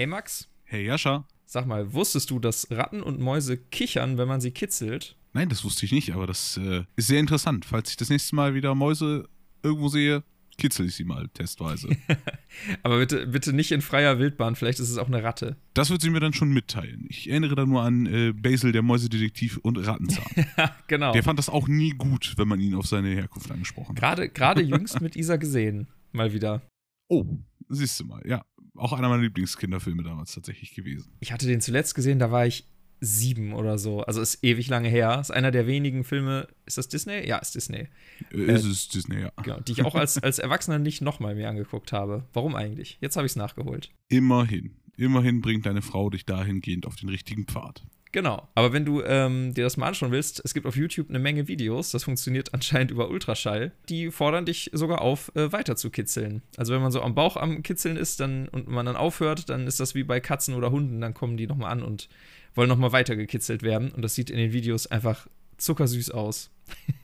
Hey 0.00 0.06
Max, 0.06 0.48
Hey 0.64 0.86
Jascha. 0.86 1.26
sag 1.44 1.66
mal, 1.66 1.92
wusstest 1.92 2.30
du, 2.30 2.38
dass 2.38 2.70
Ratten 2.70 3.02
und 3.02 3.20
Mäuse 3.20 3.58
kichern, 3.58 4.16
wenn 4.16 4.28
man 4.28 4.40
sie 4.40 4.50
kitzelt? 4.50 5.14
Nein, 5.34 5.50
das 5.50 5.62
wusste 5.62 5.84
ich 5.84 5.92
nicht, 5.92 6.14
aber 6.14 6.26
das 6.26 6.56
äh, 6.56 6.84
ist 6.96 7.08
sehr 7.08 7.20
interessant. 7.20 7.66
Falls 7.66 7.90
ich 7.90 7.98
das 7.98 8.08
nächste 8.08 8.34
Mal 8.34 8.54
wieder 8.54 8.74
Mäuse 8.74 9.28
irgendwo 9.62 9.88
sehe, 9.88 10.24
kitzel 10.56 10.86
ich 10.86 10.94
sie 10.94 11.04
mal 11.04 11.28
testweise. 11.34 11.90
Aber 12.82 12.98
bitte, 12.98 13.26
bitte 13.26 13.52
nicht 13.52 13.72
in 13.72 13.82
freier 13.82 14.18
Wildbahn, 14.18 14.56
vielleicht 14.56 14.80
ist 14.80 14.88
es 14.88 14.96
auch 14.96 15.08
eine 15.08 15.22
Ratte. 15.22 15.58
das 15.74 15.90
wird 15.90 16.00
sie 16.00 16.08
mir 16.08 16.20
dann 16.20 16.32
schon 16.32 16.50
mitteilen. 16.50 17.04
Ich 17.10 17.28
erinnere 17.28 17.54
da 17.54 17.66
nur 17.66 17.82
an 17.82 18.06
äh, 18.06 18.32
Basil, 18.32 18.72
der 18.72 18.80
Mäusedetektiv 18.80 19.58
und 19.58 19.76
Rattenzahn. 19.86 20.46
genau. 20.86 21.12
Der 21.12 21.22
fand 21.22 21.38
das 21.38 21.50
auch 21.50 21.68
nie 21.68 21.90
gut, 21.90 22.32
wenn 22.38 22.48
man 22.48 22.58
ihn 22.58 22.74
auf 22.74 22.86
seine 22.86 23.10
Herkunft 23.10 23.50
angesprochen 23.50 23.90
hat. 23.90 23.96
Gerade, 23.96 24.30
gerade 24.30 24.62
jüngst 24.62 25.02
mit 25.02 25.14
Isa 25.14 25.36
gesehen. 25.36 25.88
Mal 26.12 26.32
wieder. 26.32 26.62
Oh, 27.08 27.26
siehst 27.68 28.00
du 28.00 28.04
mal. 28.04 28.22
Ja, 28.26 28.42
auch 28.76 28.92
einer 28.92 29.08
meiner 29.08 29.22
Lieblingskinderfilme 29.22 30.02
damals 30.02 30.34
tatsächlich 30.34 30.74
gewesen. 30.74 31.12
Ich 31.20 31.32
hatte 31.32 31.46
den 31.46 31.60
zuletzt 31.60 31.94
gesehen, 31.94 32.18
da 32.18 32.30
war 32.30 32.46
ich 32.46 32.66
sieben 33.00 33.54
oder 33.54 33.78
so. 33.78 34.02
Also 34.02 34.20
ist 34.20 34.44
ewig 34.44 34.68
lange 34.68 34.88
her. 34.88 35.18
Ist 35.20 35.30
einer 35.30 35.50
der 35.50 35.66
wenigen 35.66 36.04
Filme. 36.04 36.48
Ist 36.66 36.78
das 36.78 36.88
Disney? 36.88 37.26
Ja, 37.26 37.38
ist 37.38 37.54
Disney. 37.54 37.88
Äh, 38.30 38.54
ist 38.54 38.64
es 38.64 38.88
Disney, 38.88 39.22
ja. 39.22 39.32
Genau, 39.42 39.60
die 39.60 39.72
ich 39.72 39.84
auch 39.84 39.94
als, 39.94 40.18
als 40.22 40.38
Erwachsener 40.38 40.78
nicht 40.78 41.00
nochmal 41.00 41.34
mir 41.34 41.48
angeguckt 41.48 41.92
habe. 41.92 42.24
Warum 42.32 42.54
eigentlich? 42.54 42.98
Jetzt 43.00 43.16
habe 43.16 43.26
ich 43.26 43.32
es 43.32 43.36
nachgeholt. 43.36 43.90
Immerhin. 44.08 44.76
Immerhin 44.96 45.40
bringt 45.40 45.64
deine 45.64 45.80
Frau 45.80 46.10
dich 46.10 46.26
dahingehend 46.26 46.86
auf 46.86 46.96
den 46.96 47.08
richtigen 47.08 47.46
Pfad. 47.46 47.82
Genau. 48.12 48.48
Aber 48.54 48.72
wenn 48.72 48.84
du 48.84 49.02
ähm, 49.02 49.54
dir 49.54 49.64
das 49.64 49.76
mal 49.76 49.88
anschauen 49.88 50.10
willst, 50.10 50.42
es 50.44 50.52
gibt 50.52 50.66
auf 50.66 50.76
YouTube 50.76 51.08
eine 51.08 51.20
Menge 51.20 51.46
Videos, 51.46 51.92
das 51.92 52.04
funktioniert 52.04 52.52
anscheinend 52.54 52.90
über 52.90 53.08
Ultraschall, 53.08 53.72
die 53.88 54.10
fordern 54.10 54.46
dich 54.46 54.70
sogar 54.72 55.00
auf, 55.00 55.34
äh, 55.36 55.52
weiter 55.52 55.76
zu 55.76 55.90
kitzeln. 55.90 56.42
Also 56.56 56.74
wenn 56.74 56.82
man 56.82 56.92
so 56.92 57.02
am 57.02 57.14
Bauch 57.14 57.36
am 57.36 57.62
Kitzeln 57.62 57.96
ist 57.96 58.20
dann, 58.20 58.48
und 58.48 58.68
man 58.68 58.86
dann 58.86 58.96
aufhört, 58.96 59.48
dann 59.48 59.66
ist 59.66 59.80
das 59.80 59.94
wie 59.94 60.02
bei 60.02 60.20
Katzen 60.20 60.54
oder 60.54 60.70
Hunden, 60.70 61.00
dann 61.00 61.14
kommen 61.14 61.36
die 61.36 61.46
nochmal 61.46 61.70
an 61.70 61.82
und 61.82 62.08
wollen 62.54 62.68
nochmal 62.68 62.92
weiter 62.92 63.14
gekitzelt 63.14 63.62
werden. 63.62 63.92
Und 63.92 64.02
das 64.02 64.14
sieht 64.14 64.30
in 64.30 64.38
den 64.38 64.52
Videos 64.52 64.88
einfach 64.88 65.28
zuckersüß 65.58 66.10
aus. 66.10 66.50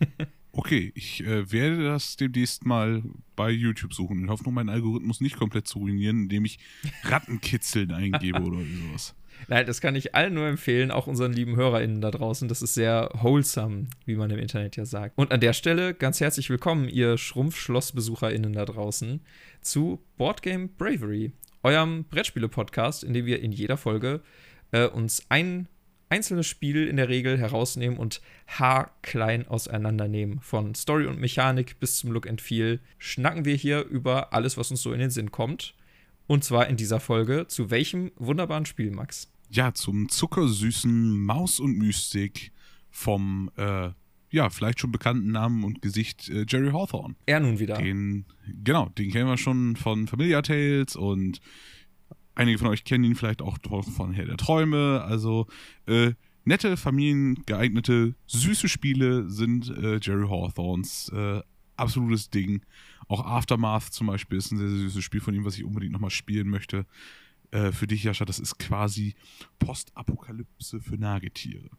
Okay, 0.58 0.90
ich 0.94 1.22
äh, 1.22 1.52
werde 1.52 1.84
das 1.84 2.16
demnächst 2.16 2.64
mal 2.64 3.02
bei 3.36 3.50
YouTube 3.50 3.92
suchen. 3.92 4.24
Ich 4.24 4.30
hoffe 4.30 4.44
nur, 4.44 4.54
meinen 4.54 4.70
Algorithmus 4.70 5.20
nicht 5.20 5.36
komplett 5.36 5.68
zu 5.68 5.80
ruinieren, 5.80 6.22
indem 6.22 6.46
ich 6.46 6.58
Rattenkitzeln 7.02 7.92
eingebe 7.92 8.40
oder 8.40 8.60
sowas. 8.88 9.14
Nein, 9.48 9.66
das 9.66 9.80
kann 9.80 9.94
ich 9.94 10.14
allen 10.14 10.34
nur 10.34 10.46
empfehlen, 10.46 10.90
auch 10.90 11.06
unseren 11.06 11.32
lieben 11.32 11.56
HörerInnen 11.56 12.00
da 12.00 12.10
draußen. 12.10 12.48
Das 12.48 12.62
ist 12.62 12.74
sehr 12.74 13.10
wholesome, 13.14 13.86
wie 14.04 14.16
man 14.16 14.30
im 14.30 14.38
Internet 14.38 14.76
ja 14.76 14.84
sagt. 14.84 15.16
Und 15.16 15.32
an 15.32 15.40
der 15.40 15.52
Stelle 15.52 15.94
ganz 15.94 16.20
herzlich 16.20 16.50
willkommen, 16.50 16.88
ihr 16.88 17.16
SchrumpfschlossbesucherInnen 17.16 18.52
da 18.52 18.64
draußen, 18.64 19.20
zu 19.60 20.02
Boardgame 20.16 20.68
Bravery, 20.68 21.32
eurem 21.62 22.04
Brettspiele-Podcast, 22.04 23.04
in 23.04 23.14
dem 23.14 23.26
wir 23.26 23.40
in 23.40 23.52
jeder 23.52 23.76
Folge 23.76 24.20
äh, 24.72 24.86
uns 24.86 25.24
ein 25.28 25.68
einzelnes 26.08 26.46
Spiel 26.46 26.86
in 26.86 26.96
der 26.96 27.08
Regel 27.08 27.38
herausnehmen 27.38 27.98
und 27.98 28.20
haarklein 28.46 29.46
auseinandernehmen. 29.48 30.40
Von 30.40 30.74
Story 30.74 31.06
und 31.06 31.20
Mechanik 31.20 31.80
bis 31.80 31.98
zum 31.98 32.12
Look 32.12 32.28
and 32.28 32.40
Feel 32.40 32.80
schnacken 32.98 33.44
wir 33.44 33.56
hier 33.56 33.84
über 33.84 34.32
alles, 34.32 34.56
was 34.56 34.70
uns 34.70 34.82
so 34.82 34.92
in 34.92 35.00
den 35.00 35.10
Sinn 35.10 35.32
kommt. 35.32 35.74
Und 36.26 36.44
zwar 36.44 36.66
in 36.68 36.76
dieser 36.76 37.00
Folge 37.00 37.46
zu 37.48 37.70
welchem 37.70 38.10
wunderbaren 38.16 38.66
Spiel, 38.66 38.90
Max? 38.90 39.30
Ja, 39.50 39.74
zum 39.74 40.08
zuckersüßen 40.08 41.18
Maus 41.24 41.60
und 41.60 41.78
Mystik 41.78 42.52
vom, 42.90 43.50
äh, 43.56 43.90
ja, 44.30 44.50
vielleicht 44.50 44.80
schon 44.80 44.90
bekannten 44.90 45.30
Namen 45.30 45.62
und 45.62 45.82
Gesicht 45.82 46.28
äh, 46.28 46.44
Jerry 46.48 46.72
Hawthorne. 46.72 47.14
Er 47.26 47.40
nun 47.40 47.58
wieder. 47.58 47.76
Den, 47.76 48.24
genau, 48.64 48.88
den 48.90 49.10
kennen 49.10 49.28
wir 49.28 49.36
schon 49.36 49.76
von 49.76 50.08
Familiar 50.08 50.42
Tales 50.42 50.96
und 50.96 51.40
einige 52.34 52.58
von 52.58 52.68
euch 52.68 52.84
kennen 52.84 53.04
ihn 53.04 53.14
vielleicht 53.14 53.42
auch 53.42 53.58
von 53.94 54.12
Herr 54.12 54.26
der 54.26 54.36
Träume. 54.36 55.02
Also 55.06 55.46
äh, 55.86 56.12
nette, 56.44 56.76
familiengeeignete, 56.76 58.14
süße 58.26 58.68
Spiele 58.68 59.30
sind 59.30 59.68
äh, 59.70 60.00
Jerry 60.02 60.28
Hawthorns 60.28 61.10
äh, 61.14 61.40
absolutes 61.76 62.30
Ding. 62.30 62.62
Auch 63.08 63.24
Aftermath 63.24 63.84
zum 63.92 64.08
Beispiel 64.08 64.38
ist 64.38 64.50
ein 64.52 64.58
sehr, 64.58 64.68
sehr 64.68 64.78
süßes 64.78 65.04
Spiel 65.04 65.20
von 65.20 65.34
ihm, 65.34 65.44
was 65.44 65.56
ich 65.56 65.64
unbedingt 65.64 65.92
nochmal 65.92 66.10
spielen 66.10 66.48
möchte. 66.48 66.86
Äh, 67.52 67.70
für 67.72 67.86
dich, 67.86 68.02
Jascha, 68.04 68.24
das 68.24 68.38
ist 68.40 68.58
quasi 68.58 69.14
Postapokalypse 69.58 70.80
für 70.80 70.96
Nagetiere. 70.96 71.70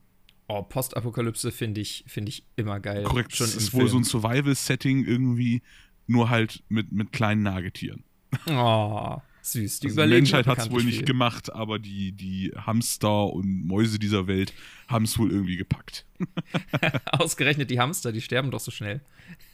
Oh, 0.47 0.61
Postapokalypse 0.63 1.51
finde 1.51 1.81
ich, 1.81 2.05
find 2.07 2.29
ich 2.29 2.45
immer 2.55 2.79
geil. 2.79 3.03
Korrekt, 3.03 3.35
Schon 3.35 3.47
das 3.47 3.55
ist 3.55 3.73
wohl 3.73 3.89
so 3.89 3.97
ein 3.97 4.05
Film. 4.05 4.21
Survival-Setting 4.21 5.03
irgendwie, 5.05 5.61
nur 6.07 6.29
halt 6.29 6.63
mit, 6.69 6.93
mit 6.93 7.11
kleinen 7.11 7.43
Nagetieren. 7.43 8.03
Oh, 8.49 9.17
süß. 9.41 9.81
Die 9.81 9.87
Also 9.87 10.03
die 10.03 10.07
Menschheit 10.07 10.47
hat 10.47 10.57
es 10.59 10.71
wohl 10.71 10.85
nicht 10.85 10.99
viel. 10.99 11.05
gemacht, 11.05 11.51
aber 11.51 11.79
die, 11.79 12.13
die 12.13 12.53
Hamster 12.55 13.27
und 13.33 13.65
Mäuse 13.67 13.99
dieser 13.99 14.27
Welt 14.27 14.53
haben 14.87 15.03
es 15.03 15.17
wohl 15.19 15.31
irgendwie 15.31 15.57
gepackt. 15.57 16.05
Ausgerechnet 17.11 17.69
die 17.69 17.79
Hamster, 17.81 18.13
die 18.13 18.21
sterben 18.21 18.49
doch 18.51 18.61
so 18.61 18.71
schnell. 18.71 19.01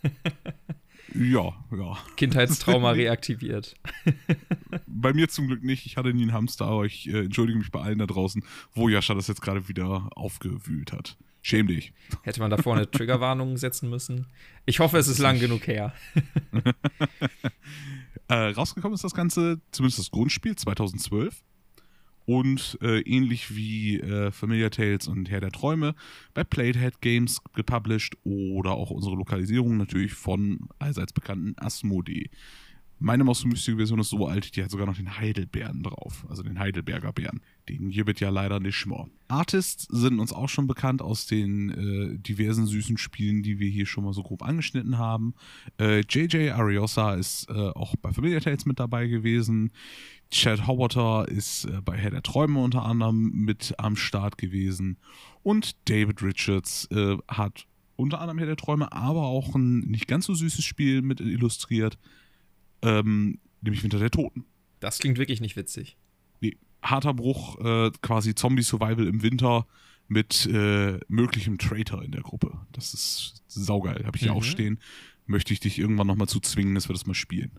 Ja, 1.16 1.54
ja. 1.72 1.98
Kindheitstrauma 2.18 2.92
reaktiviert. 2.92 3.76
Bei 4.88 5.14
mir 5.14 5.30
zum 5.30 5.48
Glück 5.48 5.64
nicht. 5.64 5.86
Ich 5.86 5.98
hatte 5.98 6.14
nie 6.14 6.24
einen 6.24 6.34
Hamster, 6.34 6.66
aber 6.66 6.86
ich 6.86 7.08
äh, 7.08 7.26
entschuldige 7.26 7.60
mich 7.60 7.72
bei 7.72 7.82
allen 7.82 8.00
da 8.00 8.06
draußen, 8.06 8.44
wo 8.74 8.90
Jascha 8.90 9.14
das 9.14 9.28
jetzt 9.28 9.42
gerade 9.42 9.68
wieder 9.68 10.10
aufgewühlt 10.16 10.92
hat. 10.92 11.18
Schäm 11.42 11.68
dich. 11.68 11.92
Hätte 12.22 12.40
man 12.40 12.50
davor 12.50 12.76
eine 12.76 12.90
Triggerwarnung 12.90 13.58
setzen 13.58 13.90
müssen. 13.90 14.28
Ich 14.66 14.80
hoffe, 14.80 14.98
es 14.98 15.08
ist 15.08 15.20
lang 15.20 15.40
genug 15.40 15.68
her. 15.68 15.94
Äh, 18.30 18.52
rausgekommen 18.52 18.96
ist 18.96 19.04
das 19.04 19.14
Ganze, 19.14 19.60
zumindest 19.72 20.00
das 20.00 20.10
Grundspiel, 20.10 20.56
2012. 20.56 21.44
Und 22.26 22.78
äh, 22.82 23.02
ähnlich 23.02 23.56
wie 23.56 24.00
äh, 24.00 24.32
Familiar 24.32 24.72
Tales 24.72 25.08
und 25.08 25.30
Herr 25.30 25.42
der 25.42 25.52
Träume 25.52 25.96
bei 26.34 26.44
Playhead 26.44 27.02
Games 27.02 27.42
gepublished 27.54 28.18
oder 28.24 28.72
auch 28.72 28.92
unsere 28.92 29.16
Lokalisierung 29.16 29.78
natürlich 29.78 30.14
von 30.14 30.70
allseits 30.80 31.14
bekannten 31.14 31.56
Asmodee. 31.58 32.30
Meine 33.06 33.26
Maus 33.26 33.44
Mystic 33.44 33.76
Version 33.76 34.00
ist 34.00 34.12
so 34.12 34.28
alt, 34.28 34.56
die 34.56 34.64
hat 34.64 34.72
sogar 34.72 34.88
noch 34.88 34.96
den 34.96 35.18
Heidelbeeren 35.20 35.84
drauf, 35.84 36.26
also 36.30 36.42
den 36.42 36.58
Heidelberger 36.58 37.12
Bären. 37.12 37.42
Den 37.68 37.90
gibt 37.90 38.22
ja 38.22 38.30
leider 38.30 38.62
nicht 38.62 38.86
mehr. 38.86 39.10
Artists 39.28 39.90
sind 39.90 40.22
uns 40.22 40.32
auch 40.32 40.48
schon 40.48 40.68
bekannt 40.68 41.02
aus 41.02 41.26
den 41.26 41.70
äh, 41.72 42.18
diversen 42.18 42.66
süßen 42.66 42.98
Spielen, 42.98 43.44
die 43.44 43.60
wir 43.60 43.70
hier 43.70 43.88
schon 43.88 44.06
mal 44.06 44.14
so 44.14 44.24
grob 44.24 44.42
angeschnitten 44.42 45.00
haben. 45.00 45.34
Äh, 45.82 46.04
JJ 46.10 46.52
Ariosa 46.52 47.16
ist 47.16 47.50
äh, 47.50 47.52
auch 47.52 47.94
bei 47.98 48.14
Familiar 48.14 48.40
Tales 48.40 48.66
mit 48.66 48.80
dabei 48.80 49.08
gewesen. 49.08 49.74
Chad 50.32 50.66
Howarter 50.66 51.28
ist 51.28 51.66
äh, 51.66 51.82
bei 51.84 51.98
Herr 51.98 52.12
der 52.12 52.24
Träume 52.24 52.62
unter 52.62 52.86
anderem 52.86 53.32
mit 53.34 53.74
am 53.80 53.98
Start 53.98 54.38
gewesen. 54.38 54.98
Und 55.42 55.76
David 55.90 56.24
Richards 56.24 56.88
äh, 56.90 57.18
hat 57.28 57.66
unter 57.98 58.22
anderem 58.22 58.38
Herr 58.38 58.48
der 58.48 58.56
Träume, 58.56 58.94
aber 58.94 59.24
auch 59.24 59.56
ein 59.56 59.80
nicht 59.80 60.08
ganz 60.08 60.26
so 60.26 60.34
süßes 60.34 60.64
Spiel 60.64 61.02
mit 61.02 61.20
illustriert, 61.20 61.98
ähm, 62.84 63.40
nämlich 63.62 63.84
Winter 63.84 64.00
der 64.00 64.12
Toten. 64.12 64.46
Das 64.80 65.00
klingt 65.00 65.18
wirklich 65.18 65.42
nicht 65.42 65.56
witzig. 65.56 65.98
Nee, 66.42 66.58
harter 66.82 67.14
Bruch, 67.14 67.60
äh, 67.60 67.92
quasi 68.02 68.36
Zombie-Survival 68.36 69.08
im 69.08 69.22
Winter 69.24 69.66
mit 70.08 70.46
äh, 70.48 71.00
möglichem 71.08 71.58
Traitor 71.58 72.04
in 72.04 72.12
der 72.12 72.22
Gruppe. 72.22 72.60
Das 72.74 72.94
ist 72.94 73.42
saugeil. 73.48 74.06
Habe 74.06 74.18
ich 74.18 74.24
hier 74.24 74.32
Mhm. 74.32 74.38
auch 74.38 74.44
stehen. 74.44 74.80
Möchte 75.26 75.54
ich 75.54 75.62
dich 75.62 75.80
irgendwann 75.80 76.08
nochmal 76.08 76.28
zu 76.28 76.40
zwingen, 76.42 76.76
dass 76.76 76.90
wir 76.90 76.94
das 76.94 77.06
mal 77.06 77.14
spielen. 77.14 77.52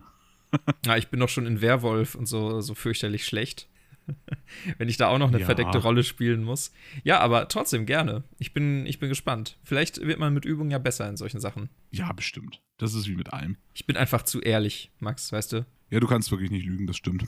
Ja, 0.85 0.95
ich 0.95 1.07
bin 1.09 1.19
doch 1.19 1.27
schon 1.27 1.47
in 1.47 1.59
Werwolf 1.59 2.15
und 2.15 2.27
so, 2.27 2.61
so 2.61 2.75
fürchterlich 2.75 3.25
schlecht. 3.25 3.67
Wenn 4.77 4.89
ich 4.89 4.97
da 4.97 5.07
auch 5.09 5.17
noch 5.17 5.29
eine 5.29 5.39
Ja. 5.39 5.45
verdeckte 5.45 5.79
Rolle 5.79 6.03
spielen 6.03 6.43
muss. 6.43 6.71
Ja, 7.03 7.19
aber 7.19 7.47
trotzdem 7.47 7.85
gerne. 7.85 8.23
Ich 8.39 8.53
bin, 8.53 8.85
ich 8.85 8.99
bin 8.99 9.09
gespannt. 9.09 9.57
Vielleicht 9.63 9.99
wird 10.01 10.19
man 10.19 10.33
mit 10.33 10.45
Übung 10.45 10.69
ja 10.71 10.77
besser 10.77 11.09
in 11.09 11.17
solchen 11.17 11.39
Sachen. 11.39 11.69
Ja, 11.91 12.11
bestimmt. 12.13 12.61
Das 12.77 12.93
ist 12.93 13.07
wie 13.07 13.15
mit 13.15 13.33
allem. 13.33 13.57
Ich 13.73 13.85
bin 13.85 13.97
einfach 13.97 14.23
zu 14.23 14.41
ehrlich, 14.41 14.91
Max, 14.99 15.31
weißt 15.31 15.53
du? 15.53 15.65
Ja, 15.91 15.99
du 15.99 16.07
kannst 16.07 16.31
wirklich 16.31 16.49
nicht 16.51 16.65
lügen, 16.65 16.87
das 16.87 16.97
stimmt. 16.97 17.25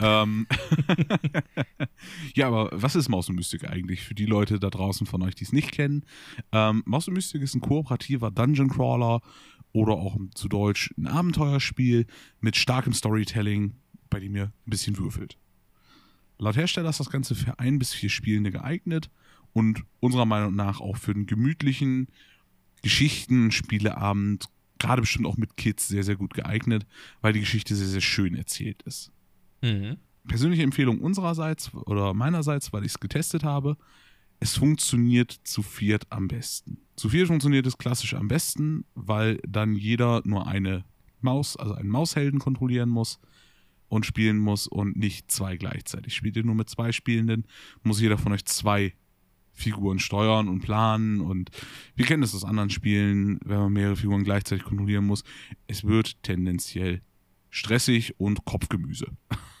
Ähm 0.00 0.46
ja, 2.34 2.46
aber 2.46 2.70
was 2.72 2.94
ist 2.96 3.08
Maus 3.08 3.28
und 3.28 3.34
Mystik 3.36 3.68
eigentlich 3.68 4.02
für 4.02 4.14
die 4.14 4.26
Leute 4.26 4.60
da 4.60 4.70
draußen 4.70 5.06
von 5.06 5.22
euch, 5.22 5.34
die 5.34 5.44
es 5.44 5.52
nicht 5.52 5.72
kennen? 5.72 6.04
Ähm, 6.52 6.82
Maus 6.86 7.08
und 7.08 7.14
Mystik 7.14 7.42
ist 7.42 7.54
ein 7.54 7.60
kooperativer 7.60 8.30
Dungeon 8.30 8.68
Crawler 8.68 9.20
oder 9.72 9.94
auch 9.94 10.16
zu 10.34 10.48
Deutsch 10.48 10.94
ein 10.96 11.06
Abenteuerspiel 11.06 12.06
mit 12.40 12.56
starkem 12.56 12.92
Storytelling, 12.92 13.74
bei 14.10 14.20
dem 14.20 14.34
ihr 14.36 14.44
ein 14.44 14.70
bisschen 14.70 14.96
würfelt. 14.98 15.36
Laut 16.38 16.56
Hersteller 16.56 16.90
ist 16.90 17.00
das 17.00 17.10
Ganze 17.10 17.34
für 17.34 17.58
ein 17.58 17.78
bis 17.78 17.92
vier 17.92 18.10
Spielende 18.10 18.50
geeignet 18.50 19.10
und 19.52 19.82
unserer 20.00 20.26
Meinung 20.26 20.54
nach 20.54 20.80
auch 20.80 20.96
für 20.96 21.12
einen 21.12 21.26
gemütlichen 21.26 22.08
Geschichten-Spieleabend, 22.82 24.46
gerade 24.78 25.02
bestimmt 25.02 25.26
auch 25.26 25.36
mit 25.36 25.56
Kids, 25.56 25.88
sehr, 25.88 26.04
sehr 26.04 26.16
gut 26.16 26.34
geeignet, 26.34 26.86
weil 27.20 27.32
die 27.32 27.40
Geschichte 27.40 27.74
sehr, 27.74 27.88
sehr 27.88 28.00
schön 28.00 28.34
erzählt 28.36 28.82
ist. 28.82 29.10
Mhm. 29.62 29.96
Persönliche 30.28 30.62
Empfehlung 30.62 31.00
unsererseits 31.00 31.74
oder 31.74 32.14
meinerseits, 32.14 32.72
weil 32.72 32.84
ich 32.84 32.92
es 32.92 33.00
getestet 33.00 33.42
habe, 33.42 33.76
es 34.40 34.56
funktioniert 34.56 35.32
zu 35.42 35.62
viert 35.62 36.06
am 36.10 36.28
besten. 36.28 36.78
Zu 36.94 37.08
viert 37.08 37.26
funktioniert 37.26 37.66
es 37.66 37.78
klassisch 37.78 38.14
am 38.14 38.28
besten, 38.28 38.84
weil 38.94 39.40
dann 39.46 39.74
jeder 39.74 40.22
nur 40.24 40.46
eine 40.46 40.84
Maus, 41.20 41.56
also 41.56 41.74
einen 41.74 41.88
Maushelden 41.88 42.38
kontrollieren 42.38 42.88
muss. 42.88 43.18
Und 43.88 44.06
spielen 44.06 44.38
muss 44.38 44.66
und 44.66 44.96
nicht 44.96 45.30
zwei 45.30 45.56
gleichzeitig. 45.56 46.14
Spielt 46.14 46.36
ihr 46.36 46.44
nur 46.44 46.54
mit 46.54 46.68
zwei 46.68 46.92
Spielenden, 46.92 47.46
muss 47.82 48.00
jeder 48.00 48.18
von 48.18 48.32
euch 48.32 48.44
zwei 48.44 48.94
Figuren 49.52 49.98
steuern 49.98 50.48
und 50.48 50.60
planen 50.60 51.20
und 51.20 51.50
wir 51.96 52.06
kennen 52.06 52.22
das 52.22 52.34
aus 52.34 52.44
anderen 52.44 52.70
Spielen, 52.70 53.40
wenn 53.44 53.58
man 53.58 53.72
mehrere 53.72 53.96
Figuren 53.96 54.22
gleichzeitig 54.22 54.64
kontrollieren 54.64 55.04
muss. 55.04 55.24
Es 55.66 55.84
wird 55.84 56.22
tendenziell 56.22 57.02
stressig 57.50 58.14
und 58.18 58.44
Kopfgemüse. 58.44 59.06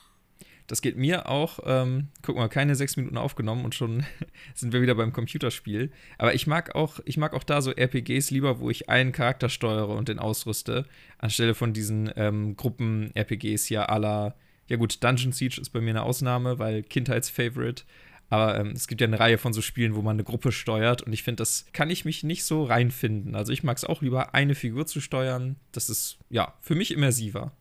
Das 0.68 0.82
geht 0.82 0.96
mir 0.96 1.28
auch. 1.28 1.60
Ähm, 1.64 2.08
guck 2.22 2.36
mal, 2.36 2.48
keine 2.48 2.76
sechs 2.76 2.96
Minuten 2.96 3.16
aufgenommen 3.16 3.64
und 3.64 3.74
schon 3.74 4.04
sind 4.54 4.72
wir 4.72 4.82
wieder 4.82 4.94
beim 4.94 5.12
Computerspiel. 5.12 5.90
Aber 6.18 6.34
ich 6.34 6.46
mag 6.46 6.74
auch, 6.74 7.00
ich 7.06 7.16
mag 7.16 7.32
auch 7.34 7.42
da 7.42 7.62
so 7.62 7.72
RPGs 7.72 8.30
lieber, 8.30 8.60
wo 8.60 8.70
ich 8.70 8.88
einen 8.88 9.12
Charakter 9.12 9.48
steuere 9.48 9.88
und 9.88 10.08
den 10.08 10.18
ausrüste, 10.18 10.84
anstelle 11.16 11.54
von 11.54 11.72
diesen 11.72 12.12
ähm, 12.16 12.54
Gruppen-RPGs 12.56 13.64
hier 13.64 13.86
la, 13.88 14.34
ja 14.68 14.76
gut, 14.76 15.02
Dungeon 15.02 15.32
Siege 15.32 15.58
ist 15.58 15.70
bei 15.70 15.80
mir 15.80 15.90
eine 15.90 16.02
Ausnahme, 16.02 16.58
weil 16.58 16.82
Kindheitsfavorite. 16.82 17.84
Aber 18.28 18.60
ähm, 18.60 18.72
es 18.72 18.88
gibt 18.88 19.00
ja 19.00 19.06
eine 19.06 19.18
Reihe 19.18 19.38
von 19.38 19.54
so 19.54 19.62
Spielen, 19.62 19.94
wo 19.94 20.02
man 20.02 20.16
eine 20.16 20.24
Gruppe 20.24 20.52
steuert 20.52 21.00
und 21.00 21.14
ich 21.14 21.22
finde, 21.22 21.40
das 21.40 21.64
kann 21.72 21.88
ich 21.88 22.04
mich 22.04 22.24
nicht 22.24 22.44
so 22.44 22.64
reinfinden. 22.64 23.34
Also 23.34 23.54
ich 23.54 23.62
mag 23.62 23.78
es 23.78 23.86
auch 23.86 24.02
lieber, 24.02 24.34
eine 24.34 24.54
Figur 24.54 24.86
zu 24.86 25.00
steuern. 25.00 25.56
Das 25.72 25.88
ist, 25.88 26.18
ja, 26.28 26.52
für 26.60 26.74
mich 26.74 26.92
immersiver. 26.92 27.52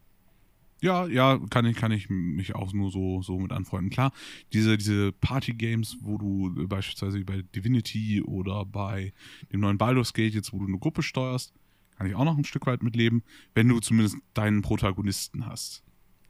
Ja, 0.81 1.07
ja, 1.07 1.39
kann 1.49 1.65
ich, 1.65 1.75
kann 1.75 1.91
ich 1.91 2.09
mich 2.09 2.53
auch 2.53 2.71
nur 2.71 2.91
so, 2.91 3.21
so 3.21 3.39
mit 3.39 3.51
anfreunden. 3.51 3.89
Klar, 3.89 4.11
diese, 4.53 4.77
diese 4.77 5.11
Party-Games, 5.11 5.97
wo 6.01 6.17
du 6.17 6.67
beispielsweise 6.67 7.23
bei 7.25 7.41
Divinity 7.55 8.21
oder 8.21 8.65
bei 8.65 9.13
dem 9.51 9.61
neuen 9.61 9.77
Baldur's 9.77 10.13
Gate, 10.13 10.35
jetzt 10.35 10.53
wo 10.53 10.59
du 10.59 10.67
eine 10.67 10.77
Gruppe 10.77 11.01
steuerst, 11.01 11.53
kann 11.97 12.05
ich 12.05 12.15
auch 12.15 12.25
noch 12.25 12.37
ein 12.37 12.45
Stück 12.45 12.67
weit 12.67 12.83
mitleben, 12.83 13.23
wenn 13.55 13.67
du 13.67 13.79
zumindest 13.79 14.17
deinen 14.35 14.61
Protagonisten 14.61 15.47
hast. 15.47 15.83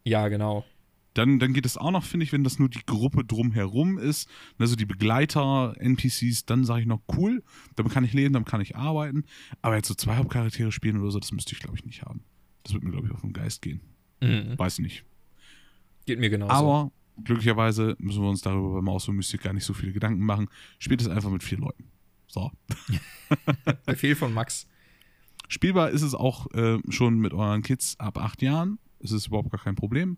Ja, 0.05 0.29
genau. 0.29 0.63
Dann, 1.13 1.39
dann 1.39 1.51
geht 1.51 1.65
es 1.65 1.77
auch 1.77 1.91
noch, 1.91 2.03
finde 2.03 2.25
ich, 2.25 2.31
wenn 2.31 2.43
das 2.43 2.59
nur 2.59 2.69
die 2.69 2.85
Gruppe 2.85 3.25
drumherum 3.25 3.97
ist, 3.97 4.29
also 4.59 4.75
die 4.75 4.85
Begleiter, 4.85 5.73
NPCs, 5.79 6.45
dann 6.45 6.63
sage 6.63 6.81
ich 6.81 6.87
noch 6.87 7.01
cool, 7.17 7.43
damit 7.75 7.91
kann 7.91 8.03
ich 8.03 8.13
leben, 8.13 8.33
damit 8.33 8.47
kann 8.47 8.61
ich 8.61 8.75
arbeiten. 8.75 9.25
Aber 9.61 9.75
jetzt 9.75 9.87
so 9.87 9.95
zwei 9.95 10.15
Hauptcharaktere 10.17 10.71
spielen 10.71 11.01
oder 11.01 11.09
so, 11.11 11.19
das 11.19 11.31
müsste 11.31 11.53
ich, 11.53 11.59
glaube 11.59 11.75
ich, 11.75 11.83
nicht 11.85 12.03
haben. 12.03 12.23
Das 12.63 12.73
wird 12.73 12.83
mir, 12.83 12.91
glaube 12.91 13.07
ich, 13.07 13.13
auf 13.13 13.21
den 13.21 13.33
Geist 13.33 13.63
gehen. 13.63 13.81
Mhm. 14.21 14.57
Weiß 14.57 14.79
nicht. 14.79 15.03
Geht 16.05 16.19
mir 16.19 16.29
genauso. 16.29 16.53
Aber 16.53 16.91
glücklicherweise 17.23 17.95
müssen 17.99 18.21
wir 18.21 18.29
uns 18.29 18.41
darüber 18.41 18.75
bei 18.75 18.81
Maus 18.81 19.07
und 19.07 19.15
Mystik 19.15 19.41
gar 19.41 19.53
nicht 19.53 19.65
so 19.65 19.73
viele 19.73 19.91
Gedanken 19.91 20.23
machen. 20.23 20.49
Spielt 20.79 21.01
es 21.01 21.07
einfach 21.07 21.29
mit 21.29 21.43
vier 21.43 21.57
Leuten. 21.57 21.85
So. 22.27 22.51
Befehl 23.85 24.15
von 24.15 24.33
Max. 24.33 24.67
Spielbar 25.47 25.91
ist 25.91 26.01
es 26.01 26.13
auch 26.13 26.51
äh, 26.53 26.79
schon 26.89 27.19
mit 27.19 27.33
euren 27.33 27.63
Kids 27.63 27.99
ab 27.99 28.17
acht 28.17 28.41
Jahren. 28.41 28.79
Es 28.99 29.11
ist 29.11 29.27
überhaupt 29.27 29.51
gar 29.51 29.61
kein 29.61 29.75
Problem. 29.75 30.17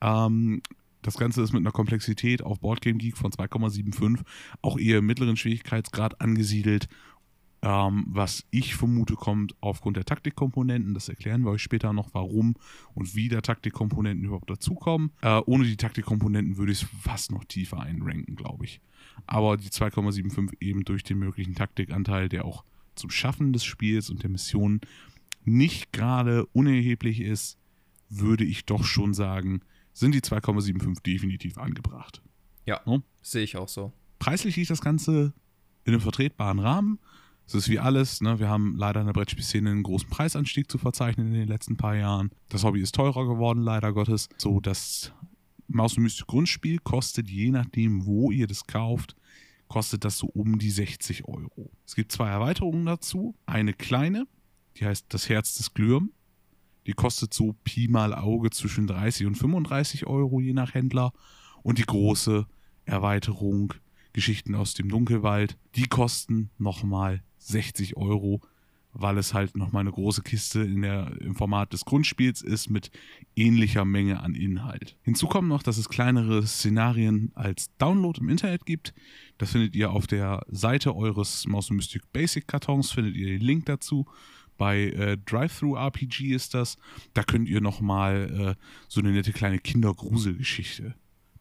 Ähm, 0.00 0.62
das 1.02 1.16
Ganze 1.16 1.42
ist 1.42 1.52
mit 1.52 1.60
einer 1.60 1.72
Komplexität 1.72 2.42
auf 2.42 2.60
Boardgame 2.60 2.98
Geek 2.98 3.16
von 3.16 3.32
2,75 3.32 4.20
auch 4.62 4.78
eher 4.78 4.98
im 4.98 5.06
mittleren 5.06 5.36
Schwierigkeitsgrad 5.36 6.20
angesiedelt 6.20 6.88
ähm, 7.62 8.04
was 8.08 8.44
ich 8.50 8.74
vermute, 8.74 9.14
kommt 9.14 9.54
aufgrund 9.60 9.96
der 9.96 10.04
Taktikkomponenten. 10.04 10.94
Das 10.94 11.08
erklären 11.08 11.44
wir 11.44 11.52
euch 11.52 11.62
später 11.62 11.92
noch, 11.92 12.12
warum 12.12 12.54
und 12.94 13.14
wie 13.14 13.28
der 13.28 13.42
Taktikkomponenten 13.42 14.24
überhaupt 14.24 14.50
dazukommen. 14.50 15.12
Äh, 15.22 15.40
ohne 15.46 15.64
die 15.64 15.76
Taktikkomponenten 15.76 16.56
würde 16.56 16.72
ich 16.72 16.82
es 16.82 16.88
fast 17.00 17.30
noch 17.30 17.44
tiefer 17.44 17.80
einranken, 17.80 18.34
glaube 18.34 18.64
ich. 18.64 18.80
Aber 19.26 19.56
die 19.56 19.68
2,75 19.68 20.56
eben 20.60 20.84
durch 20.84 21.04
den 21.04 21.18
möglichen 21.18 21.54
Taktikanteil, 21.54 22.28
der 22.28 22.44
auch 22.44 22.64
zum 22.96 23.10
Schaffen 23.10 23.52
des 23.52 23.64
Spiels 23.64 24.10
und 24.10 24.22
der 24.22 24.30
Mission 24.30 24.80
nicht 25.44 25.92
gerade 25.92 26.46
unerheblich 26.46 27.20
ist, 27.20 27.58
würde 28.08 28.44
ich 28.44 28.64
doch 28.64 28.84
schon 28.84 29.14
sagen, 29.14 29.60
sind 29.92 30.14
die 30.14 30.20
2,75 30.20 31.02
definitiv 31.02 31.58
angebracht. 31.58 32.22
Ja, 32.66 32.80
no? 32.86 33.02
sehe 33.22 33.42
ich 33.42 33.56
auch 33.56 33.68
so. 33.68 33.92
Preislich 34.18 34.56
liegt 34.56 34.70
das 34.70 34.80
Ganze 34.80 35.32
in 35.84 35.92
einem 35.92 36.00
vertretbaren 36.00 36.58
Rahmen. 36.58 36.98
Es 37.46 37.54
ist 37.54 37.68
wie 37.68 37.78
alles, 37.78 38.20
ne? 38.20 38.38
wir 38.38 38.48
haben 38.48 38.76
leider 38.76 39.00
in 39.00 39.06
der 39.06 39.12
Brettspielszene 39.12 39.70
einen 39.70 39.82
großen 39.82 40.08
Preisanstieg 40.08 40.70
zu 40.70 40.78
verzeichnen 40.78 41.28
in 41.28 41.34
den 41.34 41.48
letzten 41.48 41.76
paar 41.76 41.96
Jahren. 41.96 42.30
Das 42.48 42.64
Hobby 42.64 42.80
ist 42.80 42.94
teurer 42.94 43.26
geworden, 43.26 43.62
leider 43.62 43.92
Gottes. 43.92 44.28
So, 44.38 44.60
das 44.60 45.12
Maus 45.68 45.96
und 45.96 46.04
Mystik 46.04 46.26
Grundspiel 46.26 46.78
kostet, 46.78 47.28
je 47.28 47.50
nachdem, 47.50 48.06
wo 48.06 48.30
ihr 48.30 48.46
das 48.46 48.66
kauft, 48.66 49.16
kostet 49.68 50.04
das 50.04 50.18
so 50.18 50.26
um 50.28 50.58
die 50.58 50.70
60 50.70 51.26
Euro. 51.26 51.70
Es 51.86 51.94
gibt 51.94 52.12
zwei 52.12 52.28
Erweiterungen 52.28 52.86
dazu. 52.86 53.34
Eine 53.46 53.72
kleine, 53.72 54.26
die 54.76 54.84
heißt 54.84 55.06
Das 55.08 55.28
Herz 55.28 55.56
des 55.56 55.74
Glürm. 55.74 56.12
Die 56.86 56.92
kostet 56.92 57.32
so 57.32 57.54
Pi 57.64 57.88
mal 57.88 58.12
Auge 58.12 58.50
zwischen 58.50 58.86
30 58.86 59.26
und 59.26 59.36
35 59.36 60.06
Euro, 60.06 60.40
je 60.40 60.52
nach 60.52 60.74
Händler. 60.74 61.12
Und 61.62 61.78
die 61.78 61.86
große 61.86 62.46
Erweiterung 62.84 63.74
Geschichten 64.12 64.54
aus 64.54 64.74
dem 64.74 64.88
Dunkelwald, 64.88 65.56
die 65.74 65.86
kosten 65.86 66.50
nochmal 66.58 67.22
60 67.48 67.96
Euro, 67.96 68.40
weil 68.92 69.16
es 69.18 69.32
halt 69.32 69.56
nochmal 69.56 69.80
eine 69.80 69.92
große 69.92 70.22
Kiste 70.22 70.60
in 70.60 70.82
der, 70.82 71.16
im 71.20 71.34
Format 71.34 71.72
des 71.72 71.84
Grundspiels 71.84 72.42
ist 72.42 72.68
mit 72.68 72.90
ähnlicher 73.36 73.84
Menge 73.84 74.20
an 74.20 74.34
Inhalt. 74.34 74.96
Hinzu 75.02 75.26
kommt 75.26 75.48
noch, 75.48 75.62
dass 75.62 75.78
es 75.78 75.88
kleinere 75.88 76.46
Szenarien 76.46 77.32
als 77.34 77.74
Download 77.78 78.20
im 78.20 78.28
Internet 78.28 78.66
gibt. 78.66 78.92
Das 79.38 79.52
findet 79.52 79.74
ihr 79.74 79.90
auf 79.90 80.06
der 80.06 80.44
Seite 80.48 80.94
eures 80.94 81.46
Maus 81.46 81.70
Mystic 81.70 82.02
Basic 82.12 82.46
Kartons, 82.46 82.92
findet 82.92 83.16
ihr 83.16 83.26
den 83.28 83.40
Link 83.40 83.66
dazu. 83.66 84.06
Bei 84.58 84.90
äh, 84.90 85.16
Drive-Thru 85.16 85.74
RPG 85.74 86.34
ist 86.34 86.54
das. 86.54 86.76
Da 87.14 87.22
könnt 87.22 87.48
ihr 87.48 87.60
nochmal 87.60 88.56
äh, 88.58 88.64
so 88.88 89.00
eine 89.00 89.12
nette 89.12 89.32
kleine 89.32 89.58
Kindergruselgeschichte 89.58 90.94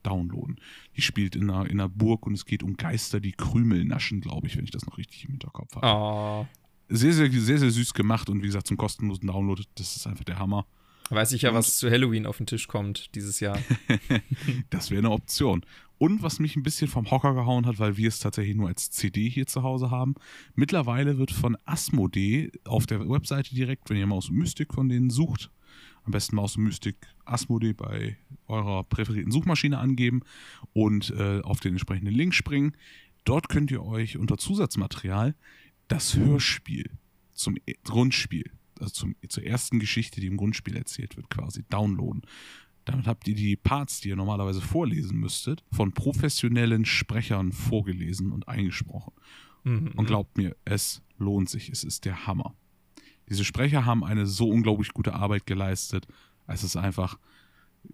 downloaden. 0.03 0.59
Die 0.95 1.01
spielt 1.01 1.35
in 1.35 1.49
einer, 1.49 1.69
in 1.69 1.79
einer 1.79 1.89
Burg 1.89 2.25
und 2.25 2.33
es 2.33 2.45
geht 2.45 2.63
um 2.63 2.77
Geister, 2.77 3.19
die 3.19 3.31
Krümel 3.31 3.85
naschen, 3.85 4.21
glaube 4.21 4.47
ich, 4.47 4.57
wenn 4.57 4.63
ich 4.63 4.71
das 4.71 4.85
noch 4.85 4.97
richtig 4.97 5.25
im 5.25 5.31
Hinterkopf 5.31 5.75
habe. 5.75 5.87
Oh. 5.87 6.47
Sehr, 6.89 7.13
sehr, 7.13 7.31
sehr, 7.31 7.57
sehr 7.57 7.71
süß 7.71 7.93
gemacht 7.93 8.29
und 8.29 8.41
wie 8.41 8.47
gesagt, 8.47 8.67
zum 8.67 8.77
kostenlosen 8.77 9.27
Download, 9.27 9.63
das 9.75 9.95
ist 9.95 10.07
einfach 10.07 10.25
der 10.25 10.39
Hammer. 10.39 10.65
Weiß 11.11 11.33
ich 11.33 11.41
ja, 11.41 11.53
was 11.53 11.77
zu 11.77 11.91
Halloween 11.91 12.25
auf 12.25 12.37
den 12.37 12.45
Tisch 12.45 12.67
kommt 12.67 13.13
dieses 13.15 13.41
Jahr. 13.41 13.57
das 14.69 14.91
wäre 14.91 14.99
eine 14.99 15.11
Option. 15.11 15.65
Und 15.97 16.23
was 16.23 16.39
mich 16.39 16.55
ein 16.55 16.63
bisschen 16.63 16.87
vom 16.87 17.11
Hocker 17.11 17.33
gehauen 17.33 17.65
hat, 17.65 17.79
weil 17.79 17.97
wir 17.97 18.07
es 18.07 18.19
tatsächlich 18.19 18.55
nur 18.55 18.69
als 18.69 18.89
CD 18.91 19.29
hier 19.29 19.45
zu 19.45 19.61
Hause 19.61 19.91
haben. 19.91 20.15
Mittlerweile 20.55 21.17
wird 21.17 21.31
von 21.31 21.57
Asmodee 21.65 22.51
auf 22.63 22.87
der 22.87 23.07
Webseite 23.09 23.53
direkt, 23.53 23.89
wenn 23.89 23.97
ihr 23.97 24.07
mal 24.07 24.15
aus 24.15 24.31
Mystik 24.31 24.73
von 24.73 24.87
denen 24.87 25.09
sucht, 25.09 25.51
am 26.05 26.11
besten 26.11 26.37
Maus 26.37 26.57
Mystik 26.57 26.95
Asmodee 27.31 27.73
bei 27.73 28.17
eurer 28.47 28.83
präferierten 28.83 29.31
Suchmaschine 29.31 29.77
angeben 29.77 30.21
und 30.73 31.11
äh, 31.11 31.41
auf 31.41 31.59
den 31.59 31.73
entsprechenden 31.73 32.13
Link 32.13 32.33
springen. 32.33 32.75
Dort 33.23 33.49
könnt 33.49 33.71
ihr 33.71 33.83
euch 33.83 34.17
unter 34.17 34.37
Zusatzmaterial 34.37 35.35
das 35.87 36.15
Hörspiel 36.15 36.89
zum 37.33 37.57
e 37.65 37.75
Grundspiel, 37.83 38.49
also 38.79 38.91
zum, 38.91 39.15
zur 39.27 39.43
ersten 39.43 39.79
Geschichte, 39.79 40.21
die 40.21 40.27
im 40.27 40.37
Grundspiel 40.37 40.75
erzählt 40.75 41.17
wird, 41.17 41.29
quasi 41.29 41.63
downloaden. 41.69 42.23
Damit 42.85 43.07
habt 43.07 43.27
ihr 43.27 43.35
die 43.35 43.55
Parts, 43.55 44.01
die 44.01 44.09
ihr 44.09 44.15
normalerweise 44.15 44.61
vorlesen 44.61 45.19
müsstet, 45.19 45.63
von 45.71 45.91
professionellen 45.91 46.85
Sprechern 46.85 47.51
vorgelesen 47.51 48.31
und 48.31 48.47
eingesprochen. 48.47 49.13
Mhm. 49.63 49.91
Und 49.95 50.05
glaubt 50.05 50.37
mir, 50.37 50.55
es 50.65 51.01
lohnt 51.17 51.49
sich. 51.49 51.69
Es 51.69 51.83
ist 51.83 52.05
der 52.05 52.25
Hammer. 52.25 52.55
Diese 53.29 53.45
Sprecher 53.45 53.85
haben 53.85 54.03
eine 54.03 54.25
so 54.25 54.49
unglaublich 54.49 54.93
gute 54.93 55.13
Arbeit 55.13 55.45
geleistet. 55.45 56.07
Es 56.47 56.63
ist 56.63 56.75
einfach, 56.75 57.17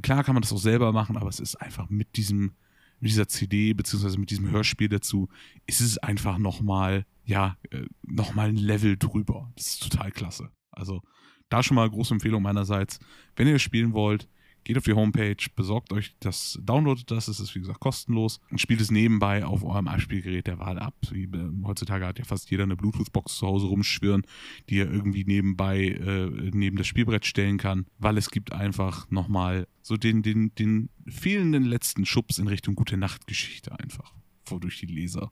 klar 0.01 0.23
kann 0.23 0.35
man 0.35 0.41
das 0.41 0.53
auch 0.53 0.57
selber 0.57 0.91
machen, 0.91 1.17
aber 1.17 1.29
es 1.29 1.39
ist 1.39 1.55
einfach 1.55 1.89
mit 1.89 2.17
diesem, 2.17 2.53
mit 2.99 3.11
dieser 3.11 3.27
CD 3.27 3.73
beziehungsweise 3.73 4.19
mit 4.19 4.31
diesem 4.31 4.49
Hörspiel 4.49 4.89
dazu, 4.89 5.29
ist 5.65 5.81
es 5.81 5.97
einfach 5.97 6.37
nochmal, 6.37 7.05
ja, 7.25 7.57
äh, 7.71 7.85
nochmal 8.03 8.49
ein 8.49 8.57
Level 8.57 8.97
drüber. 8.97 9.51
Das 9.55 9.67
ist 9.67 9.83
total 9.83 10.11
klasse. 10.11 10.49
Also 10.71 11.01
da 11.49 11.63
schon 11.63 11.75
mal 11.75 11.89
große 11.89 12.13
Empfehlung 12.13 12.41
meinerseits. 12.41 12.99
Wenn 13.35 13.47
ihr 13.47 13.59
spielen 13.59 13.93
wollt, 13.93 14.27
Geht 14.67 14.77
auf 14.77 14.83
die 14.83 14.91
Homepage, 14.91 15.37
besorgt 15.55 15.93
euch 15.93 16.13
das, 16.19 16.59
downloadet 16.61 17.09
das, 17.09 17.29
es 17.29 17.39
ist 17.39 17.55
wie 17.55 17.59
gesagt 17.59 17.79
kostenlos 17.79 18.41
und 18.51 18.59
spielt 18.59 18.81
es 18.81 18.91
nebenbei 18.91 19.45
auf 19.45 19.63
eurem 19.63 19.87
Abspielgerät 19.87 20.45
der 20.45 20.59
Wahl 20.59 20.77
ab. 20.77 20.93
Wie, 21.09 21.23
äh, 21.23 21.51
heutzutage 21.63 22.05
hat 22.05 22.19
ja 22.19 22.25
fast 22.25 22.51
jeder 22.51 22.63
eine 22.63 22.75
Bluetooth-Box 22.75 23.37
zu 23.37 23.47
Hause 23.47 23.67
rumschwirren, 23.67 24.23
die 24.69 24.79
er 24.79 24.91
irgendwie 24.91 25.23
nebenbei 25.23 25.85
äh, 25.85 26.51
neben 26.53 26.75
das 26.75 26.85
Spielbrett 26.85 27.25
stellen 27.25 27.57
kann, 27.57 27.85
weil 27.97 28.17
es 28.17 28.29
gibt 28.29 28.51
einfach 28.51 29.09
nochmal 29.09 29.69
so 29.83 29.95
den, 29.95 30.21
den, 30.21 30.53
den 30.55 30.89
fehlenden 31.07 31.63
letzten 31.63 32.05
Schubs 32.05 32.37
in 32.37 32.49
Richtung 32.49 32.75
gute 32.75 32.97
Nachtgeschichte 32.97 33.79
einfach. 33.79 34.15
Vor 34.43 34.59
durch 34.59 34.81
die 34.81 34.87
Leser 34.87 35.31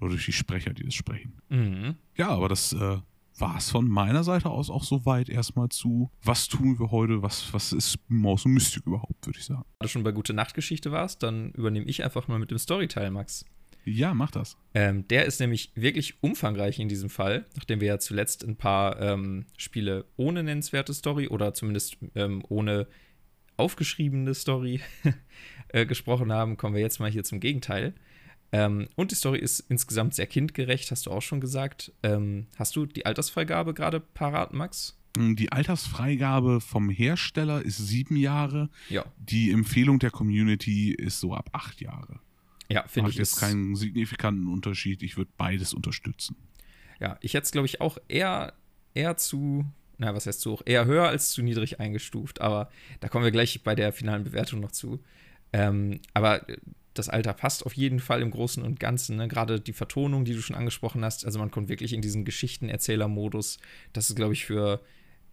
oder 0.00 0.10
durch 0.10 0.24
die 0.24 0.32
Sprecher, 0.32 0.74
die 0.74 0.82
das 0.82 0.94
sprechen. 0.94 1.34
Mhm. 1.48 1.94
Ja, 2.16 2.30
aber 2.30 2.48
das 2.48 2.72
äh, 2.72 2.98
war 3.38 3.56
es 3.56 3.70
von 3.70 3.88
meiner 3.88 4.24
Seite 4.24 4.50
aus 4.50 4.70
auch 4.70 4.84
soweit 4.84 5.28
erstmal 5.28 5.68
zu, 5.68 6.10
was 6.22 6.48
tun 6.48 6.78
wir 6.78 6.90
heute, 6.90 7.22
was, 7.22 7.52
was 7.52 7.72
ist 7.72 7.98
Maus 8.08 8.44
und 8.44 8.52
Mystik 8.52 8.86
überhaupt, 8.86 9.26
würde 9.26 9.38
ich 9.38 9.44
sagen. 9.44 9.64
Wenn 9.78 9.86
du 9.86 9.88
schon 9.88 10.04
bei 10.04 10.12
Gute 10.12 10.34
Nachtgeschichte 10.34 10.92
warst, 10.92 11.22
dann 11.22 11.50
übernehme 11.52 11.86
ich 11.86 12.04
einfach 12.04 12.28
mal 12.28 12.38
mit 12.38 12.50
dem 12.50 12.58
Storyteil, 12.58 13.10
Max. 13.10 13.44
Ja, 13.84 14.14
mach 14.14 14.30
das. 14.30 14.56
Ähm, 14.72 15.06
der 15.08 15.26
ist 15.26 15.40
nämlich 15.40 15.72
wirklich 15.74 16.22
umfangreich 16.22 16.78
in 16.78 16.88
diesem 16.88 17.10
Fall, 17.10 17.44
nachdem 17.54 17.80
wir 17.80 17.88
ja 17.88 17.98
zuletzt 17.98 18.42
ein 18.44 18.56
paar 18.56 19.00
ähm, 19.00 19.46
Spiele 19.58 20.06
ohne 20.16 20.42
nennenswerte 20.42 20.94
Story 20.94 21.28
oder 21.28 21.52
zumindest 21.52 21.98
ähm, 22.14 22.42
ohne 22.48 22.86
aufgeschriebene 23.56 24.34
Story 24.34 24.80
äh, 25.68 25.84
gesprochen 25.86 26.32
haben, 26.32 26.56
kommen 26.56 26.74
wir 26.74 26.82
jetzt 26.82 26.98
mal 26.98 27.10
hier 27.10 27.24
zum 27.24 27.40
Gegenteil. 27.40 27.94
Ähm, 28.54 28.88
und 28.94 29.10
die 29.10 29.16
Story 29.16 29.40
ist 29.40 29.58
insgesamt 29.68 30.14
sehr 30.14 30.28
kindgerecht, 30.28 30.92
hast 30.92 31.06
du 31.06 31.10
auch 31.10 31.22
schon 31.22 31.40
gesagt. 31.40 31.90
Ähm, 32.04 32.46
hast 32.56 32.76
du 32.76 32.86
die 32.86 33.04
Altersfreigabe 33.04 33.74
gerade 33.74 33.98
parat, 33.98 34.52
Max? 34.52 34.96
Die 35.16 35.50
Altersfreigabe 35.50 36.60
vom 36.60 36.88
Hersteller 36.88 37.62
ist 37.62 37.78
sieben 37.78 38.14
Jahre. 38.14 38.70
Ja. 38.88 39.04
Die 39.18 39.50
Empfehlung 39.50 39.98
der 39.98 40.12
Community 40.12 40.92
ist 40.92 41.18
so 41.18 41.34
ab 41.34 41.50
acht 41.52 41.80
Jahre. 41.80 42.20
Ja, 42.70 42.84
finde 42.86 43.10
ich. 43.10 43.16
jetzt 43.16 43.40
keinen 43.40 43.74
signifikanten 43.74 44.46
Unterschied. 44.46 45.02
Ich 45.02 45.16
würde 45.16 45.32
beides 45.36 45.74
unterstützen. 45.74 46.36
Ja, 47.00 47.18
ich 47.22 47.34
hätte 47.34 47.46
es, 47.46 47.50
glaube 47.50 47.66
ich, 47.66 47.80
auch 47.80 47.98
eher, 48.06 48.54
eher 48.94 49.16
zu, 49.16 49.64
na, 49.98 50.14
was 50.14 50.26
heißt 50.26 50.40
zu 50.40 50.52
hoch? 50.52 50.62
Eher 50.64 50.84
höher 50.84 51.08
als 51.08 51.32
zu 51.32 51.42
niedrig 51.42 51.80
eingestuft. 51.80 52.40
Aber 52.40 52.70
da 53.00 53.08
kommen 53.08 53.24
wir 53.24 53.32
gleich 53.32 53.64
bei 53.64 53.74
der 53.74 53.92
finalen 53.92 54.22
Bewertung 54.22 54.60
noch 54.60 54.72
zu. 54.72 55.00
Ähm, 55.52 56.00
aber 56.12 56.46
das 56.94 57.08
Alter 57.08 57.32
passt 57.32 57.66
auf 57.66 57.74
jeden 57.74 58.00
Fall 58.00 58.22
im 58.22 58.30
Großen 58.30 58.62
und 58.62 58.80
Ganzen. 58.80 59.16
Ne? 59.16 59.28
Gerade 59.28 59.60
die 59.60 59.72
Vertonung, 59.72 60.24
die 60.24 60.34
du 60.34 60.40
schon 60.40 60.56
angesprochen 60.56 61.04
hast. 61.04 61.24
Also 61.26 61.38
man 61.38 61.50
kommt 61.50 61.68
wirklich 61.68 61.92
in 61.92 62.00
diesen 62.00 62.24
Geschichtenerzähler-Modus. 62.24 63.58
Das 63.92 64.08
ist, 64.08 64.16
glaube 64.16 64.32
ich, 64.32 64.44
für 64.44 64.80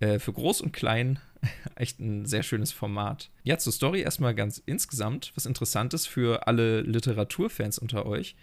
äh, 0.01 0.19
für 0.19 0.33
groß 0.33 0.61
und 0.61 0.73
klein 0.73 1.19
echt 1.75 1.99
ein 1.99 2.25
sehr 2.25 2.43
schönes 2.43 2.71
Format. 2.71 3.29
Ja, 3.43 3.57
zur 3.57 3.71
Story 3.71 4.01
erstmal 4.01 4.35
ganz 4.35 4.61
insgesamt 4.65 5.31
was 5.35 5.45
Interessantes 5.45 6.05
für 6.05 6.47
alle 6.47 6.81
Literaturfans 6.81 7.79
unter 7.79 8.05
euch. 8.05 8.35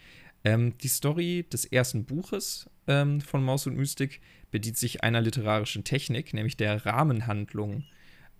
Ähm, 0.43 0.77
die 0.79 0.87
Story 0.87 1.45
des 1.51 1.65
ersten 1.65 2.05
Buches 2.05 2.69
ähm, 2.87 3.19
von 3.21 3.43
Maus 3.43 3.67
und 3.67 3.75
Mystik 3.75 4.21
bedient 4.51 4.77
sich 4.77 5.03
einer 5.03 5.21
literarischen 5.21 5.83
Technik, 5.83 6.33
nämlich 6.33 6.55
der 6.55 6.85
Rahmenhandlung. 6.85 7.83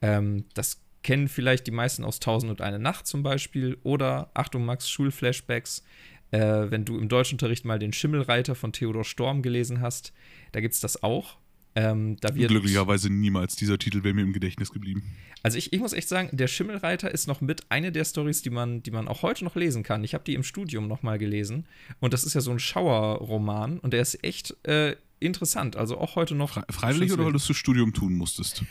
Ähm, 0.01 0.45
das 0.53 0.81
kennen 1.03 1.27
vielleicht 1.27 1.68
die 1.68 1.72
meisten 1.72 2.03
aus 2.03 2.20
Tausend 2.20 2.51
und 2.51 2.62
eine 2.62 2.79
Nacht 2.79 3.08
zum 3.08 3.24
Beispiel 3.24 3.77
oder, 3.84 4.29
Achtung 4.34 4.65
Max, 4.65 4.89
Schulflashbacks, 4.89 5.84
äh, 6.32 6.39
wenn 6.39 6.86
du 6.86 6.98
im 6.98 7.10
Deutschunterricht 7.10 7.65
mal 7.65 7.79
den 7.79 7.94
Schimmelreiter 7.94 8.56
von 8.56 8.74
Theodor 8.74 9.03
Storm 9.03 9.41
gelesen 9.41 9.82
hast, 9.82 10.13
da 10.51 10.62
gibt 10.62 10.74
es 10.74 10.79
das 10.79 11.01
auch. 11.03 11.38
Ähm, 11.75 12.18
da 12.20 12.29
Glücklicherweise 12.29 13.10
niemals. 13.12 13.56
Dieser 13.56 13.77
Titel 13.77 14.03
wäre 14.03 14.13
mir 14.13 14.24
im 14.24 14.34
Gedächtnis 14.34 14.72
geblieben. 14.72 15.03
Also 15.44 15.58
ich, 15.58 15.72
ich 15.72 15.79
muss 15.79 15.94
echt 15.94 16.10
sagen, 16.10 16.29
der 16.34 16.48
Schimmelreiter 16.48 17.12
ist 17.12 17.27
noch 17.27 17.41
mit 17.41 17.63
eine 17.70 17.91
der 17.91 18.06
Stories, 18.06 18.41
die 18.41 18.50
man, 18.50 18.84
die 18.84 18.91
man 18.91 19.08
auch 19.08 19.22
heute 19.22 19.46
noch 19.46 19.56
lesen 19.56 19.84
kann. 19.84 20.03
Ich 20.03 20.13
habe 20.13 20.24
die 20.24 20.34
im 20.34 20.44
Studium 20.44 20.88
noch 20.88 21.03
mal 21.03 21.18
gelesen 21.18 21.68
und 22.00 22.13
das 22.13 22.24
ist 22.24 22.34
ja 22.34 22.41
so 22.41 22.51
ein 22.51 22.60
Schauerroman 22.60 23.79
und 23.79 23.94
der 23.94 24.01
ist 24.01 24.24
echt 24.24 24.56
äh, 24.68 24.96
interessant. 25.19 25.75
Also 25.75 25.97
auch 25.97 26.15
heute 26.15 26.35
noch. 26.35 26.49
Fre 26.51 26.63
freiwillig 26.69 27.11
oder 27.11 27.25
weil 27.25 27.31
du 27.31 27.38
es 27.38 27.45
zu 27.45 27.53
Studium 27.53 27.93
tun 27.93 28.13
musstest? 28.13 28.63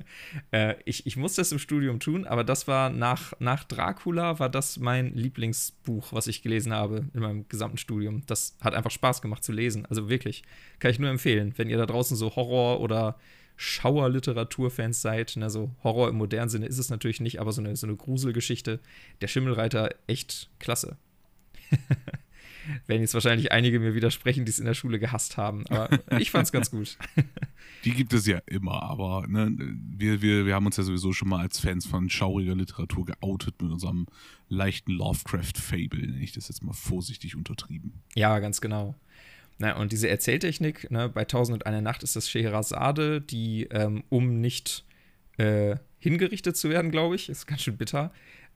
äh, 0.50 0.74
ich, 0.84 1.06
ich 1.06 1.16
musste 1.16 1.40
es 1.40 1.52
im 1.52 1.58
Studium 1.58 2.00
tun, 2.00 2.26
aber 2.26 2.44
das 2.44 2.68
war 2.68 2.90
nach, 2.90 3.32
nach 3.38 3.64
Dracula 3.64 4.38
war 4.38 4.48
das 4.48 4.78
mein 4.78 5.14
Lieblingsbuch, 5.14 6.12
was 6.12 6.26
ich 6.26 6.42
gelesen 6.42 6.72
habe 6.72 7.06
in 7.14 7.20
meinem 7.20 7.48
gesamten 7.48 7.78
Studium. 7.78 8.22
Das 8.26 8.56
hat 8.60 8.74
einfach 8.74 8.90
Spaß 8.90 9.22
gemacht 9.22 9.44
zu 9.44 9.52
lesen. 9.52 9.86
Also 9.86 10.08
wirklich. 10.08 10.42
Kann 10.78 10.90
ich 10.90 10.98
nur 10.98 11.10
empfehlen. 11.10 11.54
Wenn 11.56 11.70
ihr 11.70 11.78
da 11.78 11.86
draußen 11.86 12.16
so 12.16 12.34
Horror- 12.34 12.80
oder 12.80 13.16
Schauerliteraturfans 13.56 15.02
seid, 15.02 15.36
ne, 15.36 15.50
so 15.50 15.70
Horror 15.84 16.08
im 16.08 16.16
modernen 16.16 16.48
Sinne 16.48 16.66
ist 16.66 16.78
es 16.78 16.90
natürlich 16.90 17.20
nicht, 17.20 17.40
aber 17.40 17.52
so 17.52 17.60
eine, 17.60 17.76
so 17.76 17.86
eine 17.86 17.96
Gruselgeschichte. 17.96 18.80
Der 19.20 19.28
Schimmelreiter, 19.28 19.90
echt 20.06 20.50
klasse. 20.58 20.96
werden 22.86 23.02
jetzt 23.02 23.14
wahrscheinlich 23.14 23.52
einige 23.52 23.80
mir 23.80 23.94
widersprechen, 23.94 24.44
die 24.44 24.50
es 24.50 24.58
in 24.58 24.66
der 24.66 24.74
Schule 24.74 24.98
gehasst 24.98 25.36
haben. 25.36 25.66
Aber 25.68 25.88
ich 26.18 26.30
fand 26.30 26.46
es 26.46 26.52
ganz 26.52 26.70
gut. 26.70 26.96
Die 27.84 27.92
gibt 27.92 28.12
es 28.12 28.26
ja 28.26 28.38
immer, 28.46 28.82
aber 28.82 29.26
ne, 29.26 29.52
wir, 29.56 30.22
wir, 30.22 30.46
wir 30.46 30.54
haben 30.54 30.66
uns 30.66 30.76
ja 30.76 30.84
sowieso 30.84 31.12
schon 31.12 31.28
mal 31.28 31.40
als 31.40 31.58
Fans 31.58 31.84
von 31.84 32.08
schauriger 32.10 32.54
Literatur 32.54 33.04
geoutet 33.04 33.60
mit 33.60 33.72
unserem 33.72 34.06
leichten 34.48 34.92
Lovecraft-Fable, 34.92 36.00
nenne 36.00 36.22
ich 36.22 36.32
das 36.32 36.48
jetzt 36.48 36.62
mal 36.62 36.74
vorsichtig 36.74 37.34
untertrieben. 37.34 38.02
Ja, 38.14 38.38
ganz 38.38 38.60
genau. 38.60 38.94
Na, 39.58 39.76
und 39.76 39.92
diese 39.92 40.08
Erzähltechnik, 40.08 40.90
ne, 40.90 41.08
bei 41.08 41.24
Tausend 41.24 41.54
und 41.54 41.66
eine 41.66 41.82
Nacht 41.82 42.02
ist 42.02 42.14
das 42.16 42.28
Scheherazade, 42.28 43.20
die, 43.20 43.64
ähm, 43.70 44.04
um 44.08 44.40
nicht 44.40 44.84
äh, 45.38 45.76
hingerichtet 45.98 46.56
zu 46.56 46.68
werden, 46.68 46.90
glaube 46.90 47.14
ich, 47.16 47.28
ist 47.28 47.46
ganz 47.46 47.62
schön 47.62 47.76
bitter, 47.76 48.12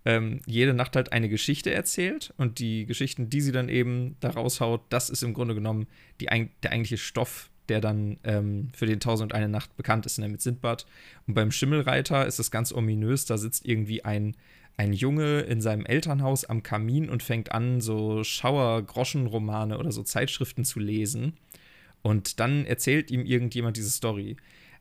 ähm, 0.06 0.40
jede 0.46 0.72
Nacht 0.72 0.94
halt 0.94 1.12
eine 1.12 1.28
Geschichte 1.28 1.74
erzählt 1.74 2.32
und 2.36 2.60
die 2.60 2.86
Geschichten, 2.86 3.28
die 3.28 3.40
sie 3.40 3.50
dann 3.50 3.68
eben 3.68 4.16
da 4.20 4.30
raushaut, 4.30 4.82
das 4.88 5.10
ist 5.10 5.24
im 5.24 5.34
Grunde 5.34 5.56
genommen 5.56 5.88
die, 6.20 6.26
der 6.26 6.70
eigentliche 6.70 6.96
Stoff, 6.96 7.50
der 7.68 7.80
dann 7.80 8.18
ähm, 8.22 8.68
für 8.72 8.86
den 8.86 9.00
Tausend 9.00 9.32
und 9.32 9.36
eine 9.36 9.48
Nacht 9.48 9.76
bekannt 9.76 10.06
ist, 10.06 10.18
nämlich 10.18 10.42
Sindbad. 10.42 10.86
Und 11.26 11.34
beim 11.34 11.50
Schimmelreiter 11.50 12.24
ist 12.24 12.38
es 12.38 12.52
ganz 12.52 12.72
ominös, 12.72 13.24
da 13.24 13.36
sitzt 13.36 13.66
irgendwie 13.66 14.04
ein, 14.04 14.36
ein 14.76 14.92
Junge 14.92 15.40
in 15.40 15.60
seinem 15.60 15.84
Elternhaus 15.84 16.44
am 16.44 16.62
Kamin 16.62 17.10
und 17.10 17.24
fängt 17.24 17.50
an, 17.50 17.80
so 17.80 18.22
Schauer-Groschenromane 18.22 19.76
oder 19.76 19.90
so 19.90 20.04
Zeitschriften 20.04 20.64
zu 20.64 20.78
lesen. 20.78 21.32
Und 22.02 22.38
dann 22.38 22.64
erzählt 22.64 23.10
ihm 23.10 23.26
irgendjemand 23.26 23.76
diese 23.76 23.90
Story. 23.90 24.36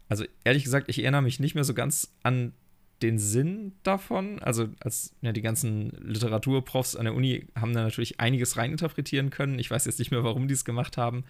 Also 0.07 0.23
ehrlich 0.43 0.65
gesagt, 0.65 0.87
ich 0.87 0.99
erinnere 0.99 1.23
mich 1.23 1.39
nicht 1.39 1.55
mehr 1.55 1.63
so 1.63 1.73
ganz 1.73 2.13
an 2.21 2.53
den 3.01 3.19
Sinn 3.19 3.73
davon. 3.83 4.39
Also, 4.39 4.69
als 4.79 5.15
ja, 5.21 5.31
die 5.33 5.41
ganzen 5.41 5.91
Literaturprofs 6.01 6.95
an 6.95 7.05
der 7.05 7.13
Uni 7.13 7.47
haben 7.55 7.73
da 7.73 7.83
natürlich 7.83 8.19
einiges 8.19 8.57
reininterpretieren 8.57 9.29
können. 9.29 9.59
Ich 9.59 9.69
weiß 9.69 9.85
jetzt 9.85 9.99
nicht 9.99 10.11
mehr, 10.11 10.23
warum 10.23 10.47
die 10.47 10.53
es 10.53 10.65
gemacht 10.65 10.97
haben. 10.97 11.25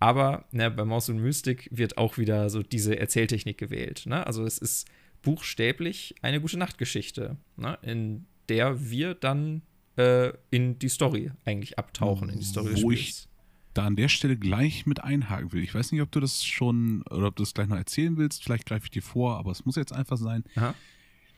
Aber 0.00 0.46
ne, 0.52 0.70
bei 0.70 0.84
Maus 0.84 1.08
und 1.08 1.18
Mystik 1.18 1.68
wird 1.70 1.98
auch 1.98 2.18
wieder 2.18 2.48
so 2.50 2.62
diese 2.62 2.98
Erzähltechnik 2.98 3.58
gewählt. 3.58 4.04
Ne? 4.06 4.26
Also, 4.26 4.44
es 4.44 4.58
ist 4.58 4.88
buchstäblich 5.22 6.14
eine 6.22 6.40
gute 6.40 6.58
Nachtgeschichte, 6.58 7.36
ne? 7.56 7.78
in 7.82 8.26
der 8.48 8.90
wir 8.90 9.14
dann 9.14 9.62
äh, 9.96 10.32
in 10.50 10.78
die 10.78 10.88
Story 10.88 11.30
eigentlich 11.44 11.78
abtauchen, 11.78 12.30
in 12.30 12.38
die 12.40 12.44
Story 12.44 12.82
Wo 12.82 12.90
ich 12.90 13.28
da 13.74 13.86
an 13.86 13.96
der 13.96 14.08
Stelle 14.08 14.36
gleich 14.36 14.84
mit 14.84 15.02
einhaken 15.02 15.52
will. 15.52 15.62
Ich 15.62 15.74
weiß 15.74 15.92
nicht, 15.92 16.02
ob 16.02 16.10
du 16.10 16.20
das 16.20 16.44
schon 16.44 17.02
oder 17.02 17.28
ob 17.28 17.36
du 17.36 17.42
das 17.42 17.54
gleich 17.54 17.68
noch 17.68 17.76
erzählen 17.76 18.16
willst. 18.16 18.42
Vielleicht 18.44 18.66
greife 18.66 18.84
ich 18.84 18.90
dir 18.90 19.02
vor, 19.02 19.38
aber 19.38 19.50
es 19.50 19.64
muss 19.64 19.76
jetzt 19.76 19.92
einfach 19.92 20.18
sein. 20.18 20.44
Aha 20.56 20.74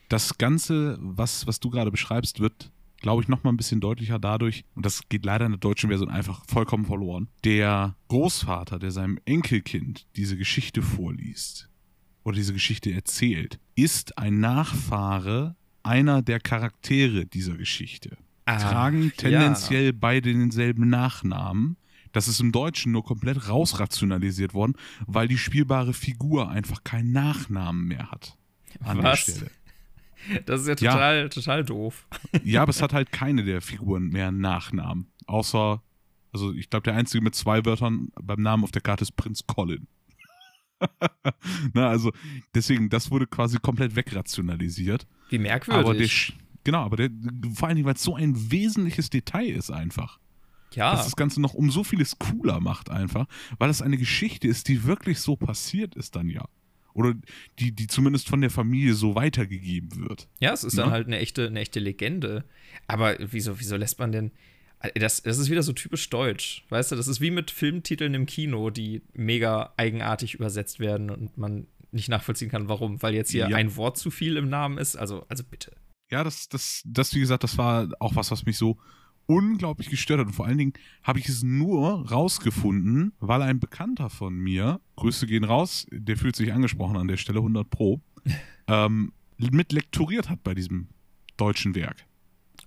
das 0.09 0.37
Ganze, 0.37 0.97
was, 0.99 1.47
was 1.47 1.59
du 1.59 1.69
gerade 1.69 1.91
beschreibst, 1.91 2.39
wird, 2.39 2.71
glaube 2.97 3.21
ich, 3.21 3.27
nochmal 3.27 3.53
ein 3.53 3.57
bisschen 3.57 3.81
deutlicher 3.81 4.19
dadurch, 4.19 4.63
und 4.75 4.85
das 4.85 5.07
geht 5.09 5.25
leider 5.25 5.45
in 5.45 5.53
der 5.53 5.59
deutschen 5.59 5.89
Version 5.89 6.09
einfach 6.09 6.43
vollkommen 6.47 6.85
verloren. 6.85 7.27
Der 7.43 7.95
Großvater, 8.07 8.79
der 8.79 8.91
seinem 8.91 9.19
Enkelkind 9.25 10.07
diese 10.15 10.37
Geschichte 10.37 10.81
vorliest 10.81 11.69
oder 12.23 12.35
diese 12.35 12.53
Geschichte 12.53 12.91
erzählt, 12.91 13.59
ist 13.75 14.17
ein 14.17 14.39
Nachfahre 14.39 15.55
einer 15.83 16.21
der 16.21 16.39
Charaktere 16.39 17.25
dieser 17.25 17.55
Geschichte. 17.55 18.17
Ah, 18.45 18.57
tragen 18.59 19.11
tendenziell 19.15 19.87
ja. 19.87 19.91
beide 19.91 20.31
denselben 20.31 20.89
Nachnamen. 20.89 21.77
Das 22.11 22.27
ist 22.27 22.39
im 22.39 22.51
Deutschen 22.51 22.91
nur 22.91 23.03
komplett 23.03 23.49
rausrationalisiert 23.49 24.53
worden, 24.53 24.75
weil 25.05 25.27
die 25.27 25.37
spielbare 25.37 25.93
Figur 25.93 26.49
einfach 26.49 26.83
keinen 26.83 27.11
Nachnamen 27.11 27.87
mehr 27.87 28.09
hat. 28.09 28.37
An 28.79 28.99
Was? 28.99 29.25
der 29.25 29.33
Stelle. 29.33 29.51
Das 30.45 30.61
ist 30.61 30.67
ja 30.67 30.75
total, 30.75 31.17
ja. 31.17 31.29
total 31.29 31.63
doof. 31.63 32.07
Ja, 32.43 32.61
aber 32.61 32.69
es 32.69 32.81
hat 32.81 32.93
halt 32.93 33.11
keine 33.11 33.43
der 33.43 33.61
Figuren 33.61 34.09
mehr 34.09 34.29
einen 34.29 34.39
Nachnamen. 34.39 35.11
Außer, 35.25 35.81
also 36.31 36.53
ich 36.53 36.69
glaube, 36.69 36.83
der 36.83 36.95
einzige 36.95 37.23
mit 37.23 37.35
zwei 37.35 37.65
Wörtern 37.65 38.09
beim 38.21 38.41
Namen 38.41 38.63
auf 38.63 38.71
der 38.71 38.81
Karte 38.81 39.03
ist 39.03 39.15
Prinz 39.15 39.45
Colin. 39.47 39.87
Na, 41.73 41.89
also 41.89 42.11
deswegen, 42.53 42.89
das 42.89 43.11
wurde 43.11 43.27
quasi 43.27 43.57
komplett 43.59 43.95
wegrationalisiert. 43.95 45.07
Wie 45.29 45.39
merkwürdig. 45.39 45.85
Aber 45.85 45.93
der, 45.95 46.09
genau, 46.63 46.79
aber 46.79 46.97
der, 46.97 47.09
vor 47.53 47.67
allen 47.67 47.77
Dingen, 47.77 47.87
weil 47.87 47.95
es 47.95 48.03
so 48.03 48.15
ein 48.15 48.51
wesentliches 48.51 49.09
Detail 49.09 49.49
ist 49.49 49.71
einfach. 49.71 50.19
Ja. 50.73 50.91
Dass 50.91 51.05
das 51.05 51.15
Ganze 51.15 51.39
noch 51.41 51.53
um 51.53 51.71
so 51.71 51.83
vieles 51.83 52.19
cooler 52.19 52.59
macht 52.59 52.89
einfach, 52.89 53.27
weil 53.57 53.69
es 53.69 53.81
eine 53.81 53.97
Geschichte 53.97 54.47
ist, 54.47 54.67
die 54.67 54.83
wirklich 54.83 55.19
so 55.19 55.37
passiert 55.37 55.95
ist 55.95 56.15
dann 56.15 56.27
ja. 56.29 56.45
Oder 56.95 57.13
die, 57.59 57.73
die 57.73 57.87
zumindest 57.87 58.29
von 58.29 58.39
der 58.39 58.49
Familie 58.49 58.93
so 58.93 59.15
weitergegeben 59.15 60.07
wird. 60.07 60.29
Ja, 60.39 60.53
es 60.53 60.63
ist 60.63 60.77
ja? 60.77 60.83
dann 60.83 60.89
ne? 60.89 60.95
halt 60.95 61.07
eine 61.07 61.19
echte, 61.19 61.45
eine 61.47 61.59
echte 61.59 61.81
Legende. 61.81 62.45
Aber 62.87 63.17
wieso, 63.19 63.59
wieso 63.59 63.75
lässt 63.75 63.99
man 63.99 64.13
denn. 64.13 64.31
Das, 64.95 65.21
das 65.21 65.37
ist 65.37 65.49
wieder 65.49 65.61
so 65.61 65.73
typisch 65.73 66.09
deutsch. 66.09 66.63
Weißt 66.69 66.91
du, 66.91 66.95
das 66.95 67.09
ist 67.09 67.19
wie 67.19 67.31
mit 67.31 67.51
Filmtiteln 67.51 68.13
im 68.13 68.25
Kino, 68.25 68.69
die 68.69 69.01
mega 69.13 69.73
eigenartig 69.75 70.35
übersetzt 70.35 70.79
werden 70.79 71.09
und 71.09 71.37
man 71.37 71.67
nicht 71.91 72.07
nachvollziehen 72.07 72.49
kann, 72.49 72.69
warum. 72.69 73.01
Weil 73.03 73.13
jetzt 73.13 73.31
hier 73.31 73.49
ja. 73.49 73.57
ein 73.57 73.75
Wort 73.75 73.97
zu 73.97 74.09
viel 74.09 74.37
im 74.37 74.47
Namen 74.47 74.77
ist. 74.77 74.95
Also, 74.95 75.25
also 75.27 75.43
bitte. 75.43 75.75
Ja, 76.09 76.23
das, 76.23 76.47
das, 76.47 76.81
das, 76.85 77.13
wie 77.13 77.19
gesagt, 77.19 77.43
das 77.43 77.57
war 77.57 77.89
auch 77.99 78.15
was, 78.15 78.31
was 78.31 78.45
mich 78.45 78.57
so 78.57 78.77
unglaublich 79.27 79.89
gestört 79.89 80.19
hat. 80.19 80.27
Und 80.27 80.33
vor 80.33 80.45
allen 80.45 80.57
Dingen 80.57 80.73
habe 81.03 81.19
ich 81.19 81.29
es 81.29 81.43
nur 81.43 82.09
rausgefunden, 82.09 83.13
weil 83.19 83.41
ein 83.41 83.59
Bekannter 83.59 84.09
von 84.09 84.37
mir, 84.37 84.79
Grüße 84.95 85.27
gehen 85.27 85.43
raus, 85.43 85.87
der 85.91 86.17
fühlt 86.17 86.35
sich 86.35 86.53
angesprochen 86.53 86.97
an 86.97 87.07
der 87.07 87.17
Stelle, 87.17 87.39
100 87.39 87.69
Pro, 87.69 88.01
ähm, 88.67 89.13
mit 89.37 89.71
lektoriert 89.71 90.29
hat 90.29 90.43
bei 90.43 90.53
diesem 90.53 90.87
deutschen 91.37 91.75
Werk. 91.75 92.05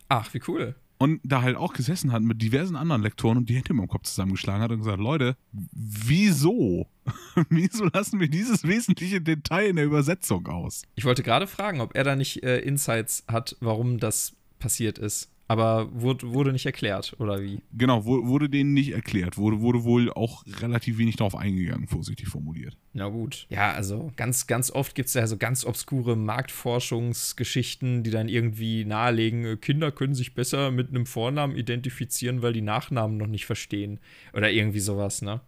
Ach, 0.09 0.33
wie 0.35 0.41
cool. 0.49 0.75
und 0.99 1.21
da 1.23 1.43
halt 1.43 1.57
auch 1.57 1.73
gesessen 1.73 2.12
hat 2.12 2.23
mit 2.23 2.43
diversen 2.43 2.77
anderen 2.77 3.03
Lektoren 3.03 3.38
und 3.38 3.49
die 3.49 3.55
Hände 3.55 3.71
im 3.71 3.87
Kopf 3.88 4.05
zusammengeschlagen 4.05 4.62
hat 4.62 4.73
und 4.73 4.79
gesagt, 4.79 4.99
Leute, 4.99 5.37
wieso? 5.53 6.88
wieso 7.49 7.85
lassen 7.85 8.21
wir 8.21 8.29
dieses 8.29 8.65
wesentliche 8.65 9.21
Detail 9.21 9.69
in 9.69 9.77
der 9.77 9.85
Übersetzung 9.85 10.47
aus? 10.49 10.83
Ich 10.97 11.05
wollte 11.05 11.23
gerade 11.23 11.47
fragen, 11.47 11.81
ob 11.81 11.95
er 11.95 12.05
da 12.05 12.17
nicht 12.17 12.43
äh, 12.43 12.59
Insights 12.59 13.25
hat, 13.29 13.57
warum 13.61 13.99
das 13.99 14.35
passiert 14.59 14.99
ist. 14.99 15.31
Aber 15.49 15.88
wurde, 15.93 16.31
wurde 16.31 16.52
nicht 16.52 16.67
erklärt, 16.67 17.17
oder 17.19 17.43
wie? 17.43 17.62
Genau, 17.73 18.05
wurde 18.05 18.50
denen 18.50 18.75
nicht 18.75 18.93
erklärt. 18.93 19.38
Wurde, 19.38 19.61
wurde 19.62 19.83
wohl 19.83 20.12
auch 20.12 20.45
relativ 20.61 20.99
wenig 20.99 21.17
darauf 21.17 21.35
eingegangen, 21.35 21.88
vorsichtig 21.88 22.28
formuliert. 22.28 22.76
Na 22.93 23.09
gut. 23.09 23.47
Ja, 23.49 23.73
also 23.73 24.12
ganz, 24.17 24.47
ganz 24.47 24.71
oft 24.71 24.95
gibt 24.95 25.09
es 25.09 25.14
ja 25.14 25.26
so 25.26 25.38
ganz 25.38 25.64
obskure 25.64 26.17
Marktforschungsgeschichten, 26.17 28.02
die 28.02 28.11
dann 28.11 28.28
irgendwie 28.28 28.85
nahelegen, 28.85 29.47
äh, 29.47 29.57
Kinder 29.57 29.90
können 29.90 30.14
sich 30.14 30.35
besser 30.35 30.71
mit 30.71 30.90
einem 30.90 31.07
Vornamen 31.07 31.57
identifizieren, 31.57 32.43
weil 32.43 32.52
die 32.52 32.61
Nachnamen 32.61 33.17
noch 33.17 33.26
nicht 33.26 33.47
verstehen. 33.47 34.00
Oder 34.35 34.50
irgendwie 34.50 34.81
sowas, 34.81 35.23
ne? 35.23 35.40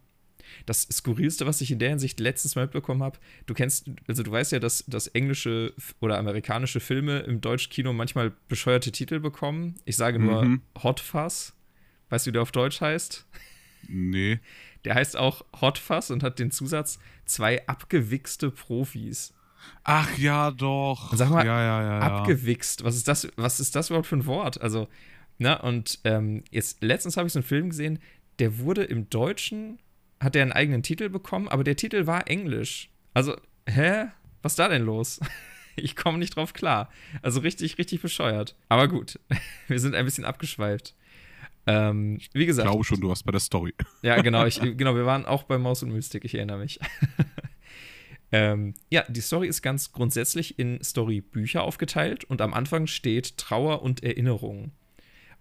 Das 0.65 0.83
Skurrilste, 0.83 1.45
was 1.45 1.61
ich 1.61 1.71
in 1.71 1.79
der 1.79 1.89
Hinsicht 1.89 2.19
letztens 2.19 2.55
mal 2.55 2.63
mitbekommen 2.63 3.03
habe, 3.03 3.19
du 3.45 3.53
kennst, 3.53 3.89
also 4.07 4.23
du 4.23 4.31
weißt 4.31 4.51
ja, 4.51 4.59
dass, 4.59 4.83
dass 4.87 5.07
englische 5.07 5.73
oder 5.99 6.17
amerikanische 6.17 6.79
Filme 6.79 7.19
im 7.19 7.41
Deutschkino 7.41 7.93
manchmal 7.93 8.31
bescheuerte 8.47 8.91
Titel 8.91 9.19
bekommen. 9.19 9.75
Ich 9.85 9.97
sage 9.97 10.19
nur 10.19 10.43
mhm. 10.43 10.61
Hot 10.83 10.99
Fuzz. 10.99 11.53
Weißt 12.09 12.25
du, 12.25 12.29
wie 12.29 12.33
der 12.33 12.41
auf 12.41 12.51
Deutsch 12.51 12.81
heißt? 12.81 13.25
Nee. 13.87 14.39
Der 14.85 14.95
heißt 14.95 15.17
auch 15.17 15.45
Hot 15.59 15.77
Fuzz 15.77 16.09
und 16.09 16.23
hat 16.23 16.39
den 16.39 16.51
Zusatz 16.51 16.99
zwei 17.25 17.65
abgewichste 17.67 18.51
Profis. 18.51 19.33
Ach 19.83 20.17
ja, 20.17 20.51
doch. 20.51 21.11
Und 21.11 21.17
sag 21.17 21.29
mal, 21.29 21.45
ja, 21.45 21.61
ja, 21.61 21.83
ja, 21.83 21.99
abgewichst. 21.99 22.83
Was 22.83 22.95
ist 22.95 23.07
das? 23.07 23.27
Was 23.35 23.59
ist 23.59 23.75
das 23.75 23.89
überhaupt 23.89 24.07
für 24.07 24.17
ein 24.17 24.25
Wort? 24.25 24.59
Also, 24.61 24.87
na, 25.37 25.59
und 25.59 25.99
ähm, 26.03 26.43
jetzt 26.49 26.83
letztens 26.83 27.17
habe 27.17 27.27
ich 27.27 27.33
so 27.33 27.39
einen 27.39 27.47
Film 27.47 27.69
gesehen, 27.69 27.99
der 28.39 28.59
wurde 28.59 28.83
im 28.83 29.09
Deutschen 29.09 29.79
hat 30.21 30.35
er 30.35 30.43
einen 30.43 30.51
eigenen 30.51 30.83
Titel 30.83 31.09
bekommen, 31.09 31.47
aber 31.49 31.63
der 31.63 31.75
Titel 31.75 32.05
war 32.05 32.27
Englisch. 32.29 32.89
Also, 33.13 33.35
hä? 33.67 34.05
Was 34.43 34.53
ist 34.53 34.59
da 34.59 34.69
denn 34.69 34.83
los? 34.83 35.19
Ich 35.77 35.95
komme 35.95 36.17
nicht 36.17 36.35
drauf 36.35 36.51
klar. 36.51 36.91
Also 37.21 37.39
richtig, 37.39 37.77
richtig 37.77 38.01
bescheuert. 38.01 38.57
Aber 38.67 38.89
gut, 38.89 39.17
wir 39.69 39.79
sind 39.79 39.95
ein 39.95 40.03
bisschen 40.03 40.25
abgeschweift. 40.25 40.93
Ähm, 41.65 42.19
wie 42.33 42.45
gesagt. 42.45 42.65
Ich 42.65 42.71
glaube 42.71 42.83
schon, 42.83 42.99
du 42.99 43.07
warst 43.07 43.25
bei 43.25 43.31
der 43.31 43.39
Story. 43.39 43.73
Ja, 44.01 44.21
genau. 44.21 44.45
Ich, 44.45 44.59
genau, 44.59 44.95
wir 44.95 45.05
waren 45.05 45.25
auch 45.25 45.43
bei 45.43 45.57
Maus 45.57 45.81
und 45.81 45.93
Mystik, 45.93 46.25
ich 46.25 46.35
erinnere 46.35 46.57
mich. 46.57 46.77
ähm, 48.33 48.73
ja, 48.89 49.05
die 49.07 49.21
Story 49.21 49.47
ist 49.47 49.61
ganz 49.61 49.93
grundsätzlich 49.93 50.59
in 50.59 50.83
Storybücher 50.83 51.63
aufgeteilt 51.63 52.25
und 52.25 52.41
am 52.41 52.53
Anfang 52.53 52.85
steht 52.85 53.37
Trauer 53.37 53.81
und 53.81 54.03
Erinnerung. 54.03 54.73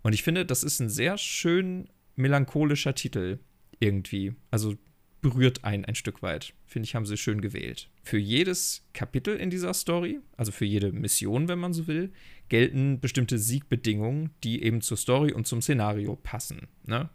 Und 0.02 0.12
ich 0.12 0.22
finde, 0.22 0.46
das 0.46 0.62
ist 0.62 0.78
ein 0.78 0.88
sehr 0.88 1.18
schön 1.18 1.90
melancholischer 2.14 2.94
Titel 2.94 3.40
irgendwie. 3.80 4.34
Also 4.50 4.76
berührt 5.20 5.64
einen 5.64 5.84
ein 5.84 5.94
Stück 5.94 6.22
weit. 6.22 6.54
Finde 6.66 6.86
ich, 6.86 6.94
haben 6.94 7.06
sie 7.06 7.16
schön 7.16 7.40
gewählt. 7.40 7.90
Für 8.02 8.18
jedes 8.18 8.86
Kapitel 8.92 9.36
in 9.36 9.50
dieser 9.50 9.74
Story, 9.74 10.20
also 10.36 10.52
für 10.52 10.64
jede 10.64 10.92
Mission, 10.92 11.48
wenn 11.48 11.58
man 11.58 11.72
so 11.72 11.86
will, 11.86 12.12
gelten 12.48 13.00
bestimmte 13.00 13.38
Siegbedingungen, 13.38 14.30
die 14.44 14.62
eben 14.62 14.80
zur 14.80 14.96
Story 14.96 15.32
und 15.32 15.46
zum 15.46 15.60
Szenario 15.60 16.16
passen. 16.16 16.68
Ne? 16.84 17.10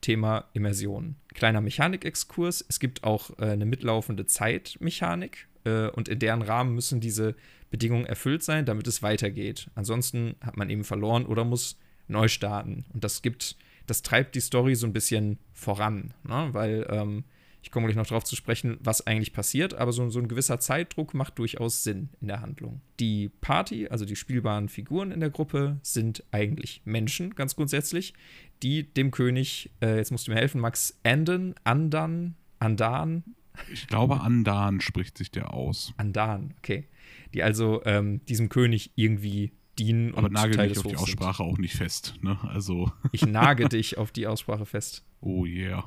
Thema 0.00 0.48
Immersion. 0.54 1.16
Kleiner 1.34 1.60
Mechanikexkurs. 1.60 2.64
Es 2.68 2.80
gibt 2.80 3.04
auch 3.04 3.30
äh, 3.38 3.50
eine 3.50 3.66
mitlaufende 3.66 4.26
Zeitmechanik 4.26 5.48
äh, 5.64 5.88
und 5.88 6.08
in 6.08 6.18
deren 6.18 6.42
Rahmen 6.42 6.74
müssen 6.74 7.00
diese 7.00 7.36
Bedingungen 7.70 8.06
erfüllt 8.06 8.42
sein, 8.42 8.66
damit 8.66 8.86
es 8.86 9.02
weitergeht. 9.02 9.70
Ansonsten 9.74 10.36
hat 10.40 10.56
man 10.56 10.70
eben 10.70 10.84
verloren 10.84 11.24
oder 11.24 11.44
muss 11.44 11.78
neu 12.08 12.28
starten. 12.28 12.84
Und 12.92 13.04
das 13.04 13.22
gibt 13.22 13.56
das 13.86 14.02
treibt 14.02 14.34
die 14.34 14.40
Story 14.40 14.74
so 14.74 14.86
ein 14.86 14.92
bisschen 14.92 15.38
voran, 15.52 16.14
ne? 16.24 16.48
weil 16.52 16.86
ähm, 16.90 17.24
ich 17.62 17.70
komme 17.70 17.86
gleich 17.86 17.96
noch 17.96 18.06
darauf 18.06 18.24
zu 18.24 18.34
sprechen, 18.34 18.76
was 18.80 19.06
eigentlich 19.06 19.32
passiert, 19.32 19.74
aber 19.74 19.92
so, 19.92 20.08
so, 20.10 20.18
ein 20.18 20.28
gewisser 20.28 20.58
Zeitdruck 20.58 21.14
macht 21.14 21.38
durchaus 21.38 21.84
Sinn 21.84 22.08
in 22.20 22.28
der 22.28 22.40
Handlung. 22.40 22.80
Die 22.98 23.28
Party, 23.40 23.86
also 23.88 24.04
die 24.04 24.16
spielbaren 24.16 24.68
Figuren 24.68 25.12
in 25.12 25.20
der 25.20 25.30
Gruppe, 25.30 25.78
sind 25.82 26.24
eigentlich 26.32 26.82
Menschen, 26.84 27.34
ganz 27.34 27.54
grundsätzlich, 27.54 28.14
die 28.62 28.92
dem 28.92 29.12
König, 29.12 29.70
äh, 29.80 29.96
jetzt 29.96 30.10
musst 30.10 30.26
du 30.26 30.32
mir 30.32 30.38
helfen, 30.38 30.60
Max, 30.60 30.98
Anden, 31.04 31.54
Andan, 31.62 32.34
Andan. 32.58 33.22
Ich 33.72 33.86
glaube, 33.86 34.20
Andan 34.20 34.80
spricht 34.80 35.16
sich 35.16 35.30
der 35.30 35.54
aus. 35.54 35.94
Andan, 35.96 36.54
okay. 36.58 36.88
Die 37.32 37.42
also 37.42 37.82
ähm, 37.84 38.24
diesem 38.26 38.48
König 38.48 38.90
irgendwie 38.96 39.52
dienen 39.78 40.14
Aber 40.14 40.26
und 40.26 40.32
nagel 40.32 40.56
Teil 40.56 40.68
mich 40.68 40.78
auf 40.78 40.86
die 40.86 40.96
Aussprache 40.96 41.42
sind. 41.42 41.52
auch 41.52 41.58
nicht 41.58 41.74
fest, 41.74 42.14
ne? 42.22 42.38
Also. 42.48 42.90
Ich 43.12 43.26
nage 43.26 43.68
dich 43.68 43.98
auf 43.98 44.10
die 44.12 44.26
Aussprache 44.26 44.66
fest. 44.66 45.04
Oh 45.20 45.46
yeah. 45.46 45.84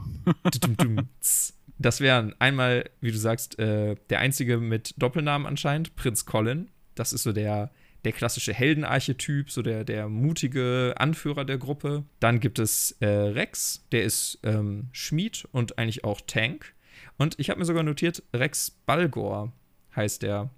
das 1.77 1.99
wären 1.99 2.33
einmal, 2.39 2.89
wie 3.01 3.11
du 3.11 3.17
sagst, 3.17 3.59
äh, 3.59 3.95
der 4.09 4.19
einzige 4.19 4.57
mit 4.57 4.93
Doppelnamen 4.97 5.47
anscheinend, 5.47 5.95
Prinz 5.95 6.25
Colin. 6.25 6.69
Das 6.95 7.13
ist 7.13 7.23
so 7.23 7.33
der, 7.33 7.71
der 8.05 8.13
klassische 8.13 8.53
Heldenarchetyp, 8.53 9.51
so 9.51 9.61
der, 9.61 9.83
der 9.83 10.07
mutige 10.07 10.93
Anführer 10.97 11.43
der 11.43 11.57
Gruppe. 11.57 12.05
Dann 12.19 12.39
gibt 12.39 12.59
es 12.59 12.95
äh, 12.99 13.07
Rex, 13.07 13.85
der 13.91 14.03
ist 14.03 14.39
ähm, 14.43 14.87
Schmied 14.93 15.47
und 15.51 15.77
eigentlich 15.77 16.03
auch 16.03 16.21
Tank. 16.21 16.73
Und 17.17 17.39
ich 17.39 17.49
habe 17.49 17.59
mir 17.59 17.65
sogar 17.65 17.83
notiert, 17.83 18.23
Rex 18.33 18.71
Balgor 18.85 19.51
heißt 19.95 20.21
der. 20.21 20.49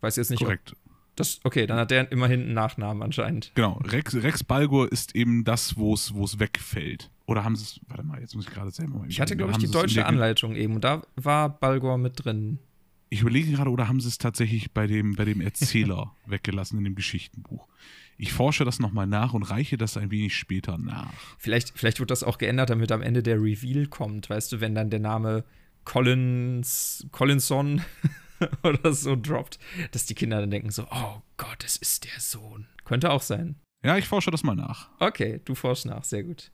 Weiß 0.00 0.16
jetzt 0.16 0.30
nicht, 0.30 0.42
Korrekt. 0.42 0.74
Das, 1.16 1.40
okay, 1.44 1.66
dann 1.66 1.78
hat 1.78 1.90
der 1.90 2.12
immerhin 2.12 2.42
einen 2.42 2.54
Nachnamen 2.54 3.02
anscheinend. 3.02 3.50
Genau, 3.54 3.80
Rex, 3.84 4.14
Rex 4.14 4.44
Balgur 4.44 4.92
ist 4.92 5.16
eben 5.16 5.44
das, 5.44 5.76
wo 5.76 5.94
es 5.94 6.38
wegfällt. 6.38 7.10
Oder 7.24 7.42
haben 7.42 7.56
sie 7.56 7.64
es, 7.64 7.80
warte 7.88 8.04
mal, 8.04 8.20
jetzt 8.20 8.34
muss 8.36 8.46
ich 8.46 8.52
gerade 8.52 8.70
selber 8.70 8.98
mal 8.98 9.08
Ich 9.08 9.20
hatte, 9.20 9.36
glaube 9.36 9.52
ich, 9.52 9.58
die 9.58 9.70
deutsche 9.70 10.06
Anleitung 10.06 10.54
eben 10.54 10.74
und 10.74 10.84
da 10.84 11.02
war 11.16 11.48
Balgur 11.48 11.98
mit 11.98 12.24
drin. 12.24 12.58
Ich 13.08 13.22
überlege 13.22 13.50
gerade, 13.50 13.70
oder 13.70 13.88
haben 13.88 14.00
sie 14.00 14.08
es 14.08 14.18
tatsächlich 14.18 14.72
bei 14.72 14.86
dem, 14.86 15.16
bei 15.16 15.24
dem 15.24 15.40
Erzähler 15.40 16.14
weggelassen 16.26 16.78
in 16.78 16.84
dem 16.84 16.94
Geschichtenbuch? 16.94 17.66
Ich 18.18 18.32
forsche 18.32 18.64
das 18.64 18.78
nochmal 18.78 19.06
nach 19.06 19.34
und 19.34 19.42
reiche 19.42 19.76
das 19.76 19.96
ein 19.96 20.10
wenig 20.10 20.36
später 20.36 20.78
nach. 20.78 21.12
Vielleicht, 21.38 21.72
vielleicht 21.76 22.00
wird 22.00 22.10
das 22.10 22.24
auch 22.24 22.38
geändert, 22.38 22.70
damit 22.70 22.92
am 22.92 23.02
Ende 23.02 23.22
der 23.22 23.36
Reveal 23.36 23.86
kommt, 23.86 24.30
weißt 24.30 24.52
du, 24.52 24.60
wenn 24.60 24.74
dann 24.74 24.90
der 24.90 25.00
Name 25.00 25.44
Collins, 25.84 27.06
Collinson 27.12 27.82
oder 28.62 28.92
so 28.92 29.16
droppt, 29.16 29.58
dass 29.92 30.06
die 30.06 30.14
Kinder 30.14 30.40
dann 30.40 30.50
denken 30.50 30.70
so, 30.70 30.86
oh 30.90 31.22
Gott, 31.36 31.64
es 31.64 31.76
ist 31.76 32.04
der 32.04 32.20
Sohn. 32.20 32.66
Könnte 32.84 33.10
auch 33.10 33.22
sein. 33.22 33.56
Ja, 33.84 33.96
ich 33.96 34.06
forsche 34.06 34.30
das 34.30 34.42
mal 34.42 34.56
nach. 34.56 34.90
Okay, 34.98 35.40
du 35.44 35.54
forschst 35.54 35.86
nach, 35.86 36.04
sehr 36.04 36.24
gut. 36.24 36.50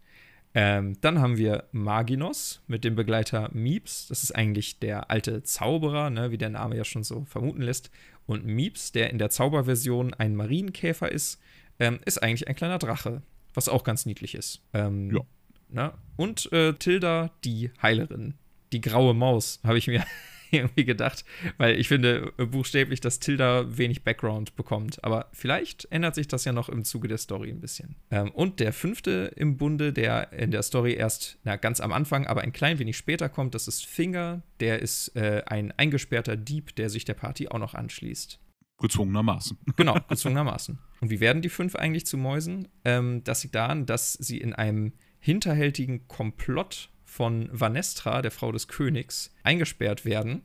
Ähm, 0.54 1.00
dann 1.00 1.18
haben 1.18 1.38
wir 1.38 1.64
Maginos 1.72 2.62
mit 2.66 2.84
dem 2.84 2.94
Begleiter 2.94 3.48
Mieps. 3.52 4.08
Das 4.08 4.22
ist 4.22 4.32
eigentlich 4.32 4.78
der 4.80 5.10
alte 5.10 5.42
Zauberer, 5.42 6.10
ne, 6.10 6.30
wie 6.30 6.38
der 6.38 6.50
Name 6.50 6.76
ja 6.76 6.84
schon 6.84 7.04
so 7.04 7.24
vermuten 7.24 7.62
lässt. 7.62 7.90
Und 8.26 8.44
Mieps, 8.44 8.92
der 8.92 9.10
in 9.10 9.18
der 9.18 9.30
Zauberversion 9.30 10.12
ein 10.14 10.36
Marienkäfer 10.36 11.10
ist, 11.10 11.40
ähm, 11.78 12.00
ist 12.04 12.22
eigentlich 12.22 12.48
ein 12.48 12.54
kleiner 12.54 12.78
Drache, 12.78 13.22
was 13.54 13.68
auch 13.68 13.82
ganz 13.82 14.04
niedlich 14.04 14.34
ist. 14.34 14.62
Ähm, 14.74 15.10
ja. 15.10 15.22
Ne? 15.70 15.94
Und 16.16 16.52
äh, 16.52 16.74
Tilda, 16.74 17.30
die 17.44 17.70
Heilerin. 17.80 18.34
Die 18.72 18.80
graue 18.80 19.14
Maus, 19.14 19.60
habe 19.64 19.78
ich 19.78 19.86
mir 19.86 20.04
irgendwie 20.56 20.84
gedacht, 20.84 21.24
weil 21.56 21.78
ich 21.78 21.88
finde 21.88 22.32
buchstäblich, 22.36 23.00
dass 23.00 23.18
Tilda 23.18 23.76
wenig 23.76 24.04
Background 24.04 24.54
bekommt. 24.54 25.02
Aber 25.02 25.28
vielleicht 25.32 25.88
ändert 25.90 26.14
sich 26.14 26.28
das 26.28 26.44
ja 26.44 26.52
noch 26.52 26.68
im 26.68 26.84
Zuge 26.84 27.08
der 27.08 27.18
Story 27.18 27.50
ein 27.50 27.60
bisschen. 27.60 27.96
Ähm, 28.10 28.30
und 28.30 28.60
der 28.60 28.72
fünfte 28.72 29.32
im 29.36 29.56
Bunde, 29.56 29.92
der 29.92 30.32
in 30.32 30.50
der 30.50 30.62
Story 30.62 30.94
erst 30.94 31.38
na, 31.44 31.56
ganz 31.56 31.80
am 31.80 31.92
Anfang, 31.92 32.26
aber 32.26 32.42
ein 32.42 32.52
klein 32.52 32.78
wenig 32.78 32.96
später 32.96 33.28
kommt, 33.28 33.54
das 33.54 33.66
ist 33.66 33.86
Finger. 33.86 34.42
Der 34.60 34.80
ist 34.80 35.16
äh, 35.16 35.42
ein 35.46 35.72
eingesperrter 35.72 36.36
Dieb, 36.36 36.76
der 36.76 36.90
sich 36.90 37.04
der 37.04 37.14
Party 37.14 37.48
auch 37.48 37.58
noch 37.58 37.74
anschließt. 37.74 38.38
Gezwungenermaßen. 38.78 39.58
Genau, 39.76 39.96
gezwungenermaßen. 40.08 40.78
Und 41.00 41.10
wie 41.10 41.20
werden 41.20 41.40
die 41.40 41.48
fünf 41.48 41.76
eigentlich 41.76 42.04
zu 42.04 42.18
Mäusen? 42.18 42.68
Ähm, 42.84 43.24
das 43.24 43.42
liegt 43.42 43.54
daran, 43.54 43.86
dass 43.86 44.12
sie 44.12 44.38
in 44.38 44.52
einem 44.52 44.92
hinterhältigen 45.18 46.08
Komplott 46.08 46.90
von 47.12 47.50
Vanestra, 47.52 48.22
der 48.22 48.30
Frau 48.30 48.52
des 48.52 48.68
Königs, 48.68 49.34
eingesperrt 49.42 50.06
werden 50.06 50.40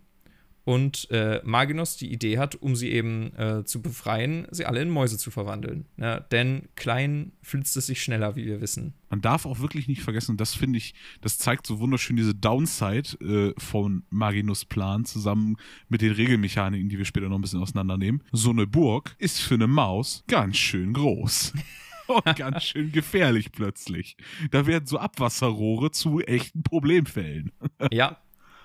und 0.65 1.10
äh, 1.12 1.39
Maginus 1.45 1.95
die 1.95 2.12
Idee 2.12 2.39
hat, 2.39 2.56
um 2.56 2.75
sie 2.75 2.91
eben 2.91 3.34
äh, 3.38 3.63
zu 3.63 3.82
befreien, 3.82 4.47
sie 4.51 4.65
alle 4.65 4.82
in 4.82 4.89
Mäuse 4.89 5.17
zu 5.17 5.32
verwandeln. 5.32 5.86
Ja, 5.95 6.19
denn 6.19 6.67
klein 6.75 7.32
flitzt 7.41 7.77
es 7.77 7.88
sich 7.88 8.01
schneller, 8.01 8.36
wie 8.36 8.45
wir 8.45 8.60
wissen. 8.60 8.93
Man 9.10 9.21
darf 9.21 9.45
auch 9.45 9.60
wirklich 9.60 9.88
nicht 9.88 10.01
vergessen, 10.01 10.36
das 10.36 10.56
finde 10.56 10.80
ich, 10.80 10.93
das 11.21 11.38
zeigt 11.38 11.65
so 11.65 11.80
wunderschön 11.80 12.17
diese 12.17 12.36
Downside 12.36 13.17
äh, 13.21 13.53
von 13.58 14.03
Maginus 14.10 14.65
Plan 14.65 15.06
zusammen 15.06 15.56
mit 15.88 16.01
den 16.01 16.12
Regelmechaniken, 16.12 16.89
die 16.89 16.97
wir 16.97 17.06
später 17.06 17.30
noch 17.30 17.38
ein 17.38 17.41
bisschen 17.41 17.62
auseinandernehmen. 17.62 18.21
So 18.34 18.49
eine 18.49 18.67
Burg 18.67 19.15
ist 19.19 19.39
für 19.39 19.56
eine 19.56 19.67
Maus 19.67 20.25
ganz 20.27 20.58
schön 20.58 20.91
groß. 20.91 21.53
und 22.08 22.24
ganz 22.36 22.63
schön 22.63 22.91
gefährlich 22.91 23.52
plötzlich. 23.52 24.17
Da 24.52 24.65
werden 24.65 24.86
so 24.86 24.98
Abwasserrohre 24.98 25.91
zu 25.91 26.22
echten 26.22 26.63
Problemfällen. 26.63 27.52
ja, 27.91 28.17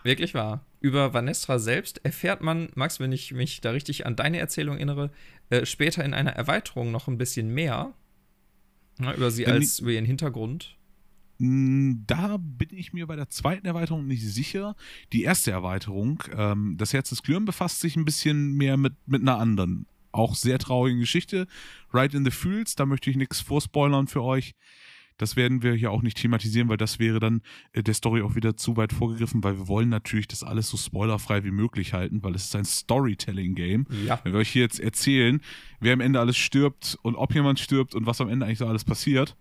wirklich 0.02 0.34
wahr. 0.34 0.64
Über 0.80 1.14
Vanestra 1.14 1.58
selbst 1.58 2.04
erfährt 2.04 2.42
man, 2.42 2.70
Max, 2.74 2.98
wenn 2.98 3.12
ich 3.12 3.32
mich 3.32 3.60
da 3.60 3.70
richtig 3.70 4.04
an 4.06 4.16
deine 4.16 4.38
Erzählung 4.38 4.76
erinnere, 4.76 5.10
äh, 5.50 5.64
später 5.64 6.04
in 6.04 6.14
einer 6.14 6.32
Erweiterung 6.32 6.90
noch 6.90 7.06
ein 7.08 7.18
bisschen 7.18 7.48
mehr. 7.48 7.94
Na, 8.98 9.14
über 9.14 9.30
sie 9.30 9.46
als, 9.46 9.78
über 9.78 9.90
ihren 9.90 10.04
Hintergrund. 10.04 10.76
Da 11.38 12.36
bin 12.36 12.68
ich 12.70 12.92
mir 12.92 13.06
bei 13.06 13.16
der 13.16 13.28
zweiten 13.28 13.66
Erweiterung 13.66 14.06
nicht 14.06 14.22
sicher. 14.22 14.76
Die 15.12 15.22
erste 15.22 15.50
Erweiterung, 15.50 16.22
ähm, 16.36 16.76
das 16.78 16.92
Herz 16.92 17.08
des 17.08 17.22
Glühren, 17.22 17.44
befasst 17.44 17.80
sich 17.80 17.96
ein 17.96 18.04
bisschen 18.04 18.52
mehr 18.52 18.76
mit, 18.76 18.94
mit 19.06 19.22
einer 19.22 19.38
anderen, 19.38 19.86
auch 20.12 20.34
sehr 20.34 20.58
traurigen 20.58 21.00
Geschichte. 21.00 21.46
Right 21.92 22.14
in 22.14 22.24
the 22.24 22.30
Fields, 22.30 22.74
da 22.74 22.86
möchte 22.86 23.10
ich 23.10 23.16
nichts 23.16 23.40
vorspoilern 23.40 24.06
für 24.06 24.22
euch. 24.22 24.54
Das 25.18 25.36
werden 25.36 25.62
wir 25.62 25.74
hier 25.74 25.90
auch 25.90 26.02
nicht 26.02 26.16
thematisieren, 26.16 26.68
weil 26.68 26.78
das 26.78 26.98
wäre 26.98 27.20
dann 27.20 27.42
äh, 27.72 27.82
der 27.82 27.94
Story 27.94 28.22
auch 28.22 28.34
wieder 28.34 28.56
zu 28.56 28.76
weit 28.76 28.92
vorgegriffen, 28.92 29.44
weil 29.44 29.56
wir 29.56 29.68
wollen 29.68 29.88
natürlich 29.88 30.26
das 30.26 30.42
alles 30.42 30.68
so 30.68 30.76
spoilerfrei 30.76 31.44
wie 31.44 31.50
möglich 31.50 31.92
halten, 31.92 32.22
weil 32.22 32.34
es 32.34 32.46
ist 32.46 32.56
ein 32.56 32.64
Storytelling-Game. 32.64 33.86
Ja. 34.06 34.20
Wenn 34.24 34.32
wir 34.32 34.40
euch 34.40 34.48
hier 34.48 34.62
jetzt 34.62 34.80
erzählen, 34.80 35.40
wer 35.80 35.92
am 35.92 36.00
Ende 36.00 36.18
alles 36.18 36.36
stirbt 36.36 36.98
und 37.02 37.14
ob 37.16 37.34
jemand 37.34 37.60
stirbt 37.60 37.94
und 37.94 38.06
was 38.06 38.20
am 38.20 38.28
Ende 38.28 38.46
eigentlich 38.46 38.58
so 38.58 38.66
alles 38.66 38.84
passiert, 38.84 39.36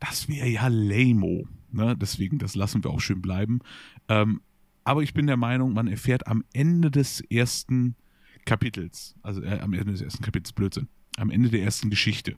das 0.00 0.28
wäre 0.28 0.48
ja 0.48 0.68
lame. 0.68 1.44
Ne? 1.70 1.96
Deswegen, 1.96 2.38
das 2.38 2.54
lassen 2.54 2.84
wir 2.84 2.90
auch 2.90 3.00
schön 3.00 3.22
bleiben. 3.22 3.60
Ähm, 4.08 4.42
aber 4.84 5.02
ich 5.02 5.14
bin 5.14 5.26
der 5.26 5.38
Meinung, 5.38 5.72
man 5.72 5.88
erfährt 5.88 6.26
am 6.26 6.44
Ende 6.52 6.90
des 6.90 7.20
ersten 7.22 7.96
Kapitels, 8.44 9.14
also 9.22 9.42
äh, 9.42 9.60
am 9.60 9.72
Ende 9.72 9.92
des 9.92 10.02
ersten 10.02 10.22
Kapitels, 10.22 10.52
Blödsinn, 10.52 10.88
am 11.16 11.30
Ende 11.30 11.48
der 11.48 11.62
ersten 11.62 11.90
Geschichte, 11.90 12.36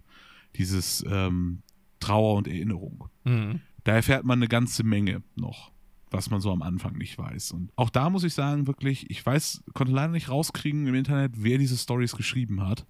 dieses 0.57 1.05
ähm, 1.09 1.63
Trauer 2.01 2.37
und 2.37 2.49
Erinnerung. 2.49 3.09
Mhm. 3.25 3.61
Da 3.85 3.95
erfährt 3.95 4.25
man 4.25 4.39
eine 4.39 4.49
ganze 4.49 4.85
Menge 4.85 5.23
noch, 5.35 5.73
was 6.11 6.31
man 6.31 6.41
so 6.41 6.51
am 6.51 6.63
Anfang 6.63 6.97
nicht 6.97 7.19
weiß. 7.19 7.53
Und 7.53 7.73
auch 7.77 7.91
da 7.91 8.11
muss 8.11 8.25
ich 8.25 8.35
sagen, 8.35 8.67
wirklich, 8.67 9.11
ich 9.11 9.25
weiß, 9.25 9.65
konnte 9.75 9.93
leider 9.93 10.13
nicht 10.13 10.29
rauskriegen 10.29 10.87
im 10.87 10.95
Internet, 10.95 11.33
wer 11.37 11.59
diese 11.59 11.77
Stories 11.77 12.17
geschrieben 12.17 12.67
hat. 12.67 12.87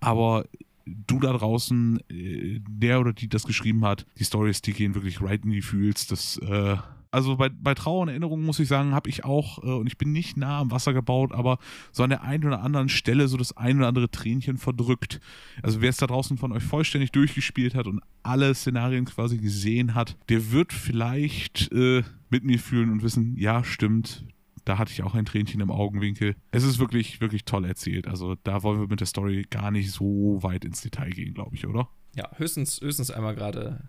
Aber 0.00 0.44
du 0.84 1.18
da 1.18 1.32
draußen, 1.32 2.00
äh, 2.10 2.60
der 2.68 3.00
oder 3.00 3.12
die 3.12 3.28
das 3.28 3.44
geschrieben 3.44 3.84
hat, 3.84 4.06
die 4.18 4.24
Stories, 4.24 4.62
die 4.62 4.72
gehen 4.72 4.94
wirklich 4.94 5.20
right 5.20 5.44
in 5.44 5.50
die 5.50 5.62
Fühls. 5.62 6.06
Das, 6.06 6.38
äh, 6.38 6.76
also 7.16 7.36
bei, 7.36 7.48
bei 7.48 7.72
Trauer 7.72 8.02
und 8.02 8.08
Erinnerung 8.08 8.42
muss 8.44 8.58
ich 8.58 8.68
sagen, 8.68 8.92
habe 8.92 9.08
ich 9.08 9.24
auch, 9.24 9.64
äh, 9.64 9.68
und 9.68 9.86
ich 9.86 9.96
bin 9.96 10.12
nicht 10.12 10.36
nah 10.36 10.60
am 10.60 10.70
Wasser 10.70 10.92
gebaut, 10.92 11.32
aber 11.32 11.56
so 11.90 12.02
an 12.02 12.10
der 12.10 12.22
einen 12.22 12.44
oder 12.44 12.60
anderen 12.60 12.90
Stelle 12.90 13.26
so 13.26 13.38
das 13.38 13.56
ein 13.56 13.78
oder 13.78 13.88
andere 13.88 14.10
Tränchen 14.10 14.58
verdrückt. 14.58 15.18
Also 15.62 15.80
wer 15.80 15.88
es 15.88 15.96
da 15.96 16.06
draußen 16.06 16.36
von 16.36 16.52
euch 16.52 16.62
vollständig 16.62 17.12
durchgespielt 17.12 17.74
hat 17.74 17.86
und 17.86 18.02
alle 18.22 18.54
Szenarien 18.54 19.06
quasi 19.06 19.38
gesehen 19.38 19.94
hat, 19.94 20.18
der 20.28 20.52
wird 20.52 20.74
vielleicht 20.74 21.72
äh, 21.72 22.02
mit 22.28 22.44
mir 22.44 22.58
fühlen 22.58 22.92
und 22.92 23.02
wissen, 23.02 23.34
ja, 23.38 23.64
stimmt, 23.64 24.26
da 24.66 24.76
hatte 24.76 24.92
ich 24.92 25.02
auch 25.02 25.14
ein 25.14 25.24
Tränchen 25.24 25.62
im 25.62 25.70
Augenwinkel. 25.70 26.36
Es 26.50 26.64
ist 26.64 26.78
wirklich, 26.78 27.22
wirklich 27.22 27.46
toll 27.46 27.64
erzählt. 27.64 28.08
Also 28.08 28.34
da 28.44 28.62
wollen 28.62 28.78
wir 28.78 28.88
mit 28.88 29.00
der 29.00 29.06
Story 29.06 29.46
gar 29.48 29.70
nicht 29.70 29.90
so 29.90 30.42
weit 30.42 30.66
ins 30.66 30.82
Detail 30.82 31.08
gehen, 31.08 31.32
glaube 31.32 31.56
ich, 31.56 31.66
oder? 31.66 31.88
Ja, 32.14 32.30
höchstens, 32.36 32.78
höchstens 32.82 33.10
einmal 33.10 33.34
gerade 33.34 33.84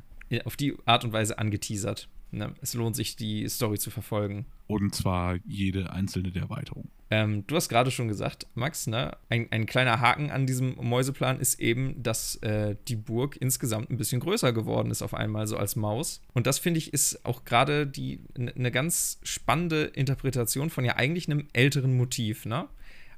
auf 0.45 0.55
die 0.55 0.75
Art 0.85 1.03
und 1.03 1.11
Weise 1.11 1.37
angeteasert. 1.37 2.07
Ne? 2.31 2.53
Es 2.61 2.73
lohnt 2.73 2.95
sich, 2.95 3.15
die 3.15 3.47
Story 3.47 3.77
zu 3.79 3.89
verfolgen. 3.89 4.45
Und 4.67 4.93
zwar 4.93 5.37
jede 5.45 5.91
einzelne 5.91 6.31
der 6.31 6.43
Erweiterungen. 6.43 6.89
Ähm, 7.09 7.47
du 7.47 7.55
hast 7.55 7.69
gerade 7.69 7.89
schon 7.89 8.09
gesagt, 8.09 8.47
Max, 8.53 8.85
ne? 8.85 9.15
ein, 9.29 9.47
ein 9.51 9.65
kleiner 9.65 10.01
Haken 10.01 10.29
an 10.29 10.45
diesem 10.45 10.75
Mäuseplan 10.75 11.39
ist 11.39 11.59
eben, 11.59 12.03
dass 12.03 12.35
äh, 12.37 12.75
die 12.89 12.97
Burg 12.97 13.37
insgesamt 13.39 13.89
ein 13.89 13.97
bisschen 13.97 14.19
größer 14.19 14.51
geworden 14.51 14.91
ist 14.91 15.01
auf 15.01 15.13
einmal, 15.13 15.47
so 15.47 15.55
als 15.55 15.77
Maus. 15.77 16.21
Und 16.33 16.47
das 16.47 16.59
finde 16.59 16.79
ich 16.79 16.93
ist 16.93 17.25
auch 17.25 17.45
gerade 17.45 17.87
die 17.87 18.19
eine 18.35 18.71
ganz 18.71 19.19
spannende 19.23 19.83
Interpretation 19.85 20.69
von 20.69 20.83
ja 20.83 20.97
eigentlich 20.97 21.29
einem 21.29 21.47
älteren 21.53 21.95
Motiv, 21.95 22.45
ne? 22.45 22.67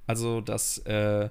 Also, 0.05 0.41
dass 0.41 0.79
äh, 0.79 1.29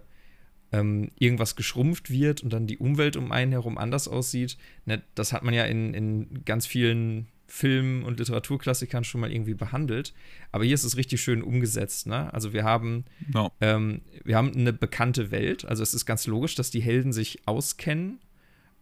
ähm, 0.72 1.10
irgendwas 1.18 1.56
geschrumpft 1.56 2.10
wird 2.10 2.42
und 2.42 2.52
dann 2.52 2.66
die 2.66 2.78
Umwelt 2.78 3.16
um 3.16 3.32
einen 3.32 3.52
herum 3.52 3.78
anders 3.78 4.08
aussieht. 4.08 4.56
Ne? 4.84 5.02
Das 5.14 5.32
hat 5.32 5.42
man 5.42 5.54
ja 5.54 5.64
in, 5.64 5.94
in 5.94 6.44
ganz 6.44 6.66
vielen 6.66 7.28
Film- 7.50 8.04
und 8.04 8.18
Literaturklassikern 8.18 9.04
schon 9.04 9.22
mal 9.22 9.32
irgendwie 9.32 9.54
behandelt. 9.54 10.12
Aber 10.52 10.64
hier 10.64 10.74
ist 10.74 10.84
es 10.84 10.96
richtig 10.98 11.20
schön 11.22 11.42
umgesetzt. 11.42 12.06
Ne? 12.06 12.32
Also 12.32 12.52
wir 12.52 12.62
haben, 12.62 13.06
No. 13.32 13.50
ähm, 13.60 14.02
wir 14.24 14.36
haben 14.36 14.52
eine 14.54 14.72
bekannte 14.74 15.30
Welt. 15.30 15.64
Also 15.64 15.82
es 15.82 15.94
ist 15.94 16.04
ganz 16.04 16.26
logisch, 16.26 16.54
dass 16.54 16.70
die 16.70 16.80
Helden 16.82 17.12
sich 17.12 17.40
auskennen 17.46 18.20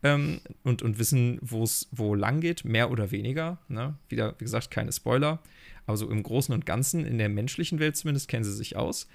ähm, 0.02 0.40
und, 0.64 0.82
und 0.82 0.98
wissen, 0.98 1.38
wo 1.42 1.62
es 1.62 1.88
wo 1.92 2.14
lang 2.16 2.40
geht, 2.40 2.64
mehr 2.64 2.90
oder 2.90 3.12
weniger. 3.12 3.58
Ne? 3.68 3.96
Wieder, 4.08 4.34
wie 4.38 4.44
gesagt, 4.44 4.70
keine 4.72 4.90
Spoiler. 4.92 5.40
Aber 5.86 5.96
so 5.96 6.10
im 6.10 6.24
Großen 6.24 6.52
und 6.52 6.66
Ganzen, 6.66 7.06
in 7.06 7.18
der 7.18 7.28
menschlichen 7.28 7.78
Welt 7.78 7.96
zumindest, 7.96 8.26
kennen 8.26 8.42
sie 8.44 8.52
sich 8.52 8.74
aus. 8.74 9.06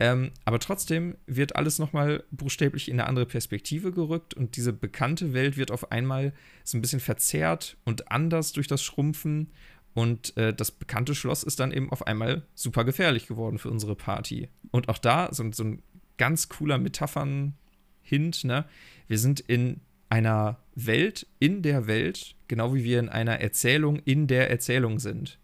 Ähm, 0.00 0.30
aber 0.44 0.60
trotzdem 0.60 1.16
wird 1.26 1.56
alles 1.56 1.78
nochmal 1.78 2.24
buchstäblich 2.30 2.88
in 2.88 3.00
eine 3.00 3.08
andere 3.08 3.26
Perspektive 3.26 3.90
gerückt 3.90 4.34
und 4.34 4.56
diese 4.56 4.72
bekannte 4.72 5.32
Welt 5.32 5.56
wird 5.56 5.70
auf 5.70 5.90
einmal 5.90 6.32
so 6.62 6.78
ein 6.78 6.80
bisschen 6.80 7.00
verzerrt 7.00 7.76
und 7.84 8.10
anders 8.10 8.52
durch 8.52 8.68
das 8.68 8.82
Schrumpfen. 8.82 9.50
Und 9.94 10.36
äh, 10.36 10.54
das 10.54 10.70
bekannte 10.70 11.16
Schloss 11.16 11.42
ist 11.42 11.58
dann 11.58 11.72
eben 11.72 11.90
auf 11.90 12.06
einmal 12.06 12.42
super 12.54 12.84
gefährlich 12.84 13.26
geworden 13.26 13.58
für 13.58 13.70
unsere 13.70 13.96
Party. 13.96 14.48
Und 14.70 14.88
auch 14.88 14.98
da 14.98 15.28
so, 15.32 15.50
so 15.50 15.64
ein 15.64 15.82
ganz 16.18 16.48
cooler 16.48 16.78
Metaphern-Hint, 16.78 18.44
ne? 18.44 18.64
Wir 19.08 19.18
sind 19.18 19.40
in 19.40 19.80
einer 20.08 20.58
Welt 20.74 21.26
in 21.38 21.62
der 21.62 21.86
Welt, 21.86 22.36
genau 22.46 22.74
wie 22.74 22.84
wir 22.84 23.00
in 23.00 23.08
einer 23.08 23.40
Erzählung 23.40 23.98
in 24.04 24.26
der 24.26 24.50
Erzählung 24.50 24.98
sind. 24.98 25.38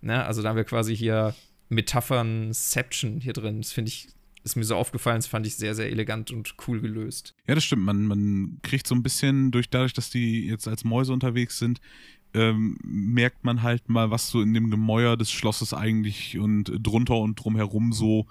Ne? 0.00 0.24
Also 0.24 0.42
da 0.42 0.50
haben 0.50 0.56
wir 0.56 0.64
quasi 0.64 0.96
hier 0.96 1.34
Metaphernception 1.68 3.20
hier 3.20 3.32
drin. 3.32 3.58
Das 3.60 3.72
finde 3.72 3.90
ich, 3.90 4.08
ist 4.44 4.56
mir 4.56 4.64
so 4.64 4.76
aufgefallen, 4.76 5.18
das 5.18 5.26
fand 5.26 5.46
ich 5.46 5.56
sehr, 5.56 5.74
sehr 5.74 5.90
elegant 5.90 6.30
und 6.30 6.54
cool 6.66 6.80
gelöst. 6.80 7.34
Ja, 7.46 7.54
das 7.54 7.64
stimmt. 7.64 7.84
Man, 7.84 8.06
man 8.06 8.58
kriegt 8.62 8.86
so 8.86 8.94
ein 8.94 9.02
bisschen, 9.02 9.50
durch, 9.50 9.70
dadurch, 9.70 9.92
dass 9.92 10.10
die 10.10 10.46
jetzt 10.46 10.68
als 10.68 10.84
Mäuse 10.84 11.12
unterwegs 11.12 11.58
sind, 11.58 11.80
ähm, 12.34 12.78
merkt 12.82 13.44
man 13.44 13.62
halt 13.62 13.88
mal, 13.88 14.10
was 14.10 14.28
so 14.28 14.42
in 14.42 14.52
dem 14.54 14.70
Gemäuer 14.70 15.16
des 15.16 15.30
Schlosses 15.30 15.72
eigentlich 15.72 16.38
und 16.38 16.70
drunter 16.80 17.16
und 17.16 17.36
drumherum 17.36 17.92
so, 17.92 18.26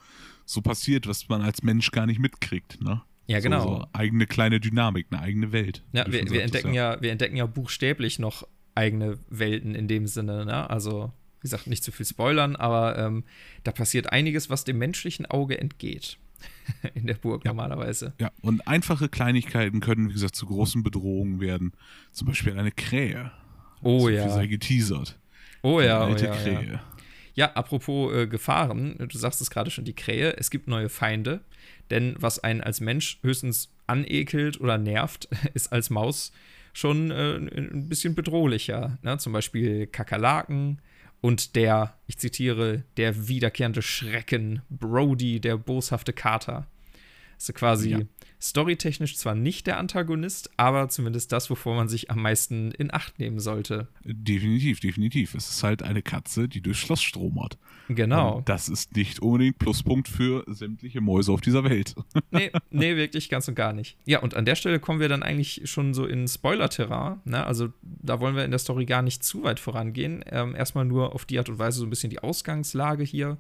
so 0.45 0.62
passiert, 0.62 1.08
was 1.08 1.28
man 1.30 1.41
als 1.41 1.63
Mensch 1.63 1.91
gar 1.91 2.06
nicht 2.06 2.19
mitkriegt, 2.19 2.82
ne? 2.82 3.02
Ja, 3.28 3.39
genau. 3.41 3.62
So, 3.62 3.69
so 3.80 3.88
eigene 3.91 4.26
kleine 4.26 4.60
Dynamik, 4.60 5.08
eine 5.10 5.21
eigene 5.21 5.52
Welt. 5.52 5.84
Ja, 5.91 6.06
wir, 6.08 6.30
wir, 6.30 6.43
entdecken 6.43 6.73
ja. 6.73 7.02
wir 7.02 7.12
entdecken 7.12 7.36
ja 7.36 7.45
buchstäblich 7.45 8.19
noch 8.19 8.47
eigene 8.73 9.17
Welten 9.30 9.76
in 9.76 9.88
dem 9.88 10.08
Sinne, 10.08 10.45
ne? 10.45 10.69
Also, 10.69 11.12
wie 11.39 11.43
gesagt, 11.43 11.67
nicht 11.67 11.84
zu 11.84 11.91
viel 11.91 12.06
spoilern, 12.06 12.56
aber 12.56 12.97
ähm, 12.97 13.23
da 13.63 13.71
passiert 13.71 14.12
einiges, 14.12 14.50
was 14.50 14.63
dem 14.63 14.78
menschlichen 14.78 15.26
Auge 15.26 15.60
entgeht. 15.60 16.17
in 16.93 17.08
der 17.08 17.15
Burg 17.15 17.43
Ja. 17.45 17.50
normalerweise. 17.52 18.13
Ja, 18.19 18.32
und 18.41 18.67
einfache 18.67 19.10
Kleinigkeiten 19.10 19.80
können, 19.80 20.10
wie 20.10 20.13
gesagt, 20.13 20.36
zu 20.36 20.45
großen 20.45 20.84
Bedrohungen 20.84 21.39
werden. 21.39 21.73
Zum 22.12 22.28
Beispiel 22.28 22.58
eine 22.58 22.71
Krähe. 22.71 23.32
Oh 23.82 24.02
so 24.02 24.10
ja. 24.10 24.23
Viel 24.23 24.32
sei 24.32 24.47
geteasert. 24.47 25.17
Oh 25.63 25.82
ja, 25.82 25.97
Eine 26.02 26.06
oh 26.06 26.13
alte 26.13 26.26
ja, 26.26 26.36
ja. 26.36 26.41
Krähe. 26.41 26.80
Ja, 27.34 27.54
apropos 27.54 28.13
äh, 28.13 28.28
Gefahren, 28.28 28.95
du 28.97 29.17
sagst 29.17 29.41
es 29.41 29.50
gerade 29.50 29.69
schon, 29.69 29.86
die 29.86 29.93
Krähe, 29.95 30.36
es 30.38 30.50
gibt 30.50 30.67
neue 30.67 30.89
Feinde, 30.89 31.41
denn 31.91 32.15
was 32.19 32.39
einen 32.39 32.62
als 32.62 32.82
Mensch 32.82 33.19
höchstens 33.21 33.69
anekelt 33.86 34.60
oder 34.60 34.78
nervt, 34.78 35.28
ist 35.54 35.71
als 35.71 35.89
Maus 35.89 36.32
schon 36.73 37.12
äh, 37.12 37.36
ein 37.38 37.89
bisschen 37.89 38.15
bedrohlicher. 38.15 38.97
Ne? 39.02 39.17
Zum 39.17 39.34
Beispiel 39.34 39.88
Kakerlaken 39.88 40.80
und 41.21 41.56
der, 41.56 41.95
ich 42.06 42.17
zitiere, 42.17 42.84
der 42.97 43.27
wiederkehrende 43.27 43.82
Schrecken, 43.82 44.62
Brody, 44.69 45.39
der 45.39 45.58
boshafte 45.58 46.13
Kater. 46.13 46.67
Also 47.36 47.53
quasi 47.53 47.91
Ja. 47.91 47.99
Storytechnisch 48.41 49.17
zwar 49.17 49.36
nicht 49.36 49.67
der 49.67 49.78
Antagonist, 49.78 50.52
aber 50.58 50.89
zumindest 50.89 51.32
das, 51.32 51.50
wovor 51.50 51.76
man 51.76 51.89
sich 51.89 52.12
am 52.12 52.21
meisten 52.21 52.71
in 52.71 52.93
Acht 52.93 53.19
nehmen 53.19 53.39
sollte. 53.39 53.88
Definitiv, 54.04 54.80
definitiv. 54.80 55.34
Es 55.34 55.50
ist 55.50 55.63
halt 55.63 55.84
eine 55.84 56.02
Katze, 56.02 56.47
die 56.47 56.62
durchs 56.62 56.80
Schloss 56.80 57.02
stromert. 57.02 57.58
Genau. 57.89 58.38
Und 58.38 58.50
das 58.50 58.69
ist 58.69 58.95
nicht 58.95 59.21
unbedingt 59.21 59.58
Pluspunkt 59.58 60.08
für 60.08 60.43
sämtliche 60.47 61.02
Mäuse 61.02 61.32
auf 61.32 61.41
dieser 61.41 61.63
Welt. 61.63 61.95
Nee, 62.30 62.52
nee, 62.71 62.95
wirklich 62.97 63.30
ganz 63.30 63.47
und 63.47 63.56
gar 63.56 63.73
nicht. 63.73 63.97
Ja, 64.06 64.19
und 64.19 64.36
an 64.36 64.45
der 64.45 64.56
Stelle 64.56 64.80
kommen 64.80 65.00
wir 65.00 65.08
dann 65.08 65.23
eigentlich 65.23 65.62
schon 65.63 65.93
so 65.93 66.06
in 66.06 66.28
Spoiler-Terrain. 66.28 67.21
Ne? 67.23 67.43
Also 67.43 67.69
da 67.82 68.19
wollen 68.19 68.36
wir 68.36 68.43
in 68.43 68.52
der 68.52 68.60
Story 68.60 68.86
gar 68.86 69.02
nicht 69.02 69.23
zu 69.23 69.43
weit 69.43 69.60
vorangehen. 69.60 70.23
Ähm, 70.30 70.54
erstmal 70.54 70.86
nur 70.86 71.15
auf 71.15 71.26
die 71.26 71.39
Art 71.39 71.50
und 71.50 71.58
Weise 71.58 71.80
so 71.80 71.86
ein 71.86 71.89
bisschen 71.89 72.10
die 72.10 72.19
Ausgangslage 72.19 73.04
hier 73.04 73.38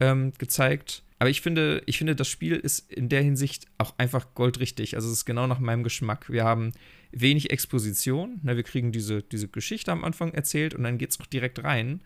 ähm, 0.00 0.32
gezeigt. 0.38 1.02
Aber 1.22 1.30
ich 1.30 1.40
finde, 1.40 1.84
ich 1.86 1.98
finde, 1.98 2.16
das 2.16 2.26
Spiel 2.26 2.56
ist 2.56 2.90
in 2.90 3.08
der 3.08 3.22
Hinsicht 3.22 3.66
auch 3.78 3.94
einfach 3.96 4.34
goldrichtig. 4.34 4.96
Also 4.96 5.06
es 5.06 5.18
ist 5.18 5.24
genau 5.24 5.46
nach 5.46 5.60
meinem 5.60 5.84
Geschmack. 5.84 6.28
Wir 6.32 6.42
haben 6.42 6.72
wenig 7.12 7.52
Exposition. 7.52 8.40
Ne? 8.42 8.56
Wir 8.56 8.64
kriegen 8.64 8.90
diese, 8.90 9.22
diese 9.22 9.46
Geschichte 9.46 9.92
am 9.92 10.02
Anfang 10.02 10.34
erzählt 10.34 10.74
und 10.74 10.82
dann 10.82 10.98
geht 10.98 11.10
es 11.10 11.20
auch 11.20 11.26
direkt 11.26 11.62
rein. 11.62 12.02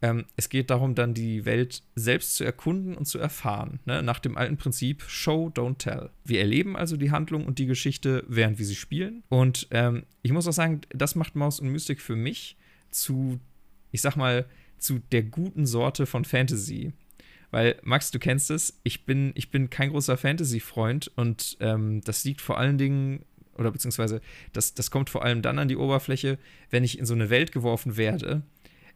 Ähm, 0.00 0.26
es 0.36 0.48
geht 0.48 0.70
darum, 0.70 0.94
dann 0.94 1.12
die 1.12 1.44
Welt 1.44 1.82
selbst 1.96 2.36
zu 2.36 2.44
erkunden 2.44 2.96
und 2.96 3.06
zu 3.06 3.18
erfahren. 3.18 3.80
Ne? 3.84 4.00
Nach 4.00 4.20
dem 4.20 4.36
alten 4.36 4.58
Prinzip 4.58 5.02
Show, 5.08 5.50
don't 5.52 5.78
tell. 5.78 6.10
Wir 6.24 6.38
erleben 6.38 6.76
also 6.76 6.96
die 6.96 7.10
Handlung 7.10 7.46
und 7.46 7.58
die 7.58 7.66
Geschichte, 7.66 8.22
während 8.28 8.60
wir 8.60 8.64
sie 8.64 8.76
spielen. 8.76 9.24
Und 9.28 9.66
ähm, 9.72 10.04
ich 10.22 10.30
muss 10.30 10.46
auch 10.46 10.52
sagen, 10.52 10.82
das 10.90 11.16
macht 11.16 11.34
Maus 11.34 11.58
und 11.58 11.66
Mystik 11.70 12.00
für 12.00 12.14
mich 12.14 12.56
zu, 12.92 13.40
ich 13.90 14.02
sag 14.02 14.14
mal, 14.14 14.46
zu 14.78 15.00
der 15.10 15.24
guten 15.24 15.66
Sorte 15.66 16.06
von 16.06 16.24
Fantasy. 16.24 16.92
Weil, 17.52 17.78
Max, 17.84 18.10
du 18.10 18.18
kennst 18.18 18.50
es, 18.50 18.80
ich 18.82 19.04
bin, 19.04 19.30
ich 19.36 19.52
bin 19.52 19.70
kein 19.70 19.90
großer 19.90 20.16
Fantasy-Freund 20.16 21.12
und 21.14 21.56
ähm, 21.60 22.00
das 22.00 22.24
liegt 22.24 22.40
vor 22.40 22.58
allen 22.58 22.78
Dingen 22.78 23.24
Oder 23.56 23.70
beziehungsweise, 23.70 24.20
das, 24.52 24.74
das 24.74 24.90
kommt 24.90 25.10
vor 25.10 25.22
allem 25.24 25.42
dann 25.42 25.60
an 25.60 25.68
die 25.68 25.76
Oberfläche, 25.76 26.38
wenn 26.70 26.82
ich 26.82 26.98
in 26.98 27.06
so 27.06 27.14
eine 27.14 27.28
Welt 27.30 27.52
geworfen 27.52 27.96
werde, 27.98 28.42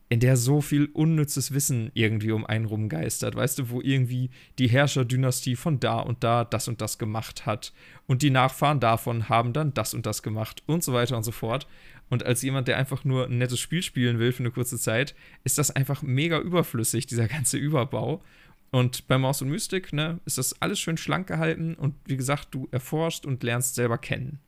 in 0.08 0.20
der 0.20 0.36
so 0.36 0.60
viel 0.60 0.86
unnützes 0.86 1.52
Wissen 1.52 1.90
irgendwie 1.92 2.30
um 2.30 2.46
einen 2.46 2.64
rumgeistert, 2.64 3.34
weißt 3.34 3.58
du, 3.58 3.70
wo 3.70 3.80
irgendwie 3.82 4.30
die 4.58 4.68
Herrscherdynastie 4.68 5.56
von 5.56 5.78
da 5.80 5.98
und 5.98 6.22
da 6.22 6.44
das 6.44 6.68
und 6.68 6.80
das 6.80 6.96
gemacht 6.96 7.44
hat 7.44 7.72
und 8.06 8.22
die 8.22 8.30
Nachfahren 8.30 8.80
davon 8.80 9.28
haben 9.28 9.52
dann 9.52 9.74
das 9.74 9.94
und 9.94 10.06
das 10.06 10.22
gemacht 10.22 10.62
und 10.66 10.82
so 10.82 10.92
weiter 10.92 11.16
und 11.16 11.24
so 11.24 11.32
fort. 11.32 11.66
Und 12.08 12.24
als 12.24 12.40
jemand, 12.42 12.68
der 12.68 12.76
einfach 12.76 13.04
nur 13.04 13.26
ein 13.26 13.38
nettes 13.38 13.58
Spiel 13.58 13.82
spielen 13.82 14.20
will 14.20 14.30
für 14.30 14.44
eine 14.44 14.52
kurze 14.52 14.78
Zeit, 14.78 15.16
ist 15.42 15.58
das 15.58 15.72
einfach 15.72 16.02
mega 16.02 16.38
überflüssig, 16.38 17.06
dieser 17.06 17.26
ganze 17.26 17.58
Überbau. 17.58 18.22
Und 18.70 19.06
bei 19.06 19.16
Maus 19.16 19.42
und 19.42 19.48
Mystik, 19.48 19.92
ne, 19.92 20.20
ist 20.24 20.38
das 20.38 20.60
alles 20.60 20.80
schön 20.80 20.96
schlank 20.96 21.26
gehalten 21.28 21.74
und 21.74 21.94
wie 22.04 22.16
gesagt, 22.16 22.48
du 22.50 22.68
erforschst 22.72 23.24
und 23.24 23.42
lernst 23.42 23.74
selber 23.74 23.98
kennen. 23.98 24.40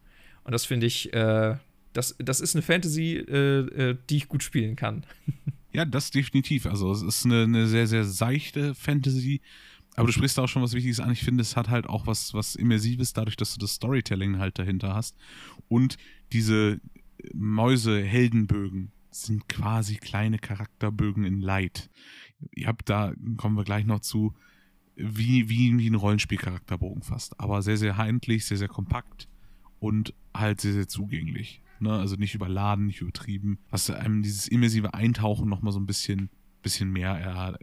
Und 0.44 0.52
das 0.52 0.64
finde 0.64 0.86
ich, 0.86 1.12
äh, 1.12 1.56
das, 1.92 2.16
das 2.18 2.40
ist 2.40 2.54
eine 2.54 2.62
Fantasy, 2.62 3.16
äh, 3.16 3.90
äh, 3.90 3.96
die 4.10 4.16
ich 4.16 4.28
gut 4.28 4.42
spielen 4.42 4.76
kann. 4.76 5.04
ja, 5.72 5.84
das 5.84 6.10
definitiv. 6.10 6.66
Also 6.66 6.92
es 6.92 7.02
ist 7.02 7.24
eine, 7.24 7.44
eine 7.44 7.66
sehr, 7.66 7.86
sehr 7.86 8.04
seichte 8.04 8.74
Fantasy. 8.74 9.40
Aber 9.94 10.06
du 10.06 10.12
sprichst 10.12 10.38
auch 10.38 10.46
schon 10.46 10.62
was 10.62 10.74
Wichtiges 10.74 11.00
an. 11.00 11.10
Ich 11.10 11.22
finde, 11.22 11.42
es 11.42 11.56
hat 11.56 11.68
halt 11.68 11.88
auch 11.88 12.06
was, 12.06 12.32
was 12.32 12.54
Immersives, 12.54 13.14
dadurch, 13.14 13.36
dass 13.36 13.54
du 13.54 13.58
das 13.58 13.74
Storytelling 13.74 14.38
halt 14.38 14.58
dahinter 14.58 14.94
hast. 14.94 15.16
Und 15.68 15.96
diese 16.32 16.80
Mäuse-Heldenbögen 17.34 18.92
sind 19.10 19.48
quasi 19.48 19.96
kleine 19.96 20.38
Charakterbögen 20.38 21.24
in 21.24 21.40
Light 21.40 21.90
ihr 22.52 22.66
habt 22.66 22.88
da, 22.88 23.12
kommen 23.36 23.56
wir 23.56 23.64
gleich 23.64 23.84
noch 23.84 24.00
zu, 24.00 24.34
wie, 24.96 25.48
wie, 25.48 25.78
wie 25.78 25.88
ein 25.88 25.94
Rollenspielcharakterbogen 25.94 27.02
fast. 27.02 27.38
Aber 27.38 27.62
sehr, 27.62 27.76
sehr 27.76 27.96
handlich, 27.96 28.46
sehr, 28.46 28.56
sehr 28.56 28.68
kompakt 28.68 29.28
und 29.78 30.14
halt 30.34 30.60
sehr, 30.60 30.72
sehr 30.72 30.88
zugänglich. 30.88 31.62
Ne? 31.80 31.92
Also 31.92 32.16
nicht 32.16 32.34
überladen, 32.34 32.86
nicht 32.86 33.00
übertrieben. 33.00 33.58
Was 33.70 33.90
einem 33.90 34.22
dieses 34.22 34.48
immersive 34.48 34.94
Eintauchen 34.94 35.48
nochmal 35.48 35.72
so 35.72 35.78
ein 35.78 35.86
bisschen, 35.86 36.30
bisschen 36.62 36.90
mehr 36.90 37.10
er, 37.10 37.58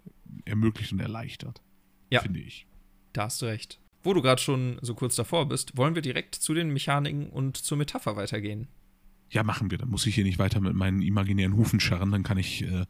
ermöglicht 0.45 0.93
und 0.93 0.99
erleichtert. 0.99 1.61
Ja. 2.09 2.21
Finde 2.21 2.39
ich. 2.39 2.67
Da 3.13 3.23
hast 3.23 3.41
du 3.41 3.47
recht. 3.47 3.79
Wo 4.03 4.13
du 4.13 4.21
gerade 4.21 4.41
schon 4.41 4.77
so 4.81 4.93
kurz 4.93 5.15
davor 5.15 5.47
bist, 5.47 5.75
wollen 5.77 5.95
wir 5.95 6.01
direkt 6.01 6.35
zu 6.35 6.53
den 6.53 6.71
Mechaniken 6.71 7.29
und 7.29 7.57
zur 7.57 7.77
Metapher 7.77 8.15
weitergehen. 8.15 8.67
Ja, 9.31 9.43
machen 9.43 9.71
wir. 9.71 9.77
Dann 9.77 9.89
muss 9.89 10.05
ich 10.05 10.15
hier 10.15 10.23
nicht 10.23 10.39
weiter 10.39 10.61
mit 10.61 10.75
meinen 10.75 11.01
imaginären 11.01 11.55
Hufen 11.55 11.79
scharren. 11.79 12.11
Dann 12.11 12.23
kann 12.23 12.37
ich 12.37 12.63
äh, 12.63 12.85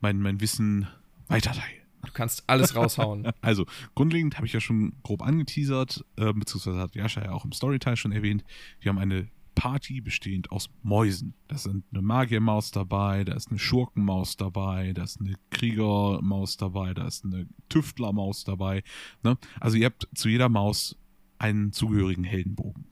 mein, 0.00 0.20
mein 0.20 0.40
Wissen 0.40 0.86
weiterteilen. 1.28 1.80
Du 2.04 2.12
kannst 2.12 2.44
alles 2.46 2.76
raushauen. 2.76 3.30
also, 3.40 3.66
grundlegend 3.94 4.36
habe 4.36 4.46
ich 4.46 4.52
ja 4.52 4.60
schon 4.60 4.92
grob 5.02 5.22
angeteasert, 5.22 6.04
äh, 6.16 6.32
beziehungsweise 6.32 6.78
hat 6.78 6.94
Jascha 6.94 7.24
ja 7.24 7.32
auch 7.32 7.44
im 7.44 7.52
Storyteil 7.52 7.96
schon 7.96 8.12
erwähnt. 8.12 8.44
Wir 8.80 8.90
haben 8.90 8.98
eine 8.98 9.28
Party 9.54 10.00
bestehend 10.00 10.50
aus 10.50 10.68
Mäusen. 10.82 11.34
Da 11.48 11.56
sind 11.58 11.84
eine 11.92 12.02
Magiermaus 12.02 12.70
dabei, 12.70 13.24
da 13.24 13.34
ist 13.34 13.50
eine 13.50 13.58
Schurkenmaus 13.58 14.36
dabei, 14.36 14.92
da 14.92 15.04
ist 15.04 15.20
eine 15.20 15.34
Kriegermaus 15.50 16.56
dabei, 16.56 16.92
da 16.94 17.06
ist 17.06 17.24
eine 17.24 17.46
Tüftlermaus 17.68 18.44
dabei. 18.44 18.82
Ne? 19.22 19.38
Also 19.60 19.76
ihr 19.76 19.86
habt 19.86 20.08
zu 20.14 20.28
jeder 20.28 20.48
Maus 20.48 20.98
einen 21.38 21.72
zugehörigen 21.72 22.24
Heldenbogen. 22.24 22.86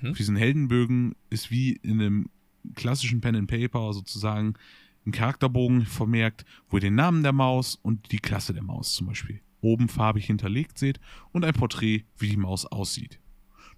Mhm. 0.00 0.14
Für 0.14 0.18
diesen 0.18 0.36
Heldenbögen 0.36 1.16
ist 1.30 1.50
wie 1.50 1.72
in 1.72 2.00
einem 2.00 2.30
klassischen 2.74 3.20
Pen 3.20 3.36
and 3.36 3.50
Paper 3.50 3.92
sozusagen 3.92 4.54
einen 5.04 5.12
Charakterbogen 5.12 5.86
vermerkt, 5.86 6.44
wo 6.68 6.76
ihr 6.76 6.82
den 6.82 6.94
Namen 6.94 7.22
der 7.22 7.32
Maus 7.32 7.76
und 7.76 8.12
die 8.12 8.18
Klasse 8.18 8.54
der 8.54 8.62
Maus 8.62 8.94
zum 8.94 9.06
Beispiel 9.06 9.40
oben 9.64 9.88
farbig 9.88 10.26
hinterlegt 10.26 10.78
seht 10.78 11.00
und 11.32 11.44
ein 11.44 11.54
Porträt, 11.54 12.04
wie 12.18 12.28
die 12.28 12.36
Maus 12.36 12.66
aussieht. 12.66 13.18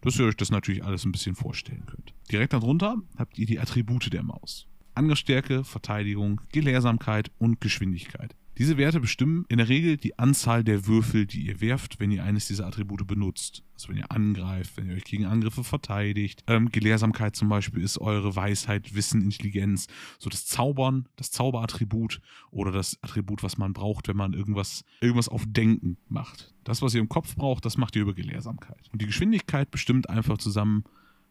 Dass 0.02 0.18
ihr 0.18 0.26
euch 0.26 0.36
das 0.36 0.50
natürlich 0.50 0.84
alles 0.84 1.04
ein 1.04 1.12
bisschen 1.12 1.36
vorstellen 1.36 1.86
könnt. 1.86 2.12
Direkt 2.30 2.52
darunter 2.52 2.96
habt 3.16 3.38
ihr 3.38 3.46
die 3.46 3.60
Attribute 3.60 4.12
der 4.12 4.22
Maus. 4.22 4.66
Angriffsstärke, 4.94 5.64
Verteidigung, 5.64 6.40
Gelehrsamkeit 6.52 7.30
und 7.38 7.60
Geschwindigkeit. 7.60 8.34
Diese 8.58 8.78
Werte 8.78 9.00
bestimmen 9.00 9.44
in 9.48 9.58
der 9.58 9.68
Regel 9.68 9.98
die 9.98 10.18
Anzahl 10.18 10.64
der 10.64 10.86
Würfel, 10.86 11.26
die 11.26 11.46
ihr 11.46 11.60
werft, 11.60 12.00
wenn 12.00 12.10
ihr 12.10 12.24
eines 12.24 12.46
dieser 12.46 12.66
Attribute 12.66 13.06
benutzt. 13.06 13.62
Also 13.74 13.90
wenn 13.90 13.98
ihr 13.98 14.10
angreift, 14.10 14.78
wenn 14.78 14.88
ihr 14.88 14.94
euch 14.94 15.04
gegen 15.04 15.26
Angriffe 15.26 15.62
verteidigt. 15.62 16.42
Ähm, 16.46 16.70
Gelehrsamkeit 16.70 17.36
zum 17.36 17.50
Beispiel 17.50 17.82
ist 17.82 17.98
eure 17.98 18.34
Weisheit, 18.34 18.94
Wissen, 18.94 19.20
Intelligenz. 19.20 19.88
So 20.18 20.30
das 20.30 20.46
Zaubern, 20.46 21.06
das 21.16 21.30
Zauberattribut 21.30 22.22
oder 22.50 22.72
das 22.72 22.96
Attribut, 23.02 23.42
was 23.42 23.58
man 23.58 23.74
braucht, 23.74 24.08
wenn 24.08 24.16
man 24.16 24.32
irgendwas, 24.32 24.84
irgendwas 25.02 25.28
auf 25.28 25.44
Denken 25.46 25.98
macht. 26.08 26.54
Das, 26.64 26.80
was 26.80 26.94
ihr 26.94 27.00
im 27.02 27.10
Kopf 27.10 27.36
braucht, 27.36 27.66
das 27.66 27.76
macht 27.76 27.94
ihr 27.94 28.02
über 28.02 28.14
Gelehrsamkeit. 28.14 28.88
Und 28.90 29.02
die 29.02 29.06
Geschwindigkeit 29.06 29.70
bestimmt 29.70 30.08
einfach 30.08 30.38
zusammen 30.38 30.84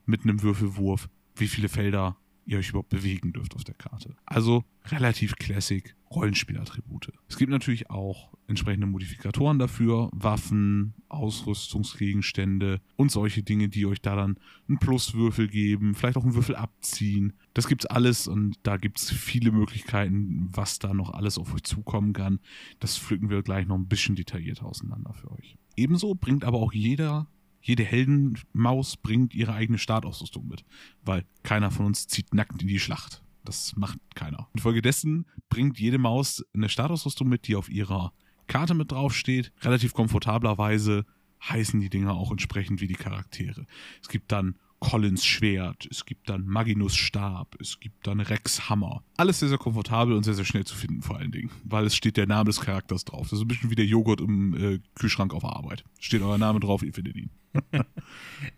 mit 0.06 0.24
einem 0.24 0.44
Würfelwurf, 0.44 1.10
wie 1.36 1.48
viele 1.48 1.70
Felder 1.70 2.18
ihr 2.46 2.60
euch 2.60 2.70
überhaupt 2.70 2.90
bewegen 2.90 3.34
dürft 3.34 3.56
auf 3.56 3.64
der 3.64 3.76
Karte. 3.76 4.16
Also 4.26 4.64
relativ 4.86 5.36
classic 5.36 5.96
Rollenspielattribute. 6.12 7.12
Es 7.28 7.38
gibt 7.38 7.52
natürlich 7.52 7.90
auch 7.90 8.34
entsprechende 8.48 8.88
Modifikatoren 8.88 9.60
dafür, 9.60 10.10
Waffen, 10.14 10.94
Ausrüstungsgegenstände 11.10 12.80
und 12.96 13.12
solche 13.12 13.44
Dinge, 13.44 13.70
die 13.70 13.86
euch 13.86 14.02
da 14.02 14.16
dann 14.16 14.38
einen 14.68 14.78
Pluswürfel 14.78 15.48
geben, 15.48 15.96
vielleicht 15.96 16.18
auch 16.18 16.24
einen 16.24 16.36
Würfel 16.36 16.56
abziehen. 16.56 17.34
Das 17.54 17.68
gibt's 17.68 17.86
alles 17.86 18.28
und 18.28 18.56
da 18.64 18.78
gibt's 18.78 19.12
viele 19.12 19.52
Möglichkeiten, 19.52 20.48
was 20.52 20.80
da 20.80 20.94
noch 20.94 21.12
alles 21.12 21.38
auf 21.38 21.54
euch 21.54 21.64
zukommen 21.64 22.14
kann. 22.14 22.40
Das 22.80 22.98
pflücken 22.98 23.30
wir 23.30 23.42
gleich 23.42 23.68
noch 23.68 23.76
ein 23.76 23.88
bisschen 23.88 24.16
detaillierter 24.16 24.66
auseinander 24.66 25.14
für 25.14 25.32
euch. 25.32 25.58
Ebenso 25.76 26.16
bringt 26.16 26.46
aber 26.46 26.60
auch 26.60 26.72
jeder 26.72 27.28
jede 27.66 27.84
Heldenmaus 27.84 28.96
bringt 28.96 29.34
ihre 29.34 29.54
eigene 29.54 29.80
Startausrüstung 29.80 30.48
mit, 30.48 30.64
weil 31.04 31.26
keiner 31.42 31.72
von 31.72 31.88
uns 31.88 32.08
zieht 32.08 32.34
nackt 32.34 32.62
in 32.62 32.68
die 32.68 32.80
Schlacht. 32.80 33.24
Das 33.44 33.76
macht 33.76 33.98
keiner. 34.14 34.48
Infolgedessen 34.54 35.26
bringt 35.50 35.80
jede 35.80 35.98
Maus 35.98 36.46
eine 36.54 36.70
Startausrüstung 36.70 37.28
mit, 37.28 37.48
die 37.48 37.56
auf 37.56 37.68
ihrer 37.68 38.14
Karte 38.46 38.76
mit 38.76 38.92
draufsteht. 38.92 39.52
Relativ 39.62 39.94
komfortablerweise 39.94 41.06
heißen 41.44 41.80
die 41.80 41.90
Dinger 41.90 42.14
auch 42.14 42.30
entsprechend 42.30 42.82
wie 42.82 42.88
die 42.88 42.94
Charaktere. 42.94 43.66
Es 44.00 44.10
gibt 44.10 44.32
dann 44.32 44.60
Collins 44.80 45.26
Schwert, 45.26 45.88
es 45.90 46.06
gibt 46.06 46.30
dann 46.30 46.46
Maginus 46.46 46.96
Stab, 46.96 47.56
es 47.60 47.80
gibt 47.80 48.06
dann 48.06 48.20
Rex 48.20 48.70
Hammer. 48.70 49.04
Alles 49.18 49.40
sehr, 49.40 49.50
sehr 49.50 49.58
komfortabel 49.58 50.16
und 50.16 50.24
sehr, 50.24 50.36
sehr 50.36 50.46
schnell 50.46 50.66
zu 50.66 50.76
finden 50.76 51.02
vor 51.02 51.18
allen 51.18 51.32
Dingen, 51.32 51.50
weil 51.64 51.86
es 51.86 51.96
steht 51.96 52.18
der 52.18 52.28
Name 52.28 52.46
des 52.46 52.60
Charakters 52.60 53.06
drauf. 53.06 53.30
Das 53.30 53.40
ist 53.40 53.46
ein 53.46 53.48
bisschen 53.48 53.72
wie 53.72 53.76
der 53.76 53.86
Joghurt 53.86 54.22
im 54.22 54.54
äh, 54.54 54.80
Kühlschrank 54.94 55.34
auf 55.34 55.44
Arbeit. 55.44 55.84
Steht 56.00 56.22
euer 56.22 56.38
Name 56.38 56.60
drauf, 56.60 56.84
ihr 56.84 56.94
findet 56.94 57.16
ihn. 57.16 57.32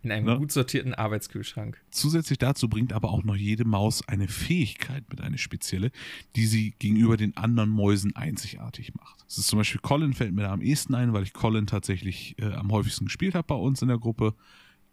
In 0.01 0.11
einem 0.11 0.25
ne? 0.25 0.37
gut 0.37 0.51
sortierten 0.51 0.93
Arbeitskühlschrank. 0.93 1.81
Zusätzlich 1.91 2.37
dazu 2.37 2.69
bringt 2.69 2.93
aber 2.93 3.09
auch 3.09 3.23
noch 3.23 3.35
jede 3.35 3.65
Maus 3.65 4.07
eine 4.07 4.27
Fähigkeit 4.27 5.03
mit, 5.09 5.21
eine 5.21 5.37
spezielle, 5.37 5.91
die 6.35 6.45
sie 6.45 6.73
gegenüber 6.79 7.17
den 7.17 7.35
anderen 7.37 7.69
Mäusen 7.69 8.15
einzigartig 8.15 8.93
macht. 8.95 9.21
Das 9.25 9.37
ist 9.37 9.47
zum 9.47 9.59
Beispiel 9.59 9.81
Colin 9.81 10.13
fällt 10.13 10.33
mir 10.33 10.43
da 10.43 10.53
am 10.53 10.61
ehesten 10.61 10.95
ein, 10.95 11.13
weil 11.13 11.23
ich 11.23 11.33
Colin 11.33 11.67
tatsächlich 11.67 12.35
äh, 12.39 12.53
am 12.53 12.71
häufigsten 12.71 13.05
gespielt 13.05 13.35
habe 13.35 13.47
bei 13.47 13.55
uns 13.55 13.81
in 13.81 13.87
der 13.87 13.99
Gruppe. 13.99 14.35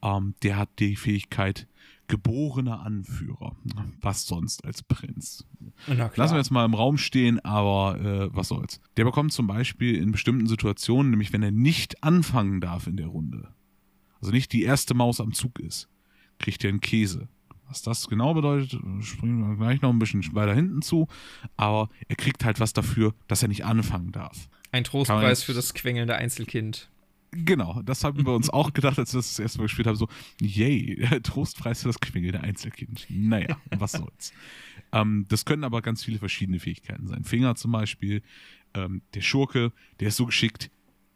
Ähm, 0.03 0.35
der 0.43 0.57
hat 0.57 0.71
die 0.79 0.97
Fähigkeit 0.97 1.67
geborener 2.07 2.81
Anführer. 2.81 3.57
Was 4.01 4.27
sonst 4.27 4.65
als 4.65 4.83
Prinz? 4.83 5.47
Lassen 5.87 6.35
wir 6.35 6.39
jetzt 6.39 6.51
mal 6.51 6.65
im 6.65 6.75
Raum 6.75 6.99
stehen, 6.99 7.43
aber 7.45 7.99
äh, 8.01 8.35
was 8.35 8.49
soll's. 8.49 8.81
Der 8.97 9.05
bekommt 9.05 9.33
zum 9.33 9.47
Beispiel 9.47 9.97
in 9.97 10.13
bestimmten 10.13 10.47
Situationen, 10.47 11.11
nämlich 11.11 11.33
wenn 11.33 11.43
er 11.43 11.53
nicht 11.53 12.03
anfangen 12.05 12.61
darf 12.61 12.87
in 12.87 12.97
der 12.97 13.07
Runde, 13.07 13.49
also 14.25 14.33
nicht 14.33 14.53
die 14.53 14.63
erste 14.63 14.95
Maus 14.95 15.21
am 15.21 15.35
Zug 15.35 15.59
ist, 15.59 15.89
kriegt 16.39 16.65
er 16.65 16.71
einen 16.71 16.81
Käse. 16.81 17.29
Was 17.69 17.83
das 17.83 18.09
genau 18.09 18.33
bedeutet, 18.33 18.81
springen 19.01 19.51
wir 19.51 19.57
gleich 19.57 19.83
noch 19.83 19.91
ein 19.91 19.99
bisschen 19.99 20.25
weiter 20.35 20.55
hinten 20.55 20.81
zu. 20.81 21.09
Aber 21.57 21.91
er 22.09 22.17
kriegt 22.17 22.45
halt 22.45 22.59
was 22.59 22.73
dafür, 22.73 23.15
dass 23.29 23.43
er 23.43 23.49
nicht 23.49 23.65
anfangen 23.65 24.13
darf. 24.13 24.49
Ein 24.71 24.85
Trostpreis 24.85 25.43
für 25.43 25.53
das 25.53 25.75
quengelnde 25.75 26.17
Einzelkind. 26.17 26.89
Genau, 27.33 27.83
das 27.83 28.05
haben 28.05 28.25
wir 28.25 28.33
uns 28.33 28.49
auch 28.53 28.73
gedacht, 28.73 28.99
als 28.99 29.13
wir 29.13 29.19
das, 29.19 29.29
das 29.29 29.39
erste 29.41 29.59
Mal 29.59 29.65
gespielt 29.65 29.89
haben. 29.89 29.97
So, 29.97 30.09
yay, 30.41 30.97
Trostpreis 31.23 31.83
für 31.83 31.89
das 31.89 32.01
quengelnde 32.01 32.41
Einzelkind. 32.41 33.07
Naja, 33.11 33.59
was 33.79 33.93
soll's. 33.93 34.33
ähm, 34.93 35.27
das 35.29 35.45
können 35.45 35.65
aber 35.65 35.83
ganz 35.83 36.03
viele 36.03 36.19
verschiedene 36.19 36.61
Fähigkeiten 36.61 37.09
sein. 37.09 37.25
Finger 37.25 37.57
zum 37.57 37.73
Beispiel, 37.73 38.23
ähm, 38.75 39.03
der 39.15 39.21
Schurke, 39.21 39.73
der 40.01 40.09
ist 40.09 40.17
so 40.17 40.27
geschickt, 40.27 40.71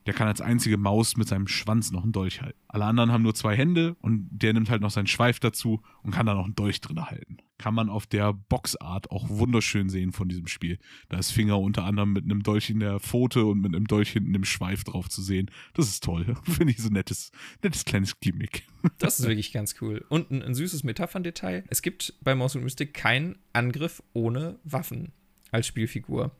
der 0.09 0.15
kann 0.15 0.27
als 0.27 0.41
einzige 0.41 0.79
Maus 0.79 1.19
mit 1.19 1.29
seinem 1.29 1.47
Schwanz 1.47 1.91
noch 1.91 2.03
einen 2.03 2.13
Dolch 2.13 2.41
halten. 2.41 2.59
Alle 2.67 2.87
anderen 2.87 3.13
haben 3.13 3.23
nur 3.23 3.35
zwei 3.35 3.55
Hände 3.55 3.95
und 4.01 4.27
der 4.31 4.55
nimmt 4.55 4.71
halt 4.71 4.81
noch 4.81 4.91
seinen 4.91 5.07
Schweif 5.07 5.39
dazu 5.39 5.83
und 6.03 6.13
kann 6.13 6.25
da 6.25 6.33
noch 6.33 6.47
einen 6.47 6.55
Dolch 6.55 6.81
drin 6.81 7.05
halten. 7.05 7.37
Kann 7.59 7.75
man 7.75 7.91
auf 7.91 8.07
der 8.07 8.33
Boxart 8.33 9.11
auch 9.11 9.29
wunderschön 9.29 9.91
sehen 9.91 10.13
von 10.13 10.31
diesem 10.31 10.47
Spiel. 10.47 10.79
Da 11.11 11.19
ist 11.19 11.31
Finger 11.31 11.61
unter 11.61 11.85
anderem 11.85 12.15
mit 12.15 12.25
einem 12.25 12.43
Dolch 12.43 12.71
in 12.71 12.81
der 12.81 13.01
Pfote 13.01 13.45
und 13.45 13.61
mit 13.61 13.77
einem 13.77 13.87
Dolch 13.87 14.09
hinten 14.09 14.35
im 14.35 14.45
Schweif 14.45 14.83
drauf 14.83 15.11
zu 15.11 15.21
sehen. 15.21 15.51
Das 15.75 15.89
ist 15.89 16.03
toll. 16.03 16.35
Finde 16.45 16.73
ich 16.73 16.79
so 16.79 16.89
nettes, 16.89 17.31
nettes 17.63 17.85
kleines 17.85 18.19
Gimmick. 18.19 18.65
Das 18.99 19.21
ist 19.21 19.27
wirklich 19.27 19.53
ganz 19.53 19.75
cool. 19.83 20.07
Und 20.09 20.31
ein, 20.31 20.43
ein 20.43 20.55
süßes 20.55 20.85
Metaphern-Detail. 20.85 21.65
Es 21.69 21.83
gibt 21.83 22.15
bei 22.23 22.33
und 22.33 22.63
Mystic 22.63 22.95
keinen 22.95 23.37
Angriff 23.53 24.03
ohne 24.15 24.59
Waffen 24.65 25.13
als 25.51 25.67
Spielfigur. 25.67 26.35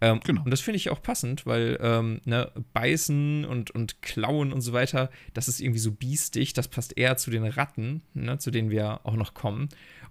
Ähm, 0.00 0.20
genau. 0.24 0.42
Und 0.44 0.50
das 0.50 0.60
finde 0.60 0.76
ich 0.76 0.90
auch 0.90 1.02
passend, 1.02 1.46
weil 1.46 1.78
ähm, 1.80 2.20
ne, 2.24 2.50
Beißen 2.72 3.44
und, 3.44 3.70
und 3.70 4.00
Klauen 4.02 4.52
und 4.52 4.62
so 4.62 4.72
weiter, 4.72 5.10
das 5.34 5.48
ist 5.48 5.60
irgendwie 5.60 5.78
so 5.78 5.92
biestig, 5.92 6.54
das 6.54 6.68
passt 6.68 6.96
eher 6.96 7.16
zu 7.16 7.30
den 7.30 7.44
Ratten, 7.44 8.02
ne, 8.14 8.38
zu 8.38 8.50
denen 8.50 8.70
wir 8.70 9.00
auch 9.04 9.16
noch 9.16 9.34
kommen. 9.34 9.68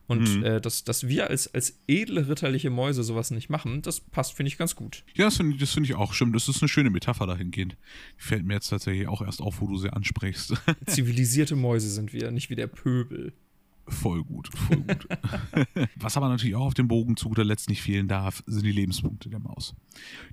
Und 0.08 0.38
mhm. 0.38 0.44
äh, 0.44 0.62
dass, 0.62 0.84
dass 0.84 1.08
wir 1.08 1.30
als, 1.30 1.54
als 1.54 1.80
edle 1.88 2.28
ritterliche 2.28 2.70
Mäuse 2.72 3.04
sowas 3.04 3.30
nicht 3.30 3.50
machen, 3.50 3.84
das 3.84 4.00
passt, 4.00 4.34
finde 4.34 4.48
ich, 4.48 4.58
ganz 4.58 4.76
gut. 4.76 5.04
Ja, 5.14 5.26
das 5.26 5.38
finde 5.38 5.56
ich, 5.56 5.70
find 5.70 5.86
ich 5.86 5.96
auch. 5.96 6.14
Stimmt, 6.14 6.36
das 6.36 6.48
ist 6.48 6.62
eine 6.62 6.70
schöne 6.70 6.90
Metapher 6.90 7.28
dahingehend. 7.28 7.78
Die 8.18 8.24
fällt 8.24 8.44
mir 8.44 8.56
jetzt 8.56 8.70
tatsächlich 8.70 9.08
auch 9.08 9.22
erst 9.22 9.42
auf, 9.42 9.62
wo 9.62 9.68
du 9.68 9.78
sie 9.78 9.94
ansprichst. 9.94 10.54
Zivilisierte 10.88 11.56
Mäuse 11.56 11.90
sind 11.90 12.12
wir, 12.12 12.32
nicht 12.32 12.50
wie 12.50 12.56
der 12.56 12.68
Pöbel. 12.68 13.34
Voll 13.90 14.24
gut, 14.24 14.50
voll 14.56 14.78
gut. 14.78 15.08
Was 15.96 16.16
aber 16.16 16.30
natürlich 16.30 16.56
auch 16.56 16.68
auf 16.68 16.74
dem 16.74 16.88
Bogen 16.88 17.18
zu 17.18 17.30
guter 17.30 17.44
Letzt 17.44 17.70
nicht 17.70 17.82
fehlen 17.82 18.08
darf, 18.08 18.44
sind 18.46 18.64
die 18.64 18.72
Lebenspunkte 18.72 19.30
der 19.30 19.40
Maus. 19.40 19.76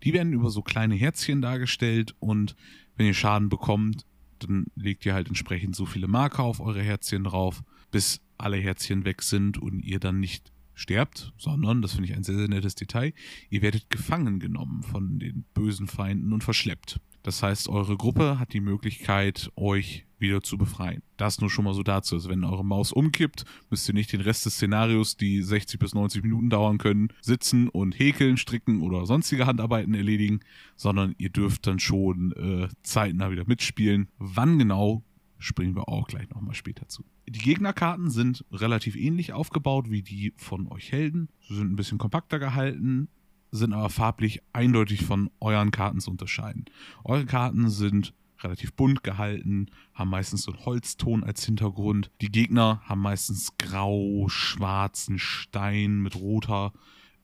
Die 0.02 0.12
werden 0.12 0.32
über 0.32 0.50
so 0.50 0.62
kleine 0.62 0.94
Herzchen 0.94 1.42
dargestellt 1.42 2.14
und 2.18 2.54
wenn 2.96 3.06
ihr 3.06 3.14
Schaden 3.14 3.48
bekommt, 3.48 4.04
dann 4.38 4.66
legt 4.74 5.06
ihr 5.06 5.14
halt 5.14 5.28
entsprechend 5.28 5.74
so 5.74 5.86
viele 5.86 6.08
Marker 6.08 6.42
auf 6.42 6.60
eure 6.60 6.82
Herzchen 6.82 7.24
drauf, 7.24 7.62
bis 7.90 8.20
alle 8.38 8.58
Herzchen 8.58 9.04
weg 9.04 9.22
sind 9.22 9.58
und 9.58 9.80
ihr 9.80 9.98
dann 9.98 10.20
nicht 10.20 10.52
sterbt, 10.74 11.32
sondern, 11.38 11.80
das 11.80 11.94
finde 11.94 12.10
ich 12.10 12.16
ein 12.16 12.22
sehr, 12.22 12.36
sehr 12.36 12.48
nettes 12.48 12.74
Detail, 12.74 13.14
ihr 13.48 13.62
werdet 13.62 13.88
gefangen 13.88 14.38
genommen 14.38 14.82
von 14.82 15.18
den 15.18 15.46
bösen 15.54 15.88
Feinden 15.88 16.32
und 16.32 16.44
verschleppt. 16.44 17.00
Das 17.26 17.42
heißt, 17.42 17.68
eure 17.68 17.96
Gruppe 17.96 18.38
hat 18.38 18.52
die 18.52 18.60
Möglichkeit, 18.60 19.50
euch 19.56 20.06
wieder 20.20 20.44
zu 20.44 20.56
befreien. 20.56 21.02
Das 21.16 21.40
nur 21.40 21.50
schon 21.50 21.64
mal 21.64 21.74
so 21.74 21.82
dazu. 21.82 22.14
Also 22.14 22.28
wenn 22.28 22.44
eure 22.44 22.64
Maus 22.64 22.92
umkippt, 22.92 23.44
müsst 23.68 23.88
ihr 23.88 23.94
nicht 23.94 24.12
den 24.12 24.20
Rest 24.20 24.46
des 24.46 24.54
Szenarios, 24.54 25.16
die 25.16 25.42
60 25.42 25.80
bis 25.80 25.92
90 25.92 26.22
Minuten 26.22 26.50
dauern 26.50 26.78
können, 26.78 27.08
sitzen 27.20 27.68
und 27.68 27.98
häkeln, 27.98 28.36
stricken 28.36 28.80
oder 28.80 29.06
sonstige 29.06 29.44
Handarbeiten 29.44 29.92
erledigen, 29.94 30.38
sondern 30.76 31.16
ihr 31.18 31.30
dürft 31.30 31.66
dann 31.66 31.80
schon 31.80 32.30
äh, 32.36 32.68
zeitnah 32.84 33.32
wieder 33.32 33.42
mitspielen. 33.44 34.06
Wann 34.18 34.60
genau, 34.60 35.02
springen 35.36 35.74
wir 35.74 35.88
auch 35.88 36.06
gleich 36.06 36.30
nochmal 36.30 36.54
später 36.54 36.86
zu. 36.86 37.04
Die 37.28 37.40
Gegnerkarten 37.40 38.08
sind 38.08 38.44
relativ 38.52 38.94
ähnlich 38.94 39.32
aufgebaut 39.32 39.90
wie 39.90 40.02
die 40.02 40.32
von 40.36 40.68
euch 40.68 40.92
Helden. 40.92 41.28
Sie 41.48 41.56
sind 41.56 41.72
ein 41.72 41.76
bisschen 41.76 41.98
kompakter 41.98 42.38
gehalten, 42.38 43.08
sind 43.56 43.72
aber 43.72 43.90
farblich 43.90 44.42
eindeutig 44.52 45.04
von 45.04 45.30
euren 45.40 45.70
Karten 45.70 46.00
zu 46.00 46.10
unterscheiden. 46.10 46.66
Eure 47.04 47.26
Karten 47.26 47.68
sind 47.68 48.14
relativ 48.42 48.74
bunt 48.74 49.02
gehalten, 49.02 49.66
haben 49.94 50.10
meistens 50.10 50.42
so 50.42 50.52
einen 50.52 50.64
Holzton 50.64 51.24
als 51.24 51.44
Hintergrund. 51.44 52.10
Die 52.20 52.30
Gegner 52.30 52.82
haben 52.84 53.00
meistens 53.00 53.56
grau-schwarzen 53.58 55.18
Stein 55.18 56.02
mit 56.02 56.16
roter 56.16 56.72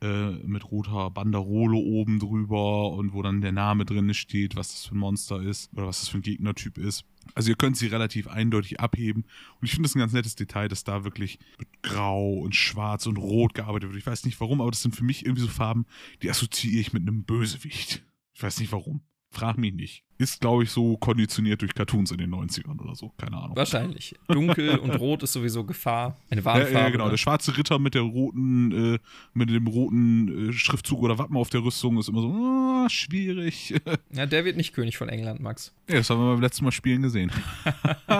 äh, 0.02 0.32
mit 0.46 0.70
roter 0.70 1.10
Banderole 1.10 1.76
oben 1.76 2.18
drüber 2.18 2.90
und 2.90 3.12
wo 3.12 3.22
dann 3.22 3.40
der 3.40 3.52
Name 3.52 3.84
drin 3.84 4.12
steht, 4.14 4.56
was 4.56 4.68
das 4.72 4.86
für 4.86 4.96
ein 4.96 4.98
Monster 4.98 5.40
ist 5.40 5.72
oder 5.74 5.86
was 5.86 6.00
das 6.00 6.08
für 6.08 6.18
ein 6.18 6.22
Gegnertyp 6.22 6.76
ist. 6.76 7.04
Also 7.34 7.50
ihr 7.50 7.56
könnt 7.56 7.76
sie 7.76 7.86
relativ 7.86 8.28
eindeutig 8.28 8.80
abheben. 8.80 9.24
Und 9.60 9.66
ich 9.66 9.72
finde 9.72 9.88
das 9.88 9.94
ein 9.94 10.00
ganz 10.00 10.12
nettes 10.12 10.34
Detail, 10.34 10.68
dass 10.68 10.84
da 10.84 11.04
wirklich 11.04 11.38
mit 11.58 11.68
Grau 11.82 12.34
und 12.34 12.54
Schwarz 12.54 13.06
und 13.06 13.16
Rot 13.16 13.54
gearbeitet 13.54 13.90
wird. 13.90 13.98
Ich 13.98 14.06
weiß 14.06 14.24
nicht 14.24 14.40
warum, 14.40 14.60
aber 14.60 14.70
das 14.70 14.82
sind 14.82 14.96
für 14.96 15.04
mich 15.04 15.24
irgendwie 15.24 15.42
so 15.42 15.48
Farben, 15.48 15.86
die 16.22 16.30
assoziiere 16.30 16.80
ich 16.80 16.92
mit 16.92 17.02
einem 17.02 17.24
Bösewicht. 17.24 18.02
Ich 18.34 18.42
weiß 18.42 18.60
nicht 18.60 18.72
warum. 18.72 19.02
Frag 19.32 19.56
mich 19.56 19.72
nicht. 19.72 20.04
Ist, 20.18 20.40
glaube 20.40 20.62
ich, 20.62 20.70
so 20.70 20.96
konditioniert 20.98 21.62
durch 21.62 21.74
Cartoons 21.74 22.10
in 22.10 22.18
den 22.18 22.32
90ern 22.32 22.78
oder 22.78 22.94
so. 22.94 23.12
Keine 23.16 23.38
Ahnung. 23.38 23.56
Wahrscheinlich. 23.56 24.14
Dunkel 24.28 24.78
und 24.78 24.90
Rot 24.90 25.22
ist 25.22 25.32
sowieso 25.32 25.64
Gefahr. 25.64 26.18
Eine 26.30 26.44
Warnfarbe. 26.44 26.72
Ja, 26.72 26.80
ja 26.80 26.90
genau. 26.90 27.08
Der 27.08 27.16
schwarze 27.16 27.56
Ritter 27.56 27.78
mit 27.78 27.94
der 27.94 28.02
roten, 28.02 28.94
äh, 28.94 28.98
mit 29.32 29.48
dem 29.48 29.66
roten 29.66 30.50
äh, 30.50 30.52
Schriftzug 30.52 31.00
oder 31.00 31.18
Wappen 31.18 31.36
auf 31.36 31.48
der 31.48 31.64
Rüstung 31.64 31.98
ist 31.98 32.08
immer 32.08 32.20
so, 32.20 32.28
oh, 32.28 32.88
schwierig. 32.88 33.74
Ja, 34.12 34.26
der 34.26 34.44
wird 34.44 34.56
nicht 34.56 34.74
König 34.74 34.98
von 34.98 35.08
England, 35.08 35.40
Max. 35.40 35.74
Ja, 35.88 35.96
das 35.96 36.10
haben 36.10 36.20
wir 36.20 36.32
beim 36.32 36.42
letzten 36.42 36.64
Mal 36.64 36.72
spielen 36.72 37.02
gesehen. 37.02 37.32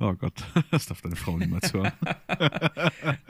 oh 0.00 0.12
Gott, 0.14 0.44
das 0.70 0.86
darf 0.86 1.00
deine 1.00 1.16
Frau 1.16 1.38
niemals 1.38 1.72
hören. 1.72 1.92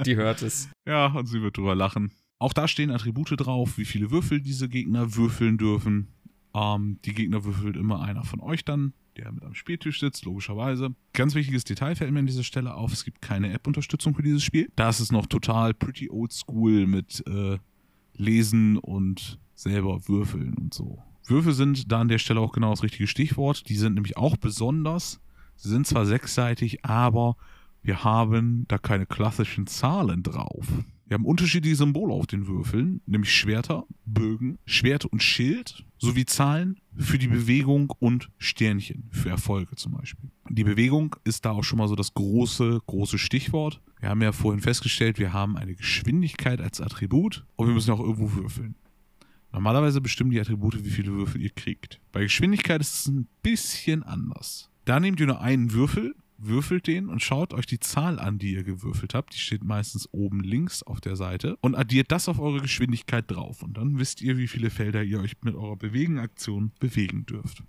Die 0.05 0.17
hört 0.17 0.43
es. 0.43 0.69
Ja, 0.87 1.07
und 1.07 1.27
sie 1.27 1.41
wird 1.41 1.57
drüber 1.57 1.75
lachen. 1.75 2.11
Auch 2.39 2.53
da 2.53 2.67
stehen 2.69 2.91
Attribute 2.91 3.35
drauf, 3.37 3.79
wie 3.79 3.85
viele 3.85 4.11
Würfel 4.11 4.41
diese 4.41 4.69
Gegner 4.69 5.15
würfeln 5.15 5.57
dürfen. 5.57 6.14
Ähm, 6.55 6.99
die 7.05 7.15
Gegner 7.15 7.45
würfelt 7.45 7.77
immer 7.77 8.01
einer 8.03 8.25
von 8.25 8.41
euch 8.41 8.65
dann, 8.65 8.93
der 9.17 9.31
mit 9.33 9.45
am 9.45 9.55
Spieltisch 9.55 10.01
sitzt, 10.01 10.25
logischerweise. 10.25 10.95
Ganz 11.13 11.35
wichtiges 11.35 11.65
Detail 11.65 11.97
fällt 11.97 12.13
mir 12.13 12.21
an 12.21 12.27
dieser 12.27 12.45
Stelle 12.45 12.75
auf, 12.75 12.93
es 12.93 13.05
gibt 13.05 13.21
keine 13.21 13.53
App-Unterstützung 13.53 14.15
für 14.15 14.23
dieses 14.23 14.43
Spiel. 14.43 14.71
Da 14.77 14.89
ist 14.89 15.13
noch 15.13 15.27
total 15.27 15.75
pretty 15.75 16.11
old 16.11 16.33
school 16.33 16.87
mit 16.87 17.23
äh, 17.27 17.59
Lesen 18.17 18.79
und 18.79 19.39
selber 19.55 20.09
würfeln 20.09 20.55
und 20.55 20.75
so. 20.75 21.03
Würfel 21.27 21.55
sind 21.55 21.91
da 21.91 22.01
an 22.01 22.09
der 22.09 22.19
Stelle 22.19 22.41
auch 22.41 22.53
genau 22.53 22.71
das 22.71 22.83
richtige 22.83 23.07
Stichwort. 23.07 23.69
Die 23.69 23.77
sind 23.77 23.95
nämlich 23.95 24.17
auch 24.17 24.37
besonders. 24.37 25.21
Sie 25.57 25.69
sind 25.69 25.87
zwar 25.87 26.07
sechsseitig, 26.07 26.85
aber 26.85 27.37
wir 27.83 28.05
haben 28.05 28.67
da 28.69 28.79
keine 28.79 29.07
klassischen 29.07 29.67
Zahlen 29.67 30.23
drauf. 30.23 30.67
Wir 31.07 31.15
haben 31.15 31.27
unterschiedliche 31.27 31.77
Symbole 31.77 32.15
auf 32.15 32.27
den 32.27 32.47
Würfeln, 32.47 33.03
nämlich 33.05 33.35
Schwerter, 33.35 33.85
Bögen, 34.07 34.59
Schwert 34.65 35.05
und 35.05 35.23
Schild, 35.23 35.85
sowie 35.99 36.25
Zahlen 36.25 36.81
für 36.97 37.19
die 37.19 37.29
Bewegung 37.29 37.93
und 37.99 38.31
Sternchen 38.39 39.09
für 39.11 39.29
Erfolge 39.29 39.77
zum 39.77 39.93
Beispiel. 39.93 40.31
Die 40.49 40.65
Bewegung 40.65 41.15
ist 41.25 41.45
da 41.45 41.51
auch 41.51 41.63
schon 41.63 41.79
mal 41.79 41.89
so 41.89 41.95
das 41.95 42.15
große, 42.15 42.81
große 42.87 43.19
Stichwort. 43.19 43.83
Wir 44.01 44.09
haben 44.09 44.23
ja 44.23 44.33
vorhin 44.33 44.63
festgestellt, 44.63 45.19
wir 45.19 45.33
haben 45.33 45.57
eine 45.59 45.75
Geschwindigkeit 45.75 46.61
als 46.61 46.81
Attribut 46.81 47.45
und 47.57 47.67
wir 47.67 47.75
müssen 47.75 47.91
auch 47.91 48.01
irgendwo 48.01 48.33
würfeln. 48.35 48.75
Normalerweise 49.53 50.01
bestimmen 50.01 50.31
die 50.31 50.41
Attribute, 50.41 50.85
wie 50.85 50.91
viele 50.91 51.13
Würfel 51.13 51.41
ihr 51.41 51.51
kriegt. 51.51 52.01
Bei 52.13 52.23
Geschwindigkeit 52.23 52.81
ist 52.81 52.95
es 52.95 53.07
ein 53.07 53.29
bisschen 53.43 54.03
anders. 54.03 54.71
Da 54.85 55.01
nehmt 55.01 55.21
ihr 55.21 55.27
nur 55.27 55.41
einen 55.41 55.73
Würfel 55.73 56.15
würfelt 56.47 56.87
den 56.87 57.09
und 57.09 57.23
schaut 57.23 57.55
euch 57.55 57.67
die 57.67 57.81
Zahl 57.81 58.19
an, 58.19 58.39
die 58.39 58.53
ihr 58.53 58.65
gewürfelt 58.65 59.15
habt. 59.15 59.35
Die 59.35 59.39
steht 59.39 59.65
meistens 59.65 60.09
oben 60.13 60.41
links 60.41 60.83
auf 60.83 61.01
der 61.01 61.17
Seite 61.17 61.57
und 61.61 61.75
addiert 61.75 62.13
das 62.13 62.29
auf 62.29 62.39
eure 62.39 62.61
Geschwindigkeit 62.61 63.31
drauf. 63.31 63.63
Und 63.63 63.77
dann 63.77 63.99
wisst 63.99 64.23
ihr, 64.23 64.37
wie 64.37 64.49
viele 64.49 64.71
Felder 64.71 65.03
ihr 65.03 65.21
euch 65.21 65.35
mit 65.43 65.55
eurer 65.55 65.77
Bewegen-Aktion 65.77 66.73
bewegen 66.81 67.27
dürft. 67.27 67.63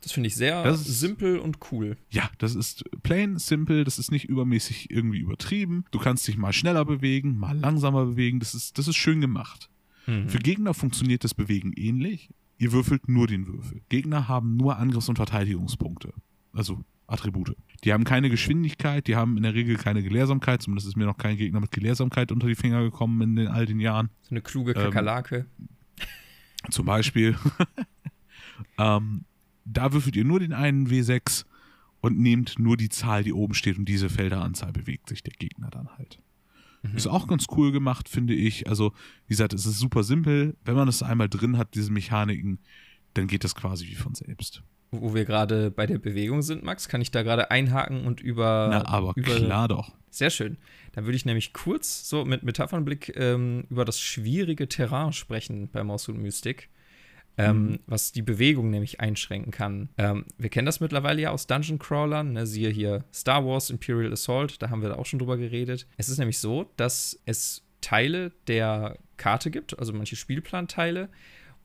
Das 0.00 0.12
finde 0.12 0.28
ich 0.28 0.36
sehr 0.36 0.64
ist, 0.66 0.84
simpel 0.84 1.38
und 1.38 1.58
cool. 1.72 1.96
Ja, 2.10 2.30
das 2.38 2.54
ist 2.54 2.84
plain, 3.02 3.38
simple, 3.38 3.82
das 3.82 3.98
ist 3.98 4.12
nicht 4.12 4.26
übermäßig 4.26 4.90
irgendwie 4.90 5.18
übertrieben. 5.18 5.84
Du 5.90 5.98
kannst 5.98 6.28
dich 6.28 6.36
mal 6.36 6.52
schneller 6.52 6.84
bewegen, 6.84 7.36
mal 7.38 7.58
langsamer 7.58 8.04
bewegen. 8.04 8.38
Das 8.38 8.54
ist, 8.54 8.78
das 8.78 8.86
ist 8.86 8.96
schön 8.96 9.20
gemacht. 9.20 9.68
Mhm. 10.06 10.28
Für 10.28 10.38
Gegner 10.38 10.74
funktioniert 10.74 11.24
das 11.24 11.34
Bewegen 11.34 11.72
ähnlich. 11.74 12.28
Ihr 12.58 12.72
würfelt 12.72 13.08
nur 13.08 13.26
den 13.26 13.46
Würfel. 13.46 13.82
Gegner 13.88 14.28
haben 14.28 14.56
nur 14.56 14.76
Angriffs- 14.78 15.08
und 15.08 15.16
Verteidigungspunkte. 15.16 16.12
Also 16.52 16.84
Attribute. 17.06 17.56
Die 17.84 17.92
haben 17.92 18.04
keine 18.04 18.30
Geschwindigkeit, 18.30 19.06
die 19.06 19.16
haben 19.16 19.36
in 19.36 19.42
der 19.42 19.54
Regel 19.54 19.76
keine 19.76 20.02
Gelehrsamkeit, 20.02 20.62
zumindest 20.62 20.88
ist 20.88 20.96
mir 20.96 21.04
noch 21.04 21.18
kein 21.18 21.36
Gegner 21.36 21.60
mit 21.60 21.70
Gelehrsamkeit 21.70 22.32
unter 22.32 22.46
die 22.46 22.54
Finger 22.54 22.82
gekommen 22.82 23.20
in 23.22 23.36
den 23.36 23.48
all 23.48 23.66
den 23.66 23.80
Jahren. 23.80 24.10
So 24.22 24.30
eine 24.30 24.40
kluge 24.40 24.72
ähm, 24.72 24.82
Kakerlake. 24.82 25.46
Ähm, 25.58 25.68
zum 26.70 26.86
Beispiel. 26.86 27.36
ähm, 28.78 29.24
da 29.64 29.92
würfelt 29.92 30.16
ihr 30.16 30.24
nur 30.24 30.40
den 30.40 30.52
einen 30.52 30.88
W6 30.88 31.44
und 32.00 32.18
nehmt 32.18 32.58
nur 32.58 32.76
die 32.76 32.88
Zahl, 32.88 33.24
die 33.24 33.32
oben 33.32 33.54
steht 33.54 33.78
und 33.78 33.88
diese 33.88 34.08
Felderanzahl 34.08 34.72
bewegt 34.72 35.08
sich 35.08 35.22
der 35.22 35.34
Gegner 35.34 35.70
dann 35.70 35.88
halt. 35.96 36.20
Mhm. 36.82 36.96
Ist 36.96 37.06
auch 37.06 37.26
ganz 37.26 37.46
cool 37.56 37.72
gemacht, 37.72 38.08
finde 38.08 38.34
ich. 38.34 38.68
Also, 38.68 38.92
wie 39.26 39.32
gesagt, 39.32 39.52
es 39.52 39.66
ist 39.66 39.78
super 39.78 40.02
simpel. 40.02 40.56
Wenn 40.64 40.76
man 40.76 40.88
es 40.88 41.02
einmal 41.02 41.28
drin 41.28 41.58
hat, 41.58 41.74
diese 41.74 41.92
Mechaniken, 41.92 42.58
dann 43.14 43.26
geht 43.26 43.44
das 43.44 43.54
quasi 43.54 43.86
wie 43.86 43.94
von 43.94 44.14
selbst 44.14 44.62
wo 44.90 45.14
wir 45.14 45.24
gerade 45.24 45.70
bei 45.70 45.86
der 45.86 45.98
Bewegung 45.98 46.42
sind, 46.42 46.62
Max, 46.62 46.88
kann 46.88 47.00
ich 47.00 47.10
da 47.10 47.22
gerade 47.22 47.50
einhaken 47.50 48.06
und 48.06 48.20
über. 48.20 48.68
Na, 48.70 48.86
aber 48.86 49.12
über, 49.16 49.34
klar 49.34 49.68
doch. 49.68 49.92
Sehr 50.10 50.30
schön. 50.30 50.56
Dann 50.92 51.04
würde 51.04 51.16
ich 51.16 51.26
nämlich 51.26 51.52
kurz 51.52 52.08
so 52.08 52.24
mit 52.24 52.42
Metaphernblick 52.42 53.14
ähm, 53.16 53.64
über 53.68 53.84
das 53.84 54.00
schwierige 54.00 54.68
Terrain 54.68 55.12
sprechen 55.12 55.68
bei 55.68 55.84
Mouse 55.84 56.08
und 56.08 56.20
Mystic. 56.20 56.70
Ähm, 57.38 57.66
mhm. 57.66 57.78
was 57.86 58.12
die 58.12 58.22
Bewegung 58.22 58.70
nämlich 58.70 59.00
einschränken 59.00 59.52
kann. 59.52 59.90
Ähm, 59.98 60.24
wir 60.38 60.48
kennen 60.48 60.64
das 60.64 60.80
mittlerweile 60.80 61.20
ja 61.20 61.32
aus 61.32 61.46
Dungeon 61.46 61.78
Crawlern, 61.78 62.32
ne? 62.32 62.46
siehe 62.46 62.70
hier 62.70 63.04
Star 63.12 63.44
Wars 63.44 63.68
Imperial 63.68 64.10
Assault, 64.10 64.62
da 64.62 64.70
haben 64.70 64.80
wir 64.80 64.88
da 64.88 64.94
auch 64.94 65.04
schon 65.04 65.18
drüber 65.18 65.36
geredet. 65.36 65.86
Es 65.98 66.08
ist 66.08 66.16
nämlich 66.16 66.38
so, 66.38 66.72
dass 66.78 67.20
es 67.26 67.62
Teile 67.82 68.32
der 68.48 68.96
Karte 69.18 69.50
gibt, 69.50 69.78
also 69.78 69.92
manche 69.92 70.16
Spielplanteile, 70.16 71.10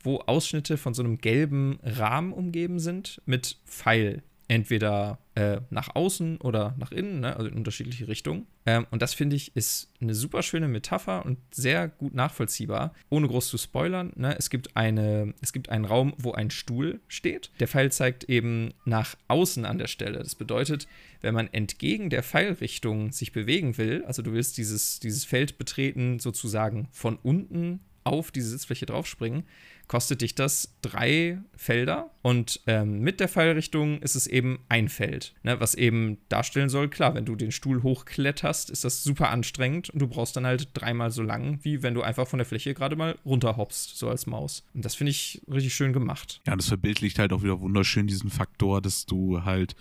wo 0.04 0.20
Ausschnitte 0.20 0.78
von 0.78 0.94
so 0.94 1.04
einem 1.04 1.18
gelben 1.18 1.80
Rahmen 1.84 2.34
umgeben 2.34 2.80
sind 2.80 3.22
mit 3.26 3.58
Pfeil. 3.66 4.24
Entweder 4.48 5.20
äh, 5.36 5.62
nach 5.70 5.96
außen 5.96 6.42
oder 6.42 6.76
nach 6.78 6.92
innen, 6.92 7.22
ne? 7.22 7.38
also 7.38 7.48
in 7.48 7.56
unterschiedliche 7.56 8.10
Richtungen. 8.10 8.48
Ähm, 8.66 8.86
und 8.92 9.02
das 9.02 9.14
finde 9.14 9.38
ich 9.38 9.56
ist 9.56 9.94
eine 10.02 10.14
super 10.14 10.44
schöne 10.44 10.68
Metapher 10.68 11.26
und 11.26 11.38
sehr 11.52 11.88
gut 11.88 12.14
nachvollziehbar, 12.14 12.94
ohne 13.10 13.30
groß 13.30 13.48
zu 13.48 13.58
spoilern. 13.58 14.12
Ne? 14.18 14.36
Es, 14.38 14.50
gibt 14.50 14.76
eine, 14.76 15.34
es 15.40 15.54
gibt 15.54 15.70
einen 15.70 15.86
Raum, 15.86 16.14
wo 16.18 16.34
ein 16.34 16.52
Stuhl 16.52 17.00
steht. 17.08 17.50
Der 17.62 17.70
Pfeil 17.70 17.94
zeigt 17.94 18.26
eben 18.26 18.74
nach 18.84 19.16
außen 19.30 19.64
an 19.64 19.78
der 19.78 19.88
Stelle. 19.88 20.20
Das 20.20 20.36
bedeutet, 20.36 20.86
wenn 21.22 21.34
man 21.34 21.48
entgegen 21.54 22.10
der 22.10 22.22
Pfeilrichtung 22.22 23.14
sich 23.14 23.32
bewegen 23.32 23.78
will, 23.78 24.04
also 24.06 24.22
du 24.22 24.34
willst 24.34 24.58
dieses, 24.58 25.00
dieses 25.00 25.24
Feld 25.24 25.58
betreten, 25.58 26.20
sozusagen 26.20 26.90
von 26.92 27.16
unten 27.16 27.80
auf 28.04 28.32
diese 28.32 28.50
Sitzfläche 28.50 28.86
draufspringen, 28.86 29.44
kostet 29.88 30.22
dich 30.22 30.36
das 30.36 30.78
drei 30.82 31.40
Felder 31.56 32.12
und 32.22 32.62
ähm, 32.66 33.02
mit 33.02 33.20
der 33.20 33.28
Pfeilrichtung 33.28 34.02
ist 34.02 34.16
es 34.16 34.26
eben 34.26 34.60
ein 34.70 34.88
Feld, 34.88 35.34
ne, 35.44 35.60
was 35.60 35.76
eben 35.76 36.18
darstellen 36.30 36.70
soll, 36.70 36.90
klar, 36.90 37.14
wenn 37.14 37.26
du 37.26 37.36
den 37.36 37.52
Stuhl 37.52 37.84
hochkletterst, 37.84 38.70
ist 38.70 38.86
das 38.86 39.04
super 39.04 39.30
anstrengend 39.30 39.90
und 39.90 40.00
du 40.00 40.08
brauchst 40.08 40.36
dann 40.38 40.46
halt 40.46 40.70
dreimal 40.74 41.12
so 41.12 41.24
lang, 41.24 41.60
wie 41.64 41.84
wenn 41.84 41.94
du 41.94 42.04
einfach 42.04 42.28
von 42.28 42.40
der 42.40 42.46
Fläche 42.46 42.74
gerade 42.74 42.96
mal 42.96 43.18
runterhoppst, 43.26 43.98
so 43.98 44.08
als 44.10 44.28
Maus. 44.28 44.64
Und 44.74 44.86
das 44.86 44.96
finde 44.96 45.12
ich 45.12 45.42
richtig 45.52 45.74
schön 45.74 45.92
gemacht. 45.92 46.42
Ja, 46.48 46.56
das 46.56 46.68
verbildlicht 46.68 47.20
halt 47.20 47.34
auch 47.34 47.44
wieder 47.44 47.60
wunderschön 47.60 48.08
diesen 48.08 48.30
Faktor, 48.30 48.82
dass 48.82 49.06
du 49.06 49.44
halt, 49.44 49.76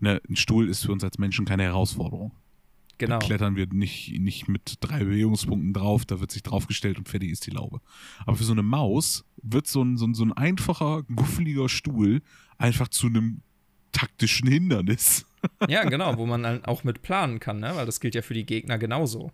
ne, 0.00 0.20
ein 0.28 0.36
Stuhl 0.36 0.68
ist 0.68 0.84
für 0.84 0.92
uns 0.92 1.04
als 1.04 1.18
Menschen 1.18 1.44
keine 1.44 1.62
Herausforderung. 1.62 2.32
Genau. 2.98 3.18
Da 3.18 3.26
klettern 3.26 3.56
wir 3.56 3.66
nicht, 3.66 4.18
nicht 4.20 4.48
mit 4.48 4.76
drei 4.80 5.00
Bewegungspunkten 5.00 5.72
drauf, 5.72 6.04
da 6.04 6.20
wird 6.20 6.30
sich 6.30 6.42
draufgestellt 6.42 6.98
und 6.98 7.08
fertig 7.08 7.30
ist 7.30 7.46
die 7.46 7.50
Laube. 7.50 7.80
Aber 8.26 8.36
für 8.36 8.44
so 8.44 8.52
eine 8.52 8.62
Maus 8.62 9.24
wird 9.42 9.66
so 9.66 9.82
ein, 9.82 9.96
so 9.96 10.06
ein, 10.06 10.14
so 10.14 10.24
ein 10.24 10.32
einfacher, 10.32 11.02
guffeliger 11.14 11.68
Stuhl 11.68 12.22
einfach 12.58 12.88
zu 12.88 13.08
einem 13.08 13.42
taktischen 13.92 14.48
Hindernis. 14.48 15.26
Ja, 15.68 15.84
genau, 15.84 16.16
wo 16.16 16.24
man 16.24 16.42
dann 16.42 16.64
auch 16.64 16.84
mit 16.84 17.02
planen 17.02 17.38
kann, 17.38 17.60
ne? 17.60 17.72
weil 17.76 17.84
das 17.84 18.00
gilt 18.00 18.14
ja 18.14 18.22
für 18.22 18.32
die 18.32 18.46
Gegner 18.46 18.78
genauso. 18.78 19.30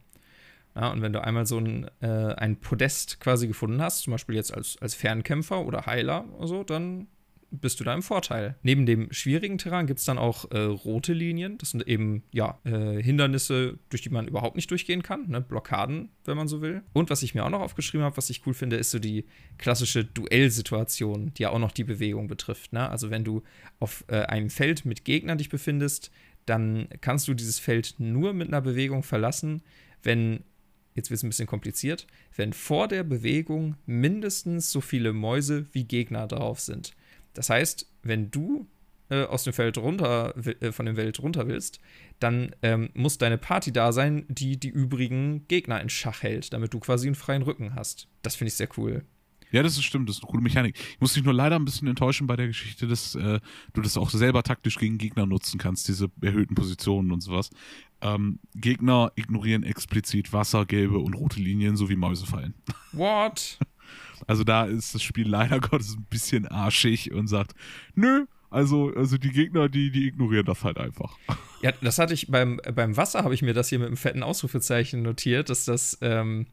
Ja, 0.75 0.91
und 0.91 1.03
wenn 1.03 1.13
du 1.13 1.23
einmal 1.23 1.47
so 1.47 1.59
ein, 1.59 1.89
äh, 2.01 2.35
ein 2.35 2.57
Podest 2.57 3.21
quasi 3.21 3.47
gefunden 3.47 3.81
hast, 3.81 4.03
zum 4.03 4.11
Beispiel 4.13 4.35
jetzt 4.35 4.53
als, 4.53 4.77
als 4.79 4.97
Fernkämpfer 4.97 5.65
oder 5.65 5.87
Heiler 5.87 6.25
oder 6.35 6.49
so, 6.49 6.65
dann 6.65 7.07
bist 7.51 7.81
du 7.81 7.85
da 7.85 7.95
im 7.95 8.03
Vorteil. 8.03 8.57
Neben 8.63 8.87
dem 8.87 9.13
schwierigen 9.13 9.59
Terrain 9.59 9.87
gibt 9.87 10.01
es 10.01 10.05
dann 10.07 10.19
auch 10.19 10.51
äh, 10.51 10.59
rote 10.59 11.13
Linien. 11.13 11.59
Das 11.59 11.71
sind 11.71 11.87
eben, 11.87 12.23
ja, 12.33 12.59
äh, 12.65 13.03
Hindernisse, 13.03 13.79
durch 13.89 14.03
die 14.03 14.11
man 14.11 14.29
überhaupt 14.29 14.57
nicht 14.57 14.71
durchgehen 14.71 15.03
kann. 15.03 15.29
Ne? 15.29 15.41
Blockaden, 15.41 16.11
wenn 16.25 16.37
man 16.37 16.49
so 16.49 16.63
will. 16.63 16.83
Und 16.93 17.11
was 17.11 17.23
ich 17.23 17.35
mir 17.35 17.45
auch 17.45 17.51
noch 17.51 17.61
aufgeschrieben 17.61 18.05
habe, 18.05 18.17
was 18.17 18.31
ich 18.31 18.47
cool 18.47 18.55
finde, 18.55 18.77
ist 18.77 18.91
so 18.91 18.99
die 18.99 19.25
klassische 19.59 20.05
Duellsituation, 20.05 21.33
die 21.35 21.43
ja 21.43 21.51
auch 21.51 21.59
noch 21.59 21.73
die 21.73 21.85
Bewegung 21.85 22.29
betrifft. 22.29 22.73
Ne? 22.73 22.89
Also 22.89 23.11
wenn 23.11 23.25
du 23.25 23.43
auf 23.79 24.05
äh, 24.09 24.23
einem 24.23 24.51
Feld 24.51 24.85
mit 24.85 25.05
Gegnern 25.05 25.39
dich 25.39 25.49
befindest, 25.49 26.11
dann 26.47 26.89
kannst 27.01 27.29
du 27.29 27.35
dieses 27.35 27.59
Feld 27.59 27.97
nur 27.99 28.33
mit 28.33 28.49
einer 28.49 28.61
Bewegung 28.61 29.03
verlassen, 29.03 29.63
wenn 30.03 30.45
jetzt 30.95 31.11
wird 31.11 31.19
es 31.19 31.23
ein 31.23 31.29
bisschen 31.29 31.47
kompliziert, 31.47 32.07
wenn 32.37 32.53
vor 32.53 32.89
der 32.89 33.05
Bewegung 33.05 33.77
mindestens 33.87 34.71
so 34.71 34.81
viele 34.81 35.13
Mäuse 35.13 35.67
wie 35.73 35.85
Gegner 35.85 36.27
drauf 36.27 36.61
sind. 36.61 36.93
Das 37.35 37.51
heißt, 37.51 37.87
wenn 38.03 38.31
du 38.31 38.67
äh, 39.11 39.25
aus 39.25 39.45
dem 39.45 39.53
Feld 39.53 39.77
runter, 39.79 40.35
äh, 40.37 40.73
von 40.73 40.87
dem 40.87 40.97
Feld 40.97 41.21
runter 41.21 41.47
willst, 41.49 41.81
dann 42.19 42.55
ähm, 42.63 42.91
muss 42.95 43.19
deine 43.19 43.39
Party 43.39 43.73
da 43.73 43.93
sein, 43.93 44.25
die 44.29 44.59
die 44.59 44.69
übrigen 44.69 45.47
Gegner 45.49 45.81
in 45.81 45.89
Schach 45.89 46.23
hält, 46.23 46.53
damit 46.53 46.73
du 46.73 46.81
quasi 46.81 47.09
einen 47.09 47.17
freien 47.17 47.43
Rücken 47.43 47.75
hast. 47.75 48.09
Das 48.23 48.37
finde 48.37 48.49
ich 48.49 48.55
sehr 48.55 48.69
cool. 48.77 49.05
Ja, 49.53 49.65
das 49.65 49.77
ist 49.77 49.85
stimmt, 49.85 50.09
das 50.09 50.17
ist 50.17 50.23
eine 50.23 50.31
coole 50.31 50.43
Mechanik. 50.43 50.79
Ich 50.79 51.01
muss 51.01 51.15
dich 51.15 51.25
nur 51.25 51.35
leider 51.35 51.57
ein 51.57 51.65
bisschen 51.65 51.89
enttäuschen 51.89 52.27
bei 52.27 52.37
der 52.37 52.47
Geschichte, 52.47 52.87
dass 52.87 53.17
äh, 53.17 53.41
du 53.73 53.81
das 53.81 53.97
auch 53.97 54.11
selber 54.11 54.43
taktisch 54.43 54.77
gegen 54.79 54.97
Gegner 54.97 55.27
nutzen 55.27 55.59
kannst, 55.59 55.89
diese 55.89 56.09
erhöhten 56.21 56.55
Positionen 56.55 57.11
und 57.11 57.21
sowas. 57.21 57.51
Ähm, 58.01 58.39
Gegner 58.55 59.13
ignorieren 59.17 59.65
explizit 59.65 60.33
Wasser, 60.33 60.67
gelbe 60.67 60.99
und 60.99 61.15
rote 61.15 61.41
Linien 61.41 61.77
sowie 61.77 61.97
Mäusefallen. 61.97 62.55
What? 62.93 63.59
Also 64.27 64.45
da 64.45 64.65
ist 64.65 64.95
das 64.95 65.03
Spiel 65.03 65.29
leider 65.29 65.61
Gottes 65.61 65.97
ein 65.97 66.07
bisschen 66.11 66.47
arschig 66.47 67.13
und 67.13 67.27
sagt, 67.27 67.55
nö, 67.95 68.27
also, 68.51 68.93
also 68.95 69.17
die 69.17 69.31
Gegner, 69.31 69.69
die, 69.69 69.91
die 69.91 70.09
ignorieren 70.09 70.45
das 70.45 70.65
halt 70.65 70.79
einfach. 70.79 71.17
Ja, 71.63 71.73
das 71.81 71.99
hatte 71.99 72.15
ich 72.15 72.29
beim, 72.29 72.61
beim 72.75 72.97
Wasser, 72.97 73.23
habe 73.23 73.35
ich 73.35 73.43
mir 73.43 73.55
das 73.55 73.69
hier 73.69 73.79
mit 73.79 73.87
einem 73.87 73.97
fetten 73.97 74.23
Ausrufezeichen 74.23 75.03
notiert, 75.03 75.51
dass 75.51 75.65
das, 75.65 75.99
ähm, 76.01 76.47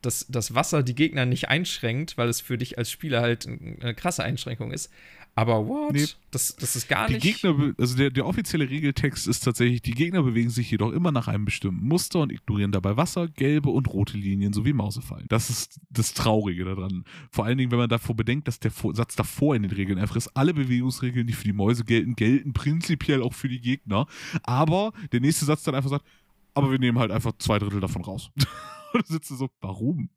dass 0.00 0.26
das 0.28 0.54
Wasser 0.54 0.82
die 0.82 0.94
Gegner 0.94 1.26
nicht 1.26 1.48
einschränkt, 1.48 2.16
weil 2.16 2.28
es 2.28 2.40
für 2.40 2.56
dich 2.56 2.78
als 2.78 2.90
Spieler 2.90 3.20
halt 3.20 3.46
eine 3.46 3.94
krasse 3.94 4.24
Einschränkung 4.24 4.72
ist. 4.72 4.90
Aber 5.36 5.66
what? 5.66 5.92
Nee, 5.92 6.06
das, 6.30 6.54
das 6.56 6.76
ist 6.76 6.88
gar 6.88 7.08
die 7.08 7.14
nicht. 7.14 7.22
Gegner, 7.22 7.74
also 7.76 7.96
der, 7.96 8.10
der 8.10 8.24
offizielle 8.24 8.70
Regeltext 8.70 9.26
ist 9.26 9.40
tatsächlich, 9.40 9.82
die 9.82 9.92
Gegner 9.92 10.22
bewegen 10.22 10.50
sich 10.50 10.70
jedoch 10.70 10.92
immer 10.92 11.10
nach 11.10 11.26
einem 11.26 11.44
bestimmten 11.44 11.86
Muster 11.86 12.20
und 12.20 12.30
ignorieren 12.30 12.70
dabei 12.70 12.96
Wasser, 12.96 13.26
gelbe 13.28 13.70
und 13.70 13.92
rote 13.92 14.16
Linien 14.16 14.52
sowie 14.52 14.72
Mausefallen. 14.72 15.26
Das 15.28 15.50
ist 15.50 15.80
das 15.90 16.14
Traurige 16.14 16.64
daran. 16.64 17.04
Vor 17.30 17.44
allen 17.44 17.58
Dingen, 17.58 17.72
wenn 17.72 17.78
man 17.78 17.88
davor 17.88 18.14
bedenkt, 18.14 18.46
dass 18.46 18.60
der 18.60 18.70
Satz 18.70 19.16
davor 19.16 19.56
in 19.56 19.62
den 19.62 19.72
Regeln 19.72 19.98
einfach 19.98 20.16
ist, 20.16 20.28
alle 20.36 20.54
Bewegungsregeln, 20.54 21.26
die 21.26 21.32
für 21.32 21.44
die 21.44 21.52
Mäuse 21.52 21.84
gelten, 21.84 22.14
gelten 22.14 22.52
prinzipiell 22.52 23.20
auch 23.22 23.34
für 23.34 23.48
die 23.48 23.60
Gegner. 23.60 24.06
Aber 24.44 24.92
der 25.10 25.20
nächste 25.20 25.44
Satz 25.46 25.64
dann 25.64 25.74
einfach 25.74 25.90
sagt, 25.90 26.06
aber 26.54 26.70
wir 26.70 26.78
nehmen 26.78 27.00
halt 27.00 27.10
einfach 27.10 27.32
zwei 27.38 27.58
Drittel 27.58 27.80
davon 27.80 28.02
raus. 28.02 28.30
und 28.94 29.06
sitzt 29.06 29.36
so, 29.36 29.50
warum? 29.60 30.10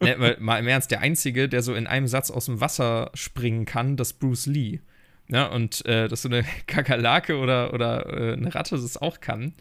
Ne, 0.00 0.36
mal 0.40 0.58
im 0.58 0.66
Ernst, 0.66 0.90
der 0.90 1.00
Einzige, 1.00 1.48
der 1.48 1.62
so 1.62 1.74
in 1.74 1.86
einem 1.86 2.06
Satz 2.06 2.30
aus 2.30 2.46
dem 2.46 2.60
Wasser 2.60 3.10
springen 3.14 3.64
kann, 3.64 3.96
das 3.96 4.12
Bruce 4.12 4.46
Lee. 4.46 4.80
Ja, 5.28 5.46
und 5.46 5.84
äh, 5.86 6.08
dass 6.08 6.22
so 6.22 6.28
eine 6.28 6.44
Kakerlake 6.66 7.38
oder, 7.38 7.72
oder 7.72 8.06
äh, 8.06 8.32
eine 8.34 8.54
Ratte 8.54 8.76
das 8.76 8.96
auch 8.96 9.20
kann, 9.20 9.54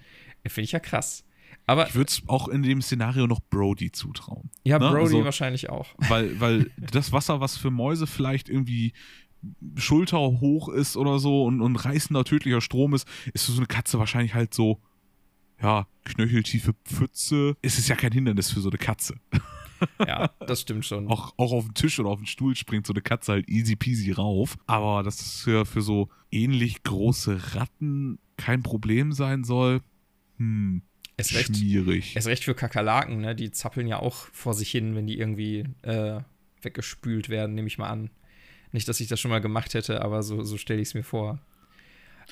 finde 0.46 0.66
ich 0.66 0.72
ja 0.74 0.80
krass. 0.80 1.26
Aber, 1.66 1.88
ich 1.88 1.96
würde 1.96 2.10
es 2.10 2.22
auch 2.28 2.50
in 2.50 2.62
dem 2.62 2.82
Szenario 2.82 3.26
noch 3.26 3.40
Brody 3.50 3.92
zutrauen. 3.92 4.50
Ja, 4.66 4.80
ne? 4.80 4.90
Brody 4.90 5.16
also, 5.16 5.26
wahrscheinlich 5.26 5.70
auch. 5.70 5.96
Weil, 5.98 6.40
weil 6.42 6.72
das 6.78 7.14
Wasser, 7.14 7.40
was 7.40 7.56
für 7.56 7.72
Mäuse 7.72 8.06
vielleicht 8.06 8.50
irgendwie 8.50 8.92
schulterhoch 9.76 10.70
ist 10.70 10.98
oder 10.98 11.20
so 11.20 11.44
und, 11.46 11.62
und 11.62 11.76
reißender 11.76 12.24
tödlicher 12.26 12.62
Strom 12.62 12.94
ist, 12.94 13.08
ist 13.34 13.46
für 13.46 13.52
so 13.52 13.60
eine 13.60 13.68
Katze 13.68 14.00
wahrscheinlich 14.00 14.34
halt 14.34 14.54
so, 14.54 14.82
ja, 15.62 15.88
knöcheltiefe 16.06 16.74
Pfütze. 16.86 17.56
Es 17.62 17.78
ist 17.78 17.88
ja 17.88 17.96
kein 17.96 18.12
Hindernis 18.12 18.52
für 18.52 18.60
so 18.60 18.70
eine 18.70 18.78
Katze. 18.78 19.16
Ja, 20.00 20.30
das 20.48 20.62
stimmt 20.62 20.86
schon. 20.86 21.08
Auch, 21.08 21.34
auch 21.38 21.52
auf 21.52 21.66
den 21.66 21.74
Tisch 21.74 22.00
oder 22.00 22.10
auf 22.10 22.20
den 22.20 22.26
Stuhl 22.26 22.56
springt 22.56 22.88
so 22.88 22.94
eine 22.94 23.02
Katze 23.02 23.34
halt 23.34 23.50
easy 23.50 23.76
peasy 23.76 24.12
rauf. 24.12 24.58
Aber 24.66 25.04
dass 25.04 25.20
es 25.20 25.42
für, 25.42 25.66
für 25.66 25.82
so 25.82 26.10
ähnlich 26.32 26.84
große 26.84 27.56
Ratten 27.56 28.20
kein 28.38 28.64
Problem 28.64 29.12
sein 29.12 29.44
soll, 29.44 29.82
hm, 30.38 30.82
es 31.18 31.30
schwierig. 31.30 32.16
Es 32.16 32.26
recht 32.26 32.44
für 32.44 32.56
Kakerlaken, 32.56 33.22
ne? 33.22 33.36
Die 33.36 33.52
zappeln 33.52 33.88
ja 33.88 34.00
auch 34.00 34.16
vor 34.32 34.54
sich 34.54 34.72
hin, 34.72 34.96
wenn 34.96 35.08
die 35.08 35.20
irgendwie 35.20 35.66
äh, 35.84 36.22
weggespült 36.62 37.30
werden, 37.30 37.56
nehme 37.56 37.68
ich 37.68 37.78
mal 37.78 37.90
an. 37.90 38.10
Nicht, 38.72 38.88
dass 38.88 39.00
ich 39.00 39.08
das 39.08 39.20
schon 39.20 39.30
mal 39.30 39.42
gemacht 39.42 39.76
hätte, 39.76 40.02
aber 40.02 40.24
so, 40.24 40.44
so 40.44 40.58
stelle 40.58 40.82
ich 40.82 40.90
es 40.90 40.94
mir 40.96 41.04
vor. 41.04 41.40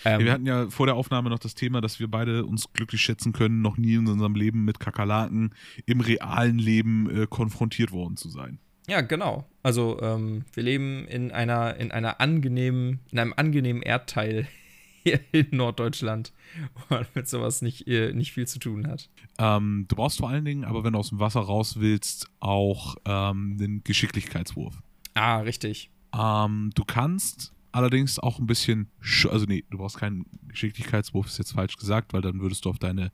Ähm, 0.06 0.26
wir 0.26 0.32
hatten 0.32 0.46
ja 0.46 0.70
vor 0.70 0.86
der 0.86 0.96
Aufnahme 0.96 1.30
noch 1.30 1.39
das 1.39 1.56
Thema, 1.56 1.82
dass 1.82 2.00
wir 2.00 2.10
beide 2.10 2.46
uns 2.46 2.72
glücklich 2.74 3.02
schätzen 3.02 3.34
können, 3.34 3.62
noch 3.62 3.78
nie 3.78 3.96
in 3.96 4.08
unserem 4.08 4.36
Leben 4.36 4.66
mit 4.66 4.80
Kakerlaken 4.80 5.54
im 5.86 6.02
realen 6.02 6.58
Leben 6.58 7.10
äh, 7.10 7.28
konfrontiert 7.28 7.92
worden 7.92 8.18
zu 8.18 8.30
sein. 8.30 8.60
Ja, 8.88 9.02
genau. 9.02 9.46
Also 9.64 10.00
ähm, 10.02 10.44
wir 10.54 10.64
leben 10.64 11.08
in 11.08 11.32
einer, 11.32 11.78
in 11.78 11.92
einer 11.92 12.20
angenehmen, 12.20 13.00
in 13.12 13.20
einem 13.20 13.34
angenehmen 13.36 13.82
Erdteil 13.82 14.48
hier 15.04 15.20
in 15.32 15.48
Norddeutschland, 15.52 16.34
wo 16.76 16.96
man 16.96 17.06
mit 17.14 17.28
sowas 17.28 17.62
nicht, 17.62 17.88
äh, 17.88 18.14
nicht 18.14 18.34
viel 18.34 18.48
zu 18.48 18.60
tun 18.60 18.88
hat. 18.88 19.10
Ähm, 19.38 19.86
du 19.88 19.96
brauchst 19.96 20.18
vor 20.18 20.30
allen 20.30 20.46
Dingen, 20.46 20.66
aber 20.66 20.84
wenn 20.84 20.94
du 20.94 21.00
aus 21.00 21.10
dem 21.10 21.20
Wasser 21.20 21.42
raus 21.42 21.80
willst, 21.80 22.30
auch 22.39 22.96
ähm, 23.06 23.58
den 23.58 23.84
Geschicklichkeitswurf. 23.84 24.82
Ah, 25.14 25.39
richtig. 25.39 25.92
Ähm, 26.18 26.72
du 26.76 26.84
kannst 26.84 27.54
allerdings 27.72 28.19
auch 28.19 28.39
ein 28.39 28.47
bisschen, 28.47 28.91
also 29.30 29.45
nee, 29.45 29.63
du 29.69 29.78
brauchst 29.78 29.97
keinen 29.97 30.26
Geschicklichkeitswurf, 30.47 31.28
ist 31.28 31.38
jetzt 31.38 31.53
falsch 31.53 31.78
gesagt, 31.78 32.13
weil 32.13 32.22
dann 32.22 32.41
würdest 32.41 32.65
du 32.65 32.69
auf 32.69 32.80
deine, 32.80 33.11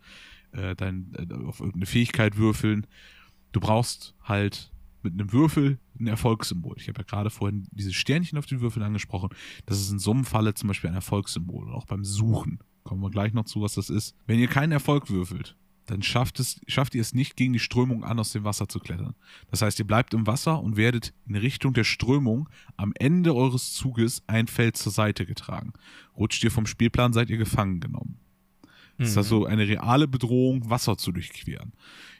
äh, 0.51 0.75
dein, 0.75 1.13
äh, 1.15 1.33
auf 1.45 1.59
irgendeine 1.59 1.85
Fähigkeit 1.85 2.37
würfeln. 2.37 2.87
Du 3.51 3.59
brauchst 3.59 4.15
halt 4.23 4.71
mit 5.03 5.13
einem 5.13 5.31
Würfel 5.31 5.79
ein 5.99 6.07
Erfolgssymbol. 6.07 6.75
Ich 6.77 6.87
habe 6.87 6.99
ja 6.99 7.03
gerade 7.03 7.29
vorhin 7.29 7.67
diese 7.71 7.93
Sternchen 7.93 8.37
auf 8.37 8.45
den 8.45 8.61
Würfeln 8.61 8.83
angesprochen. 8.83 9.29
Das 9.65 9.79
ist 9.79 9.91
in 9.91 9.99
so 9.99 10.11
einem 10.11 10.25
Falle 10.25 10.53
zum 10.53 10.67
Beispiel 10.67 10.89
ein 10.89 10.95
Erfolgssymbol. 10.95 11.65
Und 11.67 11.73
auch 11.73 11.85
beim 11.85 12.03
Suchen 12.03 12.59
kommen 12.83 13.01
wir 13.01 13.09
gleich 13.09 13.33
noch 13.33 13.45
zu, 13.45 13.61
was 13.61 13.75
das 13.75 13.89
ist. 13.89 14.15
Wenn 14.25 14.39
ihr 14.39 14.47
keinen 14.47 14.71
Erfolg 14.71 15.09
würfelt, 15.09 15.55
dann 15.87 16.03
schafft, 16.03 16.39
es, 16.39 16.59
schafft 16.67 16.95
ihr 16.95 17.01
es 17.01 17.13
nicht, 17.13 17.35
gegen 17.35 17.53
die 17.53 17.59
Strömung 17.59 18.03
an 18.03 18.19
aus 18.19 18.31
dem 18.33 18.43
Wasser 18.43 18.69
zu 18.69 18.79
klettern. 18.79 19.15
Das 19.49 19.61
heißt, 19.61 19.79
ihr 19.79 19.87
bleibt 19.87 20.13
im 20.13 20.27
Wasser 20.27 20.61
und 20.61 20.77
werdet 20.77 21.13
in 21.27 21.35
Richtung 21.35 21.73
der 21.73 21.85
Strömung 21.85 22.49
am 22.75 22.93
Ende 22.99 23.33
eures 23.33 23.73
Zuges 23.73 24.21
ein 24.27 24.47
Feld 24.47 24.77
zur 24.77 24.91
Seite 24.91 25.25
getragen. 25.25 25.73
Rutscht 26.15 26.43
ihr 26.43 26.51
vom 26.51 26.67
Spielplan, 26.67 27.13
seid 27.13 27.29
ihr 27.29 27.37
gefangen 27.37 27.79
genommen. 27.79 28.19
Das 28.97 29.09
ist 29.09 29.17
also 29.17 29.45
eine 29.45 29.67
reale 29.67 30.07
Bedrohung, 30.07 30.69
Wasser 30.69 30.97
zu 30.97 31.11
durchqueren. 31.11 31.73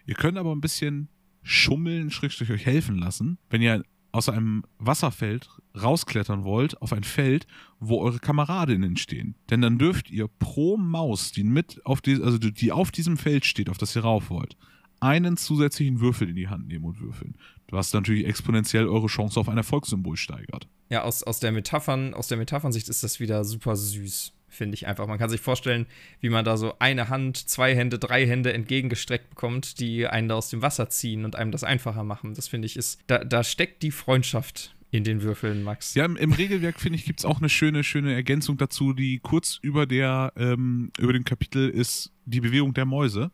Ihr 0.06 0.16
könnt 0.16 0.38
aber 0.38 0.52
ein 0.52 0.62
bisschen 0.62 1.10
schummeln, 1.42 2.12
schrägstrich 2.12 2.52
euch 2.52 2.66
helfen 2.66 2.98
lassen, 2.98 3.38
wenn 3.50 3.62
ihr 3.62 3.84
aus 4.18 4.30
einem 4.30 4.64
Wasserfeld 4.80 5.50
rausklettern 5.80 6.44
wollt 6.44 6.82
auf 6.82 6.92
ein 6.92 7.04
Feld, 7.04 7.46
wo 7.80 8.02
eure 8.02 8.20
Kameradinnen 8.20 8.98
stehen. 8.98 9.36
Denn 9.50 9.62
dann 9.62 9.78
dürft 9.78 10.10
ihr 10.10 10.28
pro 10.28 10.76
Maus, 10.78 11.32
die 11.32 11.44
mit 11.44 11.86
auf 11.86 12.02
die, 12.02 12.22
also 12.22 12.38
die 12.38 12.72
auf 12.72 12.92
diesem 12.92 13.18
Feld 13.18 13.46
steht, 13.46 13.70
auf 13.70 13.78
das 13.78 13.96
ihr 13.96 14.02
rauf 14.02 14.30
wollt, 14.30 14.58
einen 15.00 15.38
zusätzlichen 15.38 16.00
Würfel 16.00 16.30
in 16.30 16.36
die 16.36 16.48
Hand 16.48 16.68
nehmen 16.68 16.86
und 16.86 17.00
würfeln. 17.00 17.36
Was 17.70 17.94
natürlich 17.94 18.26
exponentiell 18.26 18.88
eure 18.88 19.08
Chance 19.08 19.40
auf 19.40 19.50
ein 19.50 19.58
Erfolgssymbol 19.58 20.18
steigert. 20.18 20.68
Ja, 20.90 21.04
aus, 21.04 21.24
aus 21.24 21.40
der 21.40 21.52
Metaphern, 21.52 22.14
aus 22.14 22.28
der 22.28 22.38
Metaphernsicht 22.38 22.90
ist 22.90 23.04
das 23.04 23.20
wieder 23.20 23.44
super 23.44 23.76
süß. 23.76 24.34
Finde 24.48 24.76
ich 24.76 24.88
einfach. 24.88 25.08
Man 25.08 25.18
kann 25.18 25.30
sich 25.30 25.42
vorstellen, 25.42 25.86
wie 26.20 26.30
man 26.30 26.46
da 26.46 26.58
so 26.58 26.76
eine 26.80 27.10
Hand, 27.10 27.38
zwei 27.50 27.76
Hände, 27.76 28.00
drei 28.00 28.26
Hände 28.26 28.54
entgegengestreckt 28.54 29.30
bekommt, 29.30 29.80
die 29.80 30.08
einen 30.08 30.30
da 30.30 30.36
aus 30.36 30.50
dem 30.50 30.62
Wasser 30.62 30.90
ziehen 30.90 31.26
und 31.26 31.36
einem 31.36 31.52
das 31.52 31.64
einfacher 31.64 32.04
machen. 32.04 32.34
Das 32.34 32.48
finde 32.48 32.66
ich 32.66 32.78
ist, 32.78 33.02
da, 33.08 33.24
da 33.24 33.44
steckt 33.44 33.84
die 33.84 33.92
Freundschaft 33.92 34.76
in 34.90 35.04
den 35.04 35.22
Würfeln, 35.22 35.64
Max. 35.64 35.96
Ja, 35.96 36.06
im, 36.06 36.16
im 36.16 36.32
Regelwerk, 36.32 36.80
finde 36.80 36.98
ich, 36.98 37.06
gibt 37.06 37.20
es 37.20 37.26
auch 37.26 37.40
eine 37.40 37.50
schöne, 37.50 37.84
schöne 37.84 38.14
Ergänzung 38.14 38.58
dazu, 38.58 38.94
die 38.94 39.20
kurz 39.20 39.60
über 39.62 39.86
der, 39.86 40.32
ähm, 40.38 40.92
über 40.98 41.14
dem 41.14 41.26
Kapitel 41.26 41.70
ist 41.70 42.14
die 42.26 42.40
Bewegung 42.40 42.74
der 42.74 42.86
Mäuse 42.86 43.32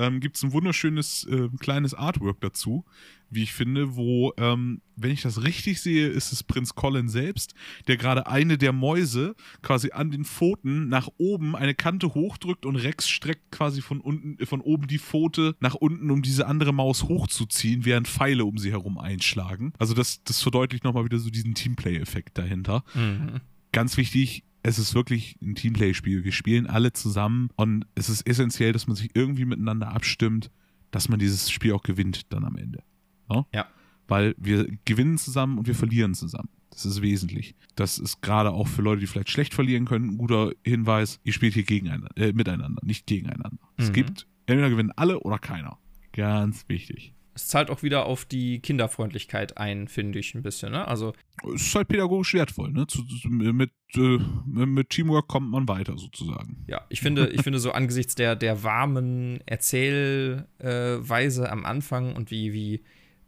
ähm, 0.00 0.20
gibt 0.20 0.36
es 0.36 0.42
ein 0.42 0.52
wunderschönes 0.52 1.24
äh, 1.30 1.48
kleines 1.60 1.94
Artwork 1.94 2.40
dazu, 2.40 2.84
wie 3.28 3.42
ich 3.42 3.52
finde, 3.52 3.96
wo, 3.96 4.32
ähm, 4.38 4.80
wenn 4.96 5.12
ich 5.12 5.22
das 5.22 5.44
richtig 5.44 5.80
sehe, 5.80 6.08
ist 6.08 6.32
es 6.32 6.42
Prinz 6.42 6.74
Colin 6.74 7.08
selbst, 7.08 7.54
der 7.86 7.96
gerade 7.96 8.26
eine 8.26 8.58
der 8.58 8.72
Mäuse 8.72 9.36
quasi 9.62 9.92
an 9.92 10.10
den 10.10 10.24
Pfoten 10.24 10.88
nach 10.88 11.08
oben 11.18 11.54
eine 11.54 11.74
Kante 11.74 12.14
hochdrückt 12.14 12.66
und 12.66 12.76
Rex 12.76 13.08
streckt 13.08 13.52
quasi 13.52 13.82
von 13.82 14.00
unten, 14.00 14.38
äh, 14.40 14.46
von 14.46 14.60
oben 14.60 14.86
die 14.86 14.98
Pfote 14.98 15.54
nach 15.60 15.74
unten, 15.74 16.10
um 16.10 16.22
diese 16.22 16.46
andere 16.46 16.72
Maus 16.72 17.04
hochzuziehen, 17.04 17.84
während 17.84 18.08
Pfeile 18.08 18.44
um 18.44 18.58
sie 18.58 18.72
herum 18.72 18.98
einschlagen. 18.98 19.72
Also 19.78 19.94
das, 19.94 20.24
das 20.24 20.42
verdeutlicht 20.42 20.84
nochmal 20.84 21.04
wieder 21.04 21.18
so 21.18 21.30
diesen 21.30 21.54
Teamplay-Effekt 21.54 22.38
dahinter. 22.38 22.84
Mhm. 22.94 23.40
Ganz 23.72 23.96
wichtig, 23.96 24.44
es 24.62 24.78
ist 24.78 24.94
wirklich 24.94 25.36
ein 25.42 25.54
Teamplay-Spiel. 25.54 26.24
Wir 26.24 26.32
spielen 26.32 26.66
alle 26.66 26.92
zusammen 26.92 27.50
und 27.56 27.86
es 27.94 28.08
ist 28.08 28.26
essentiell, 28.26 28.72
dass 28.72 28.86
man 28.86 28.96
sich 28.96 29.10
irgendwie 29.14 29.44
miteinander 29.44 29.92
abstimmt, 29.92 30.50
dass 30.90 31.08
man 31.08 31.18
dieses 31.18 31.50
Spiel 31.50 31.72
auch 31.72 31.82
gewinnt 31.82 32.32
dann 32.32 32.44
am 32.44 32.56
Ende. 32.56 32.82
No? 33.28 33.46
Ja. 33.54 33.66
Weil 34.08 34.34
wir 34.38 34.66
gewinnen 34.84 35.18
zusammen 35.18 35.58
und 35.58 35.66
wir 35.66 35.74
verlieren 35.74 36.14
zusammen. 36.14 36.48
Das 36.70 36.84
ist 36.84 37.02
wesentlich. 37.02 37.54
Das 37.74 37.98
ist 37.98 38.20
gerade 38.22 38.52
auch 38.52 38.68
für 38.68 38.82
Leute, 38.82 39.00
die 39.00 39.06
vielleicht 39.06 39.30
schlecht 39.30 39.54
verlieren 39.54 39.86
können, 39.86 40.10
ein 40.10 40.18
guter 40.18 40.52
Hinweis. 40.64 41.20
Ihr 41.24 41.32
spielt 41.32 41.54
hier 41.54 41.64
gegeneinander, 41.64 42.10
äh, 42.16 42.32
miteinander, 42.32 42.80
nicht 42.84 43.06
gegeneinander. 43.06 43.50
Mhm. 43.50 43.84
Es 43.84 43.92
gibt, 43.92 44.26
entweder 44.46 44.70
gewinnen 44.70 44.92
alle 44.94 45.20
oder 45.20 45.38
keiner. 45.38 45.78
Ganz 46.12 46.68
wichtig 46.68 47.14
es 47.40 47.48
zahlt 47.48 47.70
auch 47.70 47.82
wieder 47.82 48.06
auf 48.06 48.24
die 48.24 48.60
Kinderfreundlichkeit 48.60 49.58
ein, 49.58 49.88
finde 49.88 50.18
ich 50.18 50.34
ein 50.34 50.42
bisschen. 50.42 50.72
Ne? 50.72 50.86
Also 50.86 51.14
es 51.54 51.62
ist 51.66 51.74
halt 51.74 51.88
pädagogisch 51.88 52.34
wertvoll. 52.34 52.70
Ne? 52.70 52.86
Zu, 52.86 53.02
mit, 53.28 53.70
äh, 53.94 54.18
mit 54.46 54.90
Teamwork 54.90 55.28
kommt 55.28 55.50
man 55.50 55.66
weiter 55.68 55.96
sozusagen. 55.96 56.64
Ja, 56.66 56.82
ich 56.88 57.00
finde, 57.00 57.28
ich 57.28 57.42
finde 57.42 57.58
so 57.58 57.72
angesichts 57.72 58.14
der, 58.14 58.36
der 58.36 58.62
warmen 58.62 59.40
Erzählweise 59.46 61.44
äh, 61.44 61.48
am 61.48 61.64
Anfang 61.64 62.14
und 62.14 62.30
wie, 62.30 62.52
wie 62.52 62.82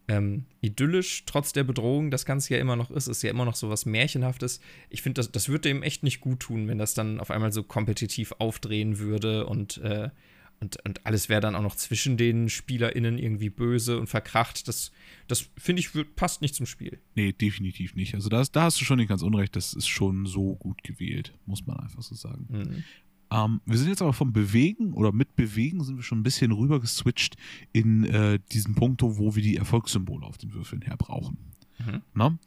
ähm, 0.08 0.44
idyllisch 0.60 1.24
trotz 1.26 1.52
der 1.52 1.64
Bedrohung 1.64 2.10
das 2.10 2.24
Ganze 2.26 2.54
ja 2.54 2.60
immer 2.60 2.76
noch 2.76 2.90
ist, 2.90 3.06
ist 3.06 3.22
ja 3.22 3.30
immer 3.30 3.44
noch 3.44 3.54
so 3.54 3.70
was 3.70 3.86
Märchenhaftes. 3.86 4.60
Ich 4.90 5.02
finde, 5.02 5.20
das, 5.20 5.32
das 5.32 5.48
würde 5.48 5.68
dem 5.68 5.82
echt 5.82 6.02
nicht 6.02 6.20
gut 6.20 6.40
tun, 6.40 6.68
wenn 6.68 6.78
das 6.78 6.94
dann 6.94 7.20
auf 7.20 7.30
einmal 7.30 7.52
so 7.52 7.62
kompetitiv 7.62 8.34
aufdrehen 8.38 8.98
würde 8.98 9.46
und 9.46 9.78
äh, 9.78 10.10
und, 10.62 10.78
und 10.86 11.04
alles 11.04 11.28
wäre 11.28 11.40
dann 11.40 11.56
auch 11.56 11.62
noch 11.62 11.74
zwischen 11.74 12.16
den 12.16 12.48
SpielerInnen 12.48 13.18
irgendwie 13.18 13.50
böse 13.50 13.98
und 13.98 14.06
verkracht. 14.06 14.68
Das, 14.68 14.92
das 15.26 15.50
finde 15.58 15.80
ich, 15.80 15.90
passt 16.14 16.40
nicht 16.40 16.54
zum 16.54 16.66
Spiel. 16.66 17.00
Nee, 17.16 17.32
definitiv 17.32 17.96
nicht. 17.96 18.14
Also 18.14 18.28
da, 18.28 18.44
da 18.44 18.62
hast 18.62 18.80
du 18.80 18.84
schon 18.84 18.98
nicht 18.98 19.08
ganz 19.08 19.22
unrecht. 19.22 19.56
Das 19.56 19.74
ist 19.74 19.88
schon 19.88 20.24
so 20.24 20.54
gut 20.54 20.84
gewählt, 20.84 21.34
muss 21.46 21.66
man 21.66 21.78
einfach 21.78 22.02
so 22.02 22.14
sagen. 22.14 22.46
Mhm. 22.48 22.84
Ähm, 23.32 23.60
wir 23.66 23.76
sind 23.76 23.88
jetzt 23.88 24.02
aber 24.02 24.12
vom 24.12 24.32
Bewegen 24.32 24.92
oder 24.92 25.10
mit 25.10 25.34
Bewegen 25.34 25.82
sind 25.82 25.96
wir 25.96 26.04
schon 26.04 26.20
ein 26.20 26.22
bisschen 26.22 26.52
rüber 26.52 26.78
geswitcht 26.78 27.36
in 27.72 28.04
äh, 28.04 28.38
diesen 28.52 28.76
Punkt, 28.76 29.02
wo 29.02 29.34
wir 29.34 29.42
die 29.42 29.56
Erfolgssymbole 29.56 30.24
auf 30.24 30.38
den 30.38 30.54
Würfeln 30.54 30.82
her 30.82 30.96
brauchen. 30.96 31.38
Mhm. 31.80 32.02
Na? 32.14 32.38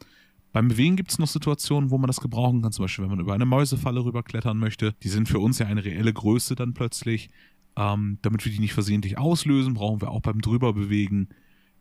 Beim 0.53 0.69
Bewegen 0.69 0.95
gibt 0.95 1.11
es 1.11 1.19
noch 1.19 1.27
Situationen, 1.27 1.89
wo 1.89 1.97
man 1.97 2.07
das 2.07 2.21
gebrauchen 2.21 2.61
kann, 2.61 2.71
zum 2.71 2.85
Beispiel, 2.85 3.03
wenn 3.03 3.11
man 3.11 3.19
über 3.19 3.33
eine 3.33 3.43
Mäusefalle 3.43 4.05
rüberklettern 4.05 4.57
möchte. 4.57 4.95
Die 5.03 5.09
sind 5.09 5.27
für 5.27 5.39
uns 5.39 5.59
ja 5.59 5.65
eine 5.65 5.83
reelle 5.83 6.13
Größe 6.13 6.55
dann 6.55 6.73
plötzlich. 6.73 7.29
Ähm, 7.77 8.19
damit 8.21 8.45
wir 8.45 8.51
die 8.51 8.59
nicht 8.59 8.73
versehentlich 8.73 9.17
auslösen, 9.17 9.73
brauchen 9.73 10.01
wir 10.01 10.11
auch 10.11 10.21
beim 10.21 10.41
Drüberbewegen 10.41 11.29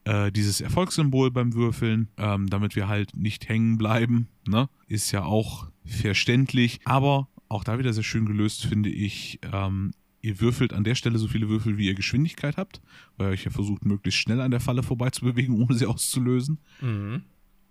äh, 0.04 0.30
dieses 0.32 0.60
Erfolgssymbol 0.60 1.30
beim 1.30 1.54
Würfeln, 1.54 2.08
ähm, 2.16 2.48
damit 2.48 2.76
wir 2.76 2.88
halt 2.88 3.16
nicht 3.16 3.48
hängen 3.48 3.78
bleiben. 3.78 4.28
Ne? 4.46 4.68
Ist 4.86 5.12
ja 5.12 5.24
auch 5.24 5.68
verständlich, 5.84 6.80
aber 6.84 7.28
auch 7.48 7.64
da 7.64 7.78
wieder 7.78 7.92
sehr 7.92 8.02
schön 8.02 8.26
gelöst, 8.26 8.66
finde 8.66 8.90
ich. 8.90 9.38
Ähm, 9.52 9.92
ihr 10.20 10.40
würfelt 10.40 10.72
an 10.72 10.84
der 10.84 10.94
Stelle 10.94 11.18
so 11.18 11.28
viele 11.28 11.48
Würfel, 11.48 11.78
wie 11.78 11.86
ihr 11.86 11.94
Geschwindigkeit 11.94 12.56
habt, 12.56 12.80
weil 13.16 13.28
ihr 13.28 13.32
euch 13.32 13.44
ja 13.44 13.50
versucht, 13.50 13.84
möglichst 13.84 14.20
schnell 14.20 14.40
an 14.40 14.50
der 14.50 14.60
Falle 14.60 14.82
vorbei 14.82 15.10
zu 15.10 15.24
bewegen, 15.24 15.54
ohne 15.62 15.74
sie 15.74 15.86
auszulösen. 15.86 16.58
Mhm. 16.80 17.22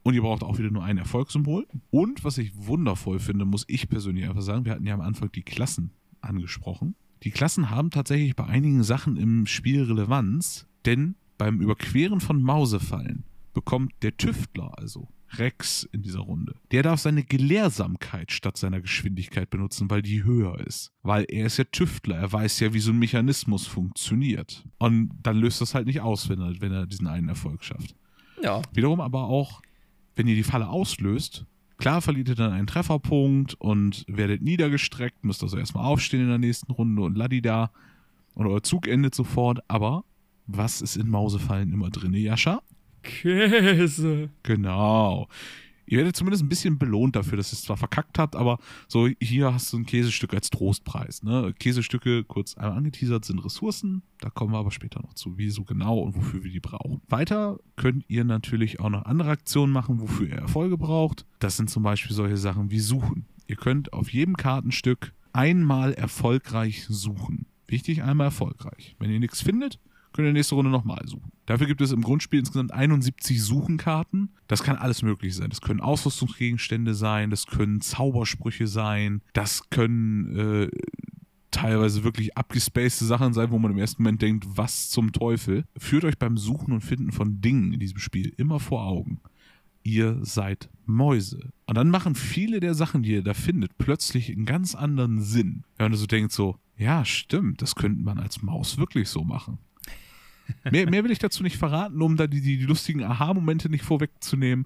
Und 0.04 0.14
ihr 0.16 0.22
braucht 0.22 0.44
auch 0.44 0.58
wieder 0.58 0.70
nur 0.70 0.84
ein 0.84 0.98
Erfolgssymbol. 0.98 1.66
Und 1.90 2.24
was 2.24 2.38
ich 2.38 2.52
wundervoll 2.56 3.20
finde, 3.20 3.46
muss 3.46 3.64
ich 3.68 3.88
persönlich 3.88 4.26
einfach 4.26 4.42
sagen, 4.42 4.66
wir 4.66 4.74
hatten 4.74 4.86
ja 4.86 4.94
am 4.94 5.02
Anfang 5.02 5.32
die 5.32 5.44
Klassen 5.44 5.92
angesprochen. 6.20 6.96
Die 7.24 7.32
Klassen 7.32 7.70
haben 7.70 7.90
tatsächlich 7.90 8.36
bei 8.36 8.46
einigen 8.46 8.84
Sachen 8.84 9.16
im 9.16 9.46
Spiel 9.46 9.84
Relevanz, 9.84 10.68
denn 10.86 11.16
beim 11.38 11.62
Überqueren 11.62 12.20
von 12.20 12.42
Mausefallen 12.42 13.24
bekommt 13.54 13.94
der 14.02 14.18
Tüftler, 14.18 14.78
also 14.78 15.08
Rex 15.38 15.88
in 15.92 16.02
dieser 16.02 16.20
Runde, 16.20 16.56
der 16.72 16.84
darf 16.84 17.00
seine 17.00 17.24
Gelehrsamkeit 17.24 18.32
statt 18.32 18.58
seiner 18.58 18.82
Geschwindigkeit 18.82 19.50
benutzen, 19.50 19.90
weil 19.90 20.02
die 20.02 20.24
höher 20.24 20.60
ist. 20.60 20.92
Weil 21.02 21.26
er 21.30 21.48
ist 21.48 21.58
ja 21.58 21.64
Tüftler, 21.64 22.18
er 22.18 22.32
weiß 22.32 22.60
ja, 22.60 22.74
wie 22.74 22.80
so 22.80 22.92
ein 22.92 23.00
Mechanismus 23.00 23.66
funktioniert. 23.66 24.66
Und 24.78 25.12
dann 25.24 25.38
löst 25.38 25.62
das 25.62 25.74
halt 25.74 25.88
nicht 25.88 26.02
aus, 26.02 26.30
wenn 26.30 26.42
er, 26.42 26.62
wenn 26.62 26.72
er 26.72 26.86
diesen 26.86 27.08
einen 27.08 27.30
Erfolg 27.30 27.64
schafft. 27.64 27.96
Ja. 28.44 28.62
Wiederum 28.74 29.00
aber 29.00 29.24
auch, 29.24 29.62
wenn 30.16 30.28
ihr 30.28 30.36
die 30.36 30.44
Falle 30.44 30.68
auslöst, 30.68 31.46
Klar 31.78 32.02
verliert 32.02 32.30
ihr 32.30 32.36
dann 32.36 32.54
einen 32.54 32.68
Trefferpunkt 32.68 33.56
und 33.56 34.06
werdet 34.08 34.42
niedergestreckt, 34.42 35.24
müsst 35.24 35.44
also 35.44 35.58
erstmal 35.58 35.86
aufstehen 35.86 36.22
in 36.22 36.30
der 36.30 36.38
nächsten 36.38 36.72
Runde 36.72 37.02
und 37.02 37.18
ladida. 37.18 37.72
Und 38.36 38.48
euer 38.48 38.64
Zug 38.64 38.88
endet 38.88 39.16
sofort. 39.16 39.60
Aber 39.68 40.06
was 40.48 40.82
ist 40.82 40.96
in 40.96 41.10
Mausefallen 41.10 41.74
immer 41.74 41.90
drin, 41.90 42.14
Jascha? 42.14 42.62
Käse. 43.04 44.30
Genau. 44.44 45.28
Ihr 45.86 45.98
werdet 45.98 46.16
zumindest 46.16 46.44
ein 46.44 46.50
bisschen 46.50 46.78
belohnt 46.78 47.16
dafür, 47.16 47.38
dass 47.38 47.52
ihr 47.52 47.58
es 47.58 47.64
zwar 47.64 47.78
verkackt 47.78 48.18
habt, 48.20 48.36
aber 48.36 48.60
so 48.88 49.08
hier 49.20 49.54
hast 49.54 49.72
du 49.74 49.78
ein 49.78 49.86
Käsestück 49.86 50.34
als 50.34 50.50
Trostpreis. 50.50 51.24
Ne? 51.24 51.54
Käsestücke, 51.60 52.24
kurz 52.24 52.56
einmal 52.56 52.78
angeteasert, 52.78 53.26
sind 53.26 53.44
Ressourcen. 53.44 54.04
Da 54.20 54.30
kommen 54.30 54.54
wir 54.54 54.60
aber 54.60 54.72
später 54.72 55.02
noch 55.02 55.14
zu, 55.14 55.38
wieso 55.38 55.64
genau 55.64 56.00
und 56.00 56.16
wofür 56.16 56.44
wir 56.44 56.52
die 56.52 56.60
brauchen. 56.60 57.02
Weiter 57.08 57.60
könnt 57.76 58.06
ihr 58.08 58.24
natürlich 58.24 58.80
auch 58.80 58.90
noch 58.90 59.06
andere 59.06 59.32
Aktionen 59.32 59.74
machen, 59.74 60.00
wofür 60.00 60.28
ihr 60.28 60.36
Erfolge 60.36 60.78
braucht. 60.78 61.26
Das 61.40 61.58
sind 61.58 61.70
zum 61.70 61.84
Beispiel 61.84 62.16
solche 62.16 62.38
Sachen 62.38 62.72
wie 62.72 62.80
Suchen. 62.80 63.26
Ihr 63.48 63.58
könnt 63.58 63.92
auf 63.94 64.10
jedem 64.10 64.38
Kartenstück 64.38 65.14
einmal 65.34 65.94
erfolgreich 65.94 66.86
suchen. 66.88 67.48
Wichtig, 67.68 68.04
einmal 68.04 68.26
erfolgreich. 68.26 68.96
Wenn 69.00 69.10
ihr 69.10 69.20
nichts 69.20 69.42
findet, 69.42 69.80
könnt 70.14 70.28
ihr 70.28 70.34
nächste 70.34 70.55
Runde 70.55 70.72
nochmal 70.72 71.05
suchen. 71.05 71.32
Dafür 71.45 71.68
gibt 71.68 71.82
es 71.82 71.91
im 71.91 72.01
Grundspiel 72.01 72.39
insgesamt 72.39 72.72
71 72.72 73.41
Suchenkarten. 73.41 74.30
Das 74.47 74.64
kann 74.64 74.78
alles 74.78 75.01
mögliche 75.01 75.36
sein. 75.36 75.49
Das 75.49 75.61
können 75.61 75.82
Ausrüstungsgegenstände 75.82 76.93
sein, 76.93 77.30
das 77.30 77.47
können 77.47 77.82
Zaubersprüche 77.82 78.68
sein, 78.68 79.22
das 79.34 79.70
können 79.70 80.36
äh, 80.38 80.70
teilweise 81.53 82.03
wirklich 82.03 82.38
abgespacede 82.38 83.05
Sachen 83.05 83.34
sein, 83.34 83.51
wo 83.51 83.59
man 83.59 83.72
im 83.72 83.78
ersten 83.78 84.03
Moment 84.03 84.22
denkt, 84.22 84.45
was 84.49 84.89
zum 84.89 85.11
Teufel. 85.11 85.66
Führt 85.78 86.03
euch 86.03 86.18
beim 86.18 86.38
Suchen 86.38 86.74
und 86.74 86.82
Finden 86.82 87.11
von 87.11 87.41
Dingen 87.41 87.74
in 87.74 87.80
diesem 87.80 87.99
Spiel 87.99 88.34
immer 88.38 88.59
vor 88.59 88.86
Augen. 88.86 89.20
Ihr 89.84 90.20
seid 90.22 90.70
Mäuse. 90.86 91.51
Und 91.66 91.76
dann 91.76 91.89
machen 91.89 92.16
viele 92.16 92.59
der 92.59 92.74
Sachen, 92.74 93.03
die 93.03 93.11
ihr 93.11 93.24
da 93.24 93.34
findet, 93.34 93.78
plötzlich 93.78 94.32
einen 94.32 94.45
ganz 94.45 94.76
anderen 94.76 95.22
Sinn. 95.22 95.64
Wenn 95.78 95.93
ihr 95.93 95.97
so 95.97 96.07
denkt, 96.07 96.32
so, 96.32 96.57
ja, 96.78 97.05
stimmt, 97.05 97.61
das 97.61 97.76
könnte 97.76 98.01
man 98.01 98.18
als 98.18 98.41
Maus 98.41 98.78
wirklich 98.78 99.09
so 99.09 99.24
machen. 99.24 99.59
Mehr, 100.70 100.89
mehr 100.89 101.04
will 101.04 101.12
ich 101.12 101.20
dazu 101.20 101.43
nicht 101.43 101.58
verraten, 101.58 102.01
um 102.01 102.18
da 102.18 102.28
die, 102.28 102.41
die, 102.41 102.58
die 102.58 102.66
lustigen 102.66 103.04
Aha-Momente 103.04 103.70
nicht 103.70 103.84
vorwegzunehmen. 103.84 104.66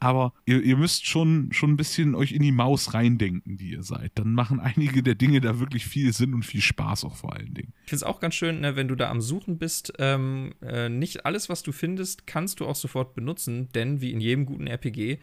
Aber 0.00 0.32
ihr, 0.46 0.62
ihr 0.62 0.76
müsst 0.76 1.06
schon, 1.06 1.52
schon 1.52 1.72
ein 1.72 1.76
bisschen 1.76 2.14
euch 2.14 2.32
in 2.32 2.42
die 2.42 2.52
Maus 2.52 2.94
reindenken, 2.94 3.56
die 3.56 3.70
ihr 3.70 3.82
seid. 3.82 4.12
Dann 4.14 4.32
machen 4.32 4.60
einige 4.60 5.02
der 5.02 5.14
Dinge 5.14 5.40
da 5.40 5.58
wirklich 5.58 5.86
viel 5.86 6.12
Sinn 6.12 6.34
und 6.34 6.44
viel 6.44 6.60
Spaß 6.60 7.04
auch 7.04 7.16
vor 7.16 7.34
allen 7.34 7.54
Dingen. 7.54 7.72
Ich 7.84 7.90
finde 7.90 7.96
es 7.96 8.02
auch 8.04 8.20
ganz 8.20 8.34
schön, 8.34 8.60
ne, 8.60 8.76
wenn 8.76 8.88
du 8.88 8.94
da 8.94 9.10
am 9.10 9.20
Suchen 9.20 9.58
bist, 9.58 9.92
ähm, 9.98 10.52
äh, 10.62 10.88
nicht 10.88 11.26
alles, 11.26 11.48
was 11.48 11.62
du 11.62 11.72
findest, 11.72 12.26
kannst 12.26 12.60
du 12.60 12.66
auch 12.66 12.76
sofort 12.76 13.14
benutzen, 13.14 13.68
denn 13.74 14.00
wie 14.00 14.12
in 14.12 14.20
jedem 14.20 14.46
guten 14.46 14.66
RPG 14.66 15.18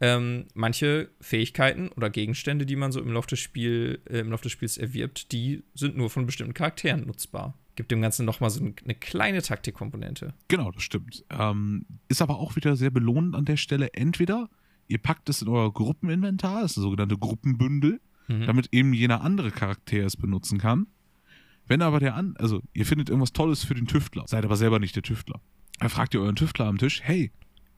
ähm, 0.00 0.46
manche 0.54 1.08
Fähigkeiten 1.20 1.88
oder 1.88 2.10
Gegenstände, 2.10 2.66
die 2.66 2.76
man 2.76 2.92
so 2.92 3.00
im 3.00 3.12
Laufe 3.12 3.28
des, 3.28 3.38
Spiel, 3.38 4.00
äh, 4.10 4.18
im 4.18 4.30
Laufe 4.30 4.42
des 4.42 4.52
Spiels 4.52 4.76
erwirbt, 4.76 5.32
die 5.32 5.62
sind 5.74 5.96
nur 5.96 6.10
von 6.10 6.26
bestimmten 6.26 6.54
Charakteren 6.54 7.06
nutzbar 7.06 7.54
gibt 7.76 7.90
dem 7.90 8.00
Ganzen 8.00 8.24
nochmal 8.24 8.50
so 8.50 8.60
eine 8.60 8.94
kleine 8.94 9.42
Taktikkomponente. 9.42 10.34
Genau, 10.48 10.70
das 10.70 10.82
stimmt. 10.82 11.24
Ähm, 11.30 11.86
ist 12.08 12.22
aber 12.22 12.38
auch 12.38 12.56
wieder 12.56 12.74
sehr 12.76 12.90
belohnend 12.90 13.34
an 13.34 13.44
der 13.44 13.56
Stelle. 13.56 13.92
Entweder 13.94 14.48
ihr 14.88 14.98
packt 14.98 15.28
es 15.28 15.42
in 15.42 15.48
euer 15.48 15.72
Gruppeninventar, 15.72 16.62
das 16.62 16.72
ist 16.72 16.78
ein 16.78 16.82
sogenannte 16.82 17.18
Gruppenbündel, 17.18 18.00
mhm. 18.28 18.46
damit 18.46 18.68
eben 18.72 18.92
jener 18.92 19.20
andere 19.20 19.50
Charakter 19.50 20.04
es 20.04 20.16
benutzen 20.16 20.58
kann. 20.58 20.86
Wenn 21.66 21.82
aber 21.82 22.00
der 22.00 22.14
an, 22.14 22.34
also 22.38 22.62
ihr 22.72 22.86
findet 22.86 23.08
irgendwas 23.08 23.32
Tolles 23.32 23.64
für 23.64 23.74
den 23.74 23.86
Tüftler, 23.86 24.24
seid 24.26 24.44
aber 24.44 24.56
selber 24.56 24.78
nicht 24.78 24.96
der 24.96 25.02
Tüftler. 25.02 25.40
Dann 25.78 25.88
fragt 25.88 26.14
ihr 26.14 26.20
euren 26.20 26.36
Tüftler 26.36 26.66
am 26.66 26.78
Tisch, 26.78 27.02
hey, 27.02 27.32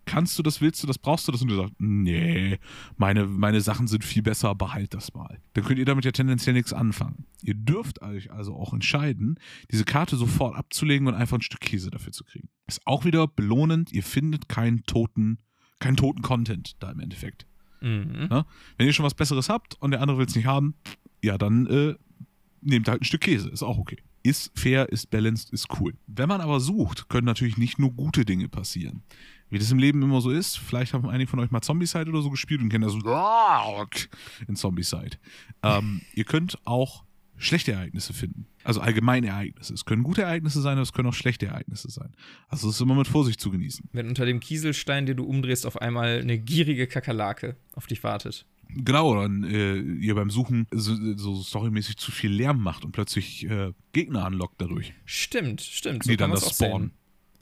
kannst 0.08 0.38
du 0.38 0.42
das, 0.42 0.60
willst 0.60 0.82
du 0.82 0.86
das, 0.86 0.98
brauchst 0.98 1.28
du 1.28 1.32
das? 1.32 1.42
Und 1.42 1.48
du 1.48 1.56
sagst, 1.56 1.74
nee, 1.78 2.58
meine, 2.96 3.26
meine 3.26 3.60
Sachen 3.60 3.86
sind 3.86 4.04
viel 4.04 4.22
besser, 4.22 4.54
behalt 4.54 4.94
das 4.94 5.14
mal. 5.14 5.38
Dann 5.52 5.64
könnt 5.64 5.78
ihr 5.78 5.84
damit 5.84 6.04
ja 6.04 6.12
tendenziell 6.12 6.54
nichts 6.54 6.72
anfangen. 6.72 7.26
Ihr 7.42 7.54
dürft 7.54 8.02
euch 8.02 8.32
also 8.32 8.56
auch 8.56 8.72
entscheiden, 8.72 9.38
diese 9.70 9.84
Karte 9.84 10.16
sofort 10.16 10.56
abzulegen 10.56 11.06
und 11.06 11.14
einfach 11.14 11.38
ein 11.38 11.42
Stück 11.42 11.60
Käse 11.60 11.90
dafür 11.90 12.12
zu 12.12 12.24
kriegen. 12.24 12.48
Ist 12.66 12.86
auch 12.86 13.04
wieder 13.04 13.28
belohnend, 13.28 13.92
ihr 13.92 14.02
findet 14.02 14.48
keinen 14.48 14.82
toten, 14.84 15.38
keinen 15.78 15.96
toten 15.96 16.22
Content 16.22 16.82
da 16.82 16.90
im 16.90 17.00
Endeffekt. 17.00 17.46
Mhm. 17.80 18.28
Ne? 18.30 18.46
Wenn 18.76 18.86
ihr 18.86 18.92
schon 18.92 19.06
was 19.06 19.14
Besseres 19.14 19.48
habt 19.48 19.76
und 19.80 19.90
der 19.90 20.00
andere 20.00 20.18
will 20.18 20.26
es 20.26 20.34
nicht 20.34 20.46
haben, 20.46 20.74
ja, 21.22 21.38
dann 21.38 21.66
äh, 21.66 21.94
nehmt 22.60 22.88
halt 22.88 23.02
ein 23.02 23.04
Stück 23.04 23.20
Käse, 23.20 23.48
ist 23.48 23.62
auch 23.62 23.78
okay. 23.78 23.98
Ist 24.22 24.50
fair, 24.58 24.88
ist 24.88 25.10
balanced, 25.10 25.50
ist 25.50 25.68
cool. 25.80 25.94
Wenn 26.06 26.28
man 26.28 26.40
aber 26.40 26.60
sucht, 26.60 27.08
können 27.08 27.26
natürlich 27.26 27.56
nicht 27.56 27.78
nur 27.78 27.92
gute 27.92 28.24
Dinge 28.24 28.48
passieren. 28.48 29.02
Wie 29.50 29.58
das 29.58 29.70
im 29.70 29.78
Leben 29.78 30.02
immer 30.02 30.20
so 30.20 30.30
ist, 30.30 30.58
vielleicht 30.58 30.92
haben 30.94 31.08
einige 31.08 31.30
von 31.30 31.40
euch 31.40 31.50
mal 31.50 31.62
Zombicide 31.62 32.10
oder 32.10 32.22
so 32.22 32.30
gespielt 32.30 32.60
und 32.60 32.68
kennen 32.68 32.84
das 32.84 32.92
so 32.92 33.86
in 34.46 34.56
Zombicide. 34.56 35.16
Ähm, 35.62 36.02
ihr 36.14 36.24
könnt 36.24 36.58
auch 36.66 37.04
schlechte 37.38 37.72
Ereignisse 37.72 38.12
finden. 38.12 38.46
Also 38.64 38.80
allgemeine 38.80 39.28
Ereignisse. 39.28 39.72
Es 39.72 39.84
können 39.84 40.02
gute 40.02 40.22
Ereignisse 40.22 40.60
sein, 40.60 40.72
aber 40.72 40.82
es 40.82 40.92
können 40.92 41.08
auch 41.08 41.14
schlechte 41.14 41.46
Ereignisse 41.46 41.90
sein. 41.90 42.12
Also 42.48 42.68
es 42.68 42.74
ist 42.74 42.80
immer 42.80 42.94
mit 42.96 43.06
Vorsicht 43.06 43.40
zu 43.40 43.50
genießen. 43.50 43.88
Wenn 43.92 44.08
unter 44.08 44.26
dem 44.26 44.40
Kieselstein, 44.40 45.06
den 45.06 45.16
du 45.16 45.24
umdrehst, 45.24 45.64
auf 45.64 45.80
einmal 45.80 46.18
eine 46.18 46.38
gierige 46.38 46.86
Kakerlake 46.86 47.56
auf 47.72 47.86
dich 47.86 48.02
wartet. 48.02 48.44
Genau, 48.70 49.14
dann 49.14 49.44
äh, 49.44 49.78
ihr 49.78 50.14
beim 50.14 50.28
Suchen 50.30 50.66
so, 50.70 50.94
so 51.16 51.42
storymäßig 51.42 51.96
zu 51.96 52.12
viel 52.12 52.30
Lärm 52.30 52.62
macht 52.62 52.84
und 52.84 52.92
plötzlich 52.92 53.48
äh, 53.48 53.72
Gegner 53.92 54.26
anlockt 54.26 54.60
dadurch, 54.60 54.92
Stimmt, 55.06 55.62
stimmt. 55.62 56.04
die 56.04 56.18
dann 56.18 56.32
das 56.32 56.54
spawnen. 56.54 56.92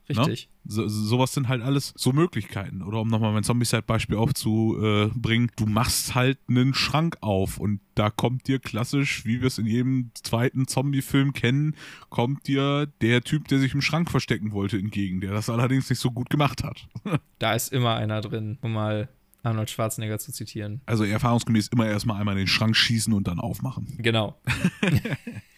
Richtig. 0.08 0.48
So, 0.64 0.88
sowas 0.88 1.32
sind 1.32 1.48
halt 1.48 1.62
alles 1.62 1.92
so 1.96 2.12
Möglichkeiten. 2.12 2.82
Oder 2.82 3.00
um 3.00 3.08
nochmal 3.08 3.32
mein 3.32 3.44
Zombicide-Beispiel 3.44 4.16
aufzubringen, 4.16 5.50
du 5.56 5.66
machst 5.66 6.14
halt 6.14 6.38
einen 6.48 6.74
Schrank 6.74 7.18
auf 7.20 7.58
und 7.58 7.80
da 7.94 8.10
kommt 8.10 8.46
dir 8.48 8.58
klassisch, 8.58 9.24
wie 9.24 9.40
wir 9.40 9.46
es 9.46 9.58
in 9.58 9.66
jedem 9.66 10.10
zweiten 10.14 10.66
Zombie-Film 10.66 11.32
kennen, 11.32 11.74
kommt 12.08 12.46
dir 12.46 12.86
der 13.00 13.22
Typ, 13.22 13.48
der 13.48 13.58
sich 13.58 13.74
im 13.74 13.82
Schrank 13.82 14.10
verstecken 14.10 14.52
wollte, 14.52 14.78
entgegen, 14.78 15.20
der 15.20 15.32
das 15.32 15.50
allerdings 15.50 15.88
nicht 15.88 16.00
so 16.00 16.10
gut 16.10 16.30
gemacht 16.30 16.64
hat. 16.64 16.88
Da 17.38 17.54
ist 17.54 17.70
immer 17.72 17.96
einer 17.96 18.22
drin, 18.22 18.56
um 18.62 18.72
mal 18.72 19.10
Arnold 19.42 19.70
Schwarzenegger 19.70 20.18
zu 20.18 20.32
zitieren. 20.32 20.80
Also 20.86 21.04
erfahrungsgemäß 21.04 21.68
immer 21.68 21.86
erstmal 21.86 22.18
einmal 22.18 22.34
in 22.34 22.38
den 22.40 22.46
Schrank 22.46 22.76
schießen 22.76 23.12
und 23.12 23.28
dann 23.28 23.38
aufmachen. 23.38 23.94
Genau. 23.98 24.40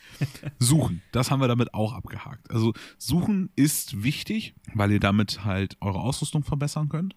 Suchen, 0.58 1.02
das 1.12 1.30
haben 1.30 1.40
wir 1.40 1.48
damit 1.48 1.74
auch 1.74 1.92
abgehakt. 1.92 2.50
Also 2.50 2.72
suchen 2.98 3.50
ist 3.56 4.02
wichtig, 4.02 4.54
weil 4.74 4.92
ihr 4.92 5.00
damit 5.00 5.44
halt 5.44 5.76
eure 5.80 6.00
Ausrüstung 6.00 6.44
verbessern 6.44 6.88
könnt. 6.88 7.14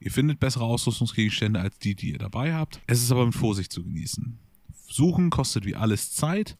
Ihr 0.00 0.10
findet 0.10 0.38
bessere 0.40 0.64
Ausrüstungsgegenstände 0.64 1.60
als 1.60 1.78
die, 1.78 1.94
die 1.94 2.12
ihr 2.12 2.18
dabei 2.18 2.54
habt. 2.54 2.80
Es 2.86 3.02
ist 3.02 3.10
aber 3.10 3.26
mit 3.26 3.34
Vorsicht 3.34 3.72
zu 3.72 3.82
genießen. 3.82 4.38
Suchen 4.88 5.30
kostet 5.30 5.64
wie 5.64 5.74
alles 5.74 6.12
Zeit. 6.12 6.56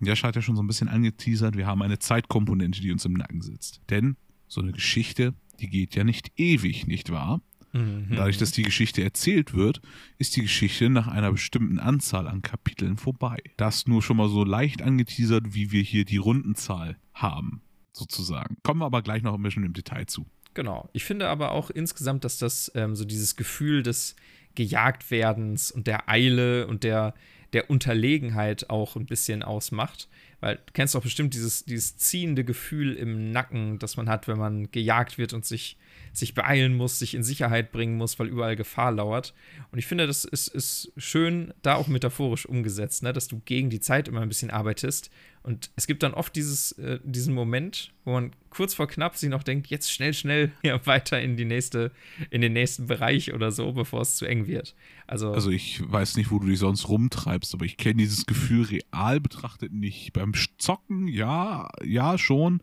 Jascha 0.00 0.28
hat 0.28 0.36
ja 0.36 0.42
schon 0.42 0.56
so 0.56 0.62
ein 0.62 0.66
bisschen 0.66 0.88
angeteasert, 0.88 1.56
wir 1.56 1.66
haben 1.66 1.82
eine 1.82 1.98
Zeitkomponente, 1.98 2.80
die 2.80 2.90
uns 2.90 3.04
im 3.04 3.12
Nacken 3.12 3.40
sitzt. 3.40 3.80
Denn 3.88 4.16
so 4.48 4.60
eine 4.60 4.72
Geschichte, 4.72 5.34
die 5.60 5.68
geht 5.68 5.94
ja 5.94 6.04
nicht 6.04 6.32
ewig, 6.36 6.86
nicht 6.86 7.10
wahr? 7.10 7.40
Mhm. 7.72 8.08
Dadurch, 8.10 8.38
dass 8.38 8.52
die 8.52 8.62
Geschichte 8.62 9.02
erzählt 9.02 9.54
wird, 9.54 9.80
ist 10.18 10.36
die 10.36 10.42
Geschichte 10.42 10.90
nach 10.90 11.08
einer 11.08 11.32
bestimmten 11.32 11.78
Anzahl 11.78 12.28
an 12.28 12.42
Kapiteln 12.42 12.96
vorbei. 12.96 13.38
Das 13.56 13.86
nur 13.86 14.02
schon 14.02 14.18
mal 14.18 14.28
so 14.28 14.44
leicht 14.44 14.82
angeteasert, 14.82 15.54
wie 15.54 15.72
wir 15.72 15.82
hier 15.82 16.04
die 16.04 16.18
Rundenzahl 16.18 16.96
haben, 17.14 17.62
sozusagen. 17.92 18.56
Kommen 18.62 18.80
wir 18.80 18.86
aber 18.86 19.02
gleich 19.02 19.22
noch 19.22 19.34
ein 19.34 19.42
bisschen 19.42 19.64
im 19.64 19.72
Detail 19.72 20.06
zu. 20.06 20.26
Genau. 20.54 20.90
Ich 20.92 21.04
finde 21.04 21.28
aber 21.28 21.52
auch 21.52 21.70
insgesamt, 21.70 22.24
dass 22.24 22.38
das 22.38 22.70
ähm, 22.74 22.94
so 22.94 23.04
dieses 23.04 23.36
Gefühl 23.36 23.82
des 23.82 24.16
Gejagtwerdens 24.54 25.70
und 25.70 25.86
der 25.86 26.10
Eile 26.10 26.66
und 26.66 26.84
der, 26.84 27.14
der 27.54 27.70
Unterlegenheit 27.70 28.68
auch 28.68 28.96
ein 28.96 29.06
bisschen 29.06 29.42
ausmacht. 29.42 30.08
Weil 30.40 30.56
du 30.56 30.72
kennst 30.74 30.94
doch 30.94 31.02
bestimmt 31.02 31.32
dieses, 31.32 31.64
dieses 31.64 31.96
ziehende 31.96 32.44
Gefühl 32.44 32.94
im 32.94 33.30
Nacken, 33.30 33.78
das 33.78 33.96
man 33.96 34.10
hat, 34.10 34.28
wenn 34.28 34.38
man 34.38 34.70
gejagt 34.70 35.16
wird 35.16 35.32
und 35.32 35.46
sich, 35.46 35.78
sich 36.12 36.34
beeilen 36.34 36.74
muss, 36.74 36.98
sich 36.98 37.14
in 37.14 37.22
Sicherheit 37.22 37.72
bringen 37.72 37.96
muss, 37.96 38.18
weil 38.18 38.28
überall 38.28 38.54
Gefahr 38.56 38.92
lauert. 38.92 39.32
Und 39.70 39.78
ich 39.78 39.86
finde, 39.86 40.06
das 40.06 40.24
ist, 40.24 40.48
ist 40.48 40.92
schön 40.96 41.54
da 41.62 41.76
auch 41.76 41.88
metaphorisch 41.88 42.44
umgesetzt, 42.46 43.02
ne? 43.02 43.12
dass 43.12 43.28
du 43.28 43.40
gegen 43.44 43.70
die 43.70 43.80
Zeit 43.80 44.08
immer 44.08 44.20
ein 44.20 44.28
bisschen 44.28 44.50
arbeitest. 44.50 45.10
Und 45.42 45.70
es 45.74 45.86
gibt 45.86 46.02
dann 46.04 46.14
oft 46.14 46.36
dieses, 46.36 46.72
äh, 46.72 47.00
diesen 47.02 47.34
Moment, 47.34 47.92
wo 48.04 48.12
man 48.12 48.32
kurz 48.50 48.74
vor 48.74 48.86
knapp 48.86 49.16
sich 49.16 49.28
noch 49.28 49.42
denkt, 49.42 49.68
jetzt 49.68 49.90
schnell, 49.90 50.14
schnell 50.14 50.52
ja, 50.62 50.84
weiter 50.86 51.20
in 51.20 51.36
die 51.36 51.46
nächste, 51.46 51.90
in 52.30 52.42
den 52.42 52.52
nächsten 52.52 52.86
Bereich 52.86 53.32
oder 53.32 53.50
so, 53.50 53.72
bevor 53.72 54.02
es 54.02 54.16
zu 54.16 54.26
eng 54.26 54.46
wird. 54.46 54.76
Also, 55.06 55.32
Also 55.32 55.50
ich 55.50 55.82
weiß 55.84 56.16
nicht, 56.16 56.30
wo 56.30 56.38
du 56.38 56.46
dich 56.46 56.58
sonst 56.58 56.88
rumtreibst, 56.88 57.54
aber 57.54 57.64
ich 57.64 57.76
kenne 57.76 57.96
dieses 57.96 58.26
Gefühl 58.26 58.66
real 58.66 59.18
betrachtet 59.18 59.72
nicht. 59.72 60.12
Beim 60.12 60.32
Zocken, 60.58 61.08
ja, 61.08 61.68
ja 61.82 62.18
schon, 62.18 62.62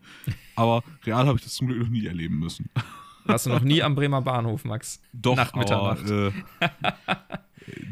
aber 0.54 0.82
real 1.04 1.26
habe 1.26 1.36
ich 1.36 1.44
das 1.44 1.54
zum 1.54 1.66
Glück 1.66 1.80
noch 1.80 1.90
nie 1.90 2.06
erleben 2.06 2.38
müssen. 2.38 2.70
warst 3.24 3.46
du 3.46 3.50
noch 3.50 3.62
nie 3.62 3.82
am 3.82 3.94
Bremer 3.94 4.22
Bahnhof, 4.22 4.64
Max? 4.64 5.00
Doch, 5.12 5.36
Nach 5.36 5.54
Mitternacht. 5.54 6.10
aber 6.10 6.28
äh, 6.28 6.32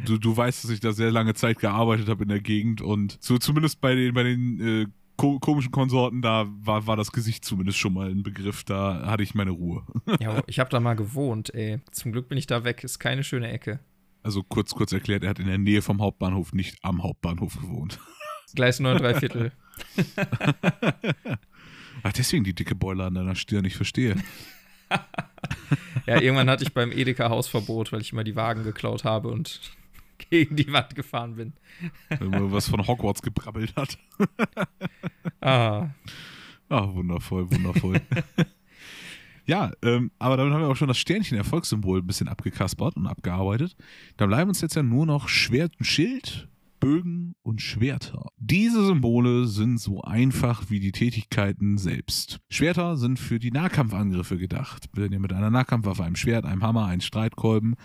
du, 0.04 0.18
du 0.18 0.36
weißt, 0.36 0.64
dass 0.64 0.70
ich 0.70 0.80
da 0.80 0.92
sehr 0.92 1.10
lange 1.10 1.34
Zeit 1.34 1.58
gearbeitet 1.58 2.08
habe 2.08 2.22
in 2.24 2.28
der 2.28 2.40
Gegend 2.40 2.80
und 2.80 3.18
so 3.20 3.38
zumindest 3.38 3.80
bei 3.80 3.94
den, 3.94 4.14
bei 4.14 4.22
den 4.22 4.60
äh, 4.60 4.86
ko 5.16 5.38
komischen 5.40 5.72
Konsorten, 5.72 6.22
da 6.22 6.46
war, 6.60 6.86
war 6.86 6.96
das 6.96 7.10
Gesicht 7.12 7.44
zumindest 7.44 7.78
schon 7.78 7.92
mal 7.92 8.08
ein 8.10 8.22
Begriff, 8.22 8.64
da 8.64 9.04
hatte 9.06 9.22
ich 9.22 9.34
meine 9.34 9.50
Ruhe. 9.50 9.82
Ja, 10.20 10.42
ich 10.46 10.58
habe 10.58 10.70
da 10.70 10.80
mal 10.80 10.94
gewohnt, 10.94 11.52
ey. 11.54 11.80
Zum 11.90 12.12
Glück 12.12 12.28
bin 12.28 12.38
ich 12.38 12.46
da 12.46 12.64
weg. 12.64 12.82
Ist 12.84 12.98
keine 12.98 13.24
schöne 13.24 13.50
Ecke. 13.50 13.80
Also 14.22 14.42
kurz, 14.42 14.74
kurz 14.74 14.92
erklärt, 14.92 15.22
er 15.24 15.30
hat 15.30 15.38
in 15.38 15.46
der 15.46 15.58
Nähe 15.58 15.82
vom 15.82 16.00
Hauptbahnhof, 16.00 16.52
nicht 16.52 16.76
am 16.82 17.02
Hauptbahnhof 17.02 17.56
gewohnt. 17.60 17.98
Gleis 18.54 18.80
9, 18.80 18.98
3 18.98 19.14
Viertel. 19.14 19.52
Ach, 22.02 22.12
deswegen 22.12 22.44
die 22.44 22.54
dicke 22.54 22.74
Beule 22.74 23.04
an 23.04 23.14
deiner 23.14 23.34
Stirn, 23.34 23.64
ich 23.64 23.76
verstehe. 23.76 24.16
Ja, 26.06 26.20
irgendwann 26.22 26.48
hatte 26.48 26.64
ich 26.64 26.72
beim 26.72 26.90
Edeka 26.90 27.28
Hausverbot, 27.28 27.92
weil 27.92 28.00
ich 28.00 28.12
immer 28.12 28.24
die 28.24 28.34
Wagen 28.34 28.62
geklaut 28.62 29.04
habe 29.04 29.28
und 29.28 29.60
gegen 30.30 30.56
die 30.56 30.72
Wand 30.72 30.94
gefahren 30.94 31.36
bin. 31.36 31.52
Wenn 32.08 32.30
man 32.30 32.50
was 32.50 32.68
von 32.68 32.86
Hogwarts 32.86 33.20
gebrabbelt 33.22 33.74
hat. 33.76 33.98
Ah, 35.40 35.90
Ah, 36.70 36.88
wundervoll, 36.92 37.50
wundervoll. 37.50 38.00
ja, 39.46 39.70
ähm, 39.82 40.10
aber 40.18 40.36
damit 40.36 40.52
haben 40.52 40.62
wir 40.62 40.68
auch 40.68 40.76
schon 40.76 40.88
das 40.88 40.98
Sternchen-Erfolgssymbol 40.98 42.00
ein 42.00 42.06
bisschen 42.06 42.28
abgekaspert 42.28 42.96
und 42.96 43.06
abgearbeitet. 43.06 43.76
Da 44.16 44.26
bleiben 44.26 44.48
uns 44.50 44.60
jetzt 44.60 44.74
ja 44.76 44.82
nur 44.82 45.06
noch 45.06 45.28
Schwert 45.28 45.72
und 45.78 45.84
Schild, 45.84 46.48
Bögen 46.80 47.34
und 47.42 47.60
Schwerter. 47.60 48.26
Diese 48.36 48.84
Symbole 48.84 49.46
sind 49.46 49.78
so 49.78 50.02
einfach 50.02 50.70
wie 50.70 50.80
die 50.80 50.92
Tätigkeiten 50.92 51.78
selbst. 51.78 52.40
Schwerter 52.48 52.96
sind 52.96 53.18
für 53.18 53.38
die 53.38 53.50
Nahkampfangriffe 53.50 54.38
gedacht. 54.38 54.88
Wenn 54.92 55.12
ihr 55.12 55.20
mit 55.20 55.32
einer 55.32 55.50
Nahkampfwaffe, 55.50 56.04
einem 56.04 56.16
Schwert, 56.16 56.44
einem 56.44 56.62
Hammer, 56.62 56.86
einem 56.86 57.00
Streitkolben, 57.00 57.76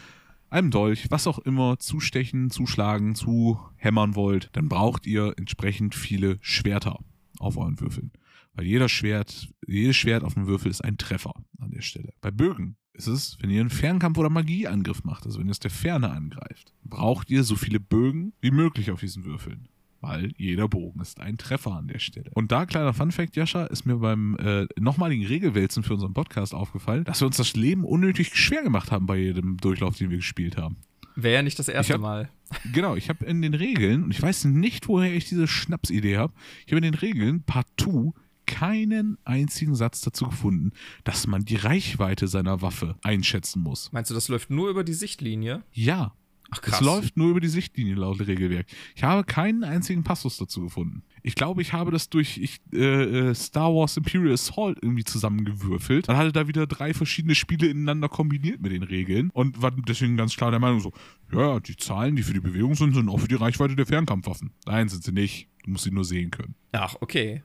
einem 0.50 0.70
Dolch, 0.70 1.10
was 1.10 1.28
auch 1.28 1.40
immer, 1.40 1.80
zustechen, 1.80 2.50
zuschlagen, 2.50 3.16
zuhämmern 3.16 4.16
wollt, 4.16 4.50
dann 4.54 4.70
braucht 4.70 5.08
ihr 5.08 5.34
entsprechend 5.38 5.96
viele 5.96 6.38
Schwerter 6.42 7.00
auf 7.40 7.58
euren 7.58 7.80
Würfeln. 7.80 8.12
Weil 8.54 8.66
jeder 8.66 8.90
Schwert, 8.90 9.50
jedes 9.66 9.96
Schwert 9.96 10.24
auf 10.24 10.36
dem 10.36 10.46
Würfel 10.46 10.70
ist 10.70 10.84
ein 10.84 10.98
Treffer 10.98 11.34
an 11.60 11.72
der 11.72 11.82
Stelle. 11.82 12.14
Bei 12.22 12.30
Bögen 12.30 12.78
ist 12.94 13.08
es, 13.08 13.38
wenn 13.42 13.50
ihr 13.50 13.62
einen 13.62 13.70
Fernkampf- 13.70 14.18
oder 14.18 14.30
Magieangriff 14.30 15.04
macht, 15.04 15.26
also 15.26 15.40
wenn 15.40 15.48
ihr 15.48 15.52
aus 15.52 15.60
der 15.60 15.72
Ferne 15.72 16.10
angreift, 16.12 16.74
braucht 16.84 17.30
ihr 17.32 17.44
so 17.44 17.56
viele 17.56 17.80
Bögen 17.80 18.34
wie 18.42 18.52
möglich 18.52 18.92
auf 18.92 19.00
diesen 19.00 19.26
Würfeln. 19.26 19.68
Weil 20.02 20.34
jeder 20.38 20.68
Bogen 20.68 21.00
ist 21.00 21.22
ein 21.22 21.38
Treffer 21.38 21.72
an 21.72 21.88
der 21.88 22.00
Stelle. 22.00 22.30
Und 22.34 22.52
da, 22.52 22.66
kleiner 22.66 22.94
Funfact, 22.94 23.38
Jascha, 23.38 23.66
ist 23.68 23.86
mir 23.86 23.96
beim 23.96 24.36
äh, 24.38 24.68
nochmaligen 24.78 25.26
Regelwälzen 25.26 25.82
für 25.82 25.94
unseren 25.94 26.14
Podcast 26.14 26.54
aufgefallen, 26.54 27.06
dass 27.06 27.22
wir 27.22 27.28
uns 27.28 27.38
das 27.38 27.56
Leben 27.56 27.86
unnötig 27.86 28.36
schwer 28.36 28.64
gemacht 28.64 28.92
haben 28.92 29.06
bei 29.06 29.16
jedem 29.18 29.56
Durchlauf, 29.58 29.96
den 29.98 30.10
wir 30.10 30.18
gespielt 30.18 30.58
haben. 30.58 30.76
wäre 31.16 31.36
ja 31.36 31.42
nicht 31.42 31.58
das 31.58 31.70
erste 31.70 31.94
hab- 31.94 32.02
Mal. 32.02 32.30
Genau, 32.74 32.96
ich 32.96 33.10
habe 33.10 33.26
in 33.26 33.42
den 33.42 33.54
Regeln, 33.56 34.04
und 34.04 34.12
ich 34.12 34.22
weiß 34.22 34.46
nicht, 34.46 34.88
woher 34.88 35.12
ich 35.12 35.28
diese 35.28 35.48
Schnapsidee 35.48 36.18
habe, 36.18 36.34
ich 36.68 36.74
habe 36.74 36.86
in 36.86 36.92
den 36.92 36.94
Regeln 36.94 37.42
partout 37.44 38.14
keinen 38.46 39.18
einzigen 39.24 39.76
Satz 39.76 40.02
dazu 40.02 40.26
gefunden, 40.26 40.72
dass 41.04 41.28
man 41.28 41.46
die 41.46 41.56
Reichweite 41.56 42.28
seiner 42.28 42.62
Waffe 42.62 42.96
einschätzen 43.04 43.62
muss. 43.62 43.92
Meinst 43.92 44.12
du, 44.12 44.16
das 44.16 44.28
läuft 44.28 44.50
nur 44.50 44.70
über 44.70 44.84
die 44.84 44.94
Sichtlinie? 44.94 45.64
Ja, 45.72 46.14
Ach 46.54 46.62
es 46.68 46.82
läuft 46.82 47.18
nur 47.18 47.32
über 47.32 47.40
die 47.40 47.48
Sichtlinie 47.48 47.96
laut 47.96 48.20
Regelwerk. 48.20 48.68
Ich 48.96 49.04
habe 49.04 49.24
keinen 49.24 49.64
einzigen 49.64 50.04
Passus 50.04 50.38
dazu 50.38 50.62
gefunden. 50.62 51.04
Ich 51.24 51.36
glaube, 51.36 51.62
ich 51.62 51.74
habe 51.74 51.90
das 51.92 52.10
durch 52.10 52.38
ich, 52.38 52.60
äh, 52.74 53.30
äh, 53.30 53.36
Star 53.36 53.74
Wars 53.74 53.98
Imperial 53.98 54.34
Assault 54.34 54.78
irgendwie 54.82 55.06
zusammengewürfelt. 55.06 56.10
Dann 56.10 56.18
hatte 56.18 56.32
da 56.32 56.48
wieder 56.48 56.68
drei 56.68 56.94
verschiedene 56.94 57.34
Spiele 57.34 57.68
ineinander 57.68 58.10
kombiniert 58.10 58.62
mit 58.62 58.72
den 58.72 58.84
Regeln 58.84 59.30
und 59.34 59.62
war 59.62 59.72
deswegen 59.72 60.18
ganz 60.18 60.36
klar 60.36 60.52
der 60.52 60.60
Meinung 60.60 60.82
so, 60.82 60.92
ja, 61.32 61.60
die 61.60 61.78
Zahlen, 61.78 62.16
die 62.16 62.24
für 62.24 62.34
die 62.34 62.42
Bewegung 62.42 62.76
sind, 62.76 62.94
sind 62.94 63.10
auch 63.10 63.20
für 63.20 63.28
die 63.28 63.36
Reichweite 63.36 63.76
der 63.76 63.86
Fernkampfwaffen. 63.86 64.52
Nein, 64.66 64.90
sind 64.90 65.04
sie 65.04 65.14
nicht. 65.14 65.48
Du 65.64 65.72
musst 65.72 65.86
sie 65.86 65.92
nur 65.92 66.04
sehen 66.04 66.30
können. 66.30 66.56
Ach, 66.74 66.96
okay. 67.00 67.42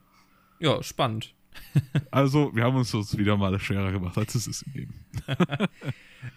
Ja, 0.61 0.83
spannend. 0.83 1.35
Also, 2.11 2.55
wir 2.55 2.65
haben 2.65 2.77
uns 2.77 2.93
das 2.93 3.17
wieder 3.17 3.37
mal 3.37 3.59
schwerer 3.59 3.93
gemacht, 3.93 4.17
als 4.17 4.35
es 4.35 4.47
ist 4.47 4.63
im 4.63 4.73
Leben. 4.73 4.95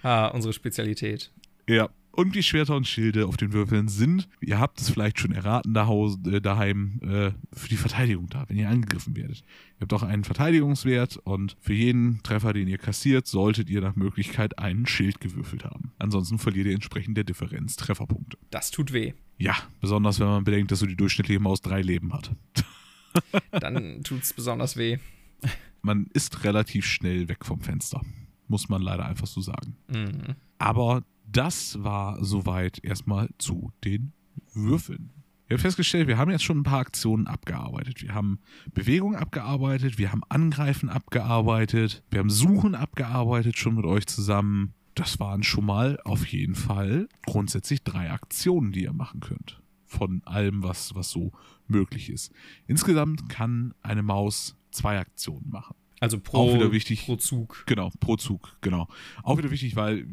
Ah, 0.03 0.28
unsere 0.28 0.53
Spezialität. 0.53 1.32
Ja. 1.67 1.89
Und 2.11 2.36
die 2.36 2.43
Schwerter 2.43 2.76
und 2.76 2.88
Schilde 2.88 3.26
auf 3.26 3.38
den 3.38 3.53
Würfeln 3.53 3.88
sind, 3.88 4.28
ihr 4.41 4.59
habt 4.59 4.82
es 4.82 4.89
vielleicht 4.89 5.19
schon 5.19 5.32
erraten, 5.32 5.74
äh, 5.76 6.41
daheim 6.41 6.99
äh, 7.01 7.32
für 7.53 7.69
die 7.69 7.78
Verteidigung 7.78 8.28
da, 8.28 8.43
wenn 8.49 8.57
ihr 8.57 8.69
angegriffen 8.69 9.15
werdet. 9.15 9.39
Ihr 9.39 9.82
habt 9.82 9.93
auch 9.93 10.03
einen 10.03 10.26
Verteidigungswert 10.26 11.17
und 11.24 11.55
für 11.61 11.74
jeden 11.74 12.22
Treffer, 12.22 12.51
den 12.51 12.67
ihr 12.67 12.78
kassiert, 12.78 13.28
solltet 13.28 13.69
ihr 13.69 13.80
nach 13.80 13.95
Möglichkeit 13.95 14.59
einen 14.59 14.86
Schild 14.88 15.22
gewürfelt 15.22 15.63
haben. 15.63 15.93
Ansonsten 15.99 16.38
verliert 16.38 16.67
ihr 16.67 16.74
entsprechend 16.74 17.15
der 17.15 17.24
Differenz 17.24 17.78
Trefferpunkte. 17.78 18.38
Das 18.49 18.72
tut 18.72 18.91
weh. 18.91 19.13
Ja, 19.38 19.55
besonders 19.80 20.19
wenn 20.19 20.28
man 20.28 20.43
bedenkt, 20.43 20.72
dass 20.72 20.80
so 20.80 20.86
die 20.86 20.97
durchschnittliche 20.97 21.39
Maus 21.39 21.61
drei 21.61 21.82
Leben 21.82 22.13
hat. 22.13 22.36
Dann 23.51 24.03
tut 24.03 24.24
es 24.24 24.34
besonders 24.34 24.78
weh. 24.78 24.99
Man 25.82 26.07
ist 26.14 26.43
relativ 26.43 26.86
schnell 26.86 27.28
weg 27.28 27.45
vom 27.45 27.62
Fenster. 27.62 28.01
Muss 28.47 28.70
man 28.70 28.82
leider 28.82 29.05
einfach 29.05 29.28
so 29.28 29.41
sagen. 29.41 29.78
Mhm. 29.88 30.36
Aber 30.57 31.03
das 31.26 31.82
war 31.84 32.24
soweit 32.24 32.84
erstmal 32.84 33.30
zu 33.38 33.72
den 33.84 34.14
Würfeln. 34.53 35.12
Wir 35.47 35.57
haben 35.57 35.64
festgestellt, 35.64 36.07
wir 36.07 36.18
haben 36.18 36.32
jetzt 36.32 36.43
schon 36.43 36.59
ein 36.59 36.64
paar 36.64 36.80
Aktionen 36.80 37.28
abgearbeitet. 37.28 38.01
Wir 38.01 38.14
haben 38.14 38.39
Bewegung 38.74 39.16
abgearbeitet, 39.16 39.97
wir 39.97 40.12
haben 40.12 40.22
Angreifen 40.30 40.88
abgearbeitet, 40.88 42.03
wir 42.09 42.20
haben 42.20 42.30
Suchen 42.30 42.74
abgearbeitet 42.74 43.57
schon 43.57 43.76
mit 43.76 43.86
euch 43.86 44.07
zusammen. 44.07 44.74
Das 44.95 45.20
waren 45.20 45.43
schon 45.43 45.66
mal 45.66 45.99
auf 46.05 46.26
jeden 46.28 46.55
Fall 46.55 47.09
grundsätzlich 47.26 47.84
drei 47.84 48.12
Aktionen, 48.12 48.72
die 48.72 48.84
ihr 48.84 48.93
machen 48.93 49.20
könnt. 49.20 49.61
Von 49.91 50.21
allem, 50.23 50.63
was, 50.63 50.95
was 50.95 51.11
so 51.11 51.33
möglich 51.67 52.09
ist. 52.09 52.31
Insgesamt 52.65 53.27
kann 53.27 53.73
eine 53.81 54.03
Maus 54.03 54.55
zwei 54.71 54.99
Aktionen 54.99 55.49
machen. 55.49 55.75
Also 55.99 56.17
pro, 56.17 56.37
auch 56.37 56.53
wieder 56.55 56.71
wichtig, 56.71 57.05
pro 57.05 57.17
Zug. 57.17 57.65
Genau, 57.67 57.91
pro 57.99 58.15
Zug, 58.15 58.55
genau. 58.61 58.87
Auch 59.21 59.37
wieder 59.37 59.51
wichtig, 59.51 59.75
weil 59.75 60.07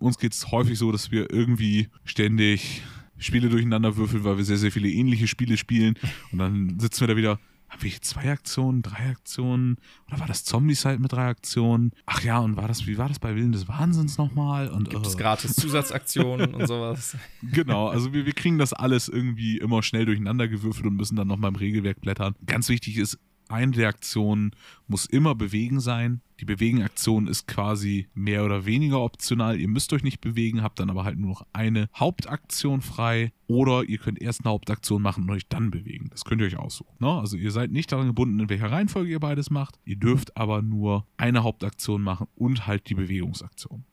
uns 0.00 0.18
geht 0.18 0.32
es 0.32 0.50
häufig 0.50 0.76
so, 0.76 0.90
dass 0.90 1.12
wir 1.12 1.32
irgendwie 1.32 1.88
ständig 2.04 2.82
Spiele 3.16 3.48
durcheinander 3.48 3.96
würfeln, 3.96 4.24
weil 4.24 4.38
wir 4.38 4.44
sehr, 4.44 4.58
sehr 4.58 4.72
viele 4.72 4.90
ähnliche 4.90 5.28
Spiele 5.28 5.56
spielen. 5.56 5.94
Und 6.32 6.38
dann 6.38 6.80
sitzen 6.80 7.02
wir 7.02 7.06
da 7.06 7.16
wieder, 7.16 7.38
haben 7.72 7.82
wir 7.82 7.90
hier 7.90 8.02
zwei 8.02 8.30
Aktionen, 8.30 8.82
drei 8.82 9.08
Aktionen? 9.08 9.78
Oder 10.06 10.20
war 10.20 10.26
das 10.26 10.44
Zombies 10.44 10.84
halt 10.84 11.00
mit 11.00 11.10
drei 11.12 11.28
Aktionen? 11.28 11.92
Ach 12.04 12.22
ja, 12.22 12.38
und 12.38 12.56
war 12.56 12.68
das, 12.68 12.86
wie 12.86 12.98
war 12.98 13.08
das 13.08 13.18
bei 13.18 13.34
Willen 13.34 13.52
des 13.52 13.66
Wahnsinns 13.66 14.18
nochmal? 14.18 14.68
Und, 14.68 14.90
Gibt 14.90 15.06
es 15.06 15.14
äh, 15.14 15.18
gratis 15.18 15.54
Zusatzaktionen 15.54 16.54
und 16.54 16.66
sowas? 16.66 17.16
Genau, 17.42 17.88
also 17.88 18.12
wir, 18.12 18.24
wir 18.26 18.32
kriegen 18.34 18.58
das 18.58 18.72
alles 18.72 19.08
irgendwie 19.08 19.58
immer 19.58 19.82
schnell 19.82 20.04
durcheinander 20.06 20.48
gewürfelt 20.48 20.86
und 20.86 20.96
müssen 20.96 21.16
dann 21.16 21.28
nochmal 21.28 21.48
im 21.48 21.56
Regelwerk 21.56 22.00
blättern. 22.00 22.34
Ganz 22.46 22.68
wichtig 22.68 22.98
ist, 22.98 23.18
eine 23.52 23.72
der 23.72 23.88
Aktionen 23.88 24.52
muss 24.86 25.06
immer 25.06 25.34
bewegen 25.34 25.80
sein. 25.80 26.20
Die 26.40 26.44
Bewegen-Aktion 26.44 27.28
ist 27.28 27.46
quasi 27.46 28.08
mehr 28.14 28.44
oder 28.44 28.66
weniger 28.66 29.00
optional. 29.00 29.60
Ihr 29.60 29.68
müsst 29.68 29.92
euch 29.92 30.02
nicht 30.02 30.20
bewegen, 30.20 30.62
habt 30.62 30.80
dann 30.80 30.90
aber 30.90 31.04
halt 31.04 31.18
nur 31.18 31.30
noch 31.30 31.46
eine 31.52 31.88
Hauptaktion 31.94 32.80
frei. 32.80 33.32
Oder 33.46 33.84
ihr 33.84 33.98
könnt 33.98 34.20
erst 34.20 34.40
eine 34.40 34.50
Hauptaktion 34.50 35.02
machen 35.02 35.24
und 35.24 35.30
euch 35.30 35.46
dann 35.48 35.70
bewegen. 35.70 36.08
Das 36.10 36.24
könnt 36.24 36.40
ihr 36.40 36.48
euch 36.48 36.58
aussuchen. 36.58 36.96
Ne? 36.98 37.08
Also 37.08 37.36
ihr 37.36 37.52
seid 37.52 37.70
nicht 37.70 37.92
daran 37.92 38.08
gebunden, 38.08 38.40
in 38.40 38.48
welcher 38.48 38.72
Reihenfolge 38.72 39.10
ihr 39.10 39.20
beides 39.20 39.50
macht. 39.50 39.78
Ihr 39.84 39.96
dürft 39.96 40.36
aber 40.36 40.62
nur 40.62 41.06
eine 41.16 41.44
Hauptaktion 41.44 42.02
machen 42.02 42.26
und 42.34 42.66
halt 42.66 42.88
die 42.88 42.94
Bewegungsaktion. 42.94 43.84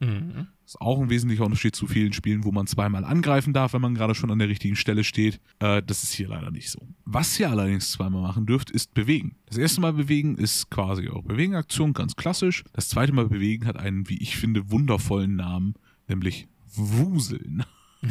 Mhm. 0.00 0.48
Das 0.62 0.74
ist 0.74 0.80
auch 0.80 1.00
ein 1.00 1.10
wesentlicher 1.10 1.44
Unterschied 1.44 1.76
zu 1.76 1.86
vielen 1.86 2.12
Spielen, 2.12 2.44
wo 2.44 2.52
man 2.52 2.66
zweimal 2.66 3.04
angreifen 3.04 3.52
darf, 3.52 3.72
wenn 3.72 3.80
man 3.80 3.94
gerade 3.94 4.14
schon 4.14 4.30
an 4.30 4.38
der 4.38 4.48
richtigen 4.48 4.76
Stelle 4.76 5.04
steht. 5.04 5.40
Äh, 5.60 5.82
das 5.82 6.02
ist 6.02 6.12
hier 6.12 6.28
leider 6.28 6.50
nicht 6.50 6.70
so. 6.70 6.80
Was 7.04 7.38
ihr 7.38 7.50
allerdings 7.50 7.92
zweimal 7.92 8.22
machen 8.22 8.46
dürft, 8.46 8.70
ist 8.70 8.92
bewegen. 8.92 9.36
Das 9.46 9.58
erste 9.58 9.80
Mal 9.80 9.92
bewegen 9.92 10.36
ist 10.36 10.70
quasi 10.70 11.08
eure 11.08 11.22
Bewegungsaktion, 11.22 11.92
ganz 11.92 12.16
klassisch. 12.16 12.64
Das 12.72 12.88
zweite 12.88 13.12
Mal 13.12 13.28
bewegen 13.28 13.66
hat 13.66 13.76
einen, 13.76 14.08
wie 14.08 14.20
ich 14.20 14.36
finde, 14.36 14.70
wundervollen 14.70 15.36
Namen, 15.36 15.74
nämlich 16.08 16.48
Wuseln. 16.74 17.64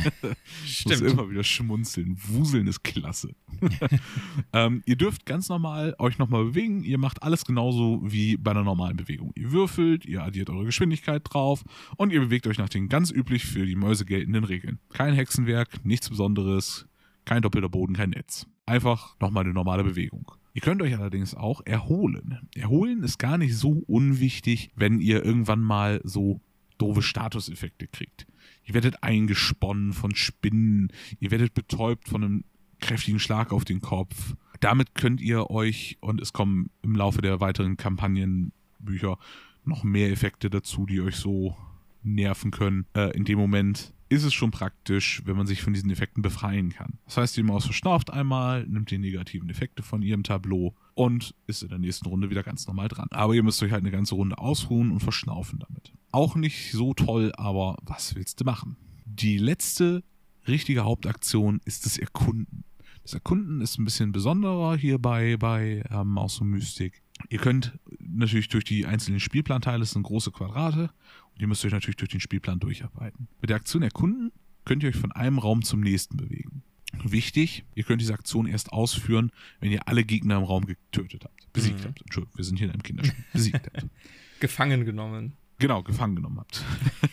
ich 0.66 0.86
muss 0.86 1.02
immer 1.02 1.30
wieder 1.30 1.44
schmunzeln. 1.44 2.18
Wuseln 2.28 2.68
ist 2.68 2.84
klasse. 2.84 3.36
ähm, 4.54 4.84
ihr 4.86 4.96
dürft 4.96 5.26
ganz 5.26 5.50
normal 5.50 5.96
euch 6.00 6.18
nochmal 6.18 6.46
bewegen. 6.46 6.84
Ihr 6.84 6.98
macht 6.98 7.24
alles 7.24 7.46
genauso 7.46 8.02
wie 8.04 8.38
bei 8.38 8.52
einer 8.52 8.64
normalen 8.64 8.98
Bewegung. 8.98 9.32
Ihr 9.36 9.52
würfelt, 9.52 10.06
ihr 10.06 10.24
addiert 10.24 10.50
eure 10.50 10.66
Geschwindigkeit 10.66 11.22
drauf 11.26 11.64
und 11.98 12.12
ihr 12.12 12.20
bewegt 12.20 12.48
euch 12.48 12.58
nach 12.58 12.70
den 12.70 12.90
ganz 12.90 13.12
üblich 13.12 13.46
für 13.46 13.66
die 13.66 13.76
Mäuse 13.76 14.06
geltenden 14.06 14.44
Regeln. 14.44 14.80
Kein 14.94 15.14
Hexenwerk, 15.14 15.86
nichts 15.86 16.10
Besonderes, 16.10 16.88
kein 17.26 17.42
doppelter 17.42 17.70
Boden, 17.70 17.96
kein 17.96 18.12
Netz. 18.12 18.48
Einfach 18.66 19.16
nochmal 19.20 19.44
eine 19.44 19.54
normale 19.54 19.84
Bewegung. 19.84 20.32
Ihr 20.54 20.62
könnt 20.62 20.82
euch 20.82 20.98
allerdings 20.98 21.36
auch 21.36 21.62
erholen. 21.66 22.48
Erholen 22.56 23.04
ist 23.04 23.20
gar 23.20 23.38
nicht 23.38 23.58
so 23.58 23.84
unwichtig, 23.88 24.72
wenn 24.76 25.02
ihr 25.02 25.24
irgendwann 25.24 25.62
mal 25.62 26.00
so 26.06 26.40
doofe 26.78 27.02
Statuseffekte 27.02 27.88
kriegt. 27.88 28.26
Ihr 28.66 28.74
werdet 28.74 29.04
eingesponnen 29.04 29.94
von 29.94 30.16
Spinnen, 30.16 30.92
ihr 31.20 31.32
werdet 31.32 31.54
betäubt 31.54 32.10
von 32.10 32.24
einem 32.24 32.44
kräftigen 32.80 33.20
Schlag 33.20 33.54
auf 33.54 33.66
den 33.66 33.82
Kopf. 33.82 34.36
Damit 34.60 34.96
könnt 34.96 35.22
ihr 35.22 35.50
euch, 35.50 35.98
und 36.02 36.22
es 36.22 36.34
kommen 36.34 36.70
im 36.82 36.96
Laufe 36.96 37.22
der 37.22 37.40
weiteren 37.40 37.78
Kampagnenbücher 37.78 39.18
noch 39.64 39.84
mehr 39.84 40.12
Effekte 40.12 40.50
dazu, 40.50 40.86
die 40.86 41.02
euch 41.02 41.16
so 41.16 41.56
nerven 42.04 42.52
können. 42.52 42.86
Äh, 42.96 43.16
in 43.16 43.26
dem 43.26 43.40
Moment 43.40 43.94
ist 44.10 44.24
es 44.24 44.34
schon 44.34 44.52
praktisch, 44.52 45.22
wenn 45.26 45.36
man 45.36 45.48
sich 45.48 45.62
von 45.62 45.74
diesen 45.74 45.90
Effekten 45.90 46.22
befreien 46.22 46.70
kann. 46.70 47.00
Das 47.06 47.18
heißt, 47.18 47.38
die 47.38 47.44
Maus 47.44 47.66
verschnauft 47.66 48.12
einmal, 48.12 48.66
nimmt 48.68 48.92
die 48.92 49.00
negativen 49.00 49.50
Effekte 49.50 49.82
von 49.84 50.02
ihrem 50.02 50.24
Tableau 50.24 50.76
und 50.96 51.36
ist 51.46 51.62
in 51.62 51.70
der 51.70 51.78
nächsten 51.78 52.08
Runde 52.08 52.30
wieder 52.30 52.44
ganz 52.44 52.66
normal 52.68 52.88
dran. 52.88 53.08
Aber 53.12 53.34
ihr 53.34 53.44
müsst 53.44 53.62
euch 53.62 53.72
halt 53.72 53.84
eine 53.84 53.92
ganze 53.92 54.16
Runde 54.16 54.38
ausruhen 54.38 54.92
und 54.92 55.02
verschnaufen 55.02 55.60
damit. 55.60 55.94
Auch 56.12 56.36
nicht 56.36 56.72
so 56.72 56.94
toll, 56.94 57.32
aber 57.38 57.78
was 57.84 58.16
willst 58.16 58.40
du 58.40 58.46
machen? 58.46 58.78
Die 59.06 59.38
letzte 59.38 60.04
richtige 60.48 60.86
Hauptaktion 60.86 61.62
ist 61.66 61.86
das 61.86 61.98
Erkunden. 61.98 62.64
Das 63.04 63.14
Erkunden 63.14 63.62
ist 63.62 63.78
ein 63.78 63.86
bisschen 63.86 64.12
besonderer 64.12 64.76
hier 64.76 64.98
bei, 64.98 65.38
bei 65.38 65.84
ähm, 65.92 66.08
Maus 66.08 66.42
und 66.42 66.50
Mystik. 66.50 67.04
Ihr 67.30 67.40
könnt 67.40 67.78
natürlich 68.00 68.48
durch 68.48 68.64
die 68.64 68.86
einzelnen 68.86 69.20
Spielplanteile, 69.20 69.80
das 69.80 69.92
sind 69.92 70.04
große 70.04 70.32
Quadrate, 70.32 70.90
und 71.34 71.42
ihr 71.42 71.48
müsst 71.48 71.64
euch 71.66 71.72
natürlich 71.72 71.98
durch 71.98 72.10
den 72.10 72.20
Spielplan 72.20 72.60
durcharbeiten. 72.60 73.28
Mit 73.42 73.50
der 73.50 73.58
Aktion 73.58 73.84
Erkunden 73.84 74.32
könnt 74.64 74.82
ihr 74.84 74.90
euch 74.90 74.96
von 74.96 75.12
einem 75.12 75.38
Raum 75.38 75.62
zum 75.62 75.82
nächsten 75.82 76.18
bewegen. 76.18 76.64
Wichtig, 77.04 77.66
ihr 77.76 77.84
könnt 77.84 78.02
diese 78.02 78.14
Aktion 78.14 78.48
erst 78.48 78.72
ausführen, 78.72 79.32
wenn 79.60 79.72
ihr 79.72 79.88
alle 79.88 80.04
Gegner 80.04 80.38
im 80.38 80.44
Raum 80.44 80.66
getötet 80.66 81.24
habt. 81.24 81.52
Besiegt 81.54 81.80
mhm. 81.82 81.86
habt. 81.86 82.02
Entschuldigung, 82.02 82.38
wir 82.38 82.46
sind 82.46 82.58
hier 82.58 82.68
in 82.68 82.74
einem 82.74 82.84
Kinderspiel. 82.84 83.26
Besiegt 83.34 83.66
habt. 83.74 83.88
Gefangen 84.40 84.86
genommen. 84.86 85.34
Genau, 85.58 85.84
gefangen 85.84 86.18
genommen 86.18 86.40
habt. 86.40 86.64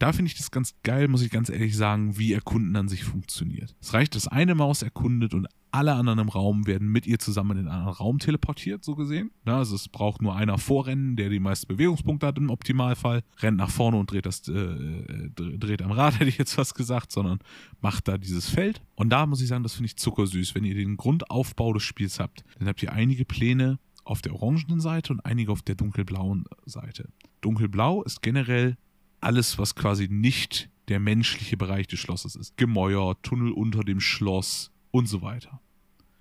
da 0.00 0.12
finde 0.12 0.30
ich 0.30 0.38
das 0.38 0.50
ganz 0.50 0.74
geil, 0.82 1.08
muss 1.08 1.22
ich 1.22 1.30
ganz 1.30 1.50
ehrlich 1.50 1.76
sagen, 1.76 2.16
wie 2.16 2.32
Erkunden 2.32 2.74
an 2.74 2.88
sich 2.88 3.04
funktioniert. 3.04 3.76
Es 3.82 3.92
reicht, 3.92 4.14
dass 4.14 4.26
eine 4.26 4.54
Maus 4.54 4.82
erkundet 4.82 5.34
und 5.34 5.46
alle 5.72 5.92
anderen 5.92 6.18
im 6.18 6.30
Raum 6.30 6.66
werden 6.66 6.88
mit 6.88 7.06
ihr 7.06 7.18
zusammen 7.18 7.52
in 7.52 7.58
einen 7.58 7.68
anderen 7.68 7.94
Raum 7.94 8.18
teleportiert, 8.18 8.82
so 8.82 8.96
gesehen. 8.96 9.30
Also 9.44 9.76
es 9.76 9.88
braucht 9.88 10.22
nur 10.22 10.34
einer 10.34 10.56
vorrennen, 10.56 11.16
der 11.16 11.28
die 11.28 11.38
meisten 11.38 11.68
Bewegungspunkte 11.68 12.26
hat 12.26 12.38
im 12.38 12.48
Optimalfall, 12.48 13.22
rennt 13.40 13.58
nach 13.58 13.68
vorne 13.68 13.98
und 13.98 14.10
dreht 14.10 14.24
das, 14.24 14.48
äh, 14.48 15.30
dreht 15.36 15.82
am 15.82 15.92
Rad, 15.92 16.14
hätte 16.18 16.30
ich 16.30 16.38
jetzt 16.38 16.56
was 16.56 16.72
gesagt, 16.72 17.12
sondern 17.12 17.38
macht 17.82 18.08
da 18.08 18.16
dieses 18.16 18.48
Feld. 18.48 18.80
Und 18.94 19.10
da 19.10 19.26
muss 19.26 19.42
ich 19.42 19.48
sagen, 19.48 19.62
das 19.62 19.74
finde 19.74 19.86
ich 19.86 19.96
zuckersüß. 19.96 20.54
Wenn 20.54 20.64
ihr 20.64 20.74
den 20.74 20.96
Grundaufbau 20.96 21.74
des 21.74 21.82
Spiels 21.82 22.18
habt, 22.18 22.42
dann 22.58 22.68
habt 22.68 22.82
ihr 22.82 22.92
einige 22.92 23.26
Pläne 23.26 23.78
auf 24.04 24.22
der 24.22 24.34
orangenen 24.34 24.80
Seite 24.80 25.12
und 25.12 25.20
einige 25.26 25.52
auf 25.52 25.60
der 25.60 25.74
dunkelblauen 25.74 26.46
Seite. 26.64 27.10
Dunkelblau 27.42 28.02
ist 28.02 28.22
generell 28.22 28.78
alles, 29.20 29.58
was 29.58 29.74
quasi 29.74 30.08
nicht 30.08 30.70
der 30.88 31.00
menschliche 31.00 31.56
Bereich 31.56 31.86
des 31.86 32.00
Schlosses 32.00 32.34
ist. 32.34 32.56
Gemäuer, 32.56 33.20
Tunnel 33.22 33.52
unter 33.52 33.84
dem 33.84 34.00
Schloss, 34.00 34.72
und 34.90 35.06
so 35.06 35.22
weiter. 35.22 35.60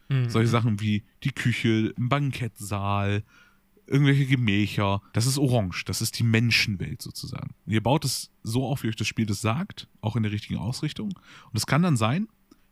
Mhm. 0.10 0.30
Solche 0.30 0.50
Sachen 0.50 0.80
wie 0.80 1.04
die 1.24 1.32
Küche, 1.32 1.93
ein 1.97 2.10
Bankettsaal, 2.10 3.24
irgendwelche 3.88 4.26
Gemächer. 4.26 5.02
Das 5.14 5.26
ist 5.26 5.38
orange. 5.38 5.86
Das 5.86 6.02
ist 6.02 6.20
die 6.20 6.24
Menschenwelt 6.24 7.02
sozusagen. 7.02 7.56
Und 7.66 7.74
ihr 7.74 7.84
baut 7.84 8.06
es 8.06 8.32
so 8.43 8.66
auf, 8.66 8.84
wie 8.84 8.89
euch 8.89 8.95
das 8.95 9.08
Spiel 9.08 9.26
das 9.26 9.41
sagt, 9.41 9.88
auch 10.02 10.16
in 10.16 10.24
der 10.24 10.32
richtigen 10.32 10.60
Ausrichtung. 10.60 11.10
Und 11.10 11.56
es 11.56 11.66
kann 11.66 11.82
dann 11.82 11.97
sein, 11.97 12.28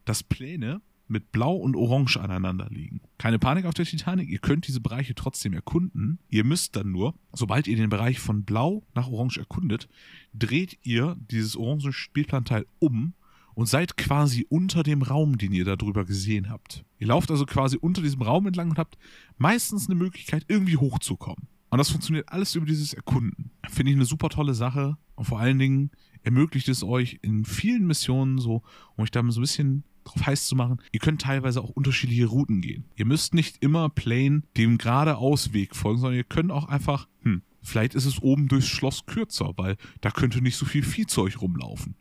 dass 0.06 0.24
Pläne 0.24 0.82
mit 1.10 1.32
Blau 1.32 1.56
und 1.56 1.76
Orange 1.76 2.18
aneinander 2.18 2.68
liegen. 2.70 3.02
Keine 3.18 3.40
Panik 3.40 3.66
auf 3.66 3.74
der 3.74 3.86
Titanic, 3.86 4.30
ihr 4.30 4.40
könnt 4.40 4.68
diese 4.68 4.82
Bereiche 4.82 5.16
trotzdem 5.16 5.54
erkunden. 5.54 6.20
Ihr 6.30 6.44
müsst 6.44 6.76
dann 6.76 6.92
nur, 6.92 7.16
sobald 7.34 7.68
ihr 7.68 7.78
den 7.78 7.90
Bereich 7.90 8.20
von 8.20 8.44
Blau 8.44 8.84
nach 8.94 9.08
Orange 9.08 9.40
erkundet, 9.40 9.88
dreht 10.34 10.78
ihr 10.84 11.18
dieses 11.32 11.56
orange 11.56 11.92
Spielplanteil 11.92 12.66
um 12.80 13.14
und 13.54 13.68
seid 13.68 13.98
quasi 13.98 14.46
unter 14.50 14.84
dem 14.84 15.02
Raum, 15.02 15.38
den 15.38 15.52
ihr 15.52 15.66
da 15.66 15.76
drüber 15.76 16.06
gesehen 16.06 16.50
habt. 16.50 16.86
Ihr 17.00 17.08
lauft 17.08 17.32
also 17.32 17.46
quasi 17.46 17.78
unter 17.78 18.02
diesem 18.02 18.22
Raum 18.22 18.46
entlang 18.46 18.70
und 18.70 18.78
habt 18.78 18.98
meistens 19.38 19.88
eine 19.90 19.96
Möglichkeit, 19.96 20.46
irgendwie 20.48 20.78
hochzukommen. 20.78 21.48
Und 21.70 21.80
das 21.80 21.90
funktioniert 21.90 22.30
alles 22.30 22.56
über 22.56 22.66
dieses 22.66 22.94
Erkunden. 22.94 23.52
Finde 23.68 23.92
ich 23.92 23.98
eine 23.98 24.06
super 24.06 24.30
tolle 24.30 24.54
Sache. 24.54 24.98
Und 25.16 25.26
vor 25.26 25.40
allen 25.40 25.60
Dingen 25.60 25.92
ermöglicht 26.24 26.70
es 26.70 26.84
euch 26.84 27.20
in 27.22 27.46
vielen 27.46 27.88
Missionen 27.88 28.38
so, 28.38 28.62
um 28.96 29.04
euch 29.04 29.12
da 29.12 29.24
so 29.30 29.40
ein 29.40 29.42
bisschen 29.42 29.84
drauf 30.08 30.26
heiß 30.26 30.48
zu 30.48 30.56
machen, 30.56 30.82
ihr 30.92 31.00
könnt 31.00 31.22
teilweise 31.22 31.62
auch 31.62 31.70
unterschiedliche 31.70 32.26
Routen 32.26 32.62
gehen. 32.62 32.86
Ihr 32.96 33.06
müsst 33.06 33.34
nicht 33.34 33.58
immer 33.62 33.90
plain 33.90 34.44
dem 34.58 34.78
geradeaus 34.78 35.54
Weg 35.54 35.76
folgen, 35.76 36.00
sondern 36.00 36.18
ihr 36.18 36.24
könnt 36.24 36.52
auch 36.52 36.68
einfach, 36.68 37.08
hm, 37.22 37.42
Vielleicht 37.68 37.96
ist 37.96 38.06
es 38.06 38.22
oben 38.22 38.48
durchs 38.48 38.70
Schloss 38.70 39.06
kürzer, 39.08 39.52
weil 39.58 39.76
da 40.00 40.10
könnte 40.10 40.42
nicht 40.42 40.56
so 40.56 40.66
viel 40.66 40.84
Viehzeug 40.84 41.42
rumlaufen. 41.42 41.96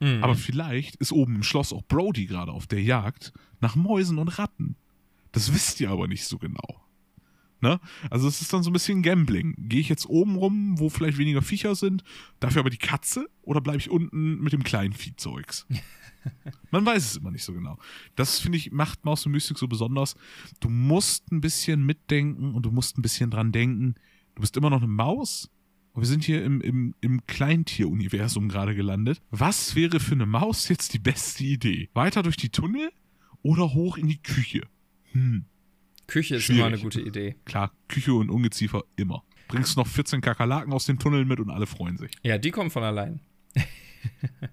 Mhm. 0.00 0.24
Aber 0.24 0.34
vielleicht 0.34 0.96
ist 0.96 1.12
oben 1.12 1.36
im 1.36 1.42
Schloss 1.42 1.74
auch 1.74 1.82
Brody 1.86 2.24
gerade 2.24 2.52
auf 2.52 2.66
der 2.66 2.82
Jagd 2.82 3.34
nach 3.60 3.76
Mäusen 3.76 4.16
und 4.16 4.28
Ratten. 4.38 4.76
Das 5.32 5.52
wisst 5.52 5.78
ihr 5.80 5.90
aber 5.90 6.08
nicht 6.08 6.24
so 6.24 6.38
genau. 6.38 6.82
Ne? 7.60 7.78
Also 8.08 8.26
es 8.28 8.40
ist 8.40 8.50
dann 8.54 8.62
so 8.62 8.70
ein 8.70 8.72
bisschen 8.72 9.02
Gambling. 9.02 9.54
Gehe 9.58 9.80
ich 9.80 9.90
jetzt 9.90 10.08
oben 10.08 10.36
rum, 10.36 10.78
wo 10.78 10.88
vielleicht 10.88 11.18
weniger 11.18 11.42
Viecher 11.42 11.74
sind, 11.74 12.02
dafür 12.40 12.60
aber 12.60 12.70
die 12.70 12.78
Katze 12.78 13.28
oder 13.42 13.60
bleibe 13.60 13.78
ich 13.78 13.90
unten 13.90 14.40
mit 14.40 14.54
dem 14.54 14.62
kleinen 14.62 14.94
Viehzeugs? 14.94 15.66
Man 16.70 16.84
weiß 16.86 17.04
es 17.04 17.16
immer 17.16 17.30
nicht 17.30 17.44
so 17.44 17.52
genau. 17.52 17.78
Das, 18.16 18.38
finde 18.38 18.58
ich, 18.58 18.72
macht 18.72 19.04
Maus 19.04 19.24
und 19.26 19.32
Mystik 19.32 19.58
so 19.58 19.68
besonders. 19.68 20.14
Du 20.60 20.68
musst 20.68 21.30
ein 21.32 21.40
bisschen 21.40 21.84
mitdenken 21.84 22.54
und 22.54 22.64
du 22.64 22.70
musst 22.70 22.98
ein 22.98 23.02
bisschen 23.02 23.30
dran 23.30 23.52
denken. 23.52 23.94
Du 24.34 24.40
bist 24.40 24.56
immer 24.56 24.70
noch 24.70 24.78
eine 24.78 24.88
Maus. 24.88 25.50
Und 25.92 26.02
wir 26.02 26.06
sind 26.06 26.22
hier 26.24 26.44
im, 26.44 26.60
im, 26.60 26.94
im 27.00 27.26
Kleintier-Universum 27.26 28.48
gerade 28.48 28.74
gelandet. 28.74 29.20
Was 29.30 29.74
wäre 29.74 29.98
für 29.98 30.14
eine 30.14 30.26
Maus 30.26 30.68
jetzt 30.68 30.94
die 30.94 31.00
beste 31.00 31.44
Idee? 31.44 31.88
Weiter 31.94 32.22
durch 32.22 32.36
die 32.36 32.50
Tunnel 32.50 32.90
oder 33.42 33.74
hoch 33.74 33.96
in 33.96 34.06
die 34.06 34.22
Küche? 34.22 34.62
Hm. 35.12 35.46
Küche 36.06 36.36
ist 36.36 36.44
Schwierig. 36.44 36.60
immer 36.60 36.68
eine 36.68 36.78
gute 36.78 37.00
Idee. 37.00 37.36
Klar, 37.44 37.72
Küche 37.88 38.14
und 38.14 38.30
Ungeziefer 38.30 38.84
immer. 38.96 39.24
Bringst 39.48 39.76
noch 39.76 39.86
14 39.86 40.20
Kakerlaken 40.20 40.72
aus 40.72 40.86
den 40.86 40.98
Tunneln 40.98 41.26
mit 41.26 41.40
und 41.40 41.50
alle 41.50 41.66
freuen 41.66 41.96
sich. 41.96 42.12
Ja, 42.22 42.38
die 42.38 42.50
kommen 42.50 42.70
von 42.70 42.84
allein. 42.84 43.20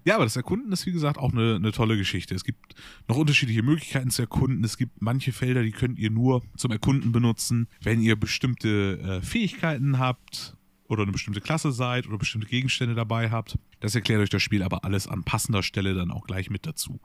Ja, 0.04 0.14
aber 0.14 0.24
das 0.24 0.36
Erkunden 0.36 0.72
ist, 0.72 0.86
wie 0.86 0.92
gesagt, 0.92 1.18
auch 1.18 1.32
eine, 1.32 1.56
eine 1.56 1.72
tolle 1.72 1.96
Geschichte. 1.96 2.34
Es 2.34 2.44
gibt 2.44 2.74
noch 3.08 3.16
unterschiedliche 3.16 3.62
Möglichkeiten 3.62 4.10
zu 4.10 4.22
erkunden. 4.22 4.64
Es 4.64 4.76
gibt 4.76 5.02
manche 5.02 5.32
Felder, 5.32 5.62
die 5.62 5.70
könnt 5.70 5.98
ihr 5.98 6.10
nur 6.10 6.42
zum 6.56 6.70
Erkunden 6.70 7.12
benutzen, 7.12 7.68
wenn 7.82 8.00
ihr 8.00 8.16
bestimmte 8.16 8.98
äh, 8.98 9.22
Fähigkeiten 9.22 9.98
habt 9.98 10.56
oder 10.88 11.02
eine 11.02 11.12
bestimmte 11.12 11.40
Klasse 11.40 11.72
seid 11.72 12.06
oder 12.06 12.18
bestimmte 12.18 12.46
Gegenstände 12.46 12.94
dabei 12.94 13.30
habt. 13.30 13.58
Das 13.80 13.94
erklärt 13.94 14.20
euch 14.20 14.30
das 14.30 14.42
Spiel 14.42 14.62
aber 14.62 14.84
alles 14.84 15.06
an 15.06 15.24
passender 15.24 15.62
Stelle 15.62 15.94
dann 15.94 16.10
auch 16.10 16.26
gleich 16.26 16.50
mit 16.50 16.66
dazu. 16.66 17.00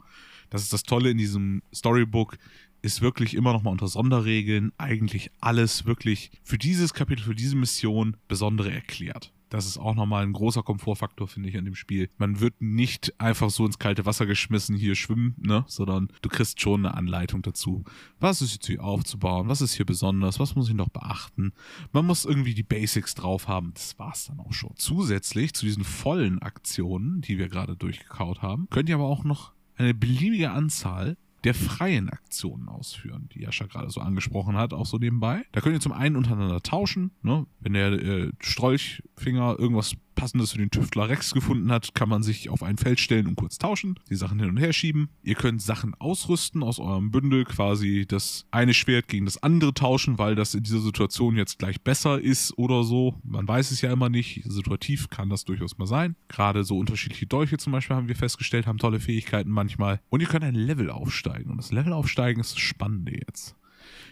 Das 0.50 0.62
ist 0.62 0.74
das 0.74 0.84
Tolle 0.84 1.10
in 1.10 1.18
diesem 1.18 1.62
Storybook, 1.74 2.38
ist 2.82 3.02
wirklich 3.02 3.34
immer 3.34 3.54
noch 3.54 3.64
mal 3.64 3.72
unter 3.72 3.88
Sonderregeln 3.88 4.72
eigentlich 4.78 5.32
alles 5.40 5.86
wirklich 5.86 6.32
für 6.44 6.58
dieses 6.58 6.94
Kapitel, 6.94 7.24
für 7.24 7.36
diese 7.36 7.56
Mission 7.56 8.18
besondere 8.28 8.72
erklärt. 8.72 9.34
Das 9.54 9.68
ist 9.68 9.78
auch 9.78 9.94
nochmal 9.94 10.24
ein 10.24 10.34
großer 10.34 10.64
Komfortfaktor, 10.64 11.28
finde 11.28 11.48
ich, 11.48 11.58
an 11.60 11.66
dem 11.66 11.76
Spiel. 11.76 12.10
Man 12.18 12.40
wird 12.40 12.60
nicht 12.60 13.14
einfach 13.22 13.52
so 13.52 13.68
ins 13.68 13.78
kalte 13.78 14.04
Wasser 14.04 14.26
geschmissen, 14.26 14.76
hier 14.76 14.96
schwimmen, 14.96 15.36
ne? 15.38 15.64
Sondern 15.68 16.08
du 16.24 16.30
kriegst 16.30 16.60
schon 16.60 16.84
eine 16.84 16.96
Anleitung 16.96 17.44
dazu. 17.44 17.84
Was 18.20 18.42
ist 18.42 18.54
jetzt 18.54 18.66
hier 18.66 18.84
aufzubauen? 18.84 19.50
Was 19.50 19.62
ist 19.62 19.76
hier 19.76 19.86
besonders? 19.86 20.40
Was 20.40 20.56
muss 20.56 20.70
ich 20.70 20.74
noch 20.74 20.90
beachten? 20.90 21.54
Man 21.92 22.08
muss 22.08 22.26
irgendwie 22.26 22.56
die 22.56 22.64
Basics 22.64 23.14
drauf 23.14 23.48
haben. 23.48 23.76
Das 23.76 24.00
war's 24.00 24.26
dann 24.26 24.40
auch 24.40 24.54
schon. 24.54 24.74
Zusätzlich 24.76 25.54
zu 25.54 25.68
diesen 25.68 25.84
vollen 25.84 26.42
Aktionen, 26.42 27.22
die 27.22 27.38
wir 27.38 27.48
gerade 27.48 27.76
durchgekaut 27.76 28.42
haben, 28.42 28.68
könnt 28.72 28.90
ihr 28.90 28.96
aber 28.96 29.06
auch 29.06 29.24
noch 29.24 29.54
eine 29.76 29.94
beliebige 29.94 30.50
Anzahl 30.50 31.16
der 31.44 31.54
freien 31.54 32.10
Aktionen 32.10 32.70
ausführen, 32.70 33.30
die 33.34 33.42
Jascha 33.42 33.66
gerade 33.66 33.90
so 33.90 34.02
angesprochen 34.02 34.56
hat, 34.56 34.74
auch 34.74 34.86
so 34.86 34.98
nebenbei. 34.98 35.44
Da 35.52 35.62
könnt 35.62 35.76
ihr 35.76 35.82
zum 35.82 35.92
einen 35.92 36.16
untereinander 36.16 36.62
tauschen, 36.62 37.12
ne? 37.22 37.46
Wenn 37.60 37.74
der 37.74 37.92
äh, 37.92 38.32
Strolchfinger 38.40 39.58
irgendwas 39.60 39.96
passendes 40.16 40.52
für 40.52 40.58
den 40.58 40.72
Tüftler 40.72 41.10
Rex 41.10 41.34
gefunden 41.34 41.72
hat, 41.72 41.96
kann 41.96 42.10
man 42.10 42.24
sich 42.24 42.50
auf 42.50 42.64
ein 42.64 42.78
Feld 42.78 43.00
stellen 43.00 43.28
und 43.28 43.36
kurz 43.36 43.58
tauschen, 43.58 44.00
die 44.10 44.16
Sachen 44.16 44.40
hin 44.40 44.50
und 44.50 44.58
her 44.58 44.74
schieben. 44.74 45.10
Ihr 45.24 45.36
könnt 45.36 45.62
Sachen 45.62 45.94
ausrüsten 45.96 46.64
aus 46.64 46.80
eurem 46.80 47.12
Bündel, 47.12 47.46
quasi 47.46 48.06
das 48.08 48.46
eine 48.52 48.74
Schwert 48.74 49.08
gegen 49.08 49.26
das 49.26 49.42
andere 49.42 49.74
tauschen, 49.74 50.18
weil 50.18 50.36
das 50.36 50.54
in 50.54 50.64
dieser 50.64 50.80
Situation 50.80 51.36
jetzt 51.36 51.60
gleich 51.60 51.82
besser 51.82 52.20
ist 52.20 52.58
oder 52.58 52.84
so. 52.84 53.16
Man 53.24 53.48
weiß 53.48 53.72
es 53.72 53.82
ja 53.82 53.92
immer 53.92 54.10
nicht. 54.10 54.44
Situativ 54.46 55.10
kann 55.10 55.30
das 55.30 55.46
durchaus 55.46 55.78
mal 55.78 55.88
sein. 55.88 56.16
Gerade 56.28 56.64
so 56.64 56.78
unterschiedliche 56.78 57.26
Dolche 57.26 57.58
zum 57.58 57.74
Beispiel 57.74 57.96
haben 57.96 58.08
wir 58.08 58.16
festgestellt, 58.16 58.68
haben 58.68 58.78
tolle 58.78 59.00
Fähigkeiten 59.00 59.50
manchmal. 59.50 60.00
Und 60.10 60.22
ihr 60.22 60.28
könnt 60.28 60.44
ein 60.46 60.56
Level 60.56 60.90
aufsteigen. 60.90 61.52
Und 61.52 61.58
das 61.58 61.72
Level 61.72 61.94
aufsteigen 61.94 62.40
ist 62.40 62.54
das 62.54 62.60
Spannende 62.60 63.14
jetzt. 63.14 63.56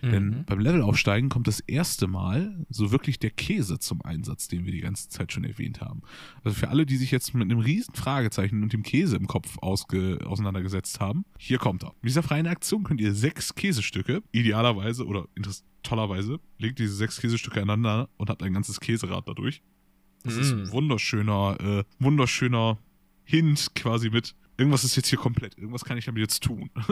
Denn 0.02 0.30
Mhm. 0.30 0.46
beim 0.46 0.60
Levelaufsteigen 0.60 1.30
kommt 1.30 1.48
das 1.48 1.60
erste 1.60 2.08
Mal 2.08 2.66
so 2.70 2.92
wirklich 2.92 3.20
der 3.20 3.30
Käse 3.30 3.78
zum 3.78 4.02
Einsatz, 4.02 4.48
den 4.48 4.66
wir 4.66 4.72
die 4.72 4.82
ganze 4.82 5.10
Zeit 5.10 5.32
schon 5.32 5.44
erwähnt 5.44 5.80
haben. 5.82 6.02
Also 6.44 6.58
für 6.58 6.70
alle, 6.70 6.86
die 6.88 6.98
sich 6.98 7.12
jetzt 7.12 7.34
mit 7.36 7.44
einem 7.44 7.60
riesen 7.60 7.94
Fragezeichen 7.94 8.64
und 8.64 8.74
dem 8.74 8.82
Käse 8.84 9.16
im 9.16 9.28
Kopf 9.28 9.58
auseinandergesetzt 9.60 11.00
haben, 11.00 11.26
hier 11.38 11.58
kommt 11.60 11.84
er. 11.84 11.94
Mit 12.02 12.10
dieser 12.10 12.24
freien 12.24 12.48
Aktion 12.48 12.84
könnt 12.84 13.00
ihr 13.02 13.14
sechs 13.14 13.54
Käsestücke, 13.56 14.24
idealerweise 14.32 15.06
oder 15.06 15.28
tollerweise, 15.84 16.40
legt 16.58 16.80
diese 16.80 16.96
sechs 16.96 17.20
Käsestücke 17.20 17.62
aneinander 17.62 18.10
und 18.18 18.30
habt 18.30 18.44
ein 18.44 18.54
ganzes 18.54 18.80
Käserad 18.80 19.28
dadurch. 19.28 19.62
Das 20.24 20.36
ist 20.36 20.52
ein 20.52 20.72
wunderschöner, 20.72 21.58
äh, 21.60 21.84
wunderschöner 22.00 22.78
Hint 23.24 23.72
quasi 23.76 24.10
mit, 24.10 24.36
irgendwas 24.58 24.84
ist 24.84 24.96
jetzt 24.96 25.08
hier 25.10 25.18
komplett, 25.20 25.58
irgendwas 25.58 25.84
kann 25.86 25.98
ich 25.98 26.06
damit 26.06 26.22
jetzt 26.22 26.44
tun. 26.44 26.70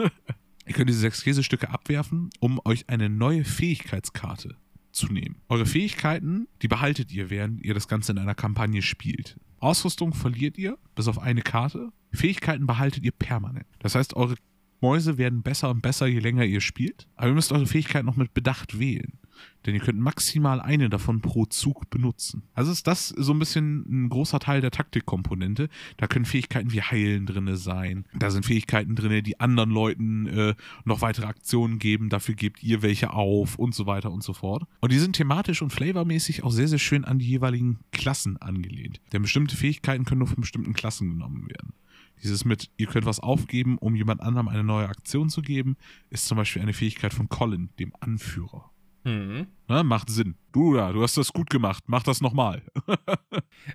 Ihr 0.66 0.74
könnt 0.74 0.88
diese 0.88 1.00
sechs 1.00 1.22
Käsestücke 1.22 1.70
abwerfen, 1.70 2.30
um 2.38 2.60
euch 2.64 2.88
eine 2.88 3.08
neue 3.08 3.44
Fähigkeitskarte 3.44 4.56
zu 4.92 5.06
nehmen. 5.06 5.36
Eure 5.48 5.66
Fähigkeiten, 5.66 6.48
die 6.62 6.68
behaltet 6.68 7.12
ihr, 7.12 7.30
während 7.30 7.62
ihr 7.64 7.74
das 7.74 7.88
Ganze 7.88 8.12
in 8.12 8.18
einer 8.18 8.34
Kampagne 8.34 8.82
spielt. 8.82 9.36
Ausrüstung 9.58 10.14
verliert 10.14 10.58
ihr, 10.58 10.78
bis 10.94 11.08
auf 11.08 11.18
eine 11.18 11.42
Karte. 11.42 11.90
Fähigkeiten 12.12 12.66
behaltet 12.66 13.04
ihr 13.04 13.12
permanent. 13.12 13.66
Das 13.78 13.94
heißt, 13.94 14.14
eure 14.16 14.36
Mäuse 14.80 15.18
werden 15.18 15.42
besser 15.42 15.70
und 15.70 15.82
besser, 15.82 16.06
je 16.06 16.20
länger 16.20 16.44
ihr 16.44 16.60
spielt. 16.60 17.06
Aber 17.16 17.28
ihr 17.28 17.34
müsst 17.34 17.52
eure 17.52 17.66
Fähigkeiten 17.66 18.06
noch 18.06 18.16
mit 18.16 18.32
Bedacht 18.34 18.78
wählen. 18.78 19.18
Denn 19.66 19.74
ihr 19.74 19.80
könnt 19.80 20.00
maximal 20.00 20.60
eine 20.60 20.88
davon 20.88 21.20
pro 21.20 21.44
Zug 21.44 21.90
benutzen. 21.90 22.42
Also 22.54 22.72
ist 22.72 22.86
das 22.86 23.08
so 23.08 23.32
ein 23.32 23.38
bisschen 23.38 23.84
ein 23.88 24.08
großer 24.08 24.38
Teil 24.38 24.60
der 24.60 24.70
Taktikkomponente. 24.70 25.68
Da 25.98 26.06
können 26.06 26.24
Fähigkeiten 26.24 26.72
wie 26.72 26.80
Heilen 26.80 27.26
drinne 27.26 27.56
sein. 27.56 28.06
Da 28.18 28.30
sind 28.30 28.46
Fähigkeiten 28.46 28.94
drinne, 28.94 29.22
die 29.22 29.38
anderen 29.38 29.70
Leuten 29.70 30.26
äh, 30.26 30.54
noch 30.84 31.02
weitere 31.02 31.26
Aktionen 31.26 31.78
geben. 31.78 32.08
Dafür 32.08 32.34
gebt 32.34 32.62
ihr 32.62 32.82
welche 32.82 33.12
auf 33.12 33.56
und 33.56 33.74
so 33.74 33.86
weiter 33.86 34.10
und 34.10 34.22
so 34.22 34.32
fort. 34.32 34.64
Und 34.80 34.92
die 34.92 34.98
sind 34.98 35.16
thematisch 35.16 35.60
und 35.60 35.70
flavormäßig 35.70 36.42
auch 36.42 36.52
sehr, 36.52 36.68
sehr 36.68 36.78
schön 36.78 37.04
an 37.04 37.18
die 37.18 37.28
jeweiligen 37.28 37.80
Klassen 37.92 38.38
angelehnt. 38.38 39.00
Denn 39.12 39.22
bestimmte 39.22 39.56
Fähigkeiten 39.56 40.04
können 40.04 40.20
nur 40.20 40.28
von 40.28 40.40
bestimmten 40.40 40.72
Klassen 40.72 41.10
genommen 41.10 41.48
werden. 41.48 41.74
Dieses 42.22 42.44
mit, 42.44 42.70
ihr 42.76 42.86
könnt 42.86 43.06
was 43.06 43.20
aufgeben, 43.20 43.78
um 43.78 43.94
jemand 43.94 44.20
anderem 44.20 44.48
eine 44.48 44.64
neue 44.64 44.88
Aktion 44.88 45.30
zu 45.30 45.42
geben, 45.42 45.76
ist 46.10 46.26
zum 46.26 46.36
Beispiel 46.36 46.62
eine 46.62 46.74
Fähigkeit 46.74 47.14
von 47.14 47.28
Colin, 47.28 47.70
dem 47.78 47.92
Anführer. 48.00 48.69
Mhm. 49.04 49.46
Ne, 49.68 49.84
macht 49.84 50.10
Sinn. 50.10 50.34
Du 50.52 50.76
ja, 50.76 50.92
du 50.92 51.02
hast 51.02 51.16
das 51.16 51.32
gut 51.32 51.48
gemacht. 51.48 51.84
Mach 51.86 52.02
das 52.02 52.20
nochmal. 52.20 52.62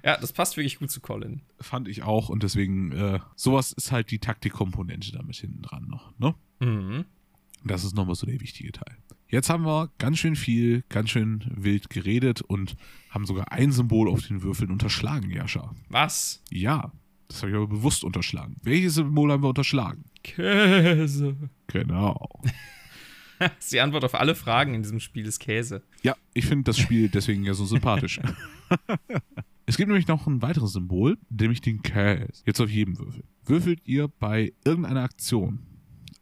Ja, 0.04 0.18
das 0.18 0.34
passt 0.34 0.58
wirklich 0.58 0.80
gut 0.80 0.90
zu 0.92 1.00
Colin. 1.00 1.42
Fand 1.60 1.88
ich 1.88 2.04
auch 2.04 2.30
und 2.30 2.44
deswegen, 2.44 2.92
äh, 2.92 3.20
sowas 3.36 3.72
ist 3.72 3.92
halt 3.92 4.12
die 4.12 4.20
Taktikkomponente 4.20 5.12
damit 5.12 5.36
hinten 5.36 5.62
dran 5.62 5.88
noch. 5.88 6.12
Ne? 6.18 6.36
Mhm. 6.60 7.06
Das 7.64 7.84
ist 7.84 7.96
nochmal 7.96 8.16
so 8.16 8.26
der 8.26 8.42
wichtige 8.42 8.72
Teil. 8.72 8.98
Jetzt 9.28 9.50
haben 9.50 9.66
wir 9.66 9.92
ganz 9.98 10.18
schön 10.18 10.36
viel, 10.36 10.84
ganz 10.90 11.10
schön 11.12 11.44
wild 11.56 11.90
geredet 11.90 12.42
und 12.42 12.76
haben 13.10 13.26
sogar 13.26 13.52
ein 13.52 13.72
Symbol 13.72 14.10
auf 14.10 14.28
den 14.28 14.44
Würfeln 14.44 14.72
unterschlagen, 14.72 15.30
Jascha. 15.32 15.74
Was? 15.90 16.44
Ja, 16.52 16.92
das 17.28 17.42
habe 17.42 17.52
ich 17.52 17.56
aber 17.56 17.68
bewusst 17.68 18.04
unterschlagen. 18.04 18.58
Welches 18.62 18.96
Symbol 18.96 19.32
haben 19.32 19.44
wir 19.44 19.50
unterschlagen? 19.50 20.06
Käse. 20.24 21.36
Genau. 21.68 22.42
Ist 23.60 23.72
die 23.72 23.82
Antwort 23.82 24.04
auf 24.04 24.16
alle 24.16 24.36
Fragen 24.36 24.74
in 24.74 24.84
diesem 24.84 25.00
Spiel 25.00 25.26
ist 25.26 25.40
Käse. 25.40 25.82
Ja, 26.04 26.16
ich 26.34 26.46
finde 26.46 26.64
das 26.64 26.78
Spiel 26.78 27.10
deswegen 27.10 27.44
ja 27.44 27.54
so 27.54 27.66
sympathisch. 27.66 28.20
es 29.66 29.78
gibt 29.78 29.90
nämlich 29.90 30.08
noch 30.08 30.28
ein 30.28 30.42
weiteres 30.42 30.74
Symbol, 30.74 31.18
nämlich 31.30 31.62
den 31.62 31.82
Käse. 31.82 32.44
Jetzt 32.46 32.62
auf 32.62 32.70
jedem 32.70 32.98
Würfel. 32.98 33.24
Würfelt 33.44 33.82
ihr 33.86 34.08
bei 34.08 34.54
irgendeiner 34.64 35.04
Aktion, 35.04 35.60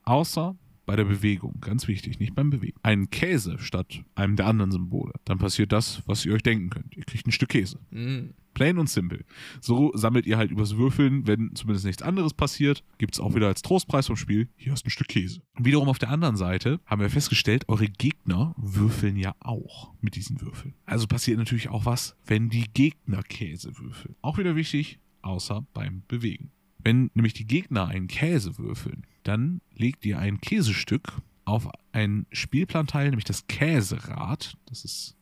außer 0.04 0.56
bei 0.86 0.96
der 0.96 1.06
Bewegung, 1.06 1.60
ganz 1.62 1.88
wichtig, 1.88 2.20
nicht 2.20 2.36
beim 2.36 2.50
Bewegen, 2.50 2.78
einen 2.84 3.10
Käse 3.10 3.58
statt 3.60 4.04
einem 4.16 4.36
der 4.36 4.48
anderen 4.48 4.72
Symbole, 4.72 5.14
dann 5.26 5.38
passiert 5.38 5.72
das, 5.72 6.04
was 6.06 6.26
ihr 6.26 6.34
euch 6.34 6.44
denken 6.44 6.70
könnt. 6.70 6.96
Ihr 6.96 7.04
kriegt 7.04 7.26
ein 7.28 7.32
Stück 7.32 7.50
Käse. 7.50 7.80
Mhm. 7.92 8.34
Plain 8.54 8.78
und 8.78 8.88
simpel. 8.88 9.26
So 9.62 9.92
sammelt 9.96 10.28
ihr 10.28 10.38
halt 10.38 10.52
übers 10.52 10.78
Würfeln, 10.78 11.26
wenn 11.26 11.56
zumindest 11.56 11.86
nichts 11.86 12.04
anderes 12.04 12.36
passiert, 12.36 12.84
gibt 13.00 13.16
es 13.16 13.20
auch 13.20 13.34
wieder 13.34 13.48
als 13.48 13.64
Trostpreis 13.64 14.08
vom 14.08 14.16
Spiel, 14.16 14.48
hier 14.56 14.72
hast 14.72 14.84
du 14.84 14.88
ein 14.88 14.92
Stück 14.92 15.08
Käse. 15.08 15.42
Wiederum 15.58 15.90
auf 15.90 15.98
der 15.98 16.10
anderen 16.10 16.36
Seite 16.36 16.80
haben 16.86 17.02
wir 17.02 17.10
festgestellt, 17.10 17.68
eure 17.68 17.88
Gegner 17.88 18.54
würfeln 18.58 19.18
ja 19.18 19.36
auch 19.40 19.94
mit 20.02 20.16
diesen 20.16 20.40
Würfeln. 20.42 20.76
Also 20.86 21.08
passiert 21.08 21.40
natürlich 21.40 21.70
auch 21.70 21.86
was, 21.86 22.16
wenn 22.26 22.50
die 22.50 22.66
Gegner 22.74 23.24
Käse 23.24 23.78
würfeln. 23.80 24.16
Auch 24.22 24.38
wieder 24.38 24.56
wichtig, 24.56 25.00
außer 25.24 25.66
beim 25.74 26.04
Bewegen. 26.08 26.52
Wenn 26.78 27.10
nämlich 27.14 27.34
die 27.34 27.48
Gegner 27.48 27.88
einen 27.88 28.08
Käse 28.08 28.58
würfeln, 28.58 29.08
dann 29.24 29.62
legt 29.76 30.06
ihr 30.06 30.20
ein 30.20 30.42
Käsestück 30.42 31.14
auf 31.46 31.70
ein 31.92 32.26
Spielplanteil, 32.32 33.10
nämlich 33.10 33.26
das 33.26 33.48
Käserad. 33.48 34.58
Das 34.68 34.86
ist 34.86 35.16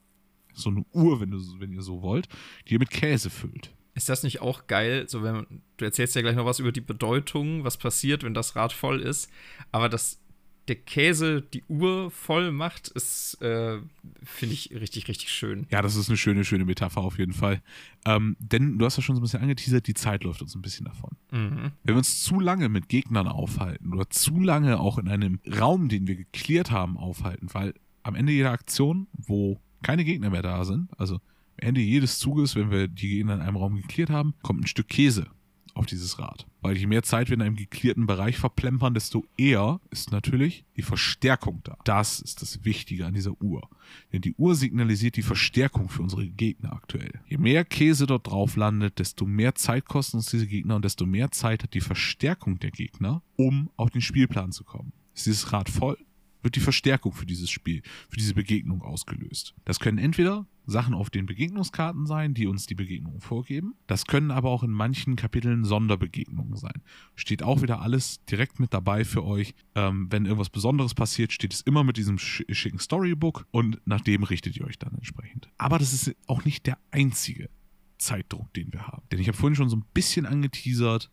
so 0.54 0.70
eine 0.70 0.86
Uhr, 0.94 1.20
wenn, 1.20 1.32
du, 1.32 1.40
wenn 1.60 1.74
ihr 1.74 1.82
so 1.82 2.02
wollt, 2.02 2.28
die 2.68 2.74
ihr 2.74 2.80
mit 2.80 2.92
Käse 2.92 3.30
füllt. 3.30 3.74
Ist 3.94 4.08
das 4.08 4.24
nicht 4.24 4.42
auch 4.42 4.68
geil? 4.68 5.10
So, 5.10 5.22
wenn 5.24 5.62
du 5.78 5.86
erzählst 5.86 6.16
ja 6.16 6.22
gleich 6.22 6.36
noch 6.36 6.46
was 6.46 6.60
über 6.60 6.72
die 6.72 6.82
Bedeutung, 6.82 7.64
was 7.64 7.78
passiert, 7.78 8.24
wenn 8.24 8.34
das 8.34 8.56
Rad 8.56 8.72
voll 8.72 9.02
ist. 9.02 9.30
Aber 9.72 9.90
das 9.90 10.21
der 10.68 10.76
Käse 10.76 11.42
die 11.42 11.64
Uhr 11.68 12.12
voll 12.12 12.52
macht, 12.52 12.88
ist, 12.90 13.42
äh, 13.42 13.80
finde 14.24 14.54
ich 14.54 14.72
richtig, 14.72 15.08
richtig 15.08 15.30
schön. 15.30 15.66
Ja, 15.72 15.82
das 15.82 15.96
ist 15.96 16.10
eine 16.10 16.18
schöne, 16.18 16.46
schöne 16.46 16.66
Metapher 16.66 17.02
auf 17.02 17.18
jeden 17.18 17.34
Fall. 17.34 17.62
Ähm, 18.06 18.36
denn 18.40 18.78
du 18.78 18.86
hast 18.86 18.98
ja 18.98 19.04
schon 19.04 19.16
so 19.16 19.22
ein 19.22 19.24
bisschen 19.24 19.42
angeteasert, 19.42 19.88
die 19.88 19.94
Zeit 19.94 20.24
läuft 20.24 20.42
uns 20.42 20.56
ein 20.56 20.62
bisschen 20.62 20.86
davon. 20.86 21.18
Mhm. 21.32 21.72
Wenn 21.84 21.96
wir 21.96 21.98
uns 21.98 22.24
zu 22.24 22.40
lange 22.40 22.70
mit 22.70 22.90
Gegnern 22.90 23.28
aufhalten 23.28 23.92
oder 23.94 24.10
zu 24.10 24.40
lange 24.40 24.80
auch 24.80 24.98
in 24.98 25.08
einem 25.08 25.40
Raum, 25.60 25.90
den 25.90 26.08
wir 26.08 26.16
geklärt 26.16 26.72
haben, 26.72 26.98
aufhalten, 26.98 27.48
weil 27.54 27.74
am 28.04 28.16
Ende 28.16 28.32
jeder 28.32 28.52
Aktion, 28.52 29.08
wo 29.14 29.60
keine 29.82 30.06
Gegner 30.06 30.30
mehr 30.30 30.44
da 30.44 30.64
sind, 30.64 30.90
also 31.00 31.16
am 31.16 31.68
Ende 31.68 31.82
jedes 31.82 32.20
Zuges, 32.20 32.56
wenn 32.56 32.72
wir 32.72 32.88
die 32.88 33.10
Gegner 33.10 33.36
in 33.36 33.42
einem 33.42 33.58
Raum 33.58 33.76
geklärt 33.76 34.10
haben, 34.10 34.36
kommt 34.42 34.64
ein 34.64 34.68
Stück 34.68 34.88
Käse 34.88 35.28
auf 35.74 35.86
dieses 35.86 36.20
Rad. 36.20 36.46
Weil 36.62 36.78
je 36.78 36.88
mehr 36.88 37.04
Zeit 37.04 37.30
wir 37.30 37.36
in 37.36 37.42
einem 37.42 37.56
geklärten 37.56 38.08
Bereich 38.08 38.38
verplempern, 38.38 38.94
desto 38.94 39.26
eher 39.38 39.80
ist 39.90 40.12
natürlich 40.12 40.66
die 40.78 40.82
Verstärkung 40.82 41.62
da. 41.64 41.78
Das 41.84 42.20
ist 42.20 42.42
das 42.42 42.64
Wichtige 42.64 43.06
an 43.06 43.14
dieser 43.14 43.40
Uhr. 43.42 43.70
Denn 44.14 44.22
die 44.22 44.36
Uhr 44.36 44.56
signalisiert 44.56 45.16
die 45.16 45.22
Verstärkung 45.22 45.90
für 45.90 46.02
unsere 46.02 46.28
Gegner 46.28 46.74
aktuell. 46.74 47.20
Je 47.28 47.38
mehr 47.38 47.66
Käse 47.66 48.06
dort 48.06 48.28
drauf 48.28 48.56
landet, 48.56 49.00
desto 49.00 49.26
mehr 49.26 49.56
Zeit 49.56 49.86
kosten 49.86 50.18
uns 50.18 50.30
diese 50.30 50.48
Gegner 50.48 50.76
und 50.76 50.86
desto 50.86 51.06
mehr 51.06 51.32
Zeit 51.32 51.64
hat 51.64 51.74
die 51.74 51.82
Verstärkung 51.82 52.60
der 52.60 52.72
Gegner, 52.72 53.22
um 53.36 53.70
auf 53.76 53.90
den 53.90 54.02
Spielplan 54.02 54.52
zu 54.52 54.64
kommen. 54.64 54.94
Ist 55.14 55.26
dieses 55.26 55.52
Rad 55.52 55.70
voll, 55.70 55.98
wird 56.42 56.56
die 56.56 56.60
Verstärkung 56.62 57.14
für 57.14 57.26
dieses 57.26 57.50
Spiel, 57.50 57.82
für 58.10 58.18
diese 58.18 58.34
Begegnung 58.34 58.82
ausgelöst. 58.82 59.54
Das 59.66 59.80
können 59.80 59.98
entweder 59.98 60.46
Sachen 60.66 60.94
auf 60.94 61.10
den 61.10 61.26
Begegnungskarten 61.26 62.06
sein, 62.06 62.34
die 62.34 62.48
uns 62.48 62.66
die 62.66 62.76
Begegnung 62.76 63.20
vorgeben. 63.20 63.76
Das 63.88 64.06
können 64.06 64.32
aber 64.32 64.50
auch 64.50 64.64
in 64.64 64.72
manchen 64.72 65.16
Kapiteln 65.16 65.66
Sonderbegegnungen 65.66 66.56
sein. 66.56 66.82
Steht 67.16 67.44
auch 67.44 67.62
wieder 67.62 67.82
alles 67.82 68.24
direkt 68.26 68.60
mit 68.60 68.74
dabei 68.74 69.04
für 69.04 69.24
euch. 69.24 69.54
Ähm, 69.76 70.08
wenn 70.12 70.26
irgendwas 70.26 70.50
Besonderes 70.50 70.94
passiert, 70.94 71.34
steht 71.34 71.54
es 71.54 71.62
immer 71.62 71.84
mit 71.84 71.98
diesem 71.98 72.18
sch 72.18 72.44
schicken 72.50 72.80
Storybook 72.80 73.48
und 73.52 73.82
nach 73.86 74.02
dem 74.02 74.24
richtet 74.24 74.56
ihr 74.56 74.66
euch 74.66 74.80
dann 74.80 74.94
entsprechend. 74.94 75.50
Aber 75.58 75.80
das 75.80 75.94
ist 75.94 76.16
auch 76.28 76.46
nicht 76.46 76.66
der 76.66 76.78
einzige 76.92 77.50
Zeitdruck, 77.98 78.52
den 78.54 78.72
wir 78.74 78.88
haben. 78.88 79.04
Denn 79.12 79.20
ich 79.20 79.28
habe 79.28 79.38
vorhin 79.38 79.56
schon 79.56 79.70
so 79.70 79.78
ein 79.78 79.86
bisschen 79.94 80.26
angeteasert, 80.26 81.12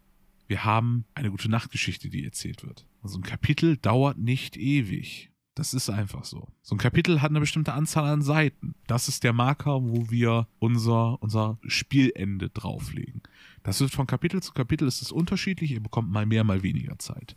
wir 0.48 0.64
haben 0.64 1.04
eine 1.14 1.30
gute 1.30 1.50
Nachtgeschichte, 1.50 2.08
die 2.08 2.24
erzählt 2.24 2.64
wird. 2.64 2.86
Also 3.02 3.18
ein 3.18 3.22
Kapitel 3.22 3.76
dauert 3.76 4.18
nicht 4.18 4.56
ewig. 4.56 5.30
Das 5.54 5.74
ist 5.74 5.90
einfach 5.90 6.24
so. 6.24 6.48
So 6.62 6.74
ein 6.74 6.78
Kapitel 6.78 7.20
hat 7.20 7.30
eine 7.30 7.40
bestimmte 7.40 7.74
Anzahl 7.74 8.04
an 8.04 8.22
Seiten. 8.22 8.74
Das 8.86 9.08
ist 9.08 9.24
der 9.24 9.32
Marker, 9.32 9.82
wo 9.82 10.08
wir 10.08 10.46
unser, 10.58 11.20
unser 11.22 11.58
Spielende 11.66 12.48
drauflegen. 12.48 13.22
Das 13.62 13.80
wird 13.80 13.90
von 13.90 14.06
Kapitel 14.06 14.42
zu 14.42 14.52
Kapitel 14.52 14.88
ist 14.88 15.02
es 15.02 15.12
unterschiedlich. 15.12 15.72
Ihr 15.72 15.82
bekommt 15.82 16.10
mal 16.10 16.26
mehr, 16.26 16.44
mal 16.44 16.62
weniger 16.62 16.98
Zeit. 16.98 17.36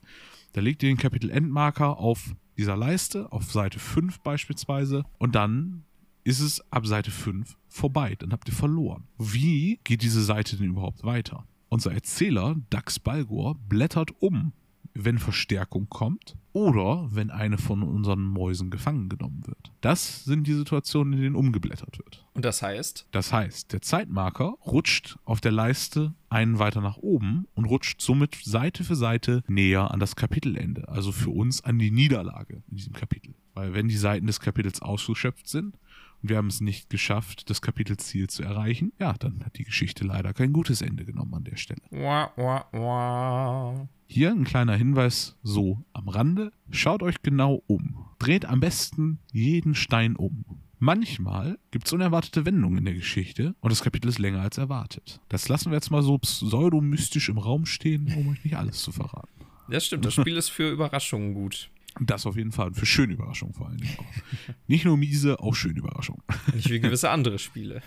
Da 0.53 0.61
legt 0.61 0.83
ihr 0.83 0.89
den 0.89 0.97
Kapitel-Endmarker 0.97 1.97
auf 1.97 2.35
dieser 2.57 2.77
Leiste, 2.77 3.31
auf 3.31 3.51
Seite 3.51 3.79
5 3.79 4.19
beispielsweise. 4.19 5.03
Und 5.17 5.35
dann 5.35 5.83
ist 6.23 6.39
es 6.39 6.61
ab 6.71 6.85
Seite 6.85 7.11
5 7.11 7.57
vorbei. 7.67 8.15
Dann 8.17 8.31
habt 8.31 8.47
ihr 8.47 8.53
verloren. 8.53 9.07
Wie 9.17 9.79
geht 9.83 10.03
diese 10.03 10.23
Seite 10.23 10.57
denn 10.57 10.69
überhaupt 10.69 11.03
weiter? 11.03 11.47
Unser 11.73 11.93
Erzähler, 11.93 12.57
Dax 12.69 12.99
Balgor, 12.99 13.55
blättert 13.69 14.11
um 14.19 14.51
wenn 14.93 15.19
Verstärkung 15.19 15.87
kommt 15.87 16.35
oder 16.51 17.07
wenn 17.11 17.29
eine 17.29 17.57
von 17.57 17.81
unseren 17.81 18.23
Mäusen 18.23 18.69
gefangen 18.71 19.07
genommen 19.07 19.47
wird. 19.47 19.71
Das 19.79 20.25
sind 20.25 20.47
die 20.47 20.53
Situationen, 20.53 21.13
in 21.13 21.21
denen 21.21 21.35
umgeblättert 21.37 21.97
wird. 21.97 22.25
Und 22.33 22.43
das 22.43 22.61
heißt? 22.61 23.07
Das 23.11 23.31
heißt, 23.31 23.71
der 23.71 23.81
Zeitmarker 23.81 24.57
rutscht 24.65 25.17
auf 25.23 25.39
der 25.39 25.53
Leiste 25.53 26.13
einen 26.29 26.59
weiter 26.59 26.81
nach 26.81 26.97
oben 26.97 27.47
und 27.55 27.63
rutscht 27.63 28.01
somit 28.01 28.35
Seite 28.35 28.83
für 28.83 28.97
Seite 28.97 29.43
näher 29.47 29.91
an 29.91 30.01
das 30.01 30.17
Kapitelende, 30.17 30.89
also 30.89 31.13
für 31.13 31.29
uns 31.29 31.63
an 31.63 31.79
die 31.79 31.91
Niederlage 31.91 32.63
in 32.69 32.75
diesem 32.75 32.93
Kapitel. 32.93 33.33
Weil 33.53 33.73
wenn 33.73 33.87
die 33.87 33.97
Seiten 33.97 34.27
des 34.27 34.41
Kapitels 34.41 34.81
ausgeschöpft 34.81 35.47
sind 35.47 35.77
und 36.21 36.29
wir 36.29 36.37
haben 36.37 36.47
es 36.47 36.61
nicht 36.61 36.89
geschafft, 36.89 37.49
das 37.49 37.61
Kapitelziel 37.61 38.29
zu 38.29 38.43
erreichen, 38.43 38.93
ja, 38.99 39.13
dann 39.13 39.43
hat 39.45 39.57
die 39.57 39.63
Geschichte 39.63 40.03
leider 40.03 40.33
kein 40.33 40.53
gutes 40.53 40.81
Ende 40.81 41.05
genommen 41.05 41.33
an 41.33 41.43
der 41.43 41.57
Stelle. 41.57 41.81
Wah, 41.89 42.31
wah, 42.35 42.65
wah. 42.71 43.87
Hier 44.07 44.31
ein 44.31 44.43
kleiner 44.43 44.75
Hinweis 44.75 45.37
so 45.41 45.85
am 45.93 46.09
Rande. 46.09 46.51
Schaut 46.69 47.01
euch 47.01 47.21
genau 47.23 47.63
um. 47.67 48.05
Dreht 48.19 48.45
am 48.45 48.59
besten 48.59 49.19
jeden 49.31 49.73
Stein 49.73 50.15
um. 50.15 50.43
Manchmal 50.79 51.59
gibt 51.69 51.85
es 51.85 51.93
unerwartete 51.93 52.45
Wendungen 52.45 52.79
in 52.79 52.85
der 52.85 52.95
Geschichte 52.95 53.55
und 53.61 53.71
das 53.71 53.83
Kapitel 53.83 54.09
ist 54.09 54.19
länger 54.19 54.41
als 54.41 54.57
erwartet. 54.57 55.21
Das 55.29 55.47
lassen 55.47 55.71
wir 55.71 55.75
jetzt 55.75 55.91
mal 55.91 56.01
so 56.01 56.17
pseudomystisch 56.17 57.29
im 57.29 57.37
Raum 57.37 57.65
stehen, 57.65 58.11
um 58.17 58.29
euch 58.29 58.43
nicht 58.43 58.57
alles 58.57 58.81
zu 58.81 58.91
verraten. 58.91 59.29
Das 59.69 59.85
stimmt, 59.85 60.05
das 60.05 60.15
Spiel 60.15 60.35
ist 60.35 60.49
für 60.49 60.69
Überraschungen 60.71 61.33
gut. 61.33 61.69
Das 61.99 62.25
auf 62.25 62.37
jeden 62.37 62.51
Fall. 62.51 62.67
Und 62.67 62.75
für 62.75 62.85
schöne 62.85 63.13
Überraschungen 63.13 63.53
vor 63.53 63.67
allen 63.67 63.77
Dingen 63.77 63.95
auch. 63.97 64.53
Nicht 64.67 64.85
nur 64.85 64.97
miese, 64.97 65.39
auch 65.39 65.55
schöne 65.55 65.79
Überraschungen. 65.79 66.21
Nicht 66.53 66.69
wie 66.69 66.79
gewisse 66.79 67.09
andere 67.09 67.37
Spiele. 67.37 67.81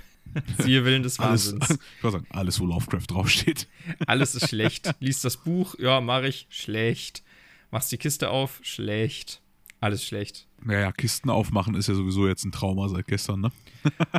Siehe 0.59 0.84
Willen 0.84 1.02
des 1.02 1.18
Alles, 1.18 1.52
Wahnsinns. 1.52 1.80
ich 1.96 2.05
wollte 2.05 2.18
sagen, 2.18 2.26
alles, 2.30 2.61
wo 2.61 2.66
Lovecraft 2.66 3.07
draufsteht. 3.09 3.68
Alles 4.07 4.34
ist 4.34 4.48
schlecht. 4.50 4.94
Lies 5.00 5.20
das 5.20 5.36
Buch, 5.36 5.74
ja, 5.78 6.00
mache 6.00 6.28
ich, 6.28 6.46
schlecht. 6.50 7.22
Machst 7.70 7.90
die 7.92 7.98
Kiste 7.98 8.30
auf, 8.30 8.61
schlecht. 8.62 9.40
Alles 9.80 10.05
schlecht. 10.05 10.46
Naja, 10.62 10.92
Kisten 10.92 11.28
aufmachen 11.28 11.74
ist 11.74 11.88
ja 11.88 11.94
sowieso 11.94 12.26
jetzt 12.26 12.44
ein 12.44 12.52
Trauma 12.52 12.88
seit 12.88 13.07
gestern, 13.07 13.40
ne? 13.40 13.52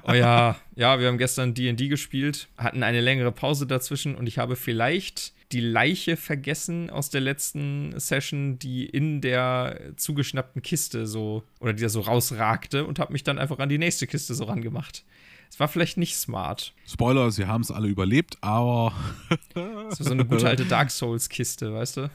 Oh 0.04 0.14
ja, 0.14 0.60
ja, 0.76 1.00
wir 1.00 1.08
haben 1.08 1.18
gestern 1.18 1.54
D&D 1.54 1.88
gespielt, 1.88 2.50
hatten 2.58 2.84
eine 2.84 3.02
längere 3.02 3.32
Pause 3.32 3.66
dazwischen 3.66 4.16
und 4.16 4.28
ich 4.28 4.38
habe 4.38 4.56
vielleicht 4.56 5.34
die 5.52 5.60
Leiche 5.60 6.18
vergessen 6.18 6.90
aus 6.90 7.10
der 7.10 7.22
letzten 7.22 7.98
Session, 8.00 8.58
die 8.60 8.86
in 8.86 9.22
der 9.22 9.92
zugeschnappten 9.96 10.62
Kiste 10.62 11.06
so 11.08 11.44
oder 11.60 11.74
die 11.74 11.84
da 11.84 11.90
so 11.90 12.02
rausragte 12.02 12.86
und 12.86 13.00
habe 13.00 13.14
mich 13.14 13.24
dann 13.24 13.38
einfach 13.40 13.60
an 13.60 13.70
die 13.70 13.78
nächste 13.78 14.08
Kiste 14.08 14.34
so 14.34 14.46
rangemacht. 14.46 15.04
Es 15.52 15.60
war 15.60 15.68
vielleicht 15.68 15.98
nicht 15.98 16.16
smart. 16.18 16.74
Spoiler, 16.88 17.30
sie 17.32 17.46
haben 17.46 17.62
es 17.62 17.70
alle 17.72 17.88
überlebt, 17.88 18.38
aber 18.42 18.94
Das 19.54 20.00
war 20.00 20.06
so 20.06 20.12
eine 20.12 20.26
gute 20.26 20.48
alte 20.48 20.66
Dark 20.66 20.90
Souls 20.92 21.30
Kiste, 21.30 21.74
weißt 21.74 21.98
du? 21.98 22.12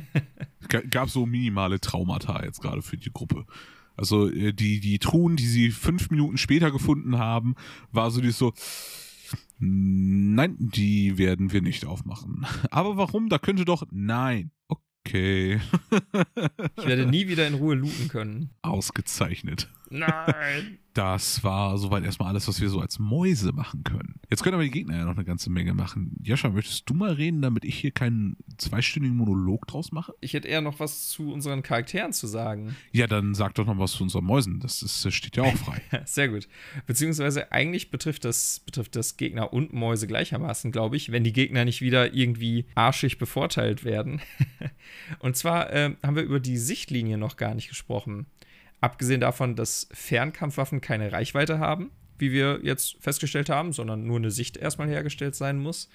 Ga- 0.68 0.82
gab 0.88 1.08
so 1.10 1.26
minimale 1.26 1.80
Traumata 1.80 2.44
jetzt 2.44 2.60
gerade 2.60 2.82
für 2.82 2.96
die 2.98 3.10
Gruppe. 3.12 3.46
Also 3.96 4.28
äh, 4.30 4.52
die, 4.52 4.80
die 4.80 4.98
Truhen, 4.98 5.36
die 5.36 5.46
sie 5.46 5.70
fünf 5.70 6.10
Minuten 6.10 6.36
später 6.36 6.70
gefunden 6.70 7.18
haben, 7.18 7.54
war 7.92 8.10
so 8.10 8.20
die 8.20 8.30
so, 8.30 8.52
nein, 9.58 10.56
die 10.58 11.18
werden 11.18 11.52
wir 11.52 11.62
nicht 11.62 11.84
aufmachen. 11.84 12.46
Aber 12.70 12.96
warum? 12.96 13.28
Da 13.28 13.38
könnte 13.38 13.64
doch, 13.64 13.84
nein. 13.90 14.50
Okay. 14.68 15.60
Ich 16.78 16.86
werde 16.86 17.06
nie 17.06 17.28
wieder 17.28 17.46
in 17.46 17.54
Ruhe 17.54 17.74
looten 17.74 18.08
können. 18.08 18.50
Ausgezeichnet. 18.62 19.68
Nein. 19.90 20.78
Das 20.96 21.44
war 21.44 21.76
soweit 21.76 22.04
erstmal 22.04 22.30
alles, 22.30 22.48
was 22.48 22.58
wir 22.58 22.70
so 22.70 22.80
als 22.80 22.98
Mäuse 22.98 23.52
machen 23.52 23.84
können. 23.84 24.18
Jetzt 24.30 24.42
können 24.42 24.54
aber 24.54 24.62
die 24.62 24.70
Gegner 24.70 24.96
ja 24.96 25.04
noch 25.04 25.14
eine 25.14 25.26
ganze 25.26 25.50
Menge 25.50 25.74
machen. 25.74 26.16
Jascha, 26.22 26.48
möchtest 26.48 26.88
du 26.88 26.94
mal 26.94 27.12
reden, 27.12 27.42
damit 27.42 27.66
ich 27.66 27.78
hier 27.78 27.90
keinen 27.90 28.38
zweistündigen 28.56 29.14
Monolog 29.14 29.66
draus 29.66 29.92
mache? 29.92 30.14
Ich 30.22 30.32
hätte 30.32 30.48
eher 30.48 30.62
noch 30.62 30.80
was 30.80 31.08
zu 31.08 31.34
unseren 31.34 31.62
Charakteren 31.62 32.14
zu 32.14 32.26
sagen. 32.26 32.76
Ja, 32.92 33.06
dann 33.06 33.34
sag 33.34 33.54
doch 33.56 33.66
noch 33.66 33.78
was 33.78 33.92
zu 33.92 34.04
unseren 34.04 34.24
Mäusen. 34.24 34.58
Das, 34.60 34.80
ist, 34.80 35.04
das 35.04 35.12
steht 35.12 35.36
ja 35.36 35.42
auch 35.42 35.56
frei. 35.56 35.82
Sehr 36.06 36.30
gut. 36.30 36.48
Beziehungsweise 36.86 37.52
eigentlich 37.52 37.90
betrifft 37.90 38.24
das, 38.24 38.60
betrifft 38.60 38.96
das 38.96 39.18
Gegner 39.18 39.52
und 39.52 39.74
Mäuse 39.74 40.06
gleichermaßen, 40.06 40.72
glaube 40.72 40.96
ich, 40.96 41.12
wenn 41.12 41.24
die 41.24 41.34
Gegner 41.34 41.66
nicht 41.66 41.82
wieder 41.82 42.14
irgendwie 42.14 42.68
arschig 42.74 43.18
bevorteilt 43.18 43.84
werden. 43.84 44.22
und 45.18 45.36
zwar 45.36 45.70
ähm, 45.74 45.98
haben 46.02 46.16
wir 46.16 46.22
über 46.22 46.40
die 46.40 46.56
Sichtlinie 46.56 47.18
noch 47.18 47.36
gar 47.36 47.54
nicht 47.54 47.68
gesprochen. 47.68 48.24
Abgesehen 48.86 49.20
davon, 49.20 49.56
dass 49.56 49.88
Fernkampfwaffen 49.90 50.80
keine 50.80 51.10
Reichweite 51.10 51.58
haben, 51.58 51.90
wie 52.18 52.30
wir 52.30 52.60
jetzt 52.62 52.98
festgestellt 53.00 53.50
haben, 53.50 53.72
sondern 53.72 54.06
nur 54.06 54.18
eine 54.18 54.30
Sicht 54.30 54.56
erstmal 54.56 54.88
hergestellt 54.88 55.34
sein 55.34 55.58
muss, 55.58 55.88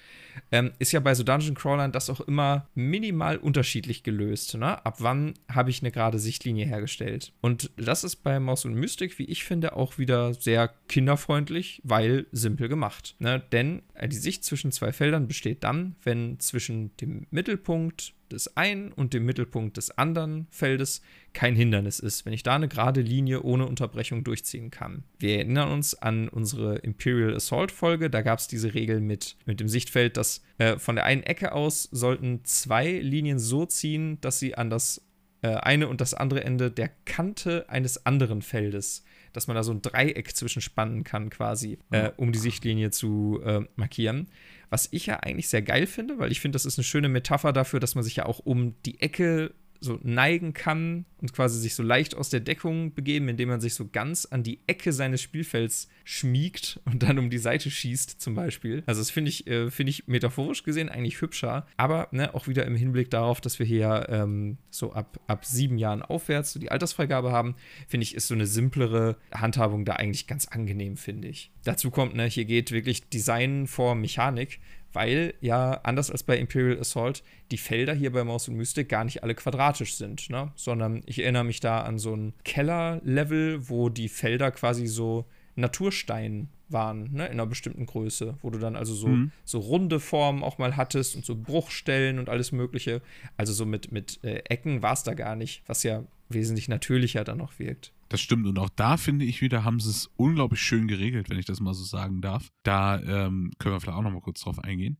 ähm, 0.50 0.72
ist 0.78 0.92
ja 0.92 1.00
bei 1.00 1.14
so 1.14 1.22
Dungeon 1.22 1.54
Crawlern 1.54 1.90
das 1.90 2.10
auch 2.10 2.20
immer 2.20 2.68
minimal 2.74 3.38
unterschiedlich 3.38 4.02
gelöst. 4.02 4.54
Ne? 4.58 4.84
Ab 4.84 4.96
wann 4.98 5.32
habe 5.50 5.70
ich 5.70 5.80
eine 5.80 5.90
gerade 5.90 6.18
Sichtlinie 6.18 6.66
hergestellt? 6.66 7.32
Und 7.40 7.70
das 7.78 8.04
ist 8.04 8.16
bei 8.16 8.38
Mouse 8.38 8.66
und 8.66 8.74
Mystic, 8.74 9.18
wie 9.18 9.24
ich 9.24 9.44
finde, 9.44 9.74
auch 9.74 9.96
wieder 9.96 10.34
sehr 10.34 10.68
kinderfreundlich, 10.86 11.80
weil 11.82 12.26
simpel 12.30 12.68
gemacht. 12.68 13.16
Ne? 13.20 13.42
Denn 13.52 13.80
äh, 13.94 14.06
die 14.06 14.16
Sicht 14.16 14.44
zwischen 14.44 14.70
zwei 14.70 14.92
Feldern 14.92 15.28
besteht 15.28 15.64
dann, 15.64 15.96
wenn 16.02 16.38
zwischen 16.40 16.94
dem 16.98 17.26
Mittelpunkt 17.30 18.12
des 18.32 18.56
einen 18.56 18.92
und 18.92 19.14
dem 19.14 19.24
Mittelpunkt 19.24 19.76
des 19.76 19.96
anderen 19.96 20.46
Feldes 20.50 21.02
kein 21.32 21.54
Hindernis 21.56 21.98
ist, 21.98 22.26
wenn 22.26 22.32
ich 22.32 22.42
da 22.42 22.54
eine 22.54 22.68
gerade 22.68 23.00
Linie 23.00 23.42
ohne 23.42 23.66
Unterbrechung 23.66 24.24
durchziehen 24.24 24.70
kann. 24.70 25.04
Wir 25.18 25.36
erinnern 25.36 25.70
uns 25.70 25.94
an 25.94 26.28
unsere 26.28 26.76
Imperial 26.78 27.34
Assault 27.34 27.72
Folge, 27.72 28.10
da 28.10 28.22
gab 28.22 28.38
es 28.38 28.48
diese 28.48 28.74
Regel 28.74 29.00
mit, 29.00 29.36
mit 29.46 29.60
dem 29.60 29.68
Sichtfeld, 29.68 30.16
dass 30.16 30.42
äh, 30.58 30.78
von 30.78 30.96
der 30.96 31.04
einen 31.04 31.22
Ecke 31.22 31.52
aus 31.52 31.84
sollten 31.92 32.44
zwei 32.44 32.90
Linien 32.90 33.38
so 33.38 33.66
ziehen, 33.66 34.20
dass 34.20 34.38
sie 34.38 34.54
an 34.54 34.70
das 34.70 35.02
äh, 35.42 35.56
eine 35.56 35.88
und 35.88 36.00
das 36.00 36.14
andere 36.14 36.44
Ende 36.44 36.70
der 36.70 36.90
Kante 37.04 37.68
eines 37.68 38.06
anderen 38.06 38.42
Feldes, 38.42 39.04
dass 39.32 39.48
man 39.48 39.56
da 39.56 39.62
so 39.62 39.72
ein 39.72 39.82
Dreieck 39.82 40.36
zwischenspannen 40.36 41.04
kann 41.04 41.30
quasi, 41.30 41.78
äh, 41.90 42.10
um 42.16 42.32
die 42.32 42.38
Sichtlinie 42.38 42.90
zu 42.90 43.40
äh, 43.44 43.60
markieren. 43.76 44.28
Was 44.72 44.88
ich 44.90 45.04
ja 45.04 45.20
eigentlich 45.20 45.50
sehr 45.50 45.60
geil 45.60 45.86
finde, 45.86 46.18
weil 46.18 46.32
ich 46.32 46.40
finde, 46.40 46.56
das 46.56 46.64
ist 46.64 46.78
eine 46.78 46.84
schöne 46.84 47.10
Metapher 47.10 47.52
dafür, 47.52 47.78
dass 47.78 47.94
man 47.94 48.02
sich 48.02 48.16
ja 48.16 48.24
auch 48.24 48.38
um 48.38 48.74
die 48.86 49.02
Ecke 49.02 49.52
so 49.82 49.98
neigen 50.02 50.52
kann 50.52 51.04
und 51.20 51.32
quasi 51.32 51.60
sich 51.60 51.74
so 51.74 51.82
leicht 51.82 52.14
aus 52.14 52.30
der 52.30 52.40
Deckung 52.40 52.94
begeben, 52.94 53.28
indem 53.28 53.48
man 53.48 53.60
sich 53.60 53.74
so 53.74 53.88
ganz 53.88 54.26
an 54.26 54.42
die 54.42 54.60
Ecke 54.66 54.92
seines 54.92 55.20
Spielfelds 55.20 55.88
schmiegt 56.04 56.80
und 56.84 57.02
dann 57.02 57.18
um 57.18 57.30
die 57.30 57.38
Seite 57.38 57.70
schießt, 57.70 58.20
zum 58.20 58.34
Beispiel. 58.34 58.82
Also, 58.86 59.00
das 59.00 59.10
finde 59.10 59.30
ich, 59.30 59.46
äh, 59.46 59.70
finde 59.70 59.90
ich 59.90 60.06
metaphorisch 60.06 60.62
gesehen 60.62 60.88
eigentlich 60.88 61.20
hübscher, 61.20 61.66
aber 61.76 62.08
ne, 62.12 62.34
auch 62.34 62.48
wieder 62.48 62.64
im 62.64 62.76
Hinblick 62.76 63.10
darauf, 63.10 63.40
dass 63.40 63.58
wir 63.58 63.66
hier 63.66 64.06
ähm, 64.08 64.58
so 64.70 64.92
ab, 64.92 65.20
ab 65.26 65.44
sieben 65.44 65.78
Jahren 65.78 66.02
aufwärts 66.02 66.52
so 66.52 66.60
die 66.60 66.70
Altersfreigabe 66.70 67.32
haben, 67.32 67.56
finde 67.88 68.04
ich, 68.04 68.14
ist 68.14 68.28
so 68.28 68.34
eine 68.34 68.46
simplere 68.46 69.16
Handhabung 69.32 69.84
da 69.84 69.94
eigentlich 69.94 70.26
ganz 70.26 70.46
angenehm, 70.46 70.96
finde 70.96 71.28
ich. 71.28 71.50
Dazu 71.64 71.90
kommt, 71.90 72.14
ne, 72.14 72.26
hier 72.26 72.44
geht 72.44 72.72
wirklich 72.72 73.08
Design 73.08 73.66
vor 73.66 73.94
Mechanik 73.94 74.60
weil 74.92 75.34
ja 75.40 75.80
anders 75.82 76.10
als 76.10 76.22
bei 76.22 76.38
Imperial 76.38 76.78
Assault 76.80 77.22
die 77.50 77.58
Felder 77.58 77.94
hier 77.94 78.12
bei 78.12 78.24
Maus 78.24 78.48
und 78.48 78.56
Mystic 78.56 78.88
gar 78.88 79.04
nicht 79.04 79.22
alle 79.22 79.34
quadratisch 79.34 79.94
sind, 79.94 80.30
ne? 80.30 80.52
sondern 80.54 81.02
ich 81.06 81.20
erinnere 81.20 81.44
mich 81.44 81.60
da 81.60 81.80
an 81.80 81.98
so 81.98 82.14
ein 82.14 82.34
Kellerlevel, 82.44 83.68
wo 83.68 83.88
die 83.88 84.08
Felder 84.08 84.50
quasi 84.50 84.86
so 84.86 85.26
Naturstein 85.54 86.48
waren, 86.68 87.12
ne, 87.12 87.26
in 87.26 87.32
einer 87.32 87.46
bestimmten 87.46 87.86
Größe, 87.86 88.38
wo 88.40 88.50
du 88.50 88.58
dann 88.58 88.76
also 88.76 88.94
so, 88.94 89.08
mhm. 89.08 89.30
so 89.44 89.58
runde 89.58 90.00
Formen 90.00 90.42
auch 90.42 90.58
mal 90.58 90.76
hattest 90.76 91.14
und 91.14 91.24
so 91.24 91.36
Bruchstellen 91.36 92.18
und 92.18 92.28
alles 92.28 92.52
Mögliche. 92.52 93.02
Also 93.36 93.52
so 93.52 93.66
mit, 93.66 93.92
mit 93.92 94.20
äh, 94.24 94.42
Ecken 94.48 94.82
war 94.82 94.94
es 94.94 95.02
da 95.02 95.14
gar 95.14 95.36
nicht, 95.36 95.62
was 95.66 95.82
ja 95.82 96.04
wesentlich 96.30 96.68
natürlicher 96.68 97.24
dann 97.24 97.38
noch 97.38 97.58
wirkt. 97.58 97.92
Das 98.12 98.20
stimmt. 98.20 98.46
Und 98.46 98.58
auch 98.58 98.68
da 98.68 98.98
finde 98.98 99.24
ich 99.24 99.40
wieder, 99.40 99.64
haben 99.64 99.80
sie 99.80 99.88
es 99.88 100.10
unglaublich 100.16 100.60
schön 100.60 100.86
geregelt, 100.86 101.30
wenn 101.30 101.38
ich 101.38 101.46
das 101.46 101.60
mal 101.60 101.72
so 101.72 101.82
sagen 101.82 102.20
darf. 102.20 102.50
Da 102.62 103.00
ähm, 103.00 103.52
können 103.58 103.74
wir 103.74 103.80
vielleicht 103.80 103.96
auch 103.96 104.02
noch 104.02 104.12
mal 104.12 104.20
kurz 104.20 104.42
drauf 104.42 104.58
eingehen. 104.58 104.98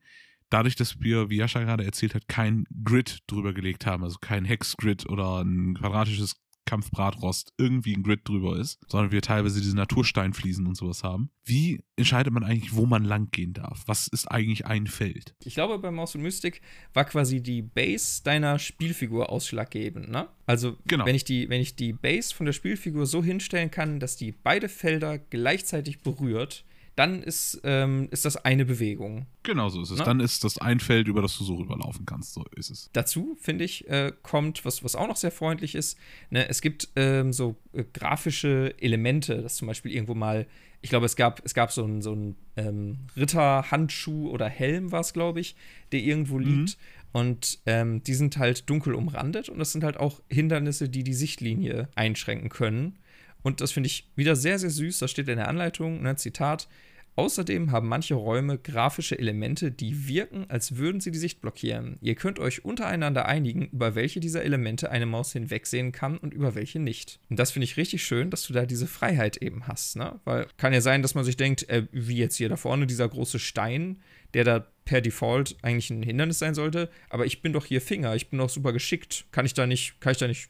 Dadurch, 0.48 0.76
dass 0.76 0.98
wir, 0.98 1.28
wie 1.28 1.36
Jascha 1.36 1.60
gerade 1.60 1.84
erzählt 1.84 2.14
hat, 2.14 2.26
kein 2.26 2.64
Grid 2.82 3.18
drüber 3.26 3.52
gelegt 3.52 3.84
haben, 3.84 4.02
also 4.02 4.16
kein 4.18 4.46
Hex-Grid 4.46 5.10
oder 5.10 5.42
ein 5.42 5.74
quadratisches 5.74 6.41
Kampfbratrost 6.64 7.52
irgendwie 7.58 7.94
ein 7.94 8.02
Grid 8.02 8.20
drüber 8.28 8.56
ist, 8.56 8.78
sondern 8.88 9.12
wir 9.12 9.22
teilweise 9.22 9.60
diese 9.60 9.76
Natursteinfliesen 9.76 10.66
und 10.66 10.76
sowas 10.76 11.02
haben. 11.02 11.30
Wie 11.44 11.80
entscheidet 11.96 12.32
man 12.32 12.44
eigentlich, 12.44 12.74
wo 12.74 12.86
man 12.86 13.04
lang 13.04 13.30
gehen 13.30 13.52
darf? 13.52 13.82
Was 13.86 14.08
ist 14.08 14.26
eigentlich 14.26 14.66
ein 14.66 14.86
Feld? 14.86 15.34
Ich 15.44 15.54
glaube, 15.54 15.78
bei 15.78 15.90
Maus 15.90 16.14
und 16.14 16.22
Mystic 16.22 16.60
war 16.94 17.04
quasi 17.04 17.42
die 17.42 17.62
Base 17.62 18.22
deiner 18.22 18.58
Spielfigur 18.58 19.30
ausschlaggebend, 19.30 20.08
ne? 20.08 20.28
Also, 20.46 20.76
genau. 20.86 21.06
wenn, 21.06 21.14
ich 21.14 21.24
die, 21.24 21.48
wenn 21.48 21.60
ich 21.60 21.76
die 21.76 21.92
Base 21.92 22.34
von 22.34 22.46
der 22.46 22.52
Spielfigur 22.52 23.06
so 23.06 23.22
hinstellen 23.22 23.70
kann, 23.70 24.00
dass 24.00 24.16
die 24.16 24.32
beide 24.32 24.68
Felder 24.68 25.18
gleichzeitig 25.18 26.00
berührt, 26.00 26.64
dann 26.96 27.22
ist, 27.22 27.60
ähm, 27.64 28.08
ist 28.10 28.24
das 28.24 28.36
eine 28.36 28.64
Bewegung. 28.64 29.26
Genau 29.42 29.68
so 29.70 29.80
ist 29.80 29.90
es. 29.90 29.98
Na? 29.98 30.04
Dann 30.04 30.20
ist 30.20 30.44
das 30.44 30.58
ein 30.58 30.78
Feld, 30.78 31.08
über 31.08 31.22
das 31.22 31.36
du 31.38 31.44
so 31.44 31.56
rüberlaufen 31.56 32.04
kannst. 32.04 32.34
So 32.34 32.44
ist 32.54 32.70
es. 32.70 32.90
Dazu, 32.92 33.36
finde 33.40 33.64
ich, 33.64 33.88
äh, 33.88 34.12
kommt, 34.22 34.64
was, 34.64 34.84
was 34.84 34.94
auch 34.94 35.08
noch 35.08 35.16
sehr 35.16 35.30
freundlich 35.30 35.74
ist, 35.74 35.98
ne, 36.30 36.48
es 36.48 36.60
gibt 36.60 36.90
ähm, 36.96 37.32
so 37.32 37.56
äh, 37.72 37.84
grafische 37.92 38.74
Elemente, 38.78 39.42
dass 39.42 39.56
zum 39.56 39.68
Beispiel 39.68 39.92
irgendwo 39.92 40.14
mal, 40.14 40.46
ich 40.82 40.90
glaube, 40.90 41.06
es 41.06 41.16
gab, 41.16 41.42
es 41.44 41.54
gab 41.54 41.72
so 41.72 41.84
einen 41.84 42.02
so 42.02 42.34
ähm, 42.56 42.98
Ritterhandschuh 43.16 44.28
oder 44.28 44.48
Helm, 44.48 44.92
war 44.92 45.00
es, 45.00 45.12
glaube 45.12 45.40
ich, 45.40 45.56
der 45.92 46.00
irgendwo 46.00 46.38
mhm. 46.38 46.44
liegt. 46.44 46.78
Und 47.12 47.60
ähm, 47.66 48.02
die 48.02 48.14
sind 48.14 48.38
halt 48.38 48.68
dunkel 48.70 48.94
umrandet 48.94 49.48
und 49.50 49.58
das 49.58 49.72
sind 49.72 49.84
halt 49.84 49.98
auch 49.98 50.22
Hindernisse, 50.30 50.88
die 50.88 51.04
die 51.04 51.14
Sichtlinie 51.14 51.88
einschränken 51.94 52.48
können. 52.48 52.98
Und 53.42 53.60
das 53.60 53.72
finde 53.72 53.88
ich 53.88 54.08
wieder 54.16 54.36
sehr, 54.36 54.58
sehr 54.58 54.70
süß. 54.70 54.98
Da 54.98 55.08
steht 55.08 55.28
in 55.28 55.36
der 55.36 55.48
Anleitung, 55.48 56.02
ne, 56.02 56.16
Zitat, 56.16 56.68
Außerdem 57.14 57.70
haben 57.72 57.88
manche 57.88 58.14
Räume 58.14 58.56
grafische 58.58 59.18
Elemente, 59.18 59.70
die 59.70 60.08
wirken, 60.08 60.46
als 60.48 60.76
würden 60.76 61.00
sie 61.00 61.10
die 61.10 61.18
Sicht 61.18 61.42
blockieren. 61.42 61.98
Ihr 62.00 62.14
könnt 62.14 62.38
euch 62.38 62.64
untereinander 62.64 63.26
einigen, 63.26 63.66
über 63.66 63.94
welche 63.94 64.18
dieser 64.18 64.42
Elemente 64.42 64.90
eine 64.90 65.04
Maus 65.04 65.32
hinwegsehen 65.32 65.92
kann 65.92 66.16
und 66.16 66.32
über 66.32 66.54
welche 66.54 66.78
nicht. 66.78 67.20
Und 67.28 67.38
das 67.38 67.50
finde 67.50 67.64
ich 67.64 67.76
richtig 67.76 68.02
schön, 68.02 68.30
dass 68.30 68.46
du 68.46 68.54
da 68.54 68.64
diese 68.64 68.86
Freiheit 68.86 69.36
eben 69.36 69.66
hast, 69.66 69.96
ne? 69.96 70.20
Weil 70.24 70.46
kann 70.56 70.72
ja 70.72 70.80
sein, 70.80 71.02
dass 71.02 71.14
man 71.14 71.24
sich 71.24 71.36
denkt, 71.36 71.68
äh, 71.68 71.86
wie 71.92 72.16
jetzt 72.16 72.36
hier 72.36 72.48
da 72.48 72.56
vorne 72.56 72.86
dieser 72.86 73.08
große 73.08 73.38
Stein, 73.38 74.00
der 74.32 74.44
da 74.44 74.66
per 74.86 75.02
Default 75.02 75.56
eigentlich 75.60 75.90
ein 75.90 76.02
Hindernis 76.02 76.38
sein 76.38 76.54
sollte, 76.54 76.88
aber 77.10 77.26
ich 77.26 77.42
bin 77.42 77.52
doch 77.52 77.66
hier 77.66 77.82
Finger, 77.82 78.16
ich 78.16 78.30
bin 78.30 78.38
doch 78.38 78.48
super 78.48 78.72
geschickt. 78.72 79.26
Kann 79.32 79.44
ich 79.44 79.52
da 79.52 79.66
nicht, 79.66 80.00
kann 80.00 80.12
ich 80.12 80.18
da 80.18 80.28
nicht 80.28 80.48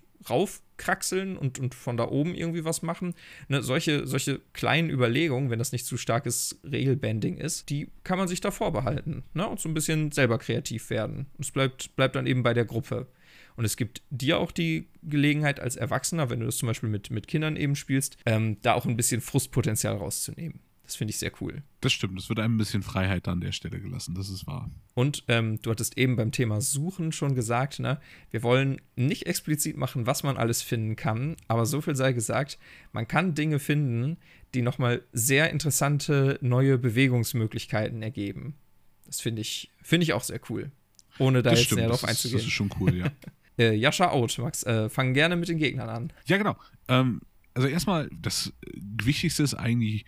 raufkraxeln 0.83 1.37
und, 1.37 1.59
und 1.59 1.75
von 1.75 1.97
da 1.97 2.09
oben 2.09 2.35
irgendwie 2.35 2.65
was 2.65 2.83
machen. 2.83 3.15
Ne, 3.49 3.63
solche, 3.63 4.07
solche 4.07 4.41
kleinen 4.53 4.91
Überlegungen, 4.91 5.51
wenn 5.51 5.59
das 5.59 5.73
nicht 5.73 5.87
zu 5.87 5.97
starkes 5.97 6.61
Regelbanding 6.65 7.37
ist, 7.37 7.71
die 7.71 7.89
kann 8.05 8.19
man 8.19 8.29
sich 8.29 8.41
da 8.41 8.51
vorbehalten 8.51 9.23
ne, 9.35 9.47
und 9.47 9.61
so 9.61 9.69
ein 9.69 9.75
bisschen 9.75 10.13
selber 10.13 10.39
kreativ 10.39 10.91
werden. 10.91 11.27
Es 11.39 11.51
bleibt, 11.51 11.95
bleibt 11.97 12.17
dann 12.17 12.27
eben 12.27 12.43
bei 12.43 12.55
der 12.55 12.65
Gruppe. 12.65 13.07
Und 13.55 13.67
es 13.67 13.77
gibt 13.77 14.03
dir 14.09 14.39
auch 14.39 14.51
die 14.51 14.89
Gelegenheit 15.03 15.61
als 15.61 15.77
Erwachsener, 15.77 16.31
wenn 16.31 16.41
du 16.41 16.47
das 16.47 16.57
zum 16.57 16.69
Beispiel 16.69 16.89
mit, 16.89 17.11
mit 17.11 17.29
Kindern 17.29 17.57
eben 17.57 17.77
spielst, 17.77 18.17
ähm, 18.25 18.57
da 18.63 18.73
auch 18.73 18.87
ein 18.87 18.97
bisschen 18.97 19.21
Frustpotenzial 19.21 19.97
rauszunehmen. 19.97 20.61
Das 20.93 20.99
finde 20.99 21.13
ich 21.13 21.19
sehr 21.19 21.33
cool. 21.41 21.63
Das 21.81 21.91
stimmt, 21.91 22.19
es 22.19 22.29
wird 22.29 22.39
einem 22.39 22.57
ein 22.57 22.59
bisschen 22.59 22.83
Freiheit 22.83 23.27
an 23.27 23.41
der 23.41 23.53
Stelle 23.53 23.81
gelassen, 23.81 24.15
das 24.15 24.29
ist 24.29 24.47
wahr. 24.47 24.71
Und 24.93 25.25
ähm, 25.27 25.59
du 25.63 25.71
hattest 25.71 25.97
eben 25.97 26.17
beim 26.17 26.33
Thema 26.33 26.61
Suchen 26.61 27.13
schon 27.13 27.35
gesagt, 27.35 27.79
ne? 27.79 27.99
wir 28.31 28.43
wollen 28.43 28.79
nicht 28.95 29.27
explizit 29.27 29.79
machen, 29.79 30.05
was 30.05 30.23
man 30.23 30.37
alles 30.37 30.61
finden 30.61 30.95
kann, 30.95 31.37
aber 31.49 31.65
so 31.65 31.81
viel 31.81 31.97
sei 31.97 32.13
gesagt, 32.13 32.59
man 32.93 33.09
kann 33.09 33.35
Dinge 33.35 33.59
finden, 33.59 34.19
die 34.53 34.61
nochmal 34.61 35.01
sehr 35.15 35.49
interessante 35.49 36.39
neue 36.43 36.77
Bewegungsmöglichkeiten 36.77 38.03
ergeben. 38.03 38.59
Das 39.07 39.23
finde 39.23 39.41
ich, 39.41 39.71
find 39.81 40.03
ich 40.03 40.13
auch 40.13 40.25
sehr 40.25 40.41
cool. 40.51 40.73
Ohne 41.19 41.43
da 41.43 41.49
das 41.49 41.61
jetzt 41.61 41.67
stimmt, 41.69 41.81
näher 41.81 41.89
drauf 41.89 42.05
einzugehen. 42.05 42.37
Das 42.37 42.47
ist 42.47 42.53
schon 42.53 42.71
cool, 42.81 42.95
ja. 42.99 43.11
äh, 43.59 43.73
Jascha 43.73 44.11
out, 44.11 44.37
Max. 44.37 44.63
Äh, 44.65 44.91
fang 44.91 45.15
gerne 45.15 45.37
mit 45.37 45.49
den 45.49 45.57
Gegnern 45.57 45.89
an. 45.89 46.13
Ja, 46.27 46.37
genau. 46.37 46.55
Ähm, 46.89 47.23
also 47.55 47.67
erstmal, 47.67 48.11
das 48.13 48.53
Wichtigste 48.75 49.43
ist 49.43 49.55
eigentlich, 49.55 50.05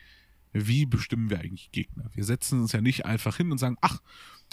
wie 0.54 0.86
bestimmen 0.86 1.30
wir 1.30 1.40
eigentlich 1.40 1.72
Gegner? 1.72 2.10
Wir 2.14 2.24
setzen 2.24 2.60
uns 2.60 2.72
ja 2.72 2.80
nicht 2.80 3.04
einfach 3.04 3.36
hin 3.36 3.50
und 3.50 3.58
sagen, 3.58 3.76
ach, 3.80 4.00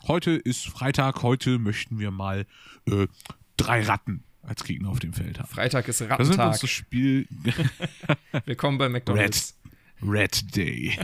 heute 0.07 0.31
ist 0.31 0.67
Freitag, 0.67 1.21
heute 1.21 1.59
möchten 1.59 1.99
wir 1.99 2.11
mal 2.11 2.45
äh, 2.87 3.07
drei 3.55 3.83
Ratten 3.83 4.23
als 4.41 4.63
Gegner 4.63 4.89
auf 4.89 4.99
dem 4.99 5.13
Feld 5.13 5.39
haben. 5.39 5.47
Freitag 5.47 5.87
ist 5.87 6.01
Rattentag. 6.01 6.37
Das 6.37 6.55
ist 6.55 6.63
das 6.63 6.69
Spiel. 6.69 7.27
Willkommen 8.45 8.79
bei 8.79 8.89
McDonald's. 8.89 9.55
Red, 10.01 10.11
Red 10.11 10.55
Day. 10.55 10.99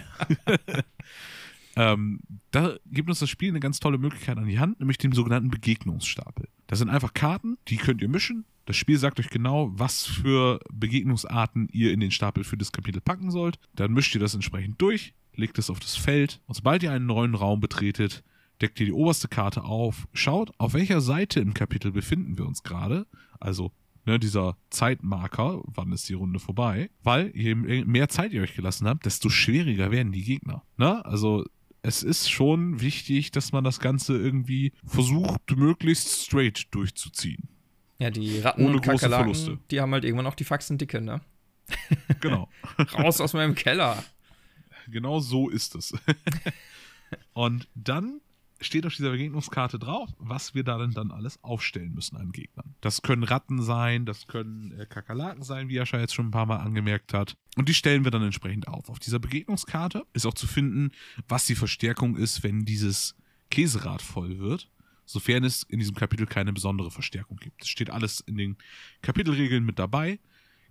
ähm, 1.76 2.20
da 2.50 2.78
gibt 2.88 3.08
uns 3.10 3.20
das 3.20 3.30
Spiel 3.30 3.50
eine 3.50 3.60
ganz 3.60 3.80
tolle 3.80 4.00
Möglichkeit 4.00 4.40
an 4.40 4.48
die 4.48 4.58
Hand, 4.58 4.80
nämlich 4.80 4.98
den 4.98 5.12
sogenannten 5.12 5.52
Begegnungsstapel. 5.52 6.48
Das 6.66 6.80
sind 6.80 6.90
einfach 6.90 7.14
Karten, 7.14 7.60
die 7.68 7.78
könnt 7.78 8.02
ihr 8.02 8.10
mischen. 8.10 8.46
Das 8.68 8.76
Spiel 8.76 8.98
sagt 8.98 9.18
euch 9.22 9.30
genau, 9.30 9.72
was 9.72 10.06
für 10.06 10.60
Begegnungsarten 10.74 11.70
ihr 11.72 11.94
in 11.94 12.02
den 12.02 12.12
Stapel 12.12 12.44
für 12.44 12.58
das 12.58 12.74
Kapitel 12.74 13.00
packen 13.00 13.32
sollt. 13.32 13.60
Dann 13.74 13.94
mischt 13.94 14.14
ihr 14.14 14.20
das 14.20 14.34
entsprechend 14.34 14.82
durch, 14.82 15.14
legt 15.34 15.58
es 15.58 15.70
auf 15.70 15.80
das 15.80 15.96
Feld 15.96 16.42
und 16.48 16.56
sobald 16.56 16.84
ihr 16.84 16.92
einen 16.92 17.06
neuen 17.06 17.34
Raum 17.34 17.62
betretet, 17.62 18.26
deckt 18.62 18.78
ihr 18.82 18.88
die 18.88 18.92
oberste 18.92 19.30
Karte 19.30 19.64
auf, 19.64 20.10
schaut, 20.12 20.52
auf 20.58 20.74
welcher 20.74 21.00
Seite 21.00 21.40
im 21.40 21.54
Kapitel 21.54 21.94
befinden 21.94 22.38
wir 22.38 22.46
uns 22.46 22.62
gerade. 22.62 23.08
Also 23.40 23.72
ne, 24.06 24.20
dieser 24.20 24.58
Zeitmarker, 24.70 25.62
wann 25.64 25.94
ist 25.94 26.10
die 26.10 26.16
Runde 26.16 26.40
vorbei. 26.40 26.90
Weil 27.04 27.32
je 27.34 27.56
mehr 27.56 28.10
Zeit 28.10 28.34
ihr 28.34 28.42
euch 28.42 28.56
gelassen 28.56 28.86
habt, 28.86 29.06
desto 29.06 29.30
schwieriger 29.30 29.92
werden 29.92 30.12
die 30.12 30.26
Gegner. 30.26 30.64
Ne? 30.76 31.06
Also 31.06 31.46
es 31.84 32.04
ist 32.04 32.30
schon 32.30 32.82
wichtig, 32.82 33.32
dass 33.32 33.54
man 33.54 33.64
das 33.64 33.80
Ganze 33.80 34.18
irgendwie 34.18 34.74
versucht, 34.84 35.56
möglichst 35.56 36.26
straight 36.26 36.68
durchzuziehen. 36.72 37.48
Ja, 38.00 38.10
die 38.12 38.40
Ratten 38.40 38.64
Ohne 38.64 38.76
und 38.76 38.82
Kakerlaken, 38.82 39.60
die 39.72 39.82
haben 39.82 39.92
halt 39.92 40.06
irgendwann 40.06 40.28
auch 40.28 40.36
die 40.36 40.44
Faxen 40.44 40.78
dicke, 40.78 41.02
ne? 41.02 41.22
Genau. 42.22 42.50
Raus 42.94 43.20
aus 43.22 43.34
meinem 43.34 43.56
Keller. 43.56 44.04
Genau 44.88 45.20
so 45.20 45.50
ist 45.50 45.76
es. 45.76 45.94
und 47.34 47.68
dann 47.76 48.22
steht 48.62 48.86
auf 48.86 48.96
dieser 48.96 49.12
Begegnungskarte 49.12 49.78
drauf, 49.78 50.10
was 50.18 50.56
wir 50.56 50.64
darin 50.64 50.92
dann 50.92 51.12
alles 51.12 51.44
aufstellen 51.44 51.94
müssen 51.94 52.18
an 52.18 52.32
Gegnern. 52.32 52.76
Das 52.82 53.02
können 53.02 53.24
Ratten 53.24 53.62
sein, 53.62 54.06
das 54.06 54.28
können 54.28 54.72
äh, 54.80 54.86
Kakerlaken 54.86 55.44
sein, 55.44 55.70
wie 55.70 55.76
Jascha 55.76 56.00
jetzt 56.00 56.16
schon 56.16 56.28
ein 56.28 56.32
paar 56.32 56.46
Mal 56.46 56.58
angemerkt 56.58 57.14
hat. 57.14 57.36
Und 57.56 57.70
die 57.70 57.74
stellen 57.74 58.04
wir 58.04 58.12
dann 58.12 58.24
entsprechend 58.24 58.68
auf. 58.68 58.90
Auf 58.90 59.00
dieser 59.00 59.20
Begegnungskarte 59.20 60.06
ist 60.14 60.26
auch 60.26 60.34
zu 60.34 60.48
finden, 60.48 60.92
was 61.28 61.46
die 61.46 61.56
Verstärkung 61.56 62.16
ist, 62.16 62.44
wenn 62.44 62.66
dieses 62.66 63.16
Käserad 63.50 64.02
voll 64.02 64.40
wird. 64.40 64.70
Sofern 65.08 65.46
es 65.46 65.64
in 65.64 65.80
diesem 65.80 65.96
Kapitel 65.96 66.28
keine 66.28 66.54
besondere 66.54 66.92
Verstärkung 66.92 67.38
gibt. 67.38 67.64
Es 67.64 67.70
steht 67.70 67.90
alles 67.90 68.20
in 68.20 68.38
den 68.38 68.58
Kapitelregeln 69.02 69.66
mit 69.66 69.80
dabei. 69.80 70.20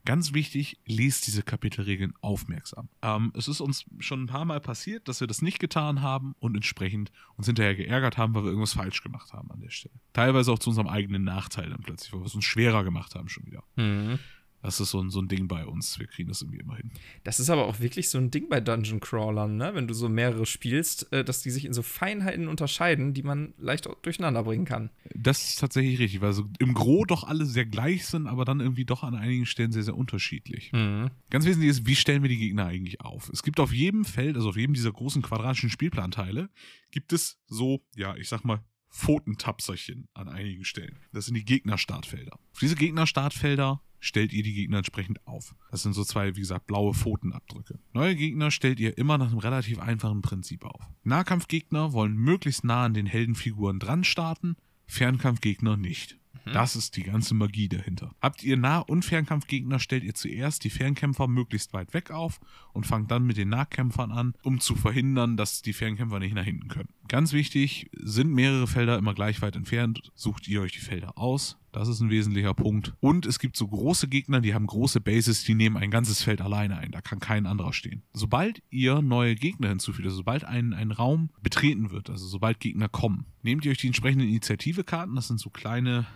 Ganz 0.04 0.34
wichtig, 0.34 0.78
lest 0.86 1.26
diese 1.26 1.42
Kapitelregeln 1.42 2.14
aufmerksam. 2.20 2.88
Ähm, 3.02 3.32
es 3.34 3.48
ist 3.48 3.60
uns 3.60 3.86
schon 3.98 4.22
ein 4.22 4.26
paar 4.28 4.44
Mal 4.44 4.60
passiert, 4.60 5.08
dass 5.08 5.18
wir 5.18 5.26
das 5.26 5.42
nicht 5.42 5.58
getan 5.58 6.00
haben 6.00 6.36
und 6.38 6.54
entsprechend 6.54 7.10
uns 7.36 7.46
hinterher 7.46 7.74
geärgert 7.74 8.16
haben, 8.16 8.32
weil 8.34 8.44
wir 8.44 8.50
irgendwas 8.50 8.74
falsch 8.74 9.02
gemacht 9.02 9.32
haben 9.32 9.50
an 9.50 9.60
der 9.60 9.70
Stelle. 9.70 9.94
Teilweise 10.12 10.52
auch 10.52 10.60
zu 10.60 10.70
unserem 10.70 10.86
eigenen 10.86 11.24
Nachteil 11.24 11.70
dann 11.70 11.80
plötzlich, 11.80 12.12
weil 12.12 12.20
wir 12.20 12.26
es 12.26 12.36
uns 12.36 12.44
schwerer 12.44 12.84
gemacht 12.84 13.16
haben 13.16 13.28
schon 13.28 13.46
wieder. 13.46 13.64
Mhm. 13.74 14.20
Das 14.66 14.80
ist 14.80 14.90
so 14.90 15.00
ein, 15.00 15.10
so 15.10 15.20
ein 15.20 15.28
Ding 15.28 15.46
bei 15.46 15.64
uns. 15.64 16.00
Wir 16.00 16.08
kriegen 16.08 16.28
das 16.28 16.42
irgendwie 16.42 16.58
immer 16.58 16.74
hin. 16.74 16.90
Das 17.22 17.38
ist 17.38 17.50
aber 17.50 17.66
auch 17.66 17.78
wirklich 17.78 18.10
so 18.10 18.18
ein 18.18 18.32
Ding 18.32 18.48
bei 18.48 18.60
Dungeon 18.60 18.98
Crawlern, 18.98 19.56
ne? 19.56 19.70
Wenn 19.74 19.86
du 19.86 19.94
so 19.94 20.08
mehrere 20.08 20.44
spielst, 20.44 21.12
äh, 21.12 21.24
dass 21.24 21.40
die 21.40 21.50
sich 21.50 21.64
in 21.64 21.72
so 21.72 21.82
Feinheiten 21.82 22.48
unterscheiden, 22.48 23.14
die 23.14 23.22
man 23.22 23.54
leicht 23.58 23.88
durcheinander 24.02 24.42
bringen 24.42 24.64
kann. 24.64 24.90
Das 25.14 25.50
ist 25.50 25.60
tatsächlich 25.60 26.00
richtig, 26.00 26.20
weil 26.20 26.32
so 26.32 26.46
im 26.58 26.74
Gro 26.74 27.04
doch 27.04 27.22
alle 27.22 27.46
sehr 27.46 27.64
gleich 27.64 28.06
sind, 28.06 28.26
aber 28.26 28.44
dann 28.44 28.58
irgendwie 28.58 28.84
doch 28.84 29.04
an 29.04 29.14
einigen 29.14 29.46
Stellen 29.46 29.70
sehr, 29.70 29.84
sehr 29.84 29.96
unterschiedlich. 29.96 30.72
Mhm. 30.72 31.12
Ganz 31.30 31.46
wesentlich 31.46 31.70
ist, 31.70 31.86
wie 31.86 31.94
stellen 31.94 32.22
wir 32.22 32.28
die 32.28 32.38
Gegner 32.38 32.66
eigentlich 32.66 33.00
auf? 33.00 33.28
Es 33.28 33.44
gibt 33.44 33.60
auf 33.60 33.72
jedem 33.72 34.04
Feld, 34.04 34.34
also 34.34 34.48
auf 34.48 34.56
jedem 34.56 34.74
dieser 34.74 34.90
großen 34.90 35.22
quadratischen 35.22 35.70
Spielplanteile, 35.70 36.50
gibt 36.90 37.12
es 37.12 37.38
so, 37.46 37.84
ja, 37.94 38.16
ich 38.16 38.28
sag 38.28 38.44
mal, 38.44 38.64
Pfotentapserchen 38.90 40.08
an 40.14 40.28
einigen 40.28 40.64
Stellen. 40.64 40.98
Das 41.12 41.26
sind 41.26 41.34
die 41.34 41.44
Gegnerstartfelder. 41.44 42.32
Auf 42.32 42.58
diese 42.60 42.76
Gegnerstartfelder 42.76 43.82
stellt 44.00 44.32
ihr 44.32 44.42
die 44.42 44.54
Gegner 44.54 44.78
entsprechend 44.78 45.26
auf. 45.26 45.54
Das 45.70 45.82
sind 45.82 45.92
so 45.92 46.04
zwei, 46.04 46.36
wie 46.36 46.40
gesagt, 46.40 46.66
blaue 46.66 46.94
Pfotenabdrücke. 46.94 47.78
Neue 47.92 48.16
Gegner 48.16 48.50
stellt 48.50 48.80
ihr 48.80 48.96
immer 48.98 49.18
nach 49.18 49.28
einem 49.28 49.38
relativ 49.38 49.78
einfachen 49.78 50.22
Prinzip 50.22 50.64
auf. 50.64 50.82
Nahkampfgegner 51.04 51.92
wollen 51.92 52.16
möglichst 52.16 52.64
nah 52.64 52.84
an 52.84 52.94
den 52.94 53.06
Heldenfiguren 53.06 53.78
dran 53.78 54.04
starten, 54.04 54.56
Fernkampfgegner 54.86 55.76
nicht. 55.76 56.18
Das 56.52 56.76
ist 56.76 56.96
die 56.96 57.02
ganze 57.02 57.34
Magie 57.34 57.68
dahinter. 57.68 58.14
Habt 58.20 58.44
ihr 58.44 58.56
Nah- 58.56 58.78
und 58.78 59.04
Fernkampfgegner, 59.04 59.80
stellt 59.80 60.04
ihr 60.04 60.14
zuerst 60.14 60.62
die 60.62 60.70
Fernkämpfer 60.70 61.26
möglichst 61.26 61.72
weit 61.72 61.92
weg 61.92 62.12
auf 62.12 62.38
und 62.72 62.86
fangt 62.86 63.10
dann 63.10 63.24
mit 63.26 63.36
den 63.36 63.48
Nahkämpfern 63.48 64.12
an, 64.12 64.34
um 64.42 64.60
zu 64.60 64.76
verhindern, 64.76 65.36
dass 65.36 65.62
die 65.62 65.72
Fernkämpfer 65.72 66.20
nicht 66.20 66.34
nach 66.34 66.44
hinten 66.44 66.68
können. 66.68 66.88
Ganz 67.08 67.32
wichtig, 67.32 67.90
sind 67.92 68.32
mehrere 68.32 68.66
Felder 68.66 68.98
immer 68.98 69.14
gleich 69.14 69.40
weit 69.42 69.56
entfernt, 69.56 70.10
sucht 70.14 70.48
ihr 70.48 70.60
euch 70.60 70.72
die 70.72 70.80
Felder 70.80 71.16
aus. 71.16 71.58
Das 71.72 71.88
ist 71.88 72.00
ein 72.00 72.10
wesentlicher 72.10 72.54
Punkt. 72.54 72.94
Und 73.00 73.26
es 73.26 73.38
gibt 73.38 73.56
so 73.56 73.68
große 73.68 74.08
Gegner, 74.08 74.40
die 74.40 74.54
haben 74.54 74.66
große 74.66 75.00
Bases, 75.00 75.44
die 75.44 75.54
nehmen 75.54 75.76
ein 75.76 75.90
ganzes 75.90 76.22
Feld 76.22 76.40
alleine 76.40 76.78
ein. 76.78 76.90
Da 76.90 77.02
kann 77.02 77.18
kein 77.18 77.46
anderer 77.46 77.72
stehen. 77.72 78.02
Sobald 78.14 78.62
ihr 78.70 79.02
neue 79.02 79.34
Gegner 79.34 79.68
hinzufügt, 79.68 80.06
also 80.06 80.16
sobald 80.16 80.44
ein, 80.44 80.72
ein 80.72 80.90
Raum 80.90 81.30
betreten 81.42 81.90
wird, 81.90 82.08
also 82.08 82.26
sobald 82.26 82.60
Gegner 82.60 82.88
kommen, 82.88 83.26
nehmt 83.42 83.64
ihr 83.64 83.72
euch 83.72 83.78
die 83.78 83.88
entsprechenden 83.88 84.26
Initiativekarten. 84.26 85.14
Das 85.14 85.28
sind 85.28 85.38
so 85.38 85.50
kleine 85.50 86.06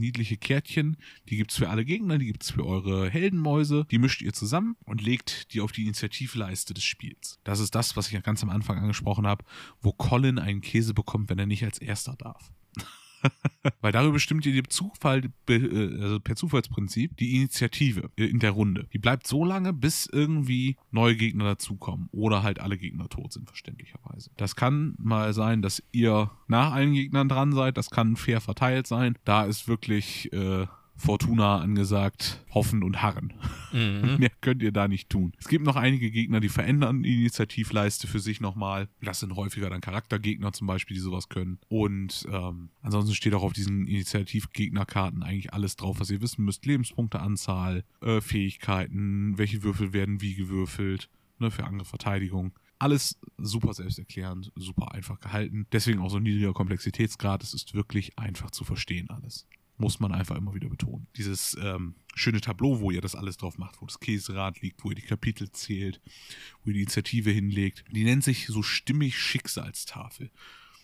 niedliche 0.00 0.36
Kärtchen. 0.36 0.96
Die 1.28 1.36
gibt's 1.36 1.56
für 1.56 1.68
alle 1.68 1.84
Gegner, 1.84 2.18
die 2.18 2.26
gibt's 2.26 2.50
für 2.50 2.66
eure 2.66 3.08
Heldenmäuse. 3.08 3.86
Die 3.90 3.98
mischt 3.98 4.22
ihr 4.22 4.32
zusammen 4.32 4.76
und 4.84 5.02
legt 5.02 5.54
die 5.54 5.60
auf 5.60 5.72
die 5.72 5.82
Initiativleiste 5.82 6.74
des 6.74 6.84
Spiels. 6.84 7.38
Das 7.44 7.60
ist 7.60 7.74
das, 7.74 7.96
was 7.96 8.10
ich 8.10 8.22
ganz 8.22 8.42
am 8.42 8.50
Anfang 8.50 8.78
angesprochen 8.78 9.26
habe, 9.26 9.44
wo 9.80 9.92
Colin 9.92 10.38
einen 10.38 10.60
Käse 10.60 10.94
bekommt, 10.94 11.30
wenn 11.30 11.38
er 11.38 11.46
nicht 11.46 11.64
als 11.64 11.78
erster 11.78 12.16
darf. 12.16 12.50
Weil 13.80 13.92
darüber 13.92 14.14
bestimmt 14.14 14.46
ihr 14.46 14.64
Zufall, 14.64 15.30
also 15.48 16.20
per 16.20 16.36
Zufallsprinzip 16.36 17.16
die 17.16 17.36
Initiative 17.36 18.10
in 18.16 18.38
der 18.38 18.52
Runde. 18.52 18.88
Die 18.92 18.98
bleibt 18.98 19.26
so 19.26 19.44
lange, 19.44 19.72
bis 19.72 20.06
irgendwie 20.06 20.76
neue 20.90 21.16
Gegner 21.16 21.44
dazukommen 21.44 22.08
oder 22.12 22.42
halt 22.42 22.60
alle 22.60 22.78
Gegner 22.78 23.08
tot 23.08 23.32
sind, 23.32 23.46
verständlicherweise. 23.46 24.30
Das 24.36 24.56
kann 24.56 24.94
mal 24.98 25.32
sein, 25.32 25.62
dass 25.62 25.82
ihr 25.92 26.30
nach 26.48 26.72
allen 26.72 26.94
Gegnern 26.94 27.28
dran 27.28 27.52
seid. 27.52 27.76
Das 27.76 27.90
kann 27.90 28.16
fair 28.16 28.40
verteilt 28.40 28.86
sein. 28.86 29.16
Da 29.24 29.44
ist 29.44 29.68
wirklich 29.68 30.32
äh, 30.32 30.66
Fortuna 31.00 31.58
angesagt, 31.58 32.44
hoffen 32.50 32.82
und 32.82 33.02
harren. 33.02 33.32
Mhm. 33.72 34.16
Mehr 34.18 34.30
könnt 34.42 34.62
ihr 34.62 34.70
da 34.70 34.86
nicht 34.86 35.08
tun. 35.08 35.32
Es 35.38 35.48
gibt 35.48 35.64
noch 35.64 35.76
einige 35.76 36.10
Gegner, 36.10 36.40
die 36.40 36.50
verändern 36.50 37.02
die 37.02 37.20
Initiativleiste 37.20 38.06
für 38.06 38.20
sich 38.20 38.40
nochmal. 38.40 38.88
Das 39.00 39.20
sind 39.20 39.34
häufiger 39.34 39.70
dann 39.70 39.80
Charaktergegner 39.80 40.52
zum 40.52 40.66
Beispiel, 40.66 40.94
die 40.94 41.00
sowas 41.00 41.30
können. 41.30 41.58
Und 41.68 42.28
ähm, 42.30 42.68
ansonsten 42.82 43.14
steht 43.14 43.34
auch 43.34 43.42
auf 43.42 43.54
diesen 43.54 43.86
Initiativgegnerkarten 43.86 45.22
eigentlich 45.22 45.54
alles 45.54 45.76
drauf, 45.76 46.00
was 46.00 46.10
ihr 46.10 46.20
wissen 46.20 46.44
müsst. 46.44 46.66
Lebenspunkteanzahl, 46.66 47.84
äh, 48.02 48.20
Fähigkeiten, 48.20 49.38
welche 49.38 49.62
Würfel 49.62 49.94
werden 49.94 50.20
wie 50.20 50.34
gewürfelt, 50.34 51.08
ne, 51.38 51.50
für 51.50 51.64
Angriff, 51.64 51.88
Verteidigung. 51.88 52.52
Alles 52.78 53.18
super 53.38 53.72
selbsterklärend, 53.72 54.52
super 54.54 54.92
einfach 54.92 55.20
gehalten. 55.20 55.66
Deswegen 55.72 56.00
auch 56.00 56.10
so 56.10 56.18
ein 56.18 56.22
niedriger 56.22 56.52
Komplexitätsgrad. 56.52 57.42
Es 57.42 57.54
ist 57.54 57.74
wirklich 57.74 58.18
einfach 58.18 58.50
zu 58.50 58.64
verstehen 58.64 59.08
alles 59.10 59.46
muss 59.80 60.00
man 60.00 60.12
einfach 60.12 60.36
immer 60.36 60.54
wieder 60.54 60.68
betonen. 60.68 61.06
Dieses 61.16 61.56
ähm, 61.60 61.94
schöne 62.14 62.40
Tableau, 62.40 62.80
wo 62.80 62.90
ihr 62.90 63.00
das 63.00 63.14
alles 63.14 63.36
drauf 63.36 63.58
macht, 63.58 63.80
wo 63.80 63.86
das 63.86 64.00
Käserad 64.00 64.60
liegt, 64.60 64.84
wo 64.84 64.90
ihr 64.90 64.96
die 64.96 65.02
Kapitel 65.02 65.50
zählt, 65.50 66.00
wo 66.62 66.70
ihr 66.70 66.74
die 66.74 66.82
Initiative 66.82 67.30
hinlegt, 67.30 67.84
die 67.90 68.04
nennt 68.04 68.24
sich 68.24 68.46
so 68.46 68.62
stimmig 68.62 69.18
Schicksalstafel. 69.18 70.30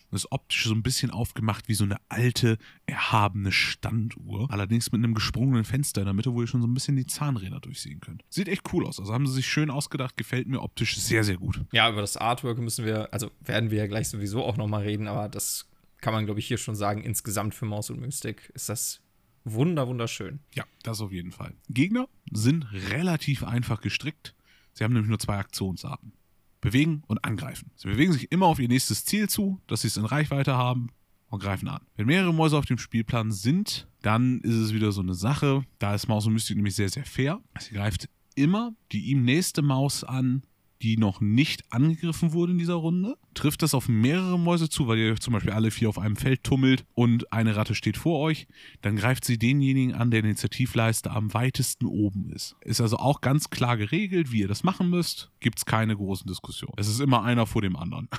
Und 0.09 0.15
ist 0.15 0.31
optisch 0.31 0.63
so 0.63 0.73
ein 0.73 0.83
bisschen 0.83 1.11
aufgemacht 1.11 1.67
wie 1.67 1.73
so 1.73 1.83
eine 1.83 1.97
alte, 2.07 2.57
erhabene 2.85 3.51
Standuhr. 3.51 4.49
Allerdings 4.49 4.89
mit 4.93 5.03
einem 5.03 5.13
gesprungenen 5.13 5.65
Fenster 5.65 5.99
in 5.99 6.05
der 6.05 6.13
Mitte, 6.13 6.33
wo 6.33 6.39
ihr 6.39 6.47
schon 6.47 6.61
so 6.61 6.67
ein 6.67 6.73
bisschen 6.73 6.95
die 6.95 7.05
Zahnräder 7.05 7.59
durchsehen 7.59 7.99
könnt. 7.99 8.23
Sieht 8.29 8.47
echt 8.47 8.61
cool 8.71 8.85
aus. 8.87 9.01
Also 9.01 9.13
haben 9.13 9.27
sie 9.27 9.33
sich 9.33 9.47
schön 9.47 9.69
ausgedacht, 9.69 10.15
gefällt 10.15 10.47
mir 10.47 10.61
optisch 10.61 10.97
sehr, 10.97 11.25
sehr 11.25 11.35
gut. 11.35 11.59
Ja, 11.73 11.89
über 11.89 11.99
das 11.99 12.15
Artwork 12.15 12.57
müssen 12.57 12.85
wir, 12.85 13.13
also 13.13 13.31
werden 13.41 13.69
wir 13.69 13.79
ja 13.79 13.87
gleich 13.87 14.07
sowieso 14.07 14.45
auch 14.45 14.55
nochmal 14.55 14.83
reden, 14.83 15.09
aber 15.09 15.27
das 15.27 15.67
kann 16.07 16.13
man, 16.13 16.23
glaube 16.25 16.39
ich, 16.39 16.47
hier 16.47 16.57
schon 16.57 16.77
sagen, 16.77 17.03
insgesamt 17.03 17.53
für 17.53 17.65
Maus 17.65 17.89
und 17.89 17.99
Mystic 17.99 18.49
ist 18.53 18.69
das 18.69 19.01
wunder, 19.43 19.89
wunderschön. 19.89 20.39
Ja, 20.55 20.63
das 20.81 21.01
auf 21.01 21.11
jeden 21.11 21.33
Fall. 21.33 21.53
Gegner 21.67 22.07
sind 22.31 22.65
relativ 22.71 23.43
einfach 23.43 23.81
gestrickt. 23.81 24.33
Sie 24.71 24.85
haben 24.85 24.93
nämlich 24.93 25.09
nur 25.09 25.19
zwei 25.19 25.35
Aktionsarten. 25.35 26.13
Bewegen 26.61 27.03
und 27.07 27.25
angreifen. 27.25 27.71
Sie 27.75 27.89
bewegen 27.89 28.13
sich 28.13 28.31
immer 28.31 28.45
auf 28.45 28.57
ihr 28.57 28.69
nächstes 28.69 29.03
Ziel 29.03 29.27
zu, 29.27 29.59
dass 29.67 29.81
sie 29.81 29.89
es 29.89 29.97
in 29.97 30.05
Reichweite 30.05 30.55
haben 30.55 30.91
und 31.27 31.43
greifen 31.43 31.67
an. 31.67 31.85
Wenn 31.97 32.05
mehrere 32.05 32.33
Mäuse 32.33 32.57
auf 32.57 32.65
dem 32.65 32.77
Spielplan 32.77 33.33
sind, 33.33 33.89
dann 34.01 34.39
ist 34.39 34.55
es 34.55 34.73
wieder 34.73 34.93
so 34.93 35.01
eine 35.01 35.13
Sache. 35.13 35.65
Da 35.77 35.93
ist 35.93 36.07
Maus 36.07 36.25
und 36.25 36.31
Mystic 36.31 36.55
nämlich 36.55 36.75
sehr, 36.75 36.87
sehr 36.87 37.03
fair. 37.03 37.41
Sie 37.59 37.73
greift 37.73 38.07
immer 38.33 38.73
die 38.93 39.07
ihm 39.07 39.23
nächste 39.23 39.61
Maus 39.61 40.05
an, 40.05 40.43
die 40.81 40.97
noch 40.97 41.21
nicht 41.21 41.63
angegriffen 41.71 42.33
wurde 42.33 42.51
in 42.53 42.57
dieser 42.57 42.75
Runde. 42.75 43.17
Trifft 43.33 43.61
das 43.61 43.73
auf 43.73 43.87
mehrere 43.87 44.39
Mäuse 44.39 44.69
zu, 44.69 44.87
weil 44.87 44.97
ihr 44.97 45.15
zum 45.17 45.33
Beispiel 45.33 45.51
alle 45.51 45.71
vier 45.71 45.89
auf 45.89 45.99
einem 45.99 46.15
Feld 46.15 46.43
tummelt 46.43 46.85
und 46.95 47.31
eine 47.31 47.55
Ratte 47.55 47.75
steht 47.75 47.97
vor 47.97 48.19
euch, 48.19 48.47
dann 48.81 48.95
greift 48.95 49.25
sie 49.25 49.37
denjenigen 49.37 49.93
an, 49.93 50.11
der 50.11 50.19
in 50.19 50.23
der 50.23 50.31
Initiativleiste 50.31 51.11
am 51.11 51.33
weitesten 51.33 51.85
oben 51.85 52.31
ist. 52.31 52.55
Ist 52.61 52.81
also 52.81 52.97
auch 52.97 53.21
ganz 53.21 53.49
klar 53.49 53.77
geregelt, 53.77 54.31
wie 54.31 54.41
ihr 54.41 54.47
das 54.47 54.63
machen 54.63 54.89
müsst. 54.89 55.31
Gibt 55.39 55.59
es 55.59 55.65
keine 55.65 55.95
großen 55.95 56.27
Diskussionen. 56.27 56.73
Es 56.77 56.87
ist 56.87 56.99
immer 56.99 57.23
einer 57.23 57.45
vor 57.45 57.61
dem 57.61 57.75
anderen. 57.75 58.09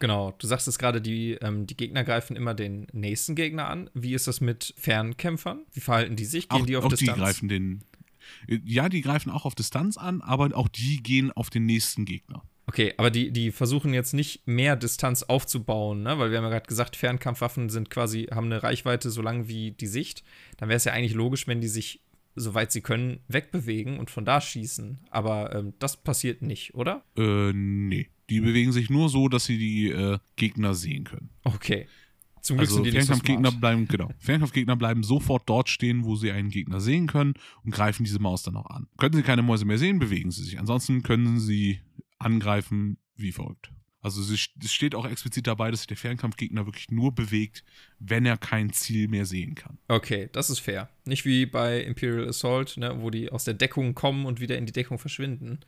Genau, 0.00 0.34
du 0.38 0.46
sagst 0.46 0.66
es 0.66 0.78
gerade, 0.78 1.02
die, 1.02 1.32
ähm, 1.42 1.66
die 1.66 1.76
Gegner 1.76 2.04
greifen 2.04 2.34
immer 2.34 2.54
den 2.54 2.86
nächsten 2.92 3.34
Gegner 3.34 3.68
an. 3.68 3.90
Wie 3.92 4.14
ist 4.14 4.26
das 4.26 4.40
mit 4.40 4.72
Fernkämpfern? 4.78 5.60
Wie 5.74 5.80
verhalten 5.80 6.16
die 6.16 6.24
sich? 6.24 6.48
Gehen 6.48 6.62
auch, 6.62 6.66
die 6.66 6.76
auf 6.78 6.86
auch 6.86 6.88
Distanz? 6.88 7.16
die 7.16 7.20
greifen 7.20 7.48
den. 7.50 7.84
Ja, 8.46 8.88
die 8.88 9.00
greifen 9.00 9.30
auch 9.30 9.44
auf 9.44 9.54
Distanz 9.54 9.96
an, 9.96 10.20
aber 10.20 10.56
auch 10.56 10.68
die 10.68 11.02
gehen 11.02 11.32
auf 11.32 11.50
den 11.50 11.66
nächsten 11.66 12.04
Gegner. 12.04 12.42
Okay, 12.66 12.94
aber 12.98 13.10
die, 13.10 13.32
die 13.32 13.50
versuchen 13.50 13.92
jetzt 13.92 14.14
nicht 14.14 14.46
mehr 14.46 14.76
Distanz 14.76 15.24
aufzubauen, 15.24 16.04
ne? 16.04 16.20
Weil 16.20 16.30
wir 16.30 16.38
haben 16.38 16.44
ja 16.44 16.50
gerade 16.50 16.68
gesagt, 16.68 16.94
Fernkampfwaffen 16.94 17.68
sind 17.68 17.90
quasi, 17.90 18.28
haben 18.30 18.46
eine 18.46 18.62
Reichweite 18.62 19.10
so 19.10 19.22
lang 19.22 19.48
wie 19.48 19.72
die 19.72 19.88
Sicht. 19.88 20.22
Dann 20.56 20.68
wäre 20.68 20.76
es 20.76 20.84
ja 20.84 20.92
eigentlich 20.92 21.14
logisch, 21.14 21.48
wenn 21.48 21.60
die 21.60 21.66
sich, 21.66 22.00
soweit 22.36 22.70
sie 22.70 22.80
können, 22.80 23.18
wegbewegen 23.26 23.98
und 23.98 24.08
von 24.08 24.24
da 24.24 24.40
schießen. 24.40 25.00
Aber 25.10 25.52
ähm, 25.52 25.74
das 25.80 25.96
passiert 25.96 26.42
nicht, 26.42 26.74
oder? 26.74 27.02
Äh, 27.16 27.52
nee. 27.52 28.08
Die 28.28 28.40
bewegen 28.40 28.70
sich 28.70 28.88
nur 28.88 29.08
so, 29.08 29.28
dass 29.28 29.46
sie 29.46 29.58
die 29.58 29.90
äh, 29.90 30.18
Gegner 30.36 30.74
sehen 30.74 31.02
können. 31.02 31.30
Okay. 31.42 31.88
Zum 32.40 32.56
Glück 32.56 32.68
Also 32.68 32.76
sind 32.76 32.86
die 32.86 32.92
nicht 32.92 33.02
so 33.02 33.14
Fernkampfgegner 33.14 33.52
bleiben, 33.52 33.88
genau. 33.88 34.10
Fernkampfgegner 34.18 34.76
bleiben 34.76 35.02
sofort 35.02 35.48
dort 35.48 35.68
stehen, 35.68 36.04
wo 36.04 36.16
sie 36.16 36.30
einen 36.30 36.50
Gegner 36.50 36.80
sehen 36.80 37.06
können 37.06 37.34
und 37.64 37.72
greifen 37.72 38.04
diese 38.04 38.18
Maus 38.18 38.42
dann 38.42 38.56
auch 38.56 38.70
an. 38.70 38.88
Können 38.98 39.14
sie 39.14 39.22
keine 39.22 39.42
Mäuse 39.42 39.64
mehr 39.64 39.78
sehen, 39.78 39.98
bewegen 39.98 40.30
sie 40.30 40.42
sich. 40.42 40.58
Ansonsten 40.58 41.02
können 41.02 41.38
sie 41.38 41.80
angreifen 42.18 42.98
wie 43.16 43.32
verrückt. 43.32 43.70
Also 44.02 44.22
es 44.22 44.48
es 44.62 44.72
steht 44.72 44.94
auch 44.94 45.06
explizit 45.06 45.46
dabei, 45.46 45.70
dass 45.70 45.80
sich 45.80 45.86
der 45.86 45.96
Fernkampfgegner 45.96 46.64
wirklich 46.64 46.90
nur 46.90 47.14
bewegt, 47.14 47.64
wenn 47.98 48.24
er 48.24 48.38
kein 48.38 48.72
Ziel 48.72 49.08
mehr 49.08 49.26
sehen 49.26 49.54
kann. 49.54 49.78
Okay, 49.88 50.30
das 50.32 50.48
ist 50.48 50.60
fair. 50.60 50.88
Nicht 51.04 51.26
wie 51.26 51.44
bei 51.44 51.82
Imperial 51.82 52.28
Assault, 52.28 52.78
ne, 52.78 53.02
wo 53.02 53.10
die 53.10 53.30
aus 53.30 53.44
der 53.44 53.54
Deckung 53.54 53.94
kommen 53.94 54.24
und 54.24 54.40
wieder 54.40 54.56
in 54.56 54.64
die 54.64 54.72
Deckung 54.72 54.98
verschwinden. 54.98 55.60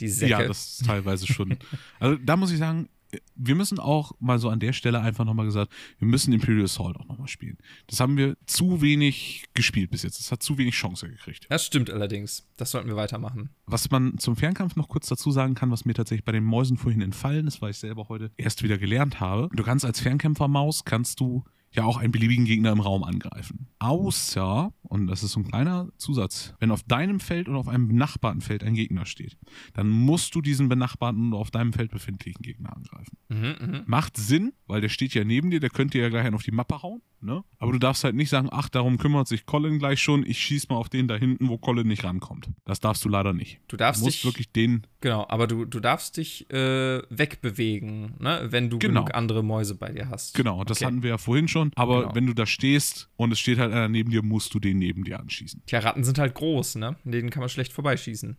Die 0.00 0.08
Säcke. 0.08 0.30
Ja, 0.30 0.42
das 0.44 0.80
ist 0.80 0.86
teilweise 0.86 1.26
schon. 1.26 1.58
Also 2.00 2.16
da 2.16 2.36
muss 2.36 2.50
ich 2.50 2.58
sagen, 2.58 2.88
wir 3.34 3.54
müssen 3.54 3.78
auch 3.78 4.12
mal 4.20 4.38
so 4.38 4.48
an 4.48 4.60
der 4.60 4.72
Stelle 4.72 5.00
einfach 5.00 5.24
nochmal 5.24 5.46
gesagt, 5.46 5.72
wir 5.98 6.08
müssen 6.08 6.32
Imperial 6.32 6.64
Assault 6.64 6.96
auch 6.96 7.06
nochmal 7.06 7.28
spielen. 7.28 7.58
Das 7.86 8.00
haben 8.00 8.16
wir 8.16 8.36
zu 8.46 8.80
wenig 8.80 9.44
gespielt 9.54 9.90
bis 9.90 10.02
jetzt. 10.02 10.18
Das 10.20 10.32
hat 10.32 10.42
zu 10.42 10.58
wenig 10.58 10.74
Chance 10.74 11.08
gekriegt. 11.08 11.46
das 11.48 11.64
stimmt 11.64 11.90
allerdings. 11.90 12.46
Das 12.56 12.70
sollten 12.70 12.88
wir 12.88 12.96
weitermachen. 12.96 13.50
Was 13.66 13.90
man 13.90 14.18
zum 14.18 14.36
Fernkampf 14.36 14.76
noch 14.76 14.88
kurz 14.88 15.08
dazu 15.08 15.30
sagen 15.30 15.54
kann, 15.54 15.70
was 15.70 15.84
mir 15.84 15.94
tatsächlich 15.94 16.24
bei 16.24 16.32
den 16.32 16.44
Mäusen 16.44 16.76
vorhin 16.76 17.00
entfallen 17.00 17.46
ist, 17.46 17.62
weil 17.62 17.70
ich 17.70 17.78
selber 17.78 18.08
heute 18.08 18.30
erst 18.36 18.62
wieder 18.62 18.78
gelernt 18.78 19.20
habe. 19.20 19.48
Du 19.52 19.62
kannst 19.62 19.84
als 19.84 20.00
Fernkämpfermaus, 20.00 20.84
kannst 20.84 21.20
du 21.20 21.44
ja 21.74 21.84
auch 21.84 21.96
einen 21.98 22.12
beliebigen 22.12 22.44
Gegner 22.44 22.72
im 22.72 22.80
Raum 22.80 23.02
angreifen. 23.04 23.66
Außer, 23.78 24.72
und 24.82 25.06
das 25.06 25.22
ist 25.22 25.32
so 25.32 25.40
ein 25.40 25.48
kleiner 25.48 25.88
Zusatz, 25.98 26.54
wenn 26.60 26.70
auf 26.70 26.82
deinem 26.82 27.20
Feld 27.20 27.48
oder 27.48 27.58
auf 27.58 27.68
einem 27.68 27.88
benachbarten 27.88 28.40
Feld 28.40 28.62
ein 28.64 28.74
Gegner 28.74 29.06
steht, 29.06 29.36
dann 29.74 29.88
musst 29.88 30.34
du 30.34 30.40
diesen 30.40 30.68
benachbarten 30.68 31.32
oder 31.32 31.38
auf 31.40 31.50
deinem 31.50 31.72
Feld 31.72 31.90
befindlichen 31.90 32.42
Gegner 32.42 32.76
angreifen. 32.76 33.16
Mhm, 33.28 33.54
mhm. 33.60 33.82
Macht 33.86 34.16
Sinn, 34.16 34.52
weil 34.66 34.80
der 34.80 34.88
steht 34.88 35.14
ja 35.14 35.24
neben 35.24 35.50
dir, 35.50 35.60
der 35.60 35.70
könnte 35.70 35.98
ja 35.98 36.08
gleich 36.08 36.24
einen 36.24 36.34
auf 36.34 36.42
die 36.42 36.50
Mappe 36.52 36.82
hauen. 36.82 37.02
ne? 37.20 37.42
Aber 37.58 37.72
du 37.72 37.78
darfst 37.78 38.04
halt 38.04 38.14
nicht 38.14 38.30
sagen, 38.30 38.48
ach, 38.50 38.68
darum 38.68 38.98
kümmert 38.98 39.28
sich 39.28 39.46
Colin 39.46 39.78
gleich 39.78 40.00
schon, 40.00 40.24
ich 40.26 40.38
schieß 40.38 40.68
mal 40.68 40.76
auf 40.76 40.88
den 40.88 41.08
da 41.08 41.16
hinten, 41.16 41.48
wo 41.48 41.58
Colin 41.58 41.86
nicht 41.88 42.04
rankommt. 42.04 42.50
Das 42.64 42.80
darfst 42.80 43.04
du 43.04 43.08
leider 43.08 43.32
nicht. 43.32 43.60
Du 43.68 43.76
darfst 43.76 44.00
Du 44.02 44.06
musst 44.06 44.18
dich 44.18 44.24
wirklich 44.24 44.52
den, 44.52 44.86
Genau, 45.00 45.26
aber 45.28 45.46
du, 45.46 45.66
du 45.66 45.80
darfst 45.80 46.16
dich 46.16 46.50
äh, 46.50 47.02
wegbewegen, 47.10 48.14
ne? 48.20 48.46
wenn 48.50 48.70
du 48.70 48.78
Genau. 48.78 49.00
genug 49.02 49.14
andere 49.14 49.42
Mäuse 49.44 49.74
bei 49.74 49.90
dir 49.92 50.08
hast. 50.08 50.34
genau, 50.34 50.64
das 50.64 50.78
Okay. 50.78 50.86
hatten 50.86 51.02
wir 51.02 51.10
ja 51.10 51.18
vorhin 51.18 51.46
schon, 51.48 51.63
aber 51.76 52.02
Genau. 52.02 52.14
wenn 52.14 52.26
du 52.26 52.34
da 52.34 52.46
stehst 52.46 53.08
und 53.16 53.32
es 53.32 53.38
steht 53.40 53.58
halt 53.58 53.72
einer 53.72 53.88
neben 53.88 54.10
dir, 54.10 54.22
musst 54.22 54.54
du 54.54 54.60
den 54.60 54.78
neben 54.78 55.04
dir 55.04 55.20
anschießen. 55.20 55.62
Tja, 55.66 55.80
Ratten 55.80 56.04
sind 56.04 56.18
halt 56.18 56.34
groß, 56.34 56.76
ne? 56.76 56.96
Denen 57.04 57.30
kann 57.30 57.40
man 57.40 57.48
schlecht 57.48 57.72
vorbeischießen. 57.72 58.36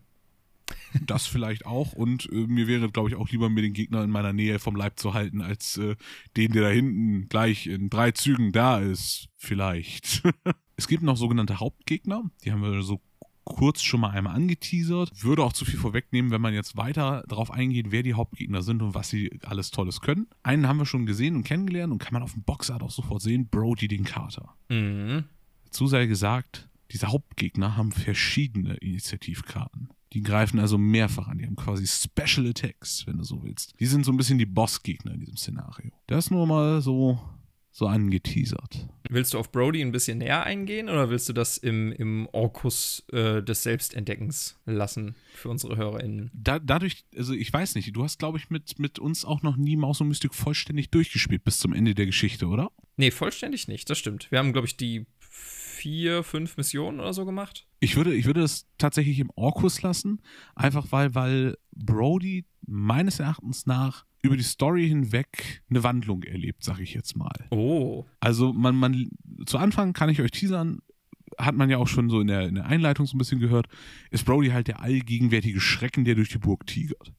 Das 1.06 1.27
vielleicht 1.27 1.65
auch 1.65 1.91
und 1.93 2.27
äh, 2.31 2.47
mir 2.47 2.68
wäre, 2.68 2.89
glaube 2.89 3.10
ich, 3.10 3.15
auch 3.15 3.30
lieber, 3.30 3.49
mir 3.49 3.61
den 3.61 3.73
Gegner 3.73 4.03
in 4.03 4.10
meiner 4.10 4.34
Nähe 4.34 4.60
vom 4.60 4.76
Leib 4.76 4.97
zu 4.97 5.14
halten, 5.14 5.41
als 5.41 5.77
äh, 5.77 5.95
den, 6.38 6.53
der 6.53 6.64
da 6.64 6.69
hinten 6.69 7.27
gleich 7.27 7.68
in 7.68 7.89
drei 7.89 8.11
Zügen 8.11 8.52
da 8.52 8.80
ist, 8.80 9.27
vielleicht. 9.38 10.23
es 10.77 10.88
gibt 10.88 11.03
noch 11.03 11.18
sogenannte 11.18 11.60
Hauptgegner, 11.60 12.23
die 12.43 12.52
haben 12.52 12.61
wir 12.61 12.81
so 12.81 13.02
kurz 13.45 13.81
schon 13.81 14.01
mal 14.01 14.09
einmal 14.09 14.35
angeteasert. 14.35 15.23
Würde 15.23 15.43
auch 15.43 15.53
zu 15.53 15.63
viel 15.63 15.80
vorwegnehmen, 15.80 16.31
wenn 16.31 16.41
man 16.41 16.53
jetzt 16.53 16.76
weiter 16.76 17.23
darauf 17.27 17.51
eingeht, 17.51 17.91
wer 17.91 18.03
die 18.03 18.15
Hauptgegner 18.15 18.61
sind 18.61 18.81
und 18.81 18.93
was 18.93 19.09
sie 19.09 19.39
alles 19.45 19.72
Tolles 19.72 20.01
können. 20.01 20.27
Einen 20.43 20.67
haben 20.67 20.77
wir 20.77 20.85
schon 20.85 21.05
gesehen 21.05 21.35
und 21.35 21.43
kennengelernt 21.43 21.93
und 21.93 21.99
kann 21.99 22.13
man 22.13 22.23
auf 22.23 22.34
dem 22.34 22.43
Boxart 22.43 22.84
auch 22.84 22.91
sofort 22.91 23.22
sehen, 23.22 23.47
Brody 23.47 23.88
den 23.88 24.03
Kater. 24.03 24.55
Mhm. 24.69 25.26
Dazu 25.65 25.88
sei 25.88 26.07
gesagt, 26.07 26.67
diese 26.91 27.07
Hauptgegner 27.07 27.77
haben 27.77 27.91
verschiedene 27.91 28.76
Initiativkarten. 28.76 29.89
Die 30.13 30.22
greifen 30.22 30.59
also 30.59 30.77
mehrfach 30.77 31.27
an. 31.27 31.39
Die 31.39 31.45
haben 31.45 31.57
quasi 31.57 31.85
Special 31.88 32.47
Attacks, 32.47 33.05
wenn 33.05 33.17
du 33.17 33.23
so 33.23 33.43
willst. 33.43 33.73
Die 33.80 33.85
sind 33.85 34.05
so 34.05 34.13
ein 34.13 34.17
bisschen 34.17 34.38
die 34.38 34.45
Bossgegner 34.45 35.13
in 35.13 35.19
diesem 35.19 35.35
Szenario. 35.35 35.91
Das 36.07 36.31
nur 36.31 36.47
mal 36.47 36.81
so, 36.81 37.19
so 37.76 37.88
angeteasert. 37.88 38.88
Willst 39.10 39.34
du 39.34 39.38
auf 39.38 39.52
Brody 39.52 39.81
ein 39.81 39.91
bisschen 39.91 40.19
näher 40.19 40.43
eingehen 40.43 40.88
oder 40.88 41.10
willst 41.10 41.27
du 41.27 41.34
das 41.34 41.57
im, 41.57 41.91
im 41.91 42.26
Orkus 42.31 43.03
äh, 43.11 43.43
des 43.43 43.64
Selbstentdeckens 43.64 44.57
lassen 44.65 45.15
für 45.34 45.49
unsere 45.49 45.76
HörerInnen? 45.76 46.31
Da, 46.34 46.60
dadurch, 46.60 47.03
also 47.18 47.34
ich 47.34 47.52
weiß 47.52 47.76
nicht, 47.76 47.93
du 47.93 48.02
hast, 48.02 48.18
glaube 48.18 48.38
ich, 48.38 48.49
mit, 48.49 48.80
mit 48.80 48.97
uns 48.97 49.26
auch 49.26 49.41
noch 49.41 49.57
nie 49.57 49.76
Maus 49.76 49.99
und 49.99 50.07
Mystik 50.07 50.34
vollständig 50.34 50.89
durchgespielt 50.89 51.43
bis 51.43 51.60
zum 51.60 51.73
Ende 51.73 51.93
der 51.95 52.06
Geschichte, 52.06 52.47
oder? 52.47 52.72
Nee, 52.95 53.11
vollständig 53.11 53.68
nicht, 53.68 53.89
das 53.89 53.97
stimmt. 53.97 54.31
Wir 54.31 54.39
haben, 54.39 54.53
glaube 54.53 54.68
ich, 54.68 54.77
die 54.77 55.06
vier, 55.19 56.23
fünf 56.23 56.56
Missionen 56.56 57.02
oder 57.02 57.11
so 57.11 57.26
gemacht. 57.26 57.68
Ich 57.81 57.97
würde, 57.97 58.15
ich 58.15 58.26
würde 58.26 58.39
das 58.39 58.69
tatsächlich 58.77 59.19
im 59.19 59.31
Orkus 59.35 59.81
lassen, 59.81 60.22
einfach 60.56 60.93
weil, 60.93 61.14
weil 61.14 61.57
Brody 61.76 62.45
meines 62.65 63.19
Erachtens 63.19 63.65
nach 63.65 64.06
über 64.26 64.38
die 64.38 64.43
Story 64.43 64.88
hinweg 64.88 65.64
eine 65.69 65.84
Wandlung 65.84 66.23
erlebt, 66.23 66.64
sag 66.64 66.80
ich 66.80 66.93
jetzt 66.93 67.15
mal. 67.15 67.47
Oh. 67.52 68.06
Also 68.19 68.53
man, 68.53 68.76
man, 68.76 69.10
zu 69.45 69.57
Anfang 69.57 69.93
kann 69.93 70.10
ich 70.10 70.22
euch 70.22 70.31
teasern, 70.31 70.80
hat 71.38 71.56
man 71.56 71.69
ja 71.69 71.77
auch 71.77 71.88
schon 71.88 72.10
so 72.10 72.19
in 72.19 72.27
der, 72.27 72.47
in 72.47 72.56
der 72.56 72.65
Einleitung 72.65 73.06
so 73.06 73.15
ein 73.15 73.19
bisschen 73.19 73.39
gehört, 73.39 73.68
ist 74.11 74.26
Brody 74.26 74.49
halt 74.49 74.68
der 74.68 74.81
allgegenwärtige 74.81 75.60
Schrecken, 75.60 76.06
der 76.06 76.15
durch 76.15 76.30
die 76.30 76.38
Burg 76.38 76.65
tigert. 76.68 77.14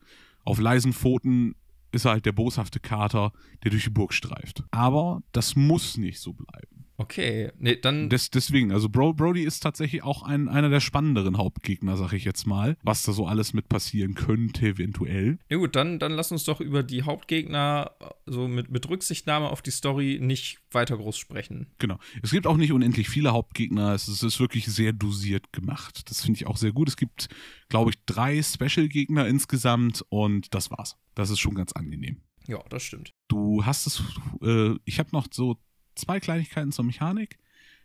Auf 0.45 0.61
leisen 0.61 0.93
Pfoten 0.93 1.55
ist 1.93 2.05
er 2.05 2.13
halt 2.13 2.27
der 2.27 2.33
boshafte 2.33 2.81
Kater, 2.81 3.33
der 3.65 3.71
durch 3.71 3.85
die 3.85 3.91
Burg 3.91 4.13
streift. 4.13 4.65
Aber 4.71 5.23
das 5.33 5.57
muss 5.57 5.97
nicht 5.97 6.21
so 6.21 6.33
bleiben. 6.33 6.76
Okay. 6.99 7.51
Nee, 7.59 7.77
dann. 7.77 8.09
Des, 8.09 8.31
deswegen, 8.31 8.73
also 8.73 8.89
Bro, 8.89 9.15
Brody 9.15 9.43
ist 9.43 9.61
tatsächlich 9.61 10.03
auch 10.03 10.23
ein, 10.23 10.49
einer 10.49 10.71
der 10.71 10.81
spannenderen 10.81 11.37
Hauptgegner, 11.37 11.97
sag 11.97 12.13
ich 12.13 12.25
jetzt 12.25 12.47
mal, 12.47 12.77
was 12.83 13.03
da 13.03 13.13
so 13.13 13.27
alles 13.27 13.53
mit 13.53 13.69
passieren 13.69 14.15
könnte, 14.15 14.67
eventuell. 14.67 15.39
Ja 15.51 15.59
gut, 15.59 15.77
dann, 15.77 15.99
dann 15.99 16.13
lass 16.13 16.33
uns 16.33 16.45
doch 16.45 16.61
über 16.61 16.83
die 16.83 17.03
Hauptgegner 17.03 17.93
äh, 18.01 18.05
so 18.27 18.49
mit, 18.49 18.71
mit 18.71 18.89
Rücksichtnahme 18.89 19.49
auf 19.51 19.63
die 19.63 19.71
Story 19.71 20.19
nicht 20.21 20.59
weiter 20.71 20.97
groß 20.97 21.19
sprechen. 21.19 21.67
Genau. 21.79 21.99
Es 22.23 22.31
gibt 22.31 22.47
auch 22.47 22.57
nicht 22.57 22.73
unendlich 22.73 23.09
viele 23.09 23.33
Hauptgegner. 23.33 23.93
Es 23.93 24.09
ist, 24.09 24.23
es 24.23 24.35
ist 24.35 24.41
wirklich 24.41 24.67
sehr 24.67 24.93
dosiert 24.93 25.53
gemacht. 25.53 26.11
Das 26.11 26.23
finde 26.23 26.39
ich 26.39 26.47
auch 26.47 26.57
sehr 26.57 26.73
gut. 26.73 26.89
Es 26.89 26.97
gibt, 26.97 27.29
glaube 27.69 27.91
ich, 27.91 27.97
drei 28.07 28.43
Special-Gegner 28.43 29.27
insgesamt 29.27 30.05
und 30.09 30.55
das 30.55 30.71
war's. 30.71 30.97
Das 31.15 31.31
ist 31.31 31.41
schon 31.41 31.55
ganz 31.55 31.73
angenehm. 31.73 32.21
Ja, 32.47 32.63
das 32.69 32.85
stimmt. 32.85 33.13
Du 33.29 33.65
hast 33.65 33.87
es, 33.87 34.03
äh, 34.43 34.77
ich 34.85 34.99
habe 34.99 35.11
noch 35.13 35.27
so 35.33 35.59
zwei 35.97 36.21
Kleinigkeiten 36.21 36.73
zur 36.73 36.85
Mechanik. 36.85 37.39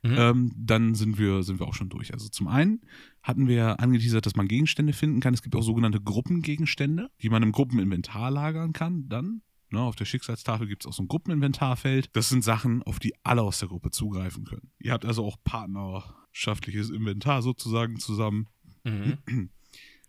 Mhm. 0.03 0.15
Ähm, 0.17 0.51
dann 0.57 0.95
sind 0.95 1.17
wir, 1.19 1.43
sind 1.43 1.59
wir 1.59 1.67
auch 1.67 1.75
schon 1.75 1.89
durch. 1.89 2.13
Also 2.13 2.27
zum 2.27 2.47
einen 2.47 2.81
hatten 3.21 3.47
wir 3.47 3.79
angeteasert, 3.79 4.25
dass 4.25 4.35
man 4.35 4.47
Gegenstände 4.47 4.93
finden 4.93 5.19
kann. 5.19 5.33
Es 5.33 5.43
gibt 5.43 5.55
auch 5.55 5.61
sogenannte 5.61 6.01
Gruppengegenstände, 6.01 7.09
die 7.21 7.29
man 7.29 7.43
im 7.43 7.51
Gruppeninventar 7.51 8.31
lagern 8.31 8.73
kann. 8.73 9.07
Dann, 9.09 9.41
ne, 9.69 9.79
auf 9.79 9.95
der 9.95 10.05
Schicksalstafel 10.05 10.67
gibt 10.67 10.83
es 10.83 10.87
auch 10.87 10.93
so 10.93 11.03
ein 11.03 11.07
Gruppeninventarfeld. 11.07 12.09
Das 12.13 12.29
sind 12.29 12.43
Sachen, 12.43 12.81
auf 12.83 12.99
die 12.99 13.13
alle 13.23 13.43
aus 13.43 13.59
der 13.59 13.67
Gruppe 13.67 13.91
zugreifen 13.91 14.43
können. 14.43 14.71
Ihr 14.79 14.91
habt 14.91 15.05
also 15.05 15.23
auch 15.23 15.37
partnerschaftliches 15.43 16.89
Inventar 16.89 17.43
sozusagen 17.43 17.99
zusammen. 17.99 18.47
Mhm. 18.83 19.49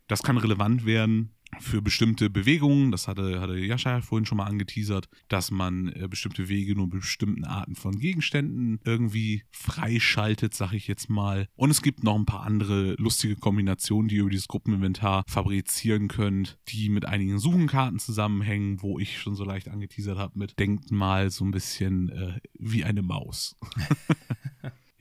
Das 0.09 0.23
kann 0.23 0.39
relevant 0.39 0.87
werden 0.87 1.35
für 1.61 1.83
bestimmte 1.83 2.31
Bewegungen. 2.31 2.91
Das 2.91 3.09
hatte, 3.09 3.41
hatte 3.41 3.59
Jascha 3.59 3.91
ja 3.91 4.01
vorhin 4.01 4.27
schon 4.27 4.39
mal 4.39 4.47
angeteasert, 4.47 5.09
dass 5.29 5.51
man 5.51 5.89
äh, 5.89 6.09
bestimmte 6.09 6.49
Wege 6.49 6.75
nur 6.75 6.89
bestimmten 6.89 7.45
Arten 7.45 7.75
von 7.75 7.99
Gegenständen 7.99 8.81
irgendwie 8.85 9.43
freischaltet, 9.51 10.55
sag 10.55 10.73
ich 10.73 10.89
jetzt 10.89 11.11
mal. 11.11 11.49
Und 11.57 11.71
es 11.71 11.83
gibt 11.83 12.05
noch 12.05 12.17
ein 12.17 12.27
paar 12.27 12.43
andere 12.43 12.95
lustige 12.99 13.37
Kombinationen, 13.37 14.09
die 14.09 14.17
ihr 14.17 14.23
über 14.23 14.31
dieses 14.31 14.49
Gruppeninventar 14.49 15.25
fabrizieren 15.27 16.09
könnt, 16.09 16.59
die 16.69 16.89
mit 16.89 17.05
einigen 17.05 17.39
Suchenkarten 17.39 17.99
zusammenhängen, 17.99 18.83
wo 18.83 18.99
ich 18.99 19.21
schon 19.21 19.35
so 19.35 19.45
leicht 19.45 19.69
angeteasert 19.69 20.19
habe 20.19 20.39
mit 20.39 20.59
denkt 20.59 20.91
mal 20.91 21.31
so 21.31 21.45
ein 21.45 21.51
bisschen 21.51 22.09
äh, 22.11 22.41
wie 22.59 22.85
eine 22.85 23.03
Maus. 23.03 23.57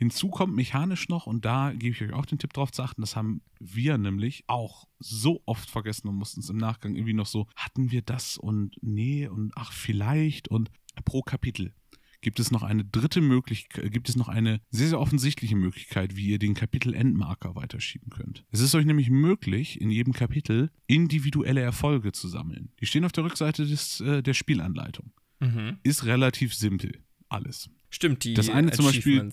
Hinzu 0.02 0.30
kommt 0.30 0.56
mechanisch 0.56 1.10
noch, 1.10 1.28
und 1.28 1.45
da 1.45 1.73
gebe 1.73 1.95
ich 1.95 2.02
euch 2.02 2.11
auch 2.11 2.26
den 2.26 2.40
Tipp 2.40 2.53
drauf 2.53 2.72
zu 2.72 2.82
achten, 2.82 3.02
das 3.02 3.15
haben 3.15 3.44
wir 3.60 3.99
nämlich 3.99 4.44
auch 4.48 4.88
so 4.98 5.44
oft 5.45 5.69
vergessen 5.69 6.07
und 6.07 6.15
mussten 6.15 6.40
es 6.40 6.49
im 6.49 6.57
Nachgang 6.57 6.95
irgendwie 6.95 7.14
noch 7.14 7.28
so, 7.28 7.45
hatten 7.56 7.91
wir 7.91 8.02
das 8.02 8.36
und 8.36 8.76
nee 8.82 9.28
und 9.28 9.52
ach 9.56 9.72
vielleicht 9.72 10.48
und 10.48 10.72
pro 11.06 11.22
Kapitel 11.22 11.76
gibt 12.22 12.40
es 12.40 12.49
noch 12.49 12.64
eine 12.64 12.84
dritte 12.84 13.22
Möglichkeit, 13.22 13.91
gibt 13.91 14.10
es 14.10 14.15
noch 14.15 14.28
eine 14.28 14.60
sehr, 14.72 14.88
sehr 14.88 14.99
offensichtliche 14.99 15.56
Möglichkeit, 15.56 16.15
wie 16.15 16.30
ihr 16.30 16.40
den 16.40 16.56
Kapitel-Endmarker 16.56 17.53
weiterschieben 17.53 18.10
könnt. 18.10 18.44
Es 18.49 18.60
ist 18.60 18.73
euch 18.73 18.86
nämlich 18.86 19.11
möglich, 19.11 19.80
in 19.80 19.91
jedem 19.91 20.14
Kapitel 20.14 20.72
individuelle 20.88 21.61
Erfolge 21.61 22.11
zu 22.11 22.28
sammeln. 22.28 22.72
Die 22.80 22.88
stehen 22.88 23.06
auf 23.06 23.11
der 23.11 23.23
Rückseite 23.23 23.68
des, 23.68 24.02
äh, 24.02 24.23
der 24.23 24.34
Spielanleitung. 24.34 25.11
Mhm. 25.40 25.78
Ist 25.84 26.06
relativ 26.06 26.56
simpel, 26.56 27.03
alles. 27.30 27.69
Stimmt, 27.91 28.23
die 28.23 28.34
Das 28.34 28.49
eine 28.49 28.72
zum 28.72 28.86
Beispiel, 28.86 29.32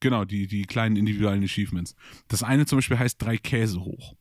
genau, 0.00 0.24
die, 0.24 0.46
die 0.46 0.62
kleinen 0.62 0.96
individuellen 0.96 1.44
Achievements. 1.44 1.94
Das 2.28 2.42
eine 2.42 2.66
zum 2.66 2.78
Beispiel 2.78 2.98
heißt 2.98 3.20
drei 3.22 3.36
Käse 3.36 3.80
hoch. 3.80 4.14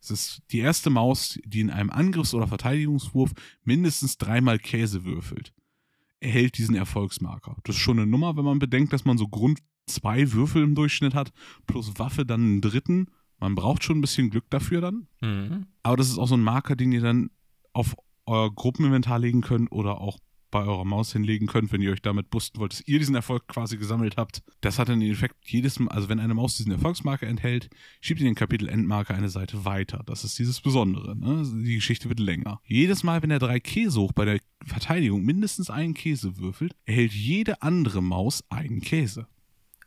Es 0.00 0.10
ist 0.10 0.42
die 0.50 0.58
erste 0.58 0.90
Maus, 0.90 1.38
die 1.44 1.60
in 1.60 1.70
einem 1.70 1.90
Angriffs- 1.90 2.34
oder 2.34 2.46
Verteidigungswurf 2.46 3.32
mindestens 3.64 4.18
dreimal 4.18 4.58
Käse 4.58 5.04
würfelt, 5.04 5.54
erhält 6.20 6.58
diesen 6.58 6.74
Erfolgsmarker. 6.74 7.56
Das 7.64 7.76
ist 7.76 7.82
schon 7.82 7.98
eine 7.98 8.06
Nummer, 8.06 8.36
wenn 8.36 8.44
man 8.44 8.58
bedenkt, 8.58 8.92
dass 8.92 9.06
man 9.06 9.16
so 9.16 9.28
Grund 9.28 9.60
zwei 9.86 10.32
Würfel 10.32 10.62
im 10.62 10.74
Durchschnitt 10.74 11.14
hat, 11.14 11.32
plus 11.66 11.98
Waffe 11.98 12.26
dann 12.26 12.42
einen 12.42 12.60
dritten. 12.60 13.08
Man 13.38 13.54
braucht 13.54 13.82
schon 13.82 13.98
ein 13.98 14.00
bisschen 14.02 14.30
Glück 14.30 14.44
dafür 14.50 14.80
dann. 14.80 15.06
Mhm. 15.20 15.66
Aber 15.82 15.96
das 15.96 16.08
ist 16.08 16.18
auch 16.18 16.28
so 16.28 16.36
ein 16.36 16.42
Marker, 16.42 16.76
den 16.76 16.92
ihr 16.92 17.00
dann 17.00 17.30
auf 17.72 17.96
euer 18.26 18.54
Gruppeninventar 18.54 19.18
legen 19.18 19.40
könnt 19.40 19.72
oder 19.72 20.00
auch 20.00 20.18
bei 20.54 20.64
eurer 20.64 20.84
Maus 20.84 21.12
hinlegen 21.12 21.48
könnt, 21.48 21.72
wenn 21.72 21.82
ihr 21.82 21.90
euch 21.90 22.00
damit 22.00 22.30
boosten 22.30 22.60
wollt, 22.60 22.72
dass 22.72 22.86
ihr 22.86 23.00
diesen 23.00 23.16
Erfolg 23.16 23.48
quasi 23.48 23.76
gesammelt 23.76 24.16
habt. 24.16 24.40
Das 24.60 24.78
hat 24.78 24.88
dann 24.88 25.00
den 25.00 25.10
Effekt, 25.10 25.34
jedes 25.46 25.80
Mal, 25.80 25.90
also 25.90 26.08
wenn 26.08 26.20
eine 26.20 26.32
Maus 26.32 26.56
diesen 26.56 26.70
Erfolgsmarker 26.70 27.26
enthält, 27.26 27.68
schiebt 28.00 28.20
ihr 28.20 28.26
den 28.26 28.36
Kapitel 28.36 28.68
Endmarker 28.68 29.16
eine 29.16 29.30
Seite 29.30 29.64
weiter. 29.64 30.04
Das 30.06 30.22
ist 30.22 30.38
dieses 30.38 30.60
Besondere. 30.60 31.16
Ne? 31.16 31.42
Die 31.64 31.74
Geschichte 31.74 32.08
wird 32.08 32.20
länger. 32.20 32.60
Jedes 32.66 33.02
Mal, 33.02 33.20
wenn 33.20 33.32
er 33.32 33.40
drei 33.40 33.58
Käse 33.58 34.00
hoch 34.00 34.12
bei 34.12 34.24
der 34.24 34.38
Verteidigung 34.64 35.24
mindestens 35.24 35.70
einen 35.70 35.94
Käse 35.94 36.38
würfelt, 36.38 36.76
erhält 36.84 37.12
jede 37.12 37.60
andere 37.60 38.00
Maus 38.00 38.44
einen 38.48 38.80
Käse. 38.80 39.26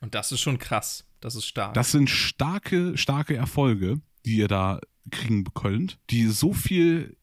Und 0.02 0.16
das 0.16 0.34
ist 0.34 0.42
schon 0.42 0.60
krass. 0.60 1.06
Das 1.22 1.36
ist 1.36 1.46
stark. 1.46 1.76
Das 1.76 1.94
sind 1.94 2.10
starke, 2.10 2.98
starke 2.98 3.38
Erfolge, 3.38 4.02
die 4.26 4.36
ihr 4.36 4.50
da 4.50 4.82
kriegen 5.12 5.46
könnt, 5.54 5.98
die 6.10 6.26
so 6.28 6.52
viel 6.52 7.17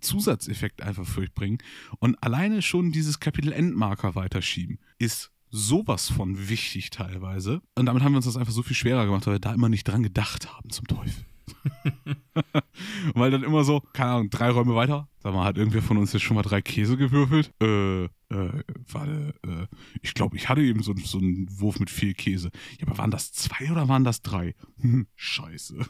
Zusatzeffekt 0.00 0.82
einfach 0.82 1.06
für 1.06 1.20
euch 1.22 1.34
bringen. 1.34 1.58
Und 1.98 2.22
alleine 2.22 2.62
schon 2.62 2.92
dieses 2.92 3.20
Kapitel 3.20 3.52
Endmarker 3.52 4.14
weiterschieben 4.14 4.78
ist 4.98 5.30
sowas 5.50 6.08
von 6.08 6.48
wichtig 6.48 6.90
teilweise. 6.90 7.60
Und 7.74 7.86
damit 7.86 8.02
haben 8.02 8.12
wir 8.12 8.16
uns 8.16 8.26
das 8.26 8.36
einfach 8.36 8.52
so 8.52 8.62
viel 8.62 8.76
schwerer 8.76 9.04
gemacht, 9.04 9.26
weil 9.26 9.34
wir 9.34 9.40
da 9.40 9.52
immer 9.52 9.68
nicht 9.68 9.84
dran 9.84 10.02
gedacht 10.02 10.54
haben, 10.54 10.70
zum 10.70 10.86
Teufel. 10.86 11.24
weil 13.14 13.30
dann 13.30 13.42
immer 13.42 13.64
so, 13.64 13.80
keine 13.92 14.12
Ahnung, 14.12 14.30
drei 14.30 14.50
Räume 14.50 14.74
weiter. 14.74 15.08
Sag 15.22 15.34
mal, 15.34 15.44
hat 15.44 15.58
irgendwer 15.58 15.82
von 15.82 15.98
uns 15.98 16.12
jetzt 16.12 16.22
schon 16.22 16.36
mal 16.36 16.42
drei 16.42 16.62
Käse 16.62 16.96
gewürfelt? 16.96 17.52
Äh, 17.60 18.04
äh, 18.04 18.08
warte, 18.90 19.34
äh, 19.46 19.66
ich 20.00 20.14
glaube, 20.14 20.36
ich 20.36 20.48
hatte 20.48 20.62
eben 20.62 20.82
so, 20.82 20.94
so 20.96 21.18
einen 21.18 21.48
Wurf 21.60 21.80
mit 21.80 21.90
viel 21.90 22.14
Käse. 22.14 22.50
Ja, 22.78 22.86
aber 22.86 22.98
waren 22.98 23.10
das 23.10 23.32
zwei 23.32 23.70
oder 23.70 23.88
waren 23.88 24.04
das 24.04 24.22
drei? 24.22 24.54
Hm, 24.80 25.06
scheiße. 25.16 25.86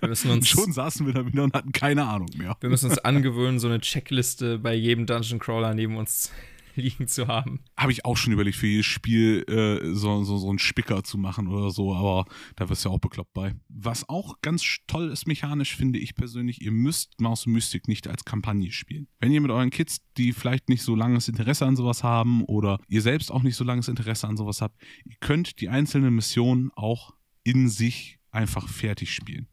Wir, 0.00 0.08
müssen 0.08 0.30
uns, 0.30 0.48
schon 0.48 0.72
saßen 0.72 1.06
wir 1.06 1.14
da 1.14 1.26
wieder 1.26 1.44
und 1.44 1.54
hatten 1.54 1.72
keine 1.72 2.06
Ahnung 2.06 2.28
mehr. 2.36 2.56
wir 2.60 2.70
müssen 2.70 2.90
uns 2.90 2.98
angewöhnen, 2.98 3.58
so 3.58 3.68
eine 3.68 3.80
Checkliste 3.80 4.58
bei 4.58 4.74
jedem 4.74 5.06
Dungeon 5.06 5.38
Crawler 5.38 5.74
neben 5.74 5.96
uns 5.96 6.30
liegen 6.76 7.08
zu 7.08 7.26
haben. 7.26 7.60
Habe 7.76 7.92
ich 7.92 8.04
auch 8.04 8.16
schon 8.16 8.32
überlegt, 8.32 8.56
für 8.56 8.66
jedes 8.66 8.86
Spiel 8.86 9.44
äh, 9.48 9.94
so, 9.94 10.22
so, 10.24 10.36
so 10.36 10.48
einen 10.48 10.58
Spicker 10.58 11.02
zu 11.02 11.18
machen 11.18 11.48
oder 11.48 11.70
so, 11.70 11.94
aber 11.94 12.26
da 12.54 12.68
wirst 12.68 12.84
du 12.84 12.88
ja 12.88 12.94
auch 12.94 13.00
bekloppt 13.00 13.32
bei. 13.32 13.54
Was 13.68 14.08
auch 14.08 14.40
ganz 14.42 14.62
toll 14.86 15.10
ist 15.10 15.26
mechanisch, 15.26 15.74
finde 15.74 15.98
ich 15.98 16.14
persönlich, 16.14 16.60
ihr 16.60 16.72
müsst 16.72 17.20
Maus 17.20 17.46
Mystic 17.46 17.88
nicht 17.88 18.08
als 18.08 18.24
Kampagne 18.24 18.70
spielen. 18.70 19.08
Wenn 19.18 19.32
ihr 19.32 19.40
mit 19.40 19.50
euren 19.50 19.70
Kids, 19.70 19.98
die 20.16 20.32
vielleicht 20.32 20.68
nicht 20.68 20.82
so 20.82 20.94
langes 20.94 21.28
Interesse 21.28 21.66
an 21.66 21.76
sowas 21.76 22.04
haben 22.04 22.44
oder 22.44 22.78
ihr 22.88 23.02
selbst 23.02 23.32
auch 23.32 23.42
nicht 23.42 23.56
so 23.56 23.64
langes 23.64 23.88
Interesse 23.88 24.28
an 24.28 24.36
sowas 24.36 24.60
habt, 24.60 24.80
ihr 25.04 25.16
könnt 25.20 25.60
die 25.60 25.68
einzelnen 25.68 26.14
Missionen 26.14 26.70
auch 26.74 27.14
in 27.42 27.68
sich 27.68 28.18
einfach 28.30 28.68
fertig 28.68 29.14
spielen. 29.14 29.48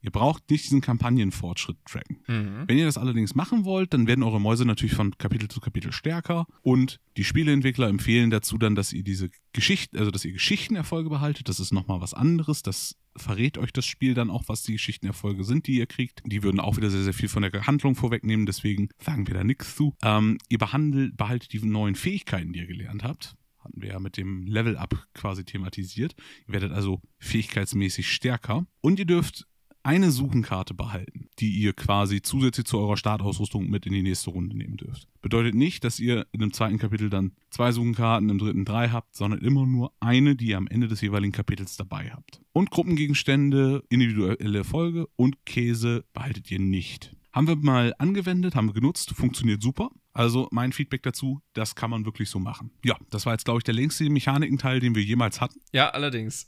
Ihr 0.00 0.10
braucht 0.10 0.48
nicht 0.50 0.64
diesen 0.64 0.80
Kampagnenfortschritt 0.80 1.76
tracken. 1.84 2.18
Mhm. 2.26 2.64
Wenn 2.66 2.78
ihr 2.78 2.86
das 2.86 2.98
allerdings 2.98 3.34
machen 3.34 3.64
wollt, 3.64 3.92
dann 3.92 4.06
werden 4.06 4.22
eure 4.22 4.40
Mäuse 4.40 4.64
natürlich 4.64 4.94
von 4.94 5.16
Kapitel 5.18 5.48
zu 5.48 5.60
Kapitel 5.60 5.92
stärker 5.92 6.46
und 6.62 7.00
die 7.16 7.24
Spieleentwickler 7.24 7.88
empfehlen 7.88 8.30
dazu 8.30 8.58
dann, 8.58 8.74
dass 8.74 8.92
ihr 8.92 9.02
diese 9.02 9.28
Geschichten, 9.52 9.98
also 9.98 10.10
dass 10.10 10.24
ihr 10.24 10.32
Geschichtenerfolge 10.32 11.10
behaltet. 11.10 11.48
Das 11.48 11.58
ist 11.58 11.72
nochmal 11.72 12.00
was 12.00 12.14
anderes. 12.14 12.62
Das 12.62 12.96
verrät 13.16 13.58
euch 13.58 13.72
das 13.72 13.86
Spiel 13.86 14.14
dann 14.14 14.30
auch, 14.30 14.44
was 14.46 14.62
die 14.62 14.72
Geschichtenerfolge 14.72 15.42
sind, 15.42 15.66
die 15.66 15.78
ihr 15.78 15.86
kriegt. 15.86 16.22
Die 16.24 16.44
würden 16.44 16.60
auch 16.60 16.76
wieder 16.76 16.90
sehr, 16.90 17.02
sehr 17.02 17.14
viel 17.14 17.28
von 17.28 17.42
der 17.42 17.66
Handlung 17.66 17.96
vorwegnehmen, 17.96 18.46
deswegen 18.46 18.90
sagen 19.00 19.26
wir 19.26 19.34
da 19.34 19.42
nichts 19.42 19.74
zu. 19.74 19.96
Ähm, 20.02 20.38
ihr 20.48 20.58
behandelt, 20.58 21.16
behaltet 21.16 21.52
die 21.52 21.64
neuen 21.64 21.96
Fähigkeiten, 21.96 22.52
die 22.52 22.60
ihr 22.60 22.66
gelernt 22.66 23.02
habt 23.02 23.34
hatten 23.60 23.82
wir 23.82 23.90
ja 23.90 23.98
mit 23.98 24.16
dem 24.16 24.46
Level-Up 24.46 25.08
quasi 25.14 25.44
thematisiert. 25.44 26.14
Ihr 26.46 26.54
werdet 26.54 26.72
also 26.72 27.02
fähigkeitsmäßig 27.18 28.10
stärker 28.10 28.66
und 28.80 28.98
ihr 28.98 29.04
dürft 29.04 29.46
eine 29.88 30.10
Suchenkarte 30.10 30.74
behalten, 30.74 31.30
die 31.38 31.48
ihr 31.48 31.72
quasi 31.72 32.20
zusätzlich 32.20 32.66
zu 32.66 32.78
eurer 32.78 32.98
Startausrüstung 32.98 33.70
mit 33.70 33.86
in 33.86 33.94
die 33.94 34.02
nächste 34.02 34.28
Runde 34.28 34.54
nehmen 34.54 34.76
dürft. 34.76 35.08
Bedeutet 35.22 35.54
nicht, 35.54 35.82
dass 35.82 35.98
ihr 35.98 36.26
in 36.30 36.40
dem 36.40 36.52
zweiten 36.52 36.76
Kapitel 36.76 37.08
dann 37.08 37.32
zwei 37.48 37.72
Suchenkarten, 37.72 38.28
im 38.28 38.36
dritten 38.36 38.66
drei 38.66 38.90
habt, 38.90 39.16
sondern 39.16 39.40
immer 39.40 39.64
nur 39.64 39.94
eine, 39.98 40.36
die 40.36 40.48
ihr 40.48 40.58
am 40.58 40.66
Ende 40.66 40.88
des 40.88 41.00
jeweiligen 41.00 41.32
Kapitels 41.32 41.78
dabei 41.78 42.10
habt. 42.10 42.42
Und 42.52 42.70
Gruppengegenstände, 42.70 43.82
individuelle 43.88 44.58
Erfolge 44.58 45.08
und 45.16 45.46
Käse 45.46 46.04
behaltet 46.12 46.50
ihr 46.50 46.58
nicht. 46.58 47.16
Haben 47.32 47.48
wir 47.48 47.56
mal 47.56 47.94
angewendet, 47.96 48.56
haben 48.56 48.68
wir 48.68 48.74
genutzt, 48.74 49.12
funktioniert 49.12 49.62
super. 49.62 49.88
Also 50.12 50.48
mein 50.50 50.72
Feedback 50.72 51.02
dazu, 51.02 51.40
das 51.54 51.74
kann 51.74 51.88
man 51.88 52.04
wirklich 52.04 52.28
so 52.28 52.38
machen. 52.38 52.72
Ja, 52.84 52.98
das 53.08 53.24
war 53.24 53.32
jetzt, 53.32 53.46
glaube 53.46 53.60
ich, 53.60 53.64
der 53.64 53.72
längste 53.72 54.10
Mechanikenteil, 54.10 54.80
den 54.80 54.94
wir 54.94 55.02
jemals 55.02 55.40
hatten. 55.40 55.60
Ja, 55.72 55.88
allerdings. 55.88 56.46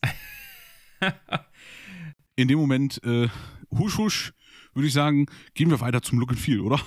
in 2.40 2.48
dem 2.48 2.58
Moment, 2.58 3.02
äh, 3.04 3.28
husch, 3.70 3.98
husch, 3.98 4.32
würde 4.74 4.86
ich 4.86 4.92
sagen, 4.92 5.26
gehen 5.54 5.70
wir 5.70 5.80
weiter 5.80 6.02
zum 6.02 6.18
Look 6.18 6.30
and 6.30 6.40
Feel, 6.40 6.60
oder? 6.60 6.80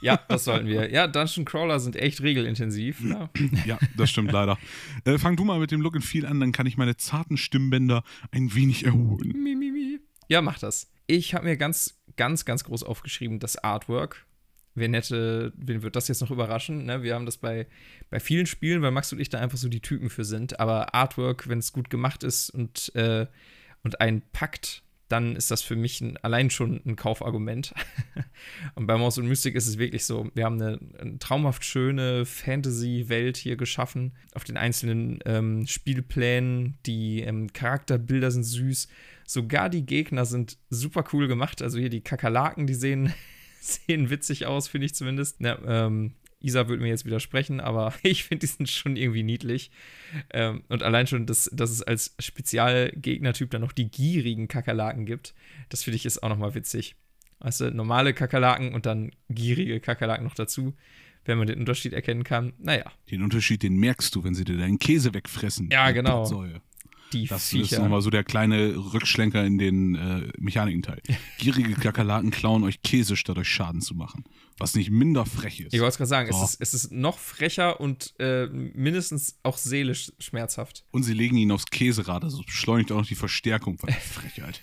Ja, 0.00 0.20
das 0.28 0.44
sollten 0.44 0.66
wir. 0.66 0.90
Ja, 0.90 1.06
Dungeon 1.06 1.46
Crawler 1.46 1.80
sind 1.80 1.96
echt 1.96 2.20
regelintensiv. 2.20 3.00
Ja, 3.02 3.30
ja 3.64 3.78
das 3.96 4.10
stimmt 4.10 4.32
leider. 4.32 4.58
Äh, 5.04 5.16
fang 5.18 5.36
du 5.36 5.44
mal 5.44 5.58
mit 5.58 5.70
dem 5.70 5.80
Look 5.80 5.94
and 5.94 6.04
Feel 6.04 6.26
an, 6.26 6.40
dann 6.40 6.52
kann 6.52 6.66
ich 6.66 6.76
meine 6.76 6.96
zarten 6.96 7.38
Stimmbänder 7.38 8.04
ein 8.30 8.54
wenig 8.54 8.84
erholen. 8.84 9.32
Mi, 9.42 9.54
mi, 9.54 9.70
mi. 9.70 10.00
Ja, 10.28 10.42
mach 10.42 10.58
das. 10.58 10.90
Ich 11.06 11.34
habe 11.34 11.46
mir 11.46 11.56
ganz, 11.56 11.98
ganz, 12.16 12.44
ganz 12.44 12.64
groß 12.64 12.82
aufgeschrieben, 12.82 13.38
das 13.38 13.56
Artwork. 13.56 14.26
Wer 14.74 14.88
nette, 14.88 15.52
wen 15.56 15.82
wird 15.82 15.96
das 15.96 16.08
jetzt 16.08 16.20
noch 16.20 16.30
überraschen? 16.30 16.84
Ne? 16.84 17.02
Wir 17.02 17.14
haben 17.14 17.26
das 17.26 17.36
bei, 17.36 17.66
bei 18.10 18.20
vielen 18.20 18.46
Spielen, 18.46 18.82
weil 18.82 18.90
Max 18.90 19.12
und 19.12 19.20
ich 19.20 19.28
da 19.28 19.38
einfach 19.38 19.58
so 19.58 19.68
die 19.68 19.80
Typen 19.80 20.10
für 20.10 20.24
sind. 20.24 20.60
Aber 20.60 20.94
Artwork, 20.94 21.48
wenn 21.48 21.60
es 21.60 21.72
gut 21.72 21.90
gemacht 21.90 22.24
ist 22.24 22.50
und, 22.50 22.94
äh, 22.94 23.26
und 23.82 24.00
einen 24.00 24.22
packt, 24.32 24.83
dann 25.08 25.36
ist 25.36 25.50
das 25.50 25.62
für 25.62 25.76
mich 25.76 26.00
ein, 26.00 26.16
allein 26.18 26.50
schon 26.50 26.80
ein 26.84 26.96
Kaufargument. 26.96 27.74
und 28.74 28.86
bei 28.86 28.96
Mouse 28.96 29.18
und 29.18 29.28
Mystic 29.28 29.54
ist 29.54 29.66
es 29.66 29.78
wirklich 29.78 30.04
so, 30.04 30.30
wir 30.34 30.44
haben 30.44 30.60
eine, 30.60 30.78
eine 30.98 31.18
traumhaft 31.18 31.64
schöne 31.64 32.24
Fantasy-Welt 32.24 33.36
hier 33.36 33.56
geschaffen. 33.56 34.12
Auf 34.34 34.44
den 34.44 34.56
einzelnen 34.56 35.18
ähm, 35.26 35.66
Spielplänen, 35.66 36.78
die 36.86 37.20
ähm, 37.20 37.52
Charakterbilder 37.52 38.30
sind 38.30 38.44
süß. 38.44 38.88
Sogar 39.26 39.68
die 39.68 39.86
Gegner 39.86 40.24
sind 40.24 40.58
super 40.70 41.04
cool 41.12 41.28
gemacht. 41.28 41.60
Also 41.60 41.78
hier 41.78 41.90
die 41.90 42.02
Kakerlaken, 42.02 42.66
die 42.66 42.74
sehen, 42.74 43.12
sehen 43.60 44.10
witzig 44.10 44.46
aus, 44.46 44.68
finde 44.68 44.86
ich 44.86 44.94
zumindest. 44.94 45.40
Ja, 45.40 45.58
ähm, 45.66 46.14
Isa 46.44 46.68
würde 46.68 46.82
mir 46.82 46.88
jetzt 46.88 47.04
widersprechen, 47.04 47.60
aber 47.60 47.94
ich 48.02 48.24
finde, 48.24 48.46
die 48.46 48.52
sind 48.52 48.68
schon 48.68 48.96
irgendwie 48.96 49.22
niedlich. 49.22 49.70
Ähm, 50.30 50.62
und 50.68 50.82
allein 50.82 51.06
schon, 51.06 51.26
dass, 51.26 51.50
dass 51.52 51.70
es 51.70 51.82
als 51.82 52.14
Spezialgegnertyp 52.18 53.50
dann 53.50 53.62
noch 53.62 53.72
die 53.72 53.90
gierigen 53.90 54.48
Kakerlaken 54.48 55.06
gibt, 55.06 55.34
das 55.68 55.84
finde 55.84 55.96
ich 55.96 56.06
ist 56.06 56.22
auch 56.22 56.28
nochmal 56.28 56.54
witzig. 56.54 56.96
Weißt 57.40 57.60
du, 57.60 57.70
normale 57.70 58.14
Kakerlaken 58.14 58.74
und 58.74 58.86
dann 58.86 59.10
gierige 59.28 59.80
Kakerlaken 59.80 60.24
noch 60.24 60.34
dazu, 60.34 60.74
wenn 61.24 61.38
man 61.38 61.46
den 61.46 61.58
Unterschied 61.58 61.92
erkennen 61.92 62.24
kann. 62.24 62.52
Naja. 62.58 62.90
Den 63.10 63.22
Unterschied, 63.22 63.62
den 63.62 63.76
merkst 63.76 64.14
du, 64.14 64.24
wenn 64.24 64.34
sie 64.34 64.44
dir 64.44 64.56
deinen 64.56 64.78
Käse 64.78 65.12
wegfressen. 65.12 65.68
Ja, 65.70 65.90
genau. 65.90 66.22
Potsäue 66.22 66.60
die 67.14 67.26
das 67.26 67.48
Viecher. 67.48 67.76
ist 67.76 67.82
nochmal 67.82 68.02
so 68.02 68.10
der 68.10 68.24
kleine 68.24 68.74
Rückschlenker 68.92 69.44
in 69.44 69.58
den 69.58 69.94
äh, 69.94 70.28
Mechanikenteil. 70.38 71.00
Gierige 71.38 71.74
Kakerlaken 71.74 72.30
klauen 72.30 72.64
euch 72.64 72.82
Käse, 72.82 73.16
statt 73.16 73.38
euch 73.38 73.48
Schaden 73.48 73.80
zu 73.80 73.94
machen. 73.94 74.24
Was 74.58 74.74
nicht 74.74 74.90
minder 74.90 75.26
frech 75.26 75.60
ist. 75.60 75.74
Ich 75.74 75.80
wollte 75.80 75.96
gerade 75.96 76.08
sagen, 76.08 76.32
so. 76.32 76.42
es, 76.44 76.54
ist, 76.54 76.60
es 76.60 76.74
ist 76.74 76.92
noch 76.92 77.18
frecher 77.18 77.80
und 77.80 78.14
äh, 78.20 78.46
mindestens 78.46 79.38
auch 79.42 79.56
seelisch 79.56 80.12
schmerzhaft. 80.18 80.84
Und 80.92 81.02
sie 81.02 81.14
legen 81.14 81.36
ihn 81.36 81.50
aufs 81.50 81.66
Käserad, 81.66 82.22
also 82.22 82.42
beschleunigt 82.42 82.92
auch 82.92 82.98
noch 82.98 83.06
die 83.06 83.16
Verstärkung. 83.16 83.78
Was 83.82 83.94
Frechheit. 84.12 84.60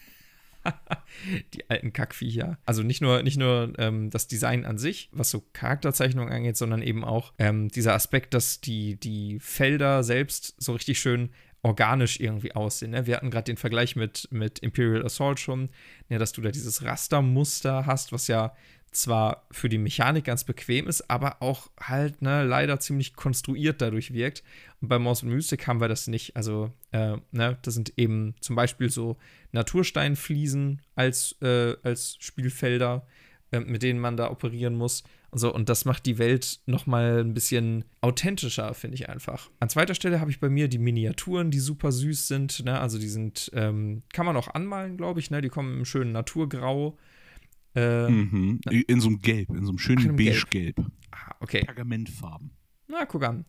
die 1.54 1.70
alten 1.70 1.92
Kackviecher. 1.92 2.58
Also 2.66 2.84
nicht 2.84 3.02
nur, 3.02 3.24
nicht 3.24 3.38
nur 3.38 3.74
ähm, 3.80 4.10
das 4.12 4.28
Design 4.28 4.66
an 4.66 4.78
sich, 4.78 5.10
was 5.12 5.30
so 5.30 5.44
Charakterzeichnung 5.54 6.30
angeht, 6.30 6.56
sondern 6.56 6.82
eben 6.82 7.04
auch 7.04 7.34
ähm, 7.40 7.70
dieser 7.70 7.94
Aspekt, 7.94 8.34
dass 8.34 8.62
die, 8.62 8.96
die 9.00 9.40
Felder 9.40 10.04
selbst 10.04 10.56
so 10.58 10.74
richtig 10.74 11.00
schön 11.00 11.32
organisch 11.64 12.20
irgendwie 12.20 12.54
aussehen. 12.54 12.92
Ne? 12.92 13.06
Wir 13.06 13.16
hatten 13.16 13.32
gerade 13.32 13.46
den 13.46 13.58
Vergleich 13.58 13.96
mit, 13.96 14.28
mit 14.32 14.60
Imperial 14.60 15.06
Assault 15.06 15.40
schon, 15.40 15.70
ne, 16.10 16.18
dass 16.18 16.32
du 16.32 16.42
da 16.42 16.50
dieses 16.50 16.84
Rastermuster 16.84 17.86
hast, 17.86 18.12
was 18.12 18.28
ja 18.28 18.56
zwar 18.92 19.48
für 19.52 19.70
die 19.70 19.78
Mechanik 19.78 20.26
ganz 20.26 20.44
bequem 20.44 20.88
ist, 20.88 21.10
aber 21.10 21.42
auch 21.42 21.70
halt 21.80 22.22
ne, 22.22 22.44
leider 22.44 22.80
ziemlich 22.80 23.16
konstruiert 23.16 23.82
dadurch 23.82 24.14
wirkt. 24.14 24.44
Und 24.82 24.90
bei 24.90 25.00
Mouse 25.00 25.24
Mystic 25.24 25.68
haben 25.68 25.80
wir 25.80 25.88
das 25.88 26.08
nicht. 26.08 26.36
Also, 26.36 26.72
äh, 26.92 27.18
ne, 27.32 27.58
das 27.62 27.74
sind 27.74 27.94
eben 27.98 28.36
zum 28.42 28.56
Beispiel 28.56 28.90
so 28.90 29.18
Natursteinfliesen 29.54 30.82
als, 30.96 31.38
äh, 31.42 31.76
als 31.84 32.18
Spielfelder, 32.20 33.08
äh, 33.52 33.62
mit 33.62 33.82
denen 33.82 34.00
man 34.00 34.18
da 34.18 34.30
operieren 34.30 34.76
muss. 34.76 35.04
So, 35.34 35.54
und 35.54 35.70
das 35.70 35.86
macht 35.86 36.06
die 36.06 36.18
Welt 36.18 36.60
nochmal 36.66 37.20
ein 37.20 37.34
bisschen 37.34 37.86
authentischer, 38.02 38.74
finde 38.74 38.96
ich 38.96 39.08
einfach. 39.08 39.50
An 39.62 39.70
zweiter 39.70 39.96
Stelle 39.96 40.20
habe 40.20 40.30
ich 40.30 40.42
bei 40.42 40.50
mir 40.50 40.68
die 40.68 40.78
Miniaturen, 40.78 41.52
die 41.52 41.60
super 41.60 41.94
süß 41.94 42.28
sind. 42.28 42.66
Ne? 42.66 42.78
Also 42.78 43.00
die 43.00 43.08
sind, 43.08 43.50
ähm, 43.54 44.04
kann 44.12 44.26
man 44.26 44.36
auch 44.36 44.50
anmalen, 44.50 44.98
glaube 44.98 45.22
ich. 45.22 45.32
Ne? 45.32 45.42
Die 45.42 45.48
kommen 45.48 45.78
im 45.78 45.86
schönen 45.86 46.12
Naturgrau. 46.12 46.98
Äh, 47.76 48.10
mhm. 48.10 48.60
In 48.88 49.00
so 49.00 49.08
einem 49.08 49.22
Gelb, 49.22 49.50
in 49.50 49.66
so 49.66 49.72
einem 49.72 49.78
schönen 49.80 50.16
Beige-Gelb. 50.16 50.80
Ah, 51.12 51.36
okay. 51.40 51.64
Pergamentfarben. 51.64 52.52
Na, 52.88 53.06
guck 53.06 53.24
an. 53.24 53.46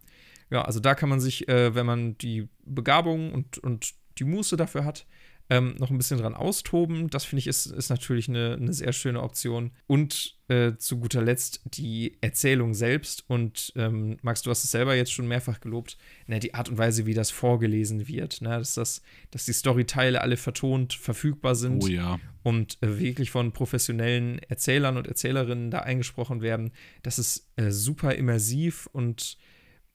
Ja, 0.50 0.62
also 0.62 0.80
da 0.80 0.94
kann 0.94 1.08
man 1.08 1.20
sich, 1.20 1.48
äh, 1.48 1.74
wenn 1.74 1.86
man 1.86 2.18
die 2.18 2.48
Begabung 2.64 3.32
und, 3.32 3.58
und 3.58 3.94
die 4.18 4.24
Muße 4.24 4.56
dafür 4.56 4.84
hat, 4.84 5.06
ähm, 5.52 5.74
noch 5.78 5.90
ein 5.90 5.98
bisschen 5.98 6.18
dran 6.18 6.32
austoben. 6.32 7.10
Das 7.10 7.26
finde 7.26 7.40
ich 7.40 7.46
ist, 7.46 7.66
ist 7.66 7.90
natürlich 7.90 8.26
eine, 8.26 8.54
eine 8.54 8.72
sehr 8.72 8.94
schöne 8.94 9.22
Option. 9.22 9.70
Und 9.86 10.38
äh, 10.48 10.78
zu 10.78 10.98
guter 10.98 11.20
Letzt 11.20 11.60
die 11.64 12.16
Erzählung 12.22 12.72
selbst. 12.72 13.24
Und 13.28 13.70
ähm, 13.76 14.16
Max, 14.22 14.40
du 14.40 14.50
hast 14.50 14.64
es 14.64 14.70
selber 14.70 14.94
jetzt 14.94 15.12
schon 15.12 15.28
mehrfach 15.28 15.60
gelobt, 15.60 15.98
ne, 16.26 16.40
die 16.40 16.54
Art 16.54 16.70
und 16.70 16.78
Weise, 16.78 17.04
wie 17.04 17.12
das 17.12 17.30
vorgelesen 17.30 18.08
wird. 18.08 18.40
Ne, 18.40 18.48
dass, 18.48 18.74
das, 18.74 19.02
dass 19.30 19.44
die 19.44 19.52
Storyteile 19.52 20.22
alle 20.22 20.38
vertont 20.38 20.94
verfügbar 20.94 21.54
sind. 21.54 21.84
Oh 21.84 21.86
ja. 21.86 22.18
Und 22.42 22.78
äh, 22.80 22.98
wirklich 22.98 23.30
von 23.30 23.52
professionellen 23.52 24.38
Erzählern 24.48 24.96
und 24.96 25.06
Erzählerinnen 25.06 25.70
da 25.70 25.80
eingesprochen 25.80 26.40
werden. 26.40 26.70
Das 27.02 27.18
ist 27.18 27.46
äh, 27.56 27.70
super 27.70 28.14
immersiv 28.14 28.88
und 28.92 29.36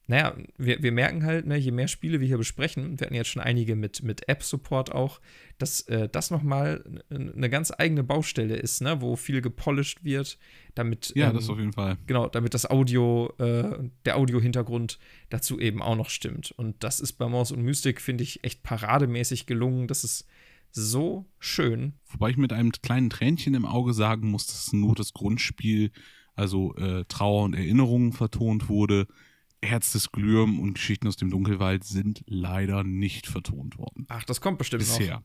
naja, 0.09 0.37
wir, 0.57 0.81
wir 0.81 0.93
merken 0.93 1.23
halt, 1.23 1.45
ne, 1.45 1.57
je 1.57 1.71
mehr 1.71 1.89
Spiele 1.89 2.21
wir 2.21 2.27
hier 2.27 2.37
besprechen, 2.37 2.97
wir 2.97 3.05
hatten 3.05 3.15
jetzt 3.15 3.27
schon 3.27 3.41
einige 3.41 3.75
mit, 3.75 4.03
mit 4.03 4.29
App-Support 4.29 4.93
auch, 4.93 5.19
dass 5.57 5.81
äh, 5.81 6.07
das 6.07 6.31
nochmal 6.31 7.01
eine 7.09 7.49
ganz 7.49 7.73
eigene 7.77 8.05
Baustelle 8.05 8.55
ist, 8.55 8.81
ne, 8.81 9.01
wo 9.01 9.17
viel 9.17 9.41
gepolished 9.41 10.05
wird, 10.05 10.39
damit. 10.75 11.11
Ja, 11.13 11.27
ähm, 11.27 11.35
das 11.35 11.49
auf 11.49 11.59
jeden 11.59 11.73
Fall. 11.73 11.97
Genau, 12.07 12.29
damit 12.29 12.53
das 12.53 12.69
Audio, 12.69 13.33
äh, 13.37 13.89
der 14.05 14.15
Audio-Hintergrund 14.15 14.97
dazu 15.29 15.59
eben 15.59 15.81
auch 15.81 15.97
noch 15.97 16.09
stimmt. 16.09 16.51
Und 16.51 16.81
das 16.85 17.01
ist 17.01 17.13
bei 17.13 17.27
Mouse 17.27 17.51
und 17.51 17.61
Mystic, 17.61 17.99
finde 17.99 18.23
ich, 18.23 18.45
echt 18.45 18.63
parademäßig 18.63 19.45
gelungen. 19.45 19.89
Das 19.89 20.05
ist 20.05 20.25
so 20.71 21.25
schön. 21.37 21.95
Wobei 22.11 22.29
ich 22.29 22.37
mit 22.37 22.53
einem 22.53 22.71
kleinen 22.71 23.09
Tränchen 23.09 23.55
im 23.55 23.65
Auge 23.65 23.93
sagen 23.93 24.31
muss, 24.31 24.47
dass 24.47 24.71
nur 24.71 24.95
das 24.95 25.11
Grundspiel, 25.11 25.91
also 26.33 26.73
äh, 26.75 27.03
Trauer 27.09 27.43
und 27.43 27.55
Erinnerungen 27.55 28.13
vertont 28.13 28.69
wurde 28.69 29.07
Herz 29.63 29.91
des 29.91 30.11
Glühm 30.11 30.59
und 30.59 30.73
Geschichten 30.73 31.07
aus 31.07 31.15
dem 31.15 31.29
Dunkelwald 31.29 31.83
sind 31.83 32.23
leider 32.27 32.83
nicht 32.83 33.27
vertont 33.27 33.77
worden. 33.77 34.05
Ach, 34.09 34.23
das 34.23 34.41
kommt 34.41 34.59
bestimmt 34.59 34.81
Bisher. 34.81 35.15
noch. 35.15 35.23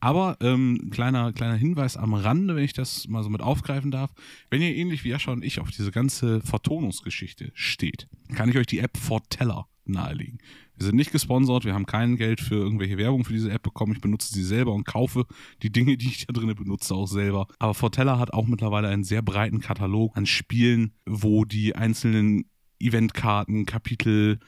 Aber 0.00 0.36
ähm, 0.40 0.88
kleiner, 0.90 1.32
kleiner 1.32 1.54
Hinweis 1.56 1.96
am 1.96 2.14
Rande, 2.14 2.56
wenn 2.56 2.64
ich 2.64 2.72
das 2.72 3.06
mal 3.08 3.22
so 3.22 3.30
mit 3.30 3.42
aufgreifen 3.42 3.90
darf. 3.90 4.12
Wenn 4.50 4.62
ihr 4.62 4.74
ähnlich 4.74 5.04
wie 5.04 5.10
Jascha 5.10 5.32
und 5.32 5.44
ich 5.44 5.60
auf 5.60 5.70
diese 5.70 5.90
ganze 5.90 6.40
Vertonungsgeschichte 6.40 7.52
steht, 7.54 8.08
kann 8.34 8.48
ich 8.48 8.56
euch 8.56 8.66
die 8.66 8.78
App 8.78 8.96
Forteller 8.96 9.68
nahelegen. 9.84 10.38
Wir 10.76 10.86
sind 10.86 10.96
nicht 10.96 11.12
gesponsert, 11.12 11.64
wir 11.64 11.74
haben 11.74 11.86
kein 11.86 12.16
Geld 12.16 12.40
für 12.40 12.56
irgendwelche 12.56 12.98
Werbung 12.98 13.24
für 13.24 13.32
diese 13.32 13.50
App 13.50 13.62
bekommen. 13.62 13.92
Ich 13.92 14.00
benutze 14.00 14.32
sie 14.32 14.42
selber 14.42 14.74
und 14.74 14.84
kaufe 14.84 15.26
die 15.62 15.70
Dinge, 15.70 15.96
die 15.96 16.08
ich 16.08 16.26
da 16.26 16.32
drin 16.32 16.54
benutze, 16.54 16.94
auch 16.94 17.06
selber. 17.06 17.46
Aber 17.58 17.72
Fortella 17.72 18.18
hat 18.18 18.32
auch 18.32 18.46
mittlerweile 18.46 18.88
einen 18.88 19.04
sehr 19.04 19.22
breiten 19.22 19.60
Katalog 19.60 20.16
an 20.16 20.26
Spielen, 20.26 20.92
wo 21.06 21.44
die 21.44 21.76
einzelnen 21.76 22.50
Eventkarten, 22.78 23.66
Kapitel, 23.66 24.38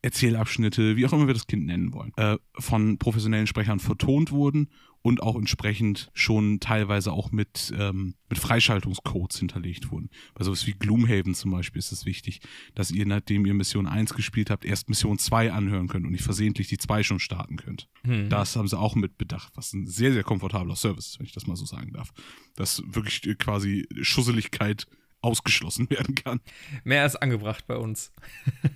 Erzählabschnitte, 0.00 0.96
wie 0.96 1.06
auch 1.06 1.12
immer 1.12 1.26
wir 1.26 1.34
das 1.34 1.48
Kind 1.48 1.66
nennen 1.66 1.92
wollen, 1.92 2.12
äh, 2.16 2.38
von 2.54 2.98
professionellen 2.98 3.48
Sprechern 3.48 3.80
vertont 3.80 4.30
wurden 4.30 4.68
und 5.02 5.22
auch 5.22 5.36
entsprechend 5.36 6.10
schon 6.12 6.60
teilweise 6.60 7.12
auch 7.12 7.32
mit, 7.32 7.72
ähm, 7.76 8.14
mit 8.28 8.38
Freischaltungscodes 8.38 9.38
hinterlegt 9.38 9.90
wurden. 9.90 10.10
Bei 10.34 10.44
sowas 10.44 10.66
wie 10.66 10.72
Gloomhaven 10.72 11.34
zum 11.34 11.50
Beispiel 11.50 11.78
ist 11.78 11.92
es 11.92 12.04
wichtig, 12.04 12.40
dass 12.74 12.90
ihr, 12.90 13.06
nachdem 13.06 13.46
ihr 13.46 13.54
Mission 13.54 13.86
1 13.86 14.14
gespielt 14.14 14.50
habt, 14.50 14.64
erst 14.64 14.88
Mission 14.88 15.18
2 15.18 15.52
anhören 15.52 15.88
könnt 15.88 16.04
und 16.04 16.12
nicht 16.12 16.24
versehentlich 16.24 16.68
die 16.68 16.78
2 16.78 17.02
schon 17.02 17.20
starten 17.20 17.56
könnt. 17.56 17.88
Hm. 18.04 18.28
Das 18.28 18.54
haben 18.54 18.68
sie 18.68 18.78
auch 18.78 18.94
mit 18.94 19.18
bedacht, 19.18 19.52
was 19.56 19.72
ein 19.72 19.86
sehr, 19.86 20.12
sehr 20.12 20.24
komfortabler 20.24 20.76
Service 20.76 21.08
ist, 21.08 21.18
wenn 21.18 21.26
ich 21.26 21.32
das 21.32 21.46
mal 21.46 21.56
so 21.56 21.64
sagen 21.64 21.92
darf. 21.92 22.12
Dass 22.54 22.82
wirklich 22.86 23.38
quasi 23.38 23.88
Schusseligkeit 24.02 24.86
ausgeschlossen 25.20 25.88
werden 25.90 26.14
kann. 26.14 26.40
Mehr 26.84 27.02
als 27.02 27.16
angebracht 27.16 27.66
bei 27.66 27.76
uns. 27.76 28.12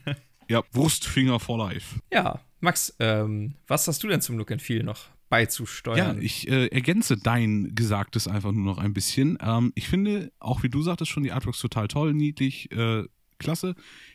ja, 0.48 0.62
Wurstfinger 0.72 1.40
for 1.40 1.58
life. 1.58 2.00
Ja, 2.12 2.40
Max, 2.60 2.94
ähm, 2.98 3.54
was 3.66 3.88
hast 3.88 4.02
du 4.02 4.08
denn 4.08 4.20
zum 4.20 4.38
Look 4.38 4.52
and 4.52 4.62
Feel 4.62 4.82
noch 4.82 5.08
beizusteuern. 5.32 6.18
Ja, 6.18 6.22
ich 6.22 6.46
äh, 6.46 6.66
ergänze 6.66 7.16
dein 7.16 7.74
Gesagtes 7.74 8.28
einfach 8.28 8.52
nur 8.52 8.66
noch 8.66 8.76
ein 8.76 8.92
bisschen. 8.92 9.38
Ähm, 9.40 9.72
ich 9.74 9.88
finde, 9.88 10.30
auch 10.38 10.62
wie 10.62 10.68
du 10.68 10.82
sagtest 10.82 11.10
schon, 11.10 11.22
die 11.22 11.32
Artworks 11.32 11.58
total 11.58 11.88
toll, 11.88 12.12
niedlich, 12.12 12.70
äh, 12.70 13.04
klasse. 13.38 13.74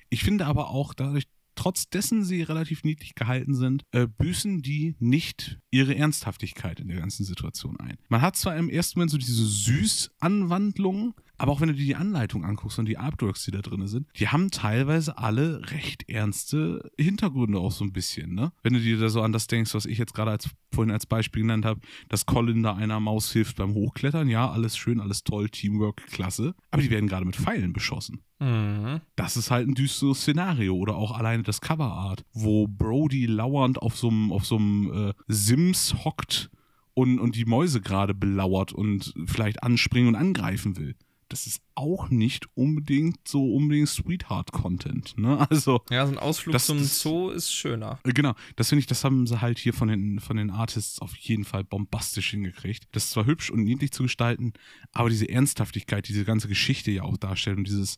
Ich 0.09 0.23
finde 0.23 0.45
aber 0.45 0.69
auch 0.69 0.93
dadurch, 0.93 1.23
trotz 1.55 1.89
dessen 1.89 2.23
sie 2.23 2.43
relativ 2.43 2.83
niedlich 2.83 3.15
gehalten 3.15 3.55
sind, 3.55 3.81
äh, 3.93 4.05
büßen 4.05 4.61
die 4.61 4.95
nicht 4.99 5.57
ihre 5.71 5.95
Ernsthaftigkeit 5.95 6.79
in 6.79 6.87
der 6.87 6.99
ganzen 6.99 7.25
Situation 7.25 7.79
ein. 7.79 7.97
Man 8.09 8.21
hat 8.21 8.35
zwar 8.35 8.55
im 8.55 8.69
ersten 8.69 8.99
Moment 8.99 9.09
so 9.09 9.17
diese 9.17 9.43
Süß-Anwandlung, 9.43 11.15
aber 11.38 11.51
auch 11.51 11.61
wenn 11.61 11.69
du 11.69 11.76
dir 11.76 11.85
die 11.85 11.95
Anleitung 11.95 12.43
anguckst 12.43 12.80
und 12.80 12.85
die 12.88 12.97
Artworks, 12.97 13.45
die 13.45 13.51
da 13.51 13.61
drin 13.61 13.85
sind, 13.88 14.07
die 14.18 14.27
haben 14.27 14.49
teilweise 14.51 15.18
alle 15.18 15.72
recht 15.72 16.09
ernste 16.09 16.91
Hintergründe 16.97 17.59
auch 17.59 17.72
so 17.72 17.84
ein 17.84 17.93
bisschen, 17.93 18.34
ne? 18.34 18.51
Wenn 18.64 18.73
du 18.73 18.80
dir 18.80 18.97
da 18.97 19.09
so 19.09 19.22
an 19.22 19.31
das 19.31 19.47
denkst, 19.47 19.73
was 19.73 19.85
ich 19.85 19.97
jetzt 19.97 20.14
gerade 20.14 20.31
als, 20.31 20.49
vorhin 20.73 20.91
als 20.91 21.05
Beispiel 21.05 21.43
genannt 21.43 21.65
habe, 21.65 21.81
dass 22.09 22.26
Colin 22.26 22.64
da 22.64 22.76
einer 22.76 22.99
Maus 22.99 23.31
hilft 23.31 23.57
beim 23.57 23.73
Hochklettern, 23.73 24.30
ja, 24.30 24.49
alles 24.49 24.77
schön, 24.77 24.99
alles 24.99 25.23
toll, 25.23 25.49
Teamwork, 25.49 26.05
klasse. 26.07 26.55
Aber 26.72 26.81
die 26.81 26.89
werden 26.89 27.07
gerade 27.07 27.26
mit 27.26 27.35
Pfeilen 27.35 27.73
beschossen. 27.73 28.22
Mhm. 28.39 29.01
Das 29.15 29.38
ist 29.38 29.51
halt 29.51 29.68
ein 29.68 29.76
düsteres 29.76 30.22
Szenario. 30.22 30.76
Oder 30.76 30.95
auch 30.95 31.11
alleine 31.11 31.43
das 31.43 31.61
Coverart, 31.61 32.23
wo 32.34 32.68
Brody 32.68 33.26
lauernd 33.26 33.81
auf 33.81 33.97
so 33.97 34.09
einem 34.09 34.31
auf 34.31 34.49
äh, 34.51 35.14
Sims 35.27 35.95
hockt 36.03 36.49
und, 36.93 37.19
und 37.19 37.35
die 37.35 37.45
Mäuse 37.45 37.81
gerade 37.81 38.14
belauert 38.14 38.73
und 38.73 39.14
vielleicht 39.26 39.64
anspringen 39.64 40.09
und 40.09 40.15
angreifen 40.15 40.77
will 40.77 40.95
das 41.29 41.47
ist 41.47 41.61
auch 41.75 42.09
nicht 42.09 42.47
unbedingt 42.55 43.27
so 43.27 43.53
unbedingt 43.53 43.89
Sweetheart-Content. 43.89 45.17
Ne? 45.17 45.37
Also, 45.49 45.81
ja, 45.89 46.05
so 46.05 46.11
ein 46.11 46.17
Ausflug 46.17 46.53
das, 46.53 46.65
zum 46.65 46.83
Zoo 46.83 47.29
ist 47.29 47.51
schöner. 47.51 47.99
Äh, 48.03 48.11
genau, 48.11 48.33
das 48.55 48.69
finde 48.69 48.81
ich, 48.81 48.87
das 48.87 49.03
haben 49.03 49.25
sie 49.27 49.41
halt 49.41 49.59
hier 49.59 49.73
von 49.73 49.87
den, 49.87 50.19
von 50.19 50.37
den 50.37 50.49
Artists 50.49 50.99
auf 50.99 51.15
jeden 51.15 51.45
Fall 51.45 51.63
bombastisch 51.63 52.31
hingekriegt. 52.31 52.87
Das 52.91 53.05
ist 53.05 53.11
zwar 53.11 53.25
hübsch 53.25 53.49
und 53.49 53.63
niedlich 53.63 53.91
zu 53.91 54.03
gestalten, 54.03 54.53
aber 54.91 55.09
diese 55.09 55.29
Ernsthaftigkeit, 55.29 56.07
diese 56.07 56.25
ganze 56.25 56.47
Geschichte 56.47 56.91
ja 56.91 57.03
auch 57.03 57.17
darstellt 57.17 57.57
und 57.57 57.67
dieses, 57.67 57.97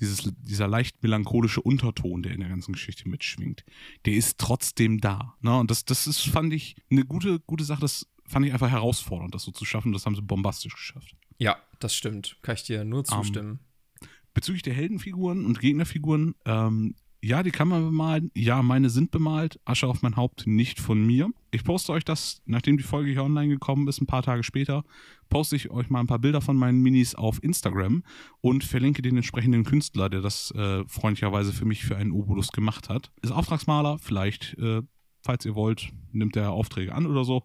dieses, 0.00 0.30
dieser 0.38 0.68
leicht 0.68 1.02
melancholische 1.02 1.60
Unterton, 1.60 2.22
der 2.22 2.32
in 2.32 2.40
der 2.40 2.48
ganzen 2.48 2.72
Geschichte 2.72 3.08
mitschwingt, 3.08 3.64
der 4.06 4.14
ist 4.14 4.38
trotzdem 4.38 5.00
da. 5.00 5.36
Ne? 5.40 5.56
Und 5.56 5.70
das, 5.70 5.84
das 5.84 6.06
ist, 6.06 6.22
fand 6.22 6.52
ich, 6.52 6.76
eine 6.90 7.04
gute, 7.04 7.40
gute 7.40 7.64
Sache. 7.64 7.80
Das 7.80 8.06
fand 8.24 8.46
ich 8.46 8.52
einfach 8.52 8.70
herausfordernd, 8.70 9.34
das 9.34 9.42
so 9.42 9.52
zu 9.52 9.64
schaffen. 9.64 9.92
Das 9.92 10.06
haben 10.06 10.14
sie 10.14 10.22
bombastisch 10.22 10.74
geschafft. 10.74 11.14
Ja, 11.38 11.56
das 11.78 11.94
stimmt. 11.94 12.38
Kann 12.42 12.54
ich 12.54 12.64
dir 12.64 12.84
nur 12.84 13.00
ähm, 13.00 13.04
zustimmen. 13.04 13.60
Um, 14.00 14.08
bezüglich 14.34 14.62
der 14.62 14.74
Heldenfiguren 14.74 15.44
und 15.44 15.60
Gegnerfiguren, 15.60 16.34
ähm, 16.44 16.94
ja, 17.20 17.42
die 17.42 17.50
kann 17.50 17.66
man 17.66 17.84
bemalen. 17.84 18.30
Ja, 18.34 18.62
meine 18.62 18.90
sind 18.90 19.10
bemalt. 19.10 19.58
Asche 19.64 19.88
auf 19.88 20.02
mein 20.02 20.14
Haupt, 20.14 20.46
nicht 20.46 20.78
von 20.78 21.04
mir. 21.04 21.30
Ich 21.50 21.64
poste 21.64 21.92
euch 21.92 22.04
das, 22.04 22.40
nachdem 22.46 22.76
die 22.76 22.84
Folge 22.84 23.10
hier 23.10 23.24
online 23.24 23.48
gekommen 23.48 23.88
ist, 23.88 24.00
ein 24.00 24.06
paar 24.06 24.22
Tage 24.22 24.44
später, 24.44 24.84
poste 25.28 25.56
ich 25.56 25.70
euch 25.70 25.90
mal 25.90 25.98
ein 25.98 26.06
paar 26.06 26.20
Bilder 26.20 26.40
von 26.40 26.56
meinen 26.56 26.80
Minis 26.80 27.16
auf 27.16 27.42
Instagram 27.42 28.04
und 28.40 28.62
verlinke 28.62 29.02
den 29.02 29.16
entsprechenden 29.16 29.64
Künstler, 29.64 30.08
der 30.08 30.20
das 30.20 30.52
äh, 30.52 30.84
freundlicherweise 30.86 31.52
für 31.52 31.64
mich 31.64 31.84
für 31.84 31.96
einen 31.96 32.12
Obolus 32.12 32.52
gemacht 32.52 32.88
hat. 32.88 33.10
Ist 33.20 33.32
Auftragsmaler, 33.32 33.98
vielleicht, 33.98 34.56
äh, 34.58 34.82
falls 35.22 35.44
ihr 35.44 35.56
wollt, 35.56 35.90
nimmt 36.12 36.36
er 36.36 36.52
Aufträge 36.52 36.94
an 36.94 37.06
oder 37.06 37.24
so. 37.24 37.44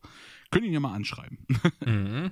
Könnt 0.51 0.65
ihn 0.65 0.73
ja 0.73 0.79
mal 0.79 0.93
anschreiben. 0.93 1.39
Mhm. 1.85 2.31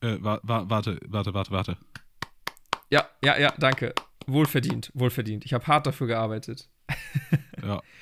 äh, 0.00 0.16
wa 0.20 0.40
wa 0.42 0.64
warte, 0.68 0.98
warte, 1.06 1.34
warte, 1.34 1.50
warte. 1.50 1.76
Ja, 2.90 3.08
ja, 3.24 3.38
ja, 3.38 3.54
danke. 3.58 3.94
Wohlverdient, 4.26 4.90
wohlverdient. 4.94 5.44
Ich 5.44 5.54
habe 5.54 5.66
hart 5.66 5.86
dafür 5.86 6.06
gearbeitet. 6.06 6.68
ja. 7.62 7.82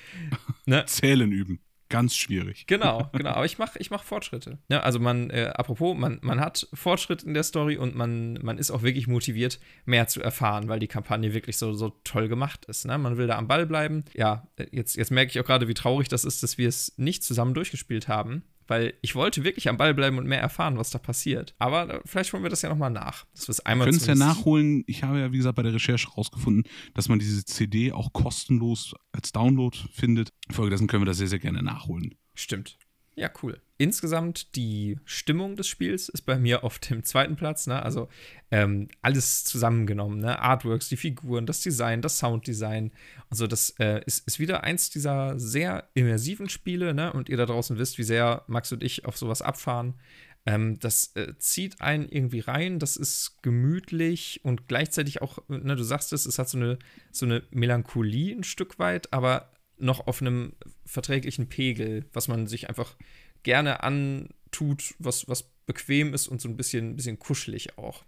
Ne? 0.67 0.85
Zählen 0.87 1.33
üben. 1.33 1.59
Ganz 1.91 2.17
schwierig. 2.17 2.67
Genau, 2.71 3.11
genau. 3.13 3.31
Aber 3.31 3.45
ich 3.45 3.59
mache 3.59 3.79
ich 3.81 3.91
mach 3.91 4.05
Fortschritte. 4.05 4.59
Ja, 4.71 4.81
also 4.81 5.01
man, 5.01 5.29
äh, 5.31 5.53
apropos, 5.55 5.97
man, 5.99 6.19
man 6.23 6.41
hat 6.41 6.69
Fortschritt 6.73 7.25
in 7.25 7.35
der 7.35 7.43
Story 7.43 7.77
und 7.77 7.97
man, 7.97 8.39
man 8.43 8.59
ist 8.59 8.71
auch 8.71 8.83
wirklich 8.83 9.09
motiviert, 9.09 9.59
mehr 9.85 10.07
zu 10.07 10.23
erfahren, 10.23 10.69
weil 10.69 10.79
die 10.79 10.87
Kampagne 10.87 11.35
wirklich 11.35 11.57
so, 11.57 11.73
so 11.73 11.91
toll 12.05 12.29
gemacht 12.29 12.65
ist. 12.67 12.87
Ne? 12.87 12.97
Man 12.97 13.17
will 13.17 13.27
da 13.27 13.37
am 13.37 13.49
Ball 13.49 13.67
bleiben. 13.67 14.05
Ja, 14.15 14.47
jetzt, 14.71 14.97
jetzt 14.97 15.11
merke 15.11 15.31
ich 15.31 15.41
auch 15.41 15.45
gerade, 15.45 15.67
wie 15.67 15.75
traurig 15.75 16.09
das 16.09 16.25
ist, 16.25 16.43
dass 16.45 16.59
wir 16.59 16.69
es 16.69 16.95
nicht 16.97 17.25
zusammen 17.25 17.55
durchgespielt 17.55 18.07
haben 18.07 18.45
weil 18.71 18.95
ich 19.03 19.17
wollte 19.17 19.43
wirklich 19.43 19.69
am 19.69 19.77
Ball 19.77 19.95
bleiben 19.95 20.17
und 20.17 20.27
mehr 20.27 20.41
erfahren, 20.41 20.79
was 20.79 20.91
da 20.91 20.99
passiert. 20.99 21.57
Aber 21.59 21.93
äh, 21.93 22.01
vielleicht 22.05 22.33
holen 22.33 22.45
wir 22.45 22.51
das 22.51 22.63
ja 22.63 22.69
nochmal 22.69 22.91
nach. 22.91 23.27
Dass 23.35 23.49
wir 23.49 23.67
einmal 23.67 23.89
können 23.89 23.99
es 23.99 24.07
ja 24.07 24.15
nachholen. 24.15 24.85
Ich 24.87 25.03
habe 25.03 25.19
ja, 25.19 25.33
wie 25.33 25.39
gesagt, 25.39 25.57
bei 25.57 25.65
der 25.65 25.75
Recherche 25.75 26.09
rausgefunden, 26.09 26.63
dass 26.95 27.09
man 27.09 27.19
diese 27.19 27.45
CD 27.45 27.91
auch 27.91 28.13
kostenlos 28.13 28.95
als 29.11 29.33
Download 29.33 29.77
findet. 29.93 30.33
Folgedessen 30.51 30.87
können 30.87 31.03
wir 31.03 31.07
das 31.07 31.19
sehr, 31.19 31.27
sehr 31.27 31.41
gerne 31.41 31.65
nachholen. 31.65 32.15
Stimmt. 32.35 32.79
Ja, 33.21 33.31
cool. 33.43 33.61
Insgesamt 33.77 34.57
die 34.57 34.97
Stimmung 35.05 35.55
des 35.55 35.69
Spiels 35.69 36.09
ist 36.09 36.23
bei 36.23 36.39
mir 36.39 36.65
auf 36.65 36.79
dem 36.79 37.05
zweiten 37.05 37.37
Platz. 37.37 37.67
Ne? 37.67 37.83
Also 37.83 38.09
ähm, 38.51 38.89
alles 39.03 39.45
zusammengenommen. 39.45 40.21
Ne? 40.21 40.39
Artworks, 40.39 40.89
die 40.89 40.97
Figuren, 40.97 41.45
das 41.45 41.61
Design, 41.61 42.01
das 42.01 42.17
Sounddesign. 42.17 42.93
Also 43.29 43.47
das 43.47 43.75
äh, 43.79 44.01
ist, 44.07 44.27
ist 44.27 44.41
wieder 44.41 44.65
eins 44.65 44.89
dieser 44.89 45.39
sehr 45.39 45.91
immersiven 45.93 46.49
Spiele. 46.49 46.95
Ne? 46.95 47.13
Und 47.13 47.29
ihr 47.29 47.37
da 47.37 47.45
draußen 47.45 47.77
wisst, 47.77 47.99
wie 47.99 48.05
sehr 48.05 48.43
Max 48.47 48.73
und 48.73 48.83
ich 48.83 49.05
auf 49.05 49.19
sowas 49.19 49.43
abfahren. 49.43 50.01
Ähm, 50.47 50.79
das 50.79 51.15
äh, 51.17 51.35
zieht 51.37 51.83
einen 51.83 52.09
irgendwie 52.09 52.41
rein, 52.41 52.79
das 52.79 52.97
ist 52.97 53.43
gemütlich 53.43 54.41
und 54.45 54.67
gleichzeitig 54.67 55.21
auch, 55.21 55.47
ne, 55.49 55.77
du 55.77 55.83
sagst 55.83 56.15
es, 56.15 56.25
es 56.25 56.39
hat 56.39 56.49
so 56.49 56.57
eine, 56.57 56.79
so 57.13 57.27
eine 57.27 57.43
Melancholie 57.51 58.35
ein 58.35 58.45
Stück 58.45 58.79
weit, 58.79 59.13
aber 59.13 59.51
noch 59.81 60.07
auf 60.07 60.21
einem 60.21 60.53
verträglichen 60.87 61.49
Pegel, 61.49 62.05
was 62.13 62.29
man 62.29 62.47
sich 62.47 62.69
einfach 62.69 62.97
gerne 63.43 63.83
antut, 63.83 64.95
was, 64.99 65.29
was 65.29 65.51
bequem 65.67 66.15
ist 66.15 66.27
und 66.29 66.41
so 66.41 66.49
ein 66.49 66.57
bisschen, 66.57 66.97
bisschen 66.97 67.19
kuschelig 67.19 67.79
auch. 67.79 68.05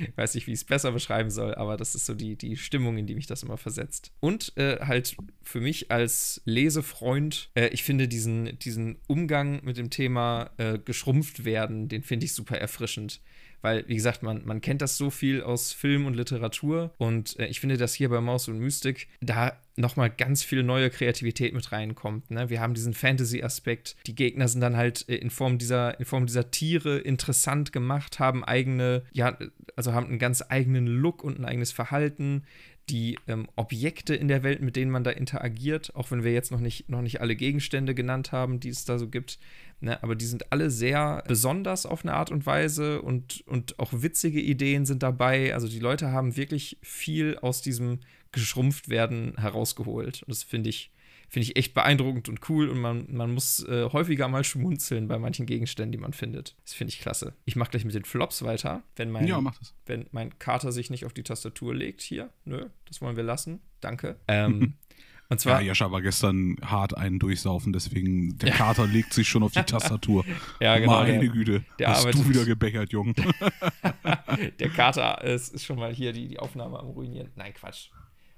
ich 0.00 0.12
weiß 0.16 0.34
nicht, 0.34 0.46
wie 0.46 0.52
ich 0.52 0.60
es 0.60 0.64
besser 0.64 0.92
beschreiben 0.92 1.30
soll, 1.30 1.54
aber 1.56 1.76
das 1.76 1.94
ist 1.94 2.06
so 2.06 2.14
die, 2.14 2.36
die 2.36 2.56
Stimmung, 2.56 2.96
in 2.98 3.06
die 3.06 3.14
mich 3.14 3.26
das 3.26 3.42
immer 3.42 3.58
versetzt. 3.58 4.12
Und 4.20 4.56
äh, 4.56 4.78
halt 4.80 5.16
für 5.42 5.60
mich 5.60 5.90
als 5.90 6.40
Lesefreund, 6.44 7.50
äh, 7.54 7.68
ich 7.68 7.82
finde 7.82 8.06
diesen, 8.06 8.58
diesen 8.60 8.98
Umgang 9.08 9.64
mit 9.64 9.76
dem 9.76 9.90
Thema 9.90 10.50
äh, 10.56 10.78
geschrumpft 10.78 11.44
werden, 11.44 11.88
den 11.88 12.02
finde 12.02 12.26
ich 12.26 12.32
super 12.32 12.58
erfrischend 12.58 13.20
weil, 13.62 13.88
wie 13.88 13.94
gesagt, 13.94 14.22
man, 14.22 14.44
man 14.44 14.60
kennt 14.60 14.82
das 14.82 14.96
so 14.96 15.10
viel 15.10 15.42
aus 15.42 15.72
Film 15.72 16.04
und 16.06 16.14
Literatur 16.14 16.92
und 16.98 17.38
äh, 17.38 17.46
ich 17.46 17.60
finde, 17.60 17.78
dass 17.78 17.94
hier 17.94 18.10
bei 18.10 18.20
Maus 18.20 18.48
und 18.48 18.58
Mystik 18.58 19.08
da 19.20 19.56
nochmal 19.76 20.10
ganz 20.10 20.42
viel 20.42 20.62
neue 20.62 20.90
Kreativität 20.90 21.54
mit 21.54 21.72
reinkommt. 21.72 22.30
Ne? 22.30 22.50
Wir 22.50 22.60
haben 22.60 22.74
diesen 22.74 22.92
Fantasy-Aspekt. 22.92 23.96
Die 24.06 24.14
Gegner 24.14 24.48
sind 24.48 24.60
dann 24.60 24.76
halt 24.76 25.08
äh, 25.08 25.14
in 25.14 25.30
Form 25.30 25.56
dieser, 25.56 25.98
in 25.98 26.04
Form 26.04 26.26
dieser 26.26 26.50
Tiere 26.50 26.98
interessant 26.98 27.72
gemacht, 27.72 28.18
haben 28.18 28.44
eigene, 28.44 29.02
ja, 29.12 29.38
also 29.76 29.94
haben 29.94 30.08
einen 30.08 30.18
ganz 30.18 30.44
eigenen 30.46 30.86
Look 30.86 31.24
und 31.24 31.38
ein 31.38 31.44
eigenes 31.46 31.72
Verhalten 31.72 32.44
die 32.88 33.16
ähm, 33.28 33.46
Objekte 33.54 34.14
in 34.14 34.28
der 34.28 34.42
Welt, 34.42 34.60
mit 34.60 34.76
denen 34.76 34.90
man 34.90 35.04
da 35.04 35.10
interagiert, 35.10 35.94
auch 35.94 36.10
wenn 36.10 36.24
wir 36.24 36.32
jetzt 36.32 36.50
noch 36.50 36.60
nicht, 36.60 36.88
noch 36.88 37.00
nicht 37.00 37.20
alle 37.20 37.36
Gegenstände 37.36 37.94
genannt 37.94 38.32
haben, 38.32 38.60
die 38.60 38.70
es 38.70 38.84
da 38.84 38.98
so 38.98 39.08
gibt, 39.08 39.38
ne, 39.82 40.02
aber 40.02 40.14
die 40.14 40.24
sind 40.24 40.50
alle 40.52 40.70
sehr 40.70 41.22
besonders 41.26 41.84
auf 41.84 42.04
eine 42.04 42.14
Art 42.14 42.30
und 42.30 42.46
Weise 42.46 43.02
und, 43.02 43.42
und 43.46 43.78
auch 43.78 43.92
witzige 43.92 44.40
Ideen 44.40 44.86
sind 44.86 45.02
dabei. 45.02 45.54
Also 45.54 45.68
die 45.68 45.80
Leute 45.80 46.12
haben 46.12 46.36
wirklich 46.36 46.78
viel 46.80 47.36
aus 47.38 47.60
diesem 47.60 48.00
Geschrumpftwerden 48.30 49.34
herausgeholt. 49.38 50.22
Und 50.22 50.30
das 50.30 50.42
finde 50.42 50.70
ich, 50.70 50.92
finde 51.28 51.44
ich 51.44 51.56
echt 51.56 51.74
beeindruckend 51.74 52.28
und 52.28 52.48
cool 52.48 52.68
und 52.68 52.80
man, 52.80 53.06
man 53.10 53.34
muss 53.34 53.66
äh, 53.66 53.88
häufiger 53.92 54.28
mal 54.28 54.44
schmunzeln 54.44 55.08
bei 55.08 55.18
manchen 55.18 55.46
Gegenständen, 55.46 55.92
die 55.92 55.98
man 55.98 56.12
findet. 56.12 56.56
Das 56.64 56.74
finde 56.74 56.92
ich 56.92 57.00
klasse. 57.00 57.34
Ich 57.44 57.56
mache 57.56 57.70
gleich 57.72 57.84
mit 57.84 57.94
den 57.94 58.04
Flops 58.04 58.42
weiter, 58.42 58.82
wenn 58.96 59.10
mein, 59.10 59.26
ja, 59.26 59.42
wenn 59.86 60.06
mein 60.12 60.38
Kater 60.38 60.72
sich 60.72 60.90
nicht 60.90 61.04
auf 61.04 61.12
die 61.12 61.24
Tastatur 61.24 61.74
legt. 61.74 62.00
Hier, 62.00 62.30
nö, 62.44 62.68
das 62.86 63.02
wollen 63.02 63.16
wir 63.16 63.24
lassen. 63.24 63.60
Danke. 63.80 64.16
Ähm, 64.28 64.74
und 65.32 65.38
zwar, 65.38 65.60
ja, 65.60 65.68
Jascha 65.68 65.90
war 65.90 66.02
gestern 66.02 66.56
hart 66.64 66.96
einen 66.96 67.18
durchsaufen, 67.18 67.72
deswegen 67.72 68.38
der 68.38 68.52
Kater 68.52 68.86
legt 68.86 69.12
sich 69.12 69.28
schon 69.28 69.42
auf 69.42 69.52
die 69.52 69.62
Tastatur. 69.66 70.24
ja, 70.60 70.78
genau. 70.78 71.00
Meine 71.00 71.18
der, 71.18 71.28
Güte, 71.28 71.64
der 71.78 71.88
hast 71.88 72.00
arbeitet. 72.00 72.24
du 72.24 72.28
wieder 72.28 72.44
gebechert, 72.44 72.92
Jung. 72.92 73.14
der 74.60 74.68
Kater 74.70 75.22
ist, 75.24 75.54
ist 75.54 75.64
schon 75.64 75.78
mal 75.78 75.92
hier 75.92 76.12
die, 76.12 76.28
die 76.28 76.38
Aufnahme 76.38 76.78
am 76.78 76.88
ruinieren. 76.88 77.30
Nein, 77.36 77.52
Quatsch. 77.54 77.88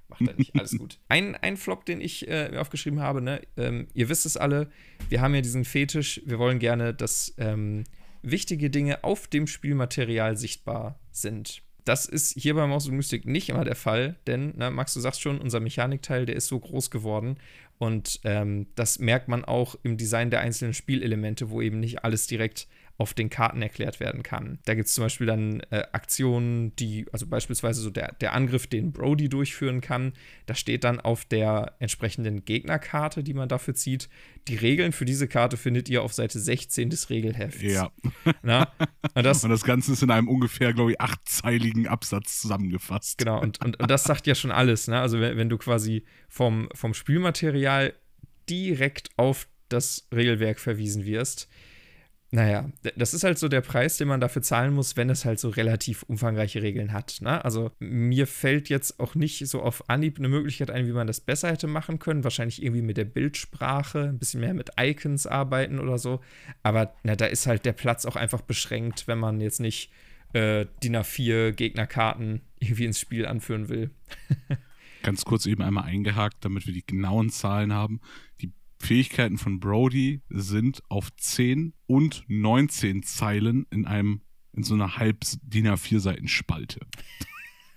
Macht 0.07 0.21
er 0.21 0.35
nicht, 0.35 0.55
alles 0.55 0.77
gut. 0.77 0.99
Ein, 1.09 1.35
ein 1.35 1.57
Flop, 1.57 1.85
den 1.85 1.99
ich 1.99 2.27
äh, 2.27 2.49
mir 2.49 2.61
aufgeschrieben 2.61 2.99
habe, 2.99 3.21
ne? 3.21 3.41
Ähm, 3.57 3.87
ihr 3.93 4.07
wisst 4.07 4.25
es 4.25 4.37
alle, 4.37 4.69
wir 5.09 5.21
haben 5.21 5.33
ja 5.33 5.41
diesen 5.41 5.65
Fetisch, 5.65 6.21
wir 6.25 6.37
wollen 6.37 6.59
gerne, 6.59 6.93
dass 6.93 7.33
ähm, 7.37 7.85
wichtige 8.21 8.69
Dinge 8.69 9.03
auf 9.03 9.27
dem 9.27 9.47
Spielmaterial 9.47 10.37
sichtbar 10.37 10.99
sind. 11.11 11.63
Das 11.85 12.07
ist 12.07 12.33
hier 12.39 12.55
bei 12.55 12.65
Maus 12.65 12.87
und 12.87 12.95
Mystik 12.95 13.25
nicht 13.25 13.49
immer 13.49 13.63
der 13.63 13.75
Fall, 13.75 14.15
denn, 14.25 14.53
na, 14.57 14.71
Max, 14.71 14.95
du 14.95 14.99
sagst 14.99 15.21
schon, 15.21 15.39
unser 15.39 15.59
Mechanikteil, 15.59 16.25
der 16.25 16.35
ist 16.35 16.47
so 16.47 16.59
groß 16.59 16.89
geworden 16.89 17.37
und 17.77 18.19
ähm, 18.23 18.65
das 18.75 18.99
merkt 18.99 19.27
man 19.27 19.45
auch 19.45 19.75
im 19.83 19.95
Design 19.95 20.31
der 20.31 20.39
einzelnen 20.39 20.73
Spielelemente, 20.73 21.51
wo 21.51 21.61
eben 21.61 21.79
nicht 21.79 22.03
alles 22.03 22.25
direkt 22.25 22.67
auf 22.97 23.13
den 23.13 23.29
Karten 23.29 23.61
erklärt 23.61 23.99
werden 23.99 24.23
kann. 24.23 24.59
Da 24.65 24.73
gibt 24.73 24.87
es 24.87 24.93
zum 24.93 25.03
Beispiel 25.03 25.27
dann 25.27 25.59
äh, 25.69 25.83
Aktionen, 25.91 26.75
die, 26.77 27.05
also 27.11 27.27
beispielsweise 27.27 27.81
so 27.81 27.89
der, 27.89 28.13
der 28.21 28.33
Angriff, 28.33 28.67
den 28.67 28.93
Brody 28.93 29.27
durchführen 29.27 29.81
kann, 29.81 30.13
da 30.45 30.55
steht 30.55 30.85
dann 30.85 31.01
auf 31.01 31.25
der 31.25 31.75
entsprechenden 31.79 32.45
Gegnerkarte, 32.45 33.21
die 33.21 33.33
man 33.33 33.49
dafür 33.49 33.75
zieht. 33.75 34.07
Die 34.47 34.55
Regeln 34.55 34.93
für 34.93 35.03
diese 35.03 35.27
Karte 35.27 35.57
findet 35.57 35.89
ihr 35.89 36.03
auf 36.03 36.13
Seite 36.13 36.39
16 36.39 36.89
des 36.89 37.09
Regelhefts. 37.09 37.61
Ja. 37.61 37.91
Na? 38.41 38.71
Und, 39.13 39.23
das, 39.23 39.43
und 39.45 39.49
das 39.49 39.63
Ganze 39.63 39.93
ist 39.93 40.03
in 40.03 40.11
einem 40.11 40.27
ungefähr, 40.27 40.73
glaube 40.73 40.91
ich, 40.91 40.99
achtzeiligen 40.99 41.87
Absatz 41.87 42.41
zusammengefasst. 42.41 43.17
Genau, 43.17 43.39
und, 43.39 43.63
und, 43.63 43.79
und 43.79 43.89
das 43.89 44.03
sagt 44.03 44.27
ja 44.27 44.35
schon 44.35 44.51
alles. 44.51 44.89
Ne? 44.89 44.99
Also, 44.99 45.21
wenn, 45.21 45.37
wenn 45.37 45.47
du 45.47 45.57
quasi 45.57 46.03
vom, 46.27 46.67
vom 46.73 46.93
Spielmaterial 46.93 47.93
direkt 48.49 49.09
auf 49.15 49.47
das 49.69 50.07
Regelwerk 50.13 50.59
verwiesen 50.59 51.05
wirst, 51.05 51.47
naja, 52.35 52.69
das 52.97 53.13
ist 53.13 53.23
halt 53.23 53.39
so 53.39 53.47
der 53.47 53.61
Preis, 53.61 53.95
den 53.95 54.09
man 54.09 54.19
dafür 54.19 54.41
zahlen 54.41 54.73
muss, 54.73 54.97
wenn 54.97 55.09
es 55.09 55.23
halt 55.23 55.39
so 55.39 55.47
relativ 55.47 56.03
umfangreiche 56.03 56.61
Regeln 56.61 56.91
hat. 56.91 57.19
Ne? 57.21 57.43
Also 57.45 57.71
mir 57.79 58.27
fällt 58.27 58.67
jetzt 58.67 58.99
auch 58.99 59.15
nicht 59.15 59.47
so 59.47 59.61
auf 59.61 59.89
Anhieb 59.89 60.19
eine 60.19 60.27
Möglichkeit 60.27 60.69
ein, 60.69 60.85
wie 60.85 60.91
man 60.91 61.07
das 61.07 61.21
besser 61.21 61.49
hätte 61.49 61.67
machen 61.67 61.97
können. 61.97 62.25
Wahrscheinlich 62.25 62.61
irgendwie 62.61 62.81
mit 62.81 62.97
der 62.97 63.05
Bildsprache, 63.05 64.09
ein 64.09 64.19
bisschen 64.19 64.41
mehr 64.41 64.53
mit 64.53 64.71
Icons 64.77 65.27
arbeiten 65.27 65.79
oder 65.79 65.97
so. 65.97 66.19
Aber 66.61 66.93
na, 67.03 67.15
da 67.15 67.25
ist 67.27 67.47
halt 67.47 67.63
der 67.63 67.71
Platz 67.71 68.05
auch 68.05 68.17
einfach 68.17 68.41
beschränkt, 68.41 69.07
wenn 69.07 69.17
man 69.17 69.39
jetzt 69.39 69.61
nicht 69.61 69.93
äh, 70.33 70.65
DIN 70.83 70.97
A4 70.97 71.53
Gegnerkarten 71.53 72.41
irgendwie 72.59 72.83
ins 72.83 72.99
Spiel 72.99 73.27
anführen 73.27 73.69
will. 73.69 73.91
Ganz 75.03 75.23
kurz 75.23 75.45
eben 75.45 75.61
einmal 75.61 75.85
eingehakt, 75.85 76.43
damit 76.43 76.65
wir 76.67 76.73
die 76.73 76.85
genauen 76.85 77.29
Zahlen 77.29 77.71
haben. 77.71 78.01
Fähigkeiten 78.85 79.37
von 79.37 79.59
Brody 79.59 80.21
sind 80.29 80.83
auf 80.89 81.09
10 81.15 81.73
und 81.87 82.23
19 82.27 83.01
Zeilen 83.03 83.65
in 83.71 83.85
einem 83.85 84.21
in 84.53 84.63
so 84.63 84.75
einer 84.75 84.97
halb 84.97 85.17
DIN 85.41 85.67
A4 85.67 85.99
Seiten 85.99 86.27
Spalte. 86.27 86.79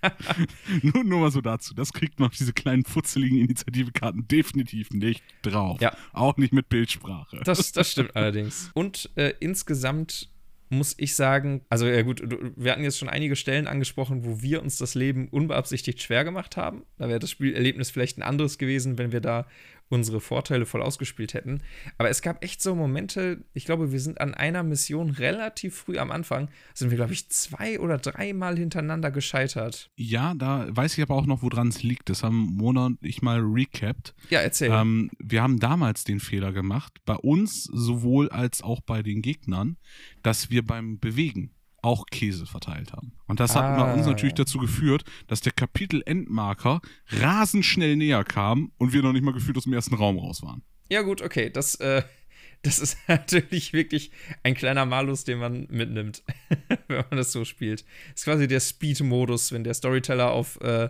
nur, 0.81 1.03
nur 1.03 1.19
mal 1.19 1.31
so 1.31 1.41
dazu. 1.41 1.73
Das 1.73 1.91
kriegt 1.91 2.19
man 2.19 2.29
auf 2.29 2.37
diese 2.37 2.53
kleinen 2.53 2.85
futzeligen 2.85 3.37
Initiativekarten 3.39 4.27
definitiv 4.27 4.91
nicht 4.91 5.23
drauf. 5.41 5.81
Ja. 5.81 5.97
Auch 6.13 6.37
nicht 6.37 6.53
mit 6.53 6.69
Bildsprache. 6.69 7.41
Das, 7.43 7.71
das 7.71 7.91
stimmt 7.91 8.15
allerdings. 8.15 8.69
Und 8.75 9.09
äh, 9.15 9.33
insgesamt 9.39 10.29
muss 10.69 10.93
ich 10.97 11.15
sagen, 11.15 11.65
also 11.69 11.87
ja 11.87 12.03
gut, 12.03 12.21
wir 12.55 12.71
hatten 12.71 12.83
jetzt 12.83 12.99
schon 12.99 13.09
einige 13.09 13.35
Stellen 13.35 13.67
angesprochen, 13.67 14.23
wo 14.23 14.41
wir 14.41 14.61
uns 14.61 14.77
das 14.77 14.93
Leben 14.93 15.27
unbeabsichtigt 15.27 16.01
schwer 16.01 16.23
gemacht 16.23 16.57
haben. 16.57 16.83
Da 16.97 17.09
wäre 17.09 17.19
das 17.19 17.31
Spielerlebnis 17.31 17.89
vielleicht 17.89 18.19
ein 18.19 18.23
anderes 18.23 18.59
gewesen, 18.59 18.99
wenn 18.99 19.11
wir 19.11 19.21
da 19.21 19.47
unsere 19.89 20.21
Vorteile 20.21 20.65
voll 20.65 20.81
ausgespielt 20.81 21.33
hätten. 21.33 21.61
Aber 21.97 22.09
es 22.09 22.21
gab 22.21 22.43
echt 22.43 22.61
so 22.61 22.75
Momente, 22.75 23.43
ich 23.53 23.65
glaube, 23.65 23.91
wir 23.91 23.99
sind 23.99 24.21
an 24.21 24.33
einer 24.33 24.63
Mission 24.63 25.09
relativ 25.09 25.75
früh 25.75 25.97
am 25.97 26.11
Anfang, 26.11 26.49
sind 26.73 26.91
wir, 26.91 26.95
glaube 26.95 27.13
ich, 27.13 27.29
zwei 27.29 27.79
oder 27.79 27.97
dreimal 27.97 28.57
hintereinander 28.57 29.11
gescheitert. 29.11 29.89
Ja, 29.95 30.33
da 30.35 30.67
weiß 30.69 30.97
ich 30.97 31.03
aber 31.03 31.15
auch 31.15 31.25
noch, 31.25 31.41
woran 31.41 31.69
es 31.69 31.83
liegt. 31.83 32.09
Das 32.09 32.23
haben 32.23 32.55
Mona 32.55 32.85
und 32.85 33.03
ich 33.03 33.21
mal 33.21 33.39
recapped. 33.39 34.13
Ja, 34.29 34.39
erzähl. 34.39 34.71
Ähm, 34.71 35.09
wir 35.19 35.41
haben 35.41 35.59
damals 35.59 36.03
den 36.03 36.19
Fehler 36.19 36.53
gemacht, 36.53 36.93
bei 37.05 37.15
uns 37.15 37.63
sowohl 37.63 38.29
als 38.29 38.61
auch 38.61 38.81
bei 38.81 39.01
den 39.01 39.21
Gegnern, 39.21 39.77
dass 40.21 40.51
wir 40.51 40.63
beim 40.63 40.99
Bewegen 40.99 41.51
auch 41.81 42.05
Käse 42.07 42.45
verteilt 42.45 42.93
haben. 42.93 43.13
Und 43.27 43.39
das 43.39 43.55
ah. 43.55 43.77
hat 43.77 43.97
uns 43.97 44.05
natürlich 44.05 44.35
dazu 44.35 44.59
geführt, 44.59 45.03
dass 45.27 45.41
der 45.41 45.51
Kapitel-Endmarker 45.51 46.81
rasend 47.09 47.65
schnell 47.65 47.95
näher 47.95 48.23
kam 48.23 48.71
und 48.77 48.93
wir 48.93 49.01
noch 49.01 49.13
nicht 49.13 49.23
mal 49.23 49.33
gefühlt 49.33 49.57
aus 49.57 49.63
dem 49.63 49.73
ersten 49.73 49.95
Raum 49.95 50.17
raus 50.17 50.41
waren. 50.41 50.63
Ja, 50.89 51.01
gut, 51.01 51.21
okay. 51.21 51.49
Das, 51.49 51.75
äh, 51.75 52.03
das 52.61 52.79
ist 52.79 52.97
natürlich 53.07 53.73
wirklich 53.73 54.11
ein 54.43 54.55
kleiner 54.55 54.85
Malus, 54.85 55.23
den 55.23 55.39
man 55.39 55.67
mitnimmt, 55.69 56.23
wenn 56.87 57.05
man 57.09 57.17
das 57.17 57.31
so 57.31 57.45
spielt. 57.45 57.81
Das 58.11 58.21
ist 58.21 58.25
quasi 58.25 58.47
der 58.47 58.59
Speed-Modus, 58.59 59.51
wenn 59.51 59.63
der 59.63 59.73
Storyteller 59.73 60.31
auf 60.31 60.59
äh, 60.61 60.89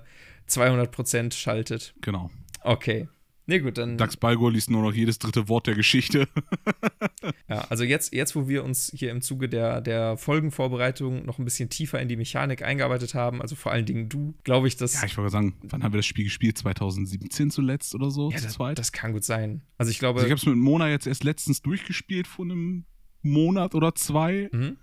200% 0.50 1.34
schaltet. 1.34 1.94
Genau. 2.02 2.32
Okay. 2.62 3.08
Nee, 3.50 3.62
gut, 3.62 3.80
dann. 3.80 3.98
Dax 3.98 4.16
Balgor 4.16 4.52
liest 4.52 4.70
nur 4.70 4.84
noch 4.84 4.94
jedes 4.94 5.18
dritte 5.18 5.50
Wort 5.50 5.66
der 5.66 5.74
Geschichte. 5.74 6.28
ja, 7.50 7.62
also 7.70 7.84
jetzt, 7.84 8.14
jetzt, 8.14 8.36
wo 8.36 8.48
wir 8.48 8.64
uns 8.64 8.92
hier 8.96 9.10
im 9.10 9.24
Zuge 9.24 9.50
der, 9.50 9.82
der 9.82 10.18
Folgenvorbereitung 10.18 11.26
noch 11.26 11.40
ein 11.40 11.46
bisschen 11.46 11.68
tiefer 11.68 12.00
in 12.00 12.08
die 12.08 12.16
Mechanik 12.16 12.62
eingearbeitet 12.62 13.16
haben, 13.16 13.42
also 13.42 13.56
vor 13.56 13.72
allen 13.72 13.88
Dingen 13.88 14.08
du, 14.08 14.36
glaube 14.44 14.68
ich, 14.68 14.78
dass. 14.78 15.02
Ja, 15.02 15.08
ich 15.08 15.18
wollte 15.18 15.32
sagen, 15.32 15.56
wann 15.64 15.82
haben 15.82 15.94
wir 15.94 15.98
das 15.98 16.06
Spiel 16.06 16.26
gespielt? 16.26 16.60
2017 16.60 17.50
zuletzt 17.50 17.96
oder 17.96 18.12
so? 18.12 18.30
Ja, 18.30 18.40
das, 18.40 18.60
das 18.76 18.92
kann 18.92 19.14
gut 19.14 19.24
sein. 19.24 19.64
Also 19.80 19.90
ich 19.90 19.98
glaube. 19.98 20.20
Also 20.20 20.28
ich 20.28 20.32
habe 20.32 20.40
es 20.40 20.46
mit 20.46 20.58
Mona 20.58 20.88
jetzt 20.88 21.08
erst 21.08 21.24
letztens 21.24 21.64
durchgespielt 21.64 22.28
vor 22.28 22.46
einem 22.46 22.86
Monat 23.24 23.74
oder 23.74 23.96
zwei. 23.96 24.50
Mhm. 24.52 24.78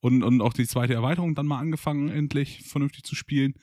Und, 0.00 0.24
und 0.24 0.40
auch 0.40 0.54
die 0.54 0.66
zweite 0.66 0.94
Erweiterung 0.94 1.36
dann 1.36 1.46
mal 1.46 1.60
angefangen, 1.60 2.08
endlich 2.08 2.64
vernünftig 2.64 3.04
zu 3.04 3.14
spielen. 3.14 3.54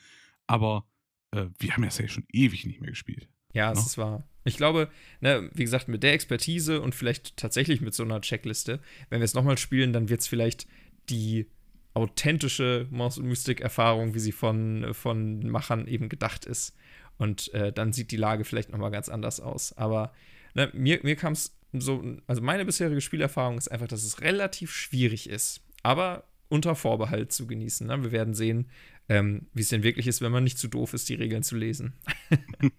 Aber 0.46 0.86
äh, 1.32 1.44
wir 1.58 1.74
haben 1.74 1.84
ja 1.84 1.90
schon 1.90 2.24
ewig 2.32 2.64
nicht 2.64 2.80
mehr 2.80 2.88
gespielt. 2.88 3.28
Ja, 3.52 3.72
es 3.72 3.96
no? 3.96 4.02
war. 4.02 4.29
Ich 4.44 4.56
glaube, 4.56 4.88
ne, 5.20 5.50
wie 5.54 5.64
gesagt, 5.64 5.88
mit 5.88 6.02
der 6.02 6.14
Expertise 6.14 6.80
und 6.80 6.94
vielleicht 6.94 7.36
tatsächlich 7.36 7.80
mit 7.80 7.94
so 7.94 8.02
einer 8.02 8.20
Checkliste, 8.20 8.80
wenn 9.10 9.20
wir 9.20 9.24
es 9.24 9.34
nochmal 9.34 9.58
spielen, 9.58 9.92
dann 9.92 10.08
wird 10.08 10.20
es 10.20 10.28
vielleicht 10.28 10.66
die 11.08 11.46
authentische 11.94 12.86
Mouse 12.90 13.18
und 13.18 13.26
Mystik-Erfahrung, 13.26 14.14
wie 14.14 14.20
sie 14.20 14.32
von, 14.32 14.94
von 14.94 15.48
Machern 15.48 15.86
eben 15.86 16.08
gedacht 16.08 16.46
ist. 16.46 16.74
Und 17.18 17.52
äh, 17.52 17.72
dann 17.72 17.92
sieht 17.92 18.12
die 18.12 18.16
Lage 18.16 18.44
vielleicht 18.44 18.70
nochmal 18.70 18.90
ganz 18.90 19.08
anders 19.08 19.40
aus. 19.40 19.76
Aber 19.76 20.12
ne, 20.54 20.70
mir, 20.72 21.00
mir 21.02 21.16
kam 21.16 21.34
es 21.34 21.54
so, 21.72 22.02
also 22.26 22.40
meine 22.40 22.64
bisherige 22.64 23.00
Spielerfahrung 23.00 23.58
ist 23.58 23.70
einfach, 23.70 23.88
dass 23.88 24.04
es 24.04 24.20
relativ 24.22 24.72
schwierig 24.72 25.28
ist, 25.28 25.60
aber 25.82 26.24
unter 26.48 26.74
Vorbehalt 26.74 27.32
zu 27.32 27.46
genießen. 27.46 27.86
Ne? 27.86 28.02
Wir 28.02 28.12
werden 28.12 28.34
sehen, 28.34 28.68
ähm, 29.10 29.48
wie 29.52 29.62
es 29.62 29.68
denn 29.68 29.82
wirklich 29.82 30.06
ist, 30.06 30.20
wenn 30.20 30.30
man 30.30 30.44
nicht 30.44 30.56
zu 30.56 30.68
doof 30.68 30.94
ist, 30.94 31.08
die 31.08 31.14
Regeln 31.14 31.42
zu 31.42 31.56
lesen. 31.56 31.94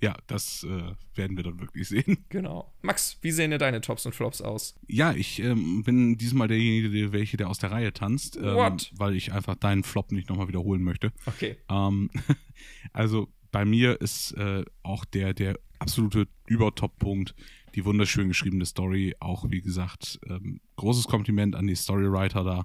ja, 0.00 0.16
das 0.26 0.64
äh, 0.64 0.94
werden 1.14 1.36
wir 1.36 1.44
dann 1.44 1.60
wirklich 1.60 1.86
sehen. 1.86 2.24
Genau. 2.30 2.72
Max, 2.80 3.18
wie 3.20 3.30
sehen 3.30 3.50
denn 3.50 3.60
deine 3.60 3.82
Tops 3.82 4.06
und 4.06 4.14
Flops 4.14 4.40
aus? 4.40 4.74
Ja, 4.88 5.12
ich 5.12 5.38
ähm, 5.40 5.84
bin 5.84 6.16
diesmal 6.16 6.48
derjenige, 6.48 6.88
der, 6.88 7.12
welche, 7.12 7.36
der 7.36 7.50
aus 7.50 7.58
der 7.58 7.72
Reihe 7.72 7.92
tanzt, 7.92 8.38
ähm, 8.38 8.78
weil 8.92 9.14
ich 9.14 9.34
einfach 9.34 9.54
deinen 9.54 9.84
Flop 9.84 10.12
nicht 10.12 10.30
nochmal 10.30 10.48
wiederholen 10.48 10.82
möchte. 10.82 11.12
Okay. 11.26 11.58
Ähm, 11.68 12.08
also 12.94 13.28
bei 13.52 13.66
mir 13.66 14.00
ist 14.00 14.32
äh, 14.32 14.64
auch 14.82 15.04
der, 15.04 15.34
der 15.34 15.58
absolute 15.78 16.26
Übertop-Punkt 16.46 17.34
die 17.74 17.84
wunderschön 17.84 18.28
geschriebene 18.28 18.64
Story. 18.64 19.14
Auch, 19.20 19.44
wie 19.50 19.60
gesagt, 19.60 20.20
ähm, 20.26 20.62
großes 20.76 21.04
Kompliment 21.04 21.54
an 21.54 21.66
die 21.66 21.76
Storywriter 21.76 22.44
da. 22.44 22.64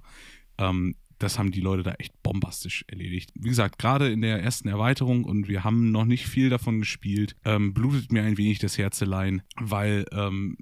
Ähm, 0.56 0.96
das 1.18 1.38
haben 1.38 1.50
die 1.50 1.60
Leute 1.60 1.82
da 1.82 1.92
echt 1.92 2.22
bombastisch 2.22 2.84
erledigt. 2.88 3.30
Wie 3.34 3.48
gesagt, 3.48 3.78
gerade 3.78 4.10
in 4.10 4.20
der 4.20 4.42
ersten 4.42 4.68
Erweiterung 4.68 5.24
und 5.24 5.48
wir 5.48 5.64
haben 5.64 5.90
noch 5.90 6.04
nicht 6.04 6.26
viel 6.26 6.50
davon 6.50 6.80
gespielt, 6.80 7.36
ähm, 7.44 7.72
blutet 7.72 8.12
mir 8.12 8.22
ein 8.22 8.38
wenig 8.38 8.58
das 8.58 8.78
Herzelein, 8.78 9.42
weil 9.56 10.04
ähm, 10.12 10.56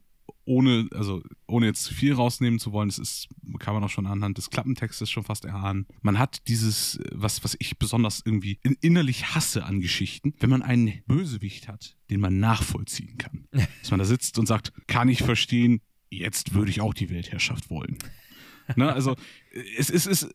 ohne, 0.47 0.89
also 0.93 1.23
ohne 1.47 1.67
jetzt 1.67 1.85
zu 1.85 1.95
viel 1.95 2.13
rausnehmen 2.13 2.59
zu 2.59 2.73
wollen, 2.73 2.89
das 2.89 2.99
ist, 2.99 3.29
kann 3.59 3.75
man 3.75 3.83
auch 3.83 3.91
schon 3.91 4.07
anhand 4.07 4.39
des 4.39 4.51
Klappentextes 4.51 5.11
schon 5.11 5.25
fast 5.25 5.45
erahnen. 5.45 5.87
Man 6.03 6.19
hat 6.19 6.49
dieses, 6.49 7.01
was, 7.13 7.45
was 7.45 7.57
ich 7.59 7.79
besonders 7.79 8.23
irgendwie 8.25 8.59
innerlich 8.81 9.35
hasse 9.35 9.65
an 9.65 9.81
Geschichten, 9.81 10.35
wenn 10.41 10.51
man 10.51 10.63
einen 10.63 11.03
Bösewicht 11.07 11.69
hat, 11.69 11.97
den 12.11 12.21
man 12.21 12.41
nachvollziehen 12.41 13.17
kann. 13.19 13.49
Dass 13.53 13.91
man 13.91 13.99
da 13.99 14.05
sitzt 14.05 14.39
und 14.39 14.47
sagt, 14.47 14.73
kann 14.87 15.09
ich 15.09 15.23
verstehen, 15.23 15.81
jetzt 16.11 16.55
würde 16.55 16.71
ich 16.71 16.81
auch 16.81 16.95
die 16.95 17.11
Weltherrschaft 17.11 17.71
wollen. 17.71 17.99
ne, 18.77 18.93
also 18.93 19.17
es, 19.77 19.91
es 19.91 20.07
ist, 20.07 20.35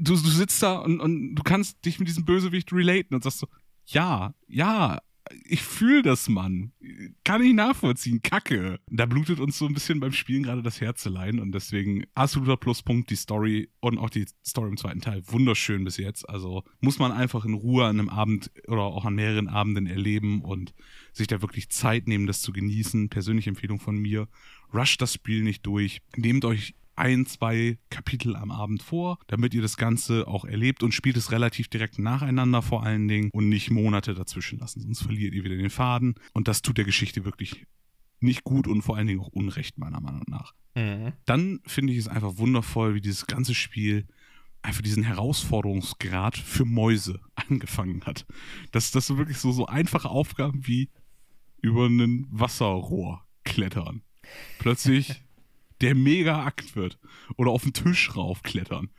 du, 0.00 0.14
du 0.14 0.30
sitzt 0.30 0.62
da 0.62 0.78
und, 0.78 1.00
und 1.00 1.34
du 1.34 1.42
kannst 1.42 1.84
dich 1.84 1.98
mit 1.98 2.08
diesem 2.08 2.24
Bösewicht 2.24 2.72
relaten 2.72 3.14
und 3.14 3.22
sagst 3.22 3.38
so, 3.38 3.48
ja, 3.86 4.34
ja, 4.46 4.98
ich 5.44 5.62
fühle 5.62 6.02
das, 6.02 6.28
Mann. 6.28 6.72
Kann 7.24 7.42
ich 7.42 7.54
nachvollziehen. 7.54 8.20
Kacke. 8.22 8.80
Da 8.90 9.06
blutet 9.06 9.38
uns 9.38 9.58
so 9.58 9.66
ein 9.66 9.74
bisschen 9.74 10.00
beim 10.00 10.12
Spielen 10.12 10.42
gerade 10.42 10.62
das 10.62 10.80
Herzelein 10.80 11.38
und 11.38 11.52
deswegen 11.52 12.04
absoluter 12.14 12.56
Pluspunkt 12.56 13.10
die 13.10 13.16
Story 13.16 13.70
und 13.80 13.98
auch 13.98 14.10
die 14.10 14.26
Story 14.44 14.70
im 14.70 14.76
zweiten 14.76 15.00
Teil. 15.00 15.22
Wunderschön 15.26 15.84
bis 15.84 15.98
jetzt. 15.98 16.28
Also 16.28 16.64
muss 16.80 16.98
man 16.98 17.12
einfach 17.12 17.44
in 17.44 17.54
Ruhe 17.54 17.84
an 17.84 18.00
einem 18.00 18.08
Abend 18.08 18.50
oder 18.66 18.82
auch 18.82 19.04
an 19.04 19.14
mehreren 19.14 19.48
Abenden 19.48 19.86
erleben 19.86 20.42
und 20.42 20.74
sich 21.12 21.28
da 21.28 21.40
wirklich 21.42 21.70
Zeit 21.70 22.08
nehmen, 22.08 22.26
das 22.26 22.40
zu 22.40 22.52
genießen. 22.52 23.08
Persönliche 23.08 23.50
Empfehlung 23.50 23.78
von 23.78 23.96
mir. 23.96 24.28
Rush 24.74 24.96
das 24.98 25.14
Spiel 25.14 25.42
nicht 25.42 25.64
durch. 25.64 26.02
Nehmt 26.16 26.44
euch 26.44 26.74
ein, 27.00 27.26
zwei 27.26 27.78
Kapitel 27.88 28.36
am 28.36 28.50
Abend 28.50 28.82
vor, 28.82 29.18
damit 29.26 29.54
ihr 29.54 29.62
das 29.62 29.76
Ganze 29.76 30.28
auch 30.28 30.44
erlebt 30.44 30.82
und 30.82 30.92
spielt 30.92 31.16
es 31.16 31.32
relativ 31.32 31.68
direkt 31.68 31.98
nacheinander 31.98 32.62
vor 32.62 32.84
allen 32.84 33.08
Dingen 33.08 33.30
und 33.32 33.48
nicht 33.48 33.70
Monate 33.70 34.14
dazwischen 34.14 34.58
lassen, 34.58 34.80
sonst 34.80 35.02
verliert 35.02 35.34
ihr 35.34 35.42
wieder 35.42 35.56
den 35.56 35.70
Faden 35.70 36.14
und 36.34 36.46
das 36.46 36.62
tut 36.62 36.78
der 36.78 36.84
Geschichte 36.84 37.24
wirklich 37.24 37.66
nicht 38.20 38.44
gut 38.44 38.68
und 38.68 38.82
vor 38.82 38.96
allen 38.96 39.06
Dingen 39.06 39.20
auch 39.20 39.28
unrecht, 39.28 39.78
meiner 39.78 40.00
Meinung 40.00 40.24
nach. 40.28 40.52
Mhm. 40.74 41.14
Dann 41.24 41.60
finde 41.66 41.94
ich 41.94 41.98
es 41.98 42.08
einfach 42.08 42.36
wundervoll, 42.36 42.94
wie 42.94 43.00
dieses 43.00 43.26
ganze 43.26 43.54
Spiel 43.54 44.06
einfach 44.62 44.82
diesen 44.82 45.02
Herausforderungsgrad 45.02 46.36
für 46.36 46.66
Mäuse 46.66 47.20
angefangen 47.34 48.04
hat. 48.04 48.26
Dass 48.72 48.90
das 48.90 49.06
so 49.06 49.16
wirklich 49.16 49.38
so, 49.38 49.52
so 49.52 49.66
einfache 49.66 50.10
Aufgaben 50.10 50.66
wie 50.66 50.90
über 51.62 51.86
ein 51.86 52.26
Wasserrohr 52.30 53.26
klettern. 53.44 54.02
Plötzlich 54.58 55.22
der 55.80 55.94
mega 55.94 56.44
Akt 56.44 56.76
wird. 56.76 56.98
Oder 57.36 57.50
auf 57.50 57.62
den 57.62 57.72
Tisch 57.72 58.14
raufklettern. 58.16 58.90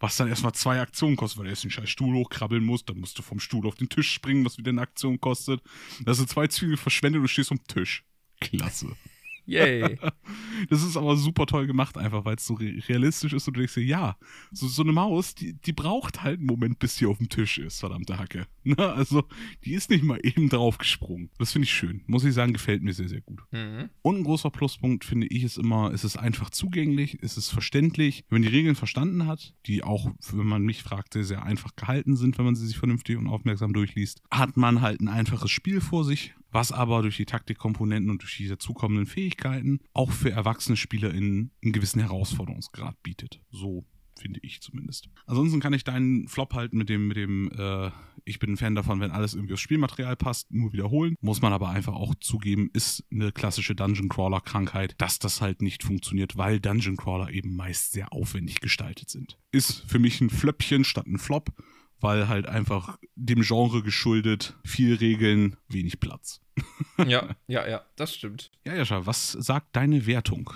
Was 0.00 0.16
dann 0.16 0.28
erstmal 0.28 0.52
zwei 0.52 0.80
Aktionen 0.80 1.16
kostet, 1.16 1.38
weil 1.38 1.44
du 1.46 1.50
erst 1.50 1.64
den 1.64 1.72
scheiß 1.72 1.90
Stuhl 1.90 2.14
hochkrabbeln 2.14 2.64
musst, 2.64 2.88
dann 2.88 2.98
musst 2.98 3.18
du 3.18 3.22
vom 3.22 3.40
Stuhl 3.40 3.66
auf 3.66 3.74
den 3.74 3.88
Tisch 3.88 4.12
springen, 4.12 4.44
was 4.44 4.56
wieder 4.56 4.70
eine 4.70 4.82
Aktion 4.82 5.20
kostet. 5.20 5.60
Sind 6.06 6.28
zwei 6.28 6.46
Züge 6.46 6.76
verschwendet 6.76 7.20
und 7.20 7.28
stehst 7.28 7.50
am 7.50 7.64
Tisch. 7.66 8.04
Klasse. 8.40 8.96
Yay. 9.48 9.98
Das 10.68 10.82
ist 10.82 10.96
aber 10.96 11.16
super 11.16 11.46
toll 11.46 11.66
gemacht, 11.66 11.96
einfach 11.96 12.24
weil 12.24 12.34
es 12.34 12.44
so 12.44 12.54
realistisch 12.54 13.32
ist 13.32 13.46
und 13.46 13.56
du 13.56 13.60
denkst 13.60 13.74
dir, 13.74 13.84
ja, 13.84 14.16
so, 14.50 14.66
so 14.66 14.82
eine 14.82 14.92
Maus, 14.92 15.34
die, 15.34 15.54
die 15.54 15.72
braucht 15.72 16.22
halt 16.22 16.38
einen 16.38 16.46
Moment, 16.46 16.80
bis 16.80 16.96
sie 16.96 17.06
auf 17.06 17.18
dem 17.18 17.28
Tisch 17.28 17.58
ist, 17.58 17.78
verdammte 17.78 18.18
Hacke. 18.18 18.46
Na, 18.64 18.92
also, 18.92 19.24
die 19.64 19.72
ist 19.72 19.88
nicht 19.88 20.02
mal 20.02 20.18
eben 20.22 20.48
draufgesprungen. 20.48 21.30
Das 21.38 21.52
finde 21.52 21.64
ich 21.64 21.72
schön. 21.72 22.02
Muss 22.06 22.24
ich 22.24 22.34
sagen, 22.34 22.52
gefällt 22.52 22.82
mir 22.82 22.92
sehr, 22.92 23.08
sehr 23.08 23.20
gut. 23.20 23.40
Mhm. 23.52 23.88
Und 24.02 24.16
ein 24.16 24.24
großer 24.24 24.50
Pluspunkt, 24.50 25.04
finde 25.04 25.28
ich, 25.28 25.44
ist 25.44 25.56
immer, 25.56 25.92
es 25.92 26.04
ist 26.04 26.18
einfach 26.18 26.50
zugänglich, 26.50 27.18
es 27.22 27.38
ist 27.38 27.50
verständlich. 27.50 28.24
Wenn 28.28 28.42
man 28.42 28.50
die 28.50 28.56
Regeln 28.56 28.74
verstanden 28.74 29.26
hat, 29.26 29.54
die 29.66 29.84
auch, 29.84 30.10
wenn 30.32 30.46
man 30.46 30.64
mich 30.64 30.82
fragt, 30.82 31.14
sehr, 31.14 31.24
sehr 31.24 31.44
einfach 31.44 31.76
gehalten 31.76 32.16
sind, 32.16 32.36
wenn 32.36 32.44
man 32.44 32.56
sie 32.56 32.66
sich 32.66 32.76
vernünftig 32.76 33.16
und 33.16 33.28
aufmerksam 33.28 33.72
durchliest, 33.72 34.22
hat 34.30 34.56
man 34.56 34.82
halt 34.82 35.00
ein 35.00 35.08
einfaches 35.08 35.50
Spiel 35.50 35.80
vor 35.80 36.04
sich, 36.04 36.34
was 36.50 36.72
aber 36.72 37.02
durch 37.02 37.16
die 37.16 37.26
Taktikkomponenten 37.26 38.10
und 38.10 38.22
durch 38.22 38.36
die 38.36 38.48
dazukommenden 38.48 39.06
Fähigkeiten 39.06 39.80
auch 39.92 40.10
für 40.10 40.30
erwachsene 40.30 40.76
SpielerInnen 40.76 41.50
einen 41.62 41.72
gewissen 41.72 42.00
Herausforderungsgrad 42.00 43.02
bietet. 43.02 43.40
So 43.50 43.84
finde 44.18 44.40
ich 44.42 44.60
zumindest. 44.60 45.08
Ansonsten 45.26 45.60
kann 45.60 45.72
ich 45.72 45.84
deinen 45.84 46.28
Flop 46.28 46.54
halt 46.54 46.74
mit 46.74 46.88
dem, 46.88 47.08
mit 47.08 47.16
dem, 47.16 47.50
äh, 47.56 47.90
ich 48.24 48.38
bin 48.38 48.52
ein 48.52 48.56
Fan 48.56 48.74
davon, 48.74 49.00
wenn 49.00 49.10
alles 49.10 49.34
irgendwie 49.34 49.54
aufs 49.54 49.62
Spielmaterial 49.62 50.16
passt, 50.16 50.50
nur 50.52 50.72
wiederholen. 50.72 51.16
Muss 51.20 51.40
man 51.40 51.52
aber 51.52 51.70
einfach 51.70 51.94
auch 51.94 52.14
zugeben, 52.16 52.70
ist 52.72 53.04
eine 53.10 53.32
klassische 53.32 53.74
Dungeon 53.74 54.08
Crawler 54.08 54.40
Krankheit, 54.40 54.94
dass 54.98 55.18
das 55.18 55.40
halt 55.40 55.62
nicht 55.62 55.82
funktioniert, 55.82 56.36
weil 56.36 56.60
Dungeon 56.60 56.96
Crawler 56.96 57.30
eben 57.30 57.54
meist 57.56 57.92
sehr 57.92 58.12
aufwendig 58.12 58.60
gestaltet 58.60 59.08
sind. 59.08 59.38
Ist 59.52 59.84
für 59.86 59.98
mich 59.98 60.20
ein 60.20 60.30
Flöppchen 60.30 60.84
statt 60.84 61.06
ein 61.06 61.18
Flop 61.18 61.52
weil 62.00 62.28
halt 62.28 62.46
einfach 62.46 62.98
dem 63.14 63.42
Genre 63.42 63.82
geschuldet, 63.82 64.54
viel 64.64 64.94
Regeln, 64.94 65.56
wenig 65.68 66.00
Platz. 66.00 66.40
ja, 67.06 67.36
ja, 67.46 67.68
ja, 67.68 67.84
das 67.96 68.14
stimmt. 68.14 68.50
Ja, 68.64 68.74
Jascha, 68.74 69.06
was 69.06 69.32
sagt 69.32 69.76
deine 69.76 70.06
Wertung? 70.06 70.50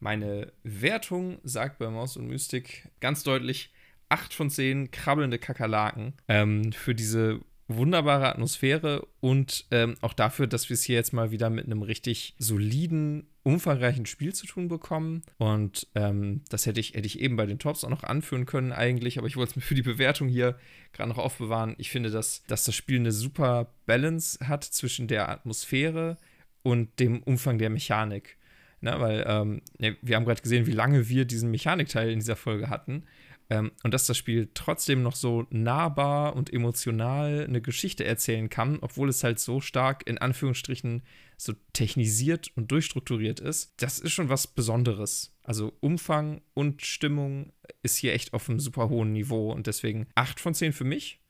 Meine 0.00 0.52
Wertung 0.62 1.38
sagt 1.44 1.78
bei 1.78 1.88
Maus 1.88 2.16
und 2.16 2.26
Mystik 2.26 2.88
ganz 3.00 3.22
deutlich 3.22 3.72
8 4.10 4.34
von 4.34 4.50
10 4.50 4.90
krabbelnde 4.90 5.38
Kakerlaken 5.38 6.14
ähm, 6.28 6.72
für 6.72 6.94
diese 6.94 7.40
wunderbare 7.68 8.28
Atmosphäre 8.28 9.06
und 9.20 9.66
ähm, 9.70 9.96
auch 10.02 10.12
dafür, 10.12 10.46
dass 10.46 10.68
wir 10.68 10.74
es 10.74 10.84
hier 10.84 10.96
jetzt 10.96 11.12
mal 11.12 11.30
wieder 11.30 11.48
mit 11.48 11.64
einem 11.64 11.82
richtig 11.82 12.34
soliden, 12.38 13.26
umfangreichen 13.44 14.06
Spiel 14.06 14.34
zu 14.34 14.46
tun 14.46 14.68
bekommen. 14.68 15.22
Und 15.38 15.86
ähm, 15.94 16.42
das 16.48 16.66
hätte 16.66 16.80
ich, 16.80 16.94
hätte 16.94 17.06
ich 17.06 17.20
eben 17.20 17.36
bei 17.36 17.46
den 17.46 17.58
Tops 17.58 17.84
auch 17.84 17.90
noch 17.90 18.02
anführen 18.02 18.46
können 18.46 18.72
eigentlich, 18.72 19.18
aber 19.18 19.26
ich 19.26 19.36
wollte 19.36 19.50
es 19.50 19.56
mir 19.56 19.62
für 19.62 19.74
die 19.74 19.82
Bewertung 19.82 20.28
hier 20.28 20.58
gerade 20.92 21.10
noch 21.10 21.18
aufbewahren. 21.18 21.74
Ich 21.78 21.90
finde, 21.90 22.10
dass, 22.10 22.42
dass 22.46 22.64
das 22.64 22.74
Spiel 22.74 22.98
eine 22.98 23.12
super 23.12 23.72
Balance 23.86 24.38
hat 24.48 24.64
zwischen 24.64 25.06
der 25.06 25.28
Atmosphäre 25.28 26.16
und 26.62 26.98
dem 26.98 27.22
Umfang 27.22 27.58
der 27.58 27.70
Mechanik. 27.70 28.38
Na, 28.80 29.00
weil 29.00 29.24
ähm, 29.26 29.62
ja, 29.78 29.92
wir 30.02 30.16
haben 30.16 30.24
gerade 30.24 30.42
gesehen, 30.42 30.66
wie 30.66 30.72
lange 30.72 31.08
wir 31.08 31.24
diesen 31.24 31.50
Mechanikteil 31.50 32.10
in 32.10 32.18
dieser 32.18 32.36
Folge 32.36 32.68
hatten. 32.68 33.04
Ähm, 33.50 33.72
und 33.82 33.92
dass 33.92 34.06
das 34.06 34.16
Spiel 34.16 34.50
trotzdem 34.54 35.02
noch 35.02 35.16
so 35.16 35.46
nahbar 35.50 36.34
und 36.34 36.52
emotional 36.52 37.44
eine 37.46 37.60
Geschichte 37.60 38.04
erzählen 38.04 38.48
kann, 38.48 38.78
obwohl 38.80 39.08
es 39.08 39.22
halt 39.22 39.38
so 39.38 39.60
stark 39.60 40.06
in 40.08 40.18
Anführungsstrichen 40.18 41.02
so 41.36 41.52
technisiert 41.72 42.50
und 42.56 42.70
durchstrukturiert 42.70 43.40
ist, 43.40 43.74
das 43.76 43.98
ist 43.98 44.12
schon 44.12 44.28
was 44.28 44.46
Besonderes. 44.46 45.36
Also 45.42 45.72
Umfang 45.80 46.40
und 46.54 46.82
Stimmung 46.82 47.52
ist 47.82 47.96
hier 47.96 48.14
echt 48.14 48.32
auf 48.32 48.48
einem 48.48 48.60
super 48.60 48.88
hohen 48.88 49.12
Niveau 49.12 49.52
und 49.52 49.66
deswegen 49.66 50.06
8 50.14 50.40
von 50.40 50.54
10 50.54 50.72
für 50.72 50.84
mich. 50.84 51.20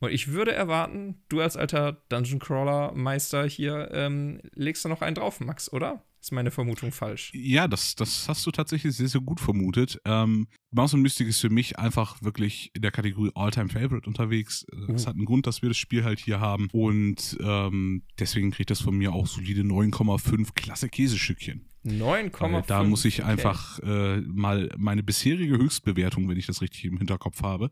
Und 0.00 0.12
ich 0.12 0.28
würde 0.28 0.52
erwarten, 0.52 1.22
du 1.28 1.40
als 1.40 1.56
alter 1.56 2.04
Dungeon 2.08 2.38
Crawler 2.38 2.92
Meister 2.92 3.46
hier 3.46 3.90
ähm, 3.92 4.40
legst 4.54 4.84
da 4.84 4.88
noch 4.88 5.02
einen 5.02 5.14
drauf, 5.14 5.40
Max, 5.40 5.72
oder? 5.72 6.04
Ist 6.24 6.32
meine 6.32 6.50
Vermutung 6.50 6.90
falsch? 6.90 7.30
Ja, 7.34 7.68
das, 7.68 7.96
das 7.96 8.30
hast 8.30 8.46
du 8.46 8.50
tatsächlich 8.50 8.96
sehr, 8.96 9.08
sehr 9.08 9.20
gut 9.20 9.40
vermutet. 9.40 10.00
Ähm, 10.06 10.48
Mouse 10.70 10.94
und 10.94 11.02
Mystic 11.02 11.28
ist 11.28 11.42
für 11.42 11.50
mich 11.50 11.78
einfach 11.78 12.22
wirklich 12.22 12.70
in 12.72 12.80
der 12.80 12.92
Kategorie 12.92 13.30
All-Time 13.34 13.68
Favorite 13.68 14.08
unterwegs. 14.08 14.64
Das 14.88 15.04
uh. 15.04 15.08
hat 15.08 15.16
einen 15.16 15.26
Grund, 15.26 15.46
dass 15.46 15.60
wir 15.60 15.68
das 15.68 15.76
Spiel 15.76 16.02
halt 16.02 16.20
hier 16.20 16.40
haben. 16.40 16.70
Und 16.72 17.36
ähm, 17.42 18.04
deswegen 18.18 18.52
kriegt 18.52 18.70
das 18.70 18.80
von 18.80 18.96
mir 18.96 19.12
auch 19.12 19.26
solide 19.26 19.60
9,5 19.64 20.54
klasse 20.54 20.88
Käsestückchen. 20.88 21.68
9,5. 21.84 22.64
Da 22.68 22.84
muss 22.84 23.04
ich 23.04 23.20
okay. 23.20 23.30
einfach 23.30 23.80
äh, 23.80 24.22
mal 24.22 24.70
meine 24.78 25.02
bisherige 25.02 25.58
Höchstbewertung, 25.58 26.26
wenn 26.30 26.38
ich 26.38 26.46
das 26.46 26.62
richtig 26.62 26.86
im 26.86 26.96
Hinterkopf 26.96 27.42
habe, 27.42 27.70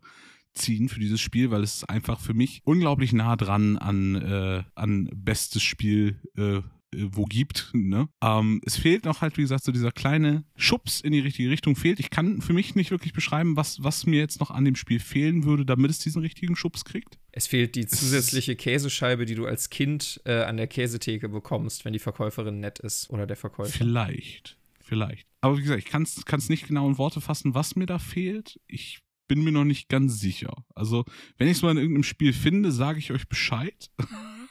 ziehen 0.53 0.89
für 0.89 0.99
dieses 0.99 1.21
Spiel, 1.21 1.49
weil 1.49 1.63
es 1.63 1.85
einfach 1.85 2.19
für 2.19 2.35
mich 2.35 2.61
unglaublich 2.65 3.13
nah 3.13 3.35
dran 3.35 3.79
an, 3.79 4.13
äh, 4.13 4.63
an 4.75 5.09
bestes 5.11 5.63
Spiel 5.63 6.21
äh, 6.37 6.57
äh, 6.57 6.61
wo 7.11 7.25
gibt. 7.25 7.69
Ne? 7.73 8.07
Ähm, 8.21 8.61
es 8.65 8.77
fehlt 8.77 9.05
noch 9.05 9.21
halt, 9.21 9.37
wie 9.37 9.41
gesagt, 9.41 9.63
so 9.63 9.71
dieser 9.71 9.91
kleine 9.91 10.43
Schubs 10.55 11.01
in 11.01 11.11
die 11.11 11.19
richtige 11.19 11.49
Richtung 11.49 11.75
fehlt. 11.75 11.99
Ich 11.99 12.09
kann 12.09 12.41
für 12.41 12.53
mich 12.53 12.75
nicht 12.75 12.91
wirklich 12.91 13.13
beschreiben, 13.13 13.55
was, 13.55 13.83
was 13.83 14.05
mir 14.05 14.19
jetzt 14.19 14.39
noch 14.39 14.51
an 14.51 14.65
dem 14.65 14.75
Spiel 14.75 14.99
fehlen 14.99 15.43
würde, 15.43 15.65
damit 15.65 15.91
es 15.91 15.99
diesen 15.99 16.21
richtigen 16.21 16.55
Schubs 16.55 16.85
kriegt. 16.85 17.17
Es 17.31 17.47
fehlt 17.47 17.75
die 17.75 17.87
zusätzliche 17.87 18.55
Käsescheibe, 18.55 19.25
die 19.25 19.35
du 19.35 19.45
als 19.45 19.69
Kind 19.69 20.21
äh, 20.25 20.43
an 20.43 20.57
der 20.57 20.67
Käsetheke 20.67 21.29
bekommst, 21.29 21.85
wenn 21.85 21.93
die 21.93 21.99
Verkäuferin 21.99 22.59
nett 22.59 22.79
ist 22.79 23.09
oder 23.09 23.25
der 23.25 23.37
Verkäufer. 23.37 23.71
Vielleicht, 23.71 24.57
vielleicht. 24.79 25.27
Aber 25.41 25.57
wie 25.57 25.61
gesagt, 25.61 25.79
ich 25.79 25.85
kann 25.85 26.03
es 26.03 26.49
nicht 26.49 26.67
genau 26.67 26.87
in 26.87 26.97
Worte 26.97 27.21
fassen, 27.21 27.55
was 27.55 27.75
mir 27.75 27.85
da 27.85 27.99
fehlt. 27.99 28.59
Ich 28.67 28.99
bin 29.27 29.43
mir 29.43 29.51
noch 29.51 29.65
nicht 29.65 29.89
ganz 29.89 30.19
sicher. 30.19 30.63
Also, 30.75 31.05
wenn 31.37 31.47
ich 31.47 31.57
es 31.57 31.63
mal 31.63 31.71
in 31.71 31.77
irgendeinem 31.77 32.03
Spiel 32.03 32.33
finde, 32.33 32.71
sage 32.71 32.99
ich 32.99 33.11
euch 33.11 33.27
Bescheid. 33.27 33.89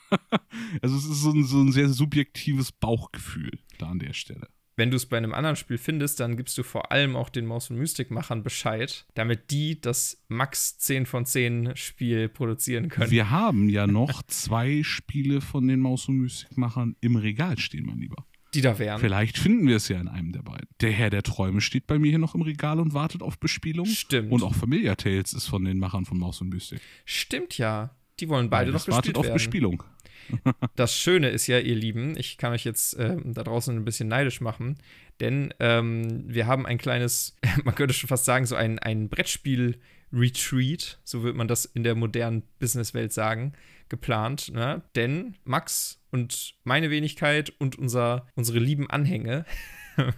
also 0.82 0.96
es 0.96 1.04
ist 1.04 1.22
so 1.22 1.30
ein, 1.30 1.44
so 1.44 1.60
ein 1.60 1.72
sehr 1.72 1.88
subjektives 1.88 2.72
Bauchgefühl 2.72 3.58
da 3.78 3.88
an 3.88 3.98
der 3.98 4.12
Stelle. 4.12 4.48
Wenn 4.74 4.90
du 4.90 4.96
es 4.96 5.06
bei 5.06 5.18
einem 5.18 5.34
anderen 5.34 5.56
Spiel 5.56 5.76
findest, 5.76 6.18
dann 6.20 6.36
gibst 6.36 6.56
du 6.56 6.62
vor 6.62 6.92
allem 6.92 7.14
auch 7.14 7.28
den 7.28 7.44
Maus- 7.44 7.68
und 7.70 7.76
Mystik-Machern 7.76 8.42
Bescheid, 8.42 9.06
damit 9.14 9.50
die 9.50 9.80
das 9.80 10.22
Max 10.28 10.78
10 10.78 11.04
von 11.04 11.26
10 11.26 11.72
Spiel 11.76 12.28
produzieren 12.28 12.88
können. 12.88 13.10
Wir 13.10 13.30
haben 13.30 13.68
ja 13.68 13.86
noch 13.86 14.22
zwei 14.22 14.82
Spiele 14.82 15.42
von 15.42 15.68
den 15.68 15.80
Maus- 15.80 16.08
und 16.08 16.16
Mystik-Machern 16.18 16.96
im 17.00 17.16
Regal 17.16 17.58
stehen, 17.58 17.84
mein 17.84 17.98
Lieber. 17.98 18.26
Die 18.54 18.60
da 18.60 18.78
wären. 18.78 18.98
Vielleicht 19.00 19.38
finden 19.38 19.66
wir 19.66 19.76
es 19.76 19.88
ja 19.88 19.98
in 19.98 20.08
einem 20.08 20.32
der 20.32 20.42
beiden. 20.42 20.68
Der 20.80 20.90
Herr 20.90 21.10
der 21.10 21.22
Träume 21.22 21.60
steht 21.60 21.86
bei 21.86 21.98
mir 21.98 22.10
hier 22.10 22.18
noch 22.18 22.34
im 22.34 22.42
Regal 22.42 22.80
und 22.80 22.92
wartet 22.92 23.22
auf 23.22 23.38
Bespielung. 23.38 23.86
Stimmt. 23.86 24.30
Und 24.30 24.42
auch 24.42 24.54
Familia 24.54 24.94
Tales 24.94 25.32
ist 25.32 25.46
von 25.46 25.64
den 25.64 25.78
Machern 25.78 26.04
von 26.04 26.18
Maus 26.18 26.40
und 26.40 26.50
Mystik. 26.50 26.80
Stimmt 27.04 27.56
ja. 27.56 27.94
Die 28.20 28.28
wollen 28.28 28.50
beide 28.50 28.70
ja, 28.70 28.76
noch 28.76 28.84
gespielt 28.84 29.16
werden. 29.16 29.26
auf 29.26 29.32
Bespielung. 29.32 29.82
das 30.76 30.96
Schöne 30.96 31.30
ist 31.30 31.46
ja, 31.46 31.58
ihr 31.58 31.74
Lieben, 31.74 32.16
ich 32.16 32.38
kann 32.38 32.52
euch 32.52 32.64
jetzt 32.64 32.94
äh, 32.94 33.16
da 33.24 33.42
draußen 33.42 33.76
ein 33.76 33.84
bisschen 33.84 34.08
neidisch 34.08 34.40
machen, 34.40 34.78
denn 35.20 35.52
ähm, 35.60 36.24
wir 36.26 36.46
haben 36.46 36.66
ein 36.66 36.78
kleines, 36.78 37.36
man 37.64 37.74
könnte 37.74 37.94
schon 37.94 38.08
fast 38.08 38.24
sagen, 38.24 38.46
so 38.46 38.54
ein, 38.56 38.78
ein 38.78 39.08
Brettspiel-Retreat, 39.08 41.00
so 41.04 41.22
wird 41.22 41.36
man 41.36 41.48
das 41.48 41.64
in 41.64 41.82
der 41.82 41.94
modernen 41.94 42.42
Businesswelt 42.58 43.12
sagen, 43.12 43.52
geplant. 43.88 44.52
Ne? 44.52 44.82
Denn 44.94 45.36
Max 45.44 46.02
und 46.10 46.54
meine 46.64 46.90
Wenigkeit 46.90 47.52
und 47.58 47.78
unser, 47.78 48.26
unsere 48.34 48.58
lieben 48.58 48.88
Anhänge 48.90 49.44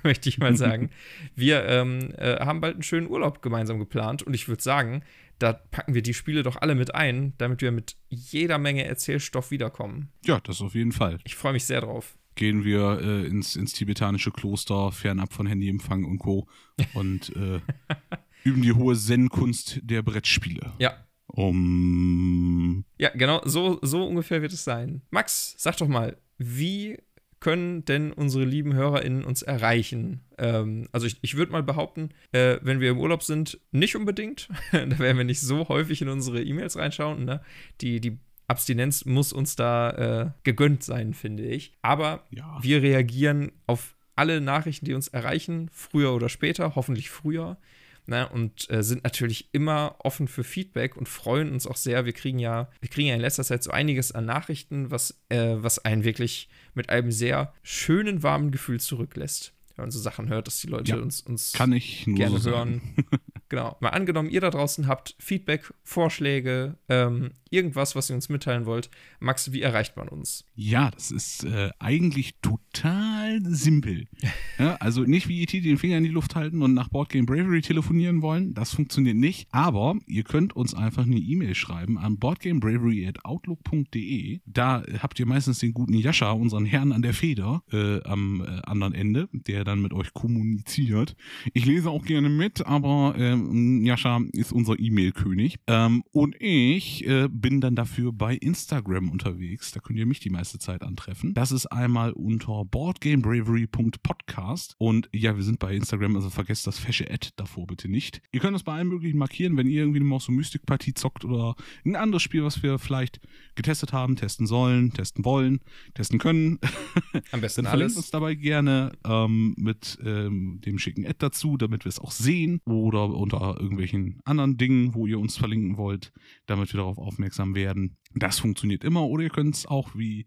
möchte 0.04 0.28
ich 0.28 0.38
mal 0.38 0.56
sagen. 0.56 0.90
Wir 1.34 1.64
ähm, 1.66 2.14
äh, 2.16 2.36
haben 2.36 2.60
bald 2.60 2.74
einen 2.74 2.82
schönen 2.84 3.08
Urlaub 3.08 3.42
gemeinsam 3.42 3.80
geplant 3.80 4.22
und 4.22 4.34
ich 4.34 4.48
würde 4.48 4.62
sagen, 4.62 5.02
da 5.38 5.52
packen 5.52 5.94
wir 5.94 6.02
die 6.02 6.14
Spiele 6.14 6.42
doch 6.42 6.56
alle 6.56 6.74
mit 6.74 6.94
ein, 6.94 7.34
damit 7.38 7.62
wir 7.62 7.72
mit 7.72 7.96
jeder 8.08 8.58
Menge 8.58 8.84
Erzählstoff 8.84 9.50
wiederkommen. 9.50 10.10
Ja, 10.24 10.40
das 10.40 10.60
auf 10.60 10.74
jeden 10.74 10.92
Fall. 10.92 11.18
Ich 11.24 11.34
freue 11.34 11.52
mich 11.52 11.64
sehr 11.64 11.80
drauf. 11.80 12.16
Gehen 12.36 12.64
wir 12.64 13.00
äh, 13.00 13.26
ins, 13.26 13.54
ins 13.54 13.72
tibetanische 13.72 14.32
Kloster, 14.32 14.90
fernab 14.90 15.32
von 15.32 15.46
Handyempfang 15.46 16.04
und 16.04 16.18
Co. 16.18 16.48
und 16.94 17.34
äh, 17.36 17.60
üben 18.44 18.62
die 18.62 18.72
hohe 18.72 18.96
Zen-Kunst 18.96 19.80
der 19.82 20.02
Brettspiele. 20.02 20.72
Ja. 20.78 20.96
Um. 21.26 22.84
Ja, 22.98 23.10
genau, 23.10 23.40
so, 23.44 23.78
so 23.82 24.06
ungefähr 24.06 24.42
wird 24.42 24.52
es 24.52 24.64
sein. 24.64 25.02
Max, 25.10 25.54
sag 25.58 25.76
doch 25.76 25.88
mal, 25.88 26.16
wie 26.38 26.98
können 27.44 27.84
denn 27.84 28.10
unsere 28.10 28.46
lieben 28.46 28.72
HörerInnen 28.72 29.22
uns 29.22 29.42
erreichen? 29.42 30.20
Ähm, 30.38 30.88
also 30.92 31.06
ich, 31.06 31.18
ich 31.20 31.36
würde 31.36 31.52
mal 31.52 31.62
behaupten, 31.62 32.08
äh, 32.32 32.56
wenn 32.62 32.80
wir 32.80 32.90
im 32.90 32.98
Urlaub 32.98 33.22
sind, 33.22 33.60
nicht 33.70 33.96
unbedingt. 33.96 34.48
da 34.72 34.98
werden 34.98 35.18
wir 35.18 35.24
nicht 35.24 35.42
so 35.42 35.68
häufig 35.68 36.00
in 36.00 36.08
unsere 36.08 36.42
E-Mails 36.42 36.78
reinschauen. 36.78 37.26
Ne? 37.26 37.42
Die, 37.82 38.00
die 38.00 38.16
Abstinenz 38.48 39.04
muss 39.04 39.34
uns 39.34 39.56
da 39.56 39.90
äh, 39.90 40.30
gegönnt 40.42 40.82
sein, 40.84 41.12
finde 41.12 41.44
ich. 41.44 41.74
Aber 41.82 42.24
ja. 42.30 42.58
wir 42.62 42.80
reagieren 42.80 43.52
auf 43.66 43.94
alle 44.16 44.40
Nachrichten, 44.40 44.86
die 44.86 44.94
uns 44.94 45.08
erreichen, 45.08 45.68
früher 45.70 46.14
oder 46.14 46.30
später, 46.30 46.74
hoffentlich 46.76 47.10
früher. 47.10 47.58
Ne, 48.06 48.28
und 48.28 48.70
äh, 48.70 48.82
sind 48.82 49.02
natürlich 49.02 49.48
immer 49.52 49.96
offen 49.98 50.28
für 50.28 50.44
Feedback 50.44 50.94
und 50.94 51.08
freuen 51.08 51.50
uns 51.50 51.66
auch 51.66 51.76
sehr. 51.76 52.04
Wir 52.04 52.12
kriegen 52.12 52.38
ja, 52.38 52.68
wir 52.80 52.90
kriegen 52.90 53.08
ja 53.08 53.14
in 53.14 53.20
letzter 53.22 53.44
Zeit 53.44 53.62
so 53.62 53.70
einiges 53.70 54.12
an 54.12 54.26
Nachrichten, 54.26 54.90
was, 54.90 55.22
äh, 55.30 55.54
was 55.56 55.78
einen 55.86 56.04
wirklich 56.04 56.50
mit 56.74 56.90
einem 56.90 57.10
sehr 57.10 57.54
schönen, 57.62 58.22
warmen 58.22 58.50
Gefühl 58.50 58.78
zurücklässt. 58.78 59.54
Wenn 59.74 59.84
man 59.84 59.90
so 59.90 59.98
Sachen 59.98 60.28
hört, 60.28 60.46
dass 60.48 60.60
die 60.60 60.66
Leute 60.66 60.92
ja, 60.92 60.98
uns, 60.98 61.22
uns 61.22 61.52
kann 61.52 61.72
ich 61.72 62.04
gerne 62.06 62.38
so 62.38 62.50
hören. 62.50 62.82
genau. 63.48 63.76
Mal 63.80 63.90
angenommen, 63.90 64.30
ihr 64.30 64.40
da 64.40 64.50
draußen 64.50 64.86
habt 64.86 65.16
Feedback, 65.18 65.72
Vorschläge, 65.82 66.76
ähm, 66.88 67.32
irgendwas, 67.54 67.94
was 67.94 68.10
ihr 68.10 68.16
uns 68.16 68.28
mitteilen 68.28 68.66
wollt. 68.66 68.90
Max, 69.20 69.52
wie 69.52 69.62
erreicht 69.62 69.96
man 69.96 70.08
uns? 70.08 70.44
Ja, 70.54 70.90
das 70.90 71.10
ist 71.10 71.44
äh, 71.44 71.70
eigentlich 71.78 72.34
total 72.42 73.40
simpel. 73.44 74.08
ja, 74.58 74.74
also 74.76 75.02
nicht 75.02 75.28
wie 75.28 75.42
E.T. 75.42 75.60
den 75.60 75.76
Finger 75.78 75.98
in 75.98 76.04
die 76.04 76.10
Luft 76.10 76.34
halten 76.34 76.62
und 76.62 76.72
nach 76.74 76.88
Boardgame 76.88 77.26
Bravery 77.26 77.60
telefonieren 77.62 78.22
wollen. 78.22 78.54
Das 78.54 78.74
funktioniert 78.74 79.16
nicht. 79.16 79.46
Aber 79.52 79.94
ihr 80.06 80.24
könnt 80.24 80.56
uns 80.56 80.74
einfach 80.74 81.04
eine 81.04 81.18
E-Mail 81.18 81.54
schreiben 81.54 81.96
an 81.98 82.18
boardgamebravery.outlook.de. 82.18 84.40
Da 84.46 84.82
habt 84.98 85.20
ihr 85.20 85.26
meistens 85.26 85.60
den 85.60 85.72
guten 85.72 85.94
Jascha, 85.94 86.32
unseren 86.32 86.64
Herrn 86.64 86.90
an 86.92 87.02
der 87.02 87.14
Feder, 87.14 87.62
äh, 87.72 88.02
am 88.02 88.42
äh, 88.42 88.62
anderen 88.64 88.94
Ende, 88.94 89.28
der 89.32 89.62
dann 89.64 89.80
mit 89.80 89.92
euch 89.92 90.12
kommuniziert. 90.12 91.14
Ich 91.52 91.66
lese 91.66 91.90
auch 91.90 92.04
gerne 92.04 92.28
mit, 92.28 92.66
aber 92.66 93.14
ähm, 93.16 93.43
Jascha 93.84 94.20
ist 94.32 94.52
unser 94.52 94.78
E-Mail-König. 94.78 95.56
Ähm, 95.66 96.02
und 96.12 96.36
ich 96.40 97.06
äh, 97.06 97.28
bin 97.30 97.60
dann 97.60 97.76
dafür 97.76 98.12
bei 98.12 98.34
Instagram 98.34 99.10
unterwegs. 99.10 99.72
Da 99.72 99.80
könnt 99.80 99.98
ihr 99.98 100.06
mich 100.06 100.20
die 100.20 100.30
meiste 100.30 100.58
Zeit 100.58 100.82
antreffen. 100.82 101.34
Das 101.34 101.52
ist 101.52 101.66
einmal 101.66 102.12
unter 102.12 102.64
boardgamebravery.podcast. 102.64 104.74
Und 104.78 105.08
ja, 105.12 105.36
wir 105.36 105.42
sind 105.42 105.58
bei 105.58 105.74
Instagram, 105.74 106.16
also 106.16 106.30
vergesst 106.30 106.66
das 106.66 106.78
fesche 106.78 107.10
Ad 107.10 107.30
davor 107.36 107.66
bitte 107.66 107.88
nicht. 107.88 108.22
Ihr 108.32 108.40
könnt 108.40 108.54
das 108.54 108.62
bei 108.62 108.74
allen 108.74 108.88
möglichen 108.88 109.18
markieren, 109.18 109.56
wenn 109.56 109.66
ihr 109.66 109.82
irgendwie 109.82 110.00
Maus- 110.00 110.28
und 110.28 110.36
Mystik-Partie 110.36 110.94
zockt 110.94 111.24
oder 111.24 111.54
ein 111.84 111.96
anderes 111.96 112.22
Spiel, 112.22 112.44
was 112.44 112.62
wir 112.62 112.78
vielleicht 112.78 113.20
getestet 113.54 113.92
haben, 113.92 114.16
testen 114.16 114.46
sollen, 114.46 114.92
testen 114.92 115.24
wollen, 115.24 115.60
testen 115.94 116.18
können. 116.18 116.58
Am 117.32 117.40
besten 117.40 117.64
dann 117.64 117.72
alles. 117.72 117.96
uns 117.96 118.10
dabei 118.10 118.34
gerne 118.34 118.92
ähm, 119.04 119.54
mit 119.56 119.98
ähm, 120.04 120.60
dem 120.64 120.78
schicken 120.78 121.06
Ad 121.06 121.16
dazu, 121.18 121.56
damit 121.56 121.84
wir 121.84 121.90
es 121.90 121.98
auch 121.98 122.10
sehen 122.10 122.60
oder 122.64 123.10
unter 123.24 123.58
irgendwelchen 123.60 124.20
anderen 124.24 124.56
Dingen, 124.56 124.94
wo 124.94 125.06
ihr 125.06 125.18
uns 125.18 125.36
verlinken 125.36 125.76
wollt, 125.76 126.12
damit 126.46 126.72
wir 126.72 126.78
darauf 126.78 126.98
aufmerksam 126.98 127.54
werden. 127.54 127.96
Das 128.14 128.38
funktioniert 128.38 128.84
immer. 128.84 129.06
Oder 129.06 129.24
ihr 129.24 129.30
könnt 129.30 129.56
es 129.56 129.66
auch 129.66 129.96
wie 129.96 130.26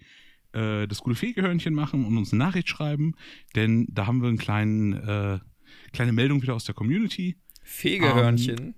äh, 0.54 0.88
das 0.88 1.00
gute 1.00 1.16
Fegehörnchen 1.16 1.74
machen 1.74 2.06
und 2.06 2.18
uns 2.18 2.34
eine 2.34 2.44
Nachricht 2.44 2.68
schreiben, 2.68 3.14
denn 3.56 3.88
da 3.90 4.08
haben 4.08 4.22
wir 4.22 4.30
eine 4.30 4.38
kleinen, 4.38 4.94
äh, 4.94 5.40
kleine 5.94 6.12
Meldung 6.12 6.42
wieder 6.42 6.56
aus 6.56 6.66
der 6.66 6.76
Community. 6.76 7.38
Fegehörnchen? 7.64 8.60
Ähm, 8.60 8.76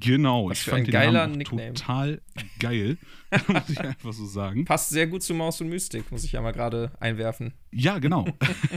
Genau, 0.00 0.50
Was 0.50 0.58
ich 0.60 0.64
fand 0.64 0.86
den 0.86 1.12
Namen 1.12 1.40
total 1.40 2.20
geil, 2.58 2.98
muss 3.48 3.68
ich 3.68 3.80
einfach 3.80 4.12
so 4.12 4.26
sagen. 4.26 4.64
Passt 4.64 4.90
sehr 4.90 5.06
gut 5.06 5.22
zu 5.22 5.34
Maus 5.34 5.60
und 5.60 5.68
Mystik, 5.68 6.10
muss 6.10 6.24
ich 6.24 6.32
ja 6.32 6.42
mal 6.42 6.52
gerade 6.52 6.92
einwerfen. 7.00 7.54
Ja, 7.70 7.98
genau. 7.98 8.26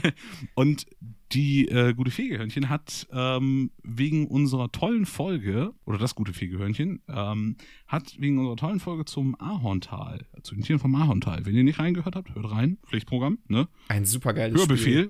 und 0.56 0.86
die 1.34 1.68
äh, 1.68 1.94
gute 1.94 2.12
Fegehörnchen 2.12 2.70
hat 2.70 3.08
ähm, 3.12 3.72
wegen 3.84 4.28
unserer 4.28 4.72
tollen 4.72 5.06
Folge, 5.06 5.74
oder 5.86 5.98
das 5.98 6.16
gute 6.16 6.34
Fegehörnchen, 6.34 7.02
ähm, 7.10 7.58
hat 7.88 8.16
wegen 8.20 8.40
unserer 8.40 8.56
tollen 8.56 8.80
Folge 8.80 9.06
zum 9.06 9.40
Ahorntal, 9.40 10.26
zu 10.42 10.56
den 10.56 10.64
Tieren 10.64 10.80
vom 10.80 10.96
Ahorntal, 10.96 11.46
wenn 11.46 11.56
ihr 11.56 11.64
nicht 11.64 11.80
reingehört 11.80 12.16
habt, 12.16 12.34
hört 12.34 12.52
rein, 12.52 12.78
Pflichtprogramm, 12.86 13.40
ne? 13.48 13.68
Ein 13.90 14.06
super 14.06 14.34
geiles 14.34 14.60
Hörbefehl. 14.60 15.10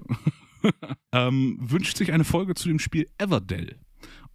ähm, 1.11 1.57
wünscht 1.61 1.97
sich 1.97 2.11
eine 2.11 2.23
Folge 2.23 2.55
zu 2.55 2.67
dem 2.67 2.79
Spiel 2.79 3.07
Everdell. 3.17 3.79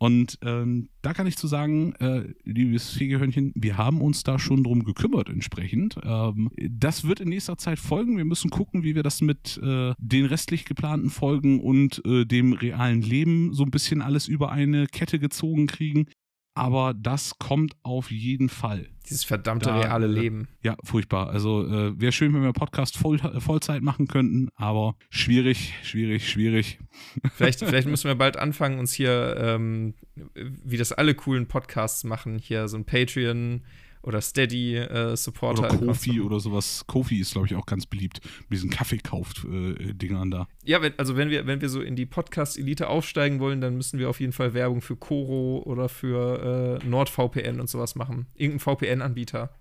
Und 0.03 0.37
ähm, 0.43 0.89
da 1.01 1.15
kann 1.15 1.29
ich 1.29 1.37
zu 1.37 1.47
sagen, 1.47 1.95
äh, 2.01 2.25
liebes 2.43 2.91
Fegehörnchen, 2.91 3.53
wir 3.55 3.77
haben 3.77 4.01
uns 4.01 4.25
da 4.25 4.37
schon 4.41 4.65
drum 4.65 4.83
gekümmert 4.83 5.29
entsprechend. 5.29 5.97
Ähm, 6.03 6.51
das 6.57 7.05
wird 7.05 7.21
in 7.21 7.29
nächster 7.29 7.57
Zeit 7.57 7.79
folgen. 7.79 8.17
Wir 8.17 8.25
müssen 8.25 8.51
gucken, 8.51 8.83
wie 8.83 8.97
wir 8.97 9.05
das 9.05 9.21
mit 9.21 9.61
äh, 9.63 9.95
den 9.99 10.25
restlich 10.25 10.65
geplanten 10.65 11.09
Folgen 11.09 11.61
und 11.61 12.05
äh, 12.05 12.25
dem 12.25 12.53
realen 12.53 13.01
Leben 13.01 13.55
so 13.55 13.63
ein 13.63 13.71
bisschen 13.71 14.03
alles 14.03 14.27
über 14.27 14.51
eine 14.51 14.89
Kette 14.89 15.21
gezogen 15.21 15.69
kriegen. 15.69 16.07
Aber 16.55 16.95
das 16.95 17.39
kommt 17.39 17.75
auf 17.83 18.11
jeden 18.11 18.49
Fall. 18.49 18.89
Dieses 19.09 19.25
verdammte 19.25 19.71
Da, 19.71 19.81
reale 19.81 20.07
äh, 20.07 20.11
Leben. 20.11 20.49
Ja, 20.63 20.77
furchtbar. 20.85 21.31
Also 21.31 21.67
äh, 21.67 22.01
wäre 22.01 22.13
schön, 22.13 22.33
wenn 22.35 22.43
wir 22.43 22.53
Podcast 22.53 22.97
voll, 22.97 23.19
Vollzeit 23.41 23.83
machen 23.83 24.07
könnten, 24.07 24.49
aber 24.55 24.97
schwierig, 25.11 25.75
schwierig, 25.83 26.29
schwierig. 26.29 26.79
Vielleicht, 27.35 27.61
vielleicht 27.61 27.89
müssen 27.89 28.09
wir 28.09 28.15
bald 28.15 28.37
anfangen, 28.37 28.79
uns 28.79 28.93
hier, 28.93 29.35
ähm, 29.39 29.95
wie 30.35 30.77
das 30.77 30.93
alle 30.93 31.15
coolen 31.15 31.49
Podcasts 31.49 32.05
machen, 32.05 32.39
hier 32.39 32.69
so 32.69 32.77
ein 32.77 32.85
Patreon 32.85 33.63
oder 34.03 34.21
Steady-Supporter. 34.21 35.71
Oder 35.71 35.79
Kofi 35.79 36.21
oder 36.21 36.41
sowas. 36.41 36.85
Kofi 36.87 37.21
ist, 37.21 37.33
glaube 37.33 37.47
ich, 37.47 37.55
auch 37.55 37.67
ganz 37.67 37.87
beliebt 37.87 38.21
mit 38.49 38.53
diesen 38.53 38.71
Kaffeekauft-Dingern 38.71 40.31
da. 40.31 40.49
Ja, 40.65 40.83
wenn, 40.83 40.99
also 40.99 41.17
wenn 41.17 41.31
wir, 41.31 41.47
wenn 41.47 41.61
wir 41.61 41.69
so 41.69 41.81
in 41.81 41.97
die 41.97 42.07
Podcast-Elite 42.07 42.89
aufsteigen 42.89 43.41
wollen, 43.41 43.61
dann 43.61 43.77
müssen 43.77 43.99
wir 43.99 44.11
auf 44.11 44.21
jeden 44.21 44.33
Fall 44.33 44.55
Werbung 44.55 44.81
für 44.81 44.97
Koro 44.97 45.63
oder 45.65 45.89
für 45.89 46.81
äh, 46.83 46.87
NordVPN 46.87 47.61
und 47.61 47.69
sowas 47.69 47.95
machen. 47.95 48.27
Irgendein 48.35 48.61
VPN-Anbieter. 48.61 49.55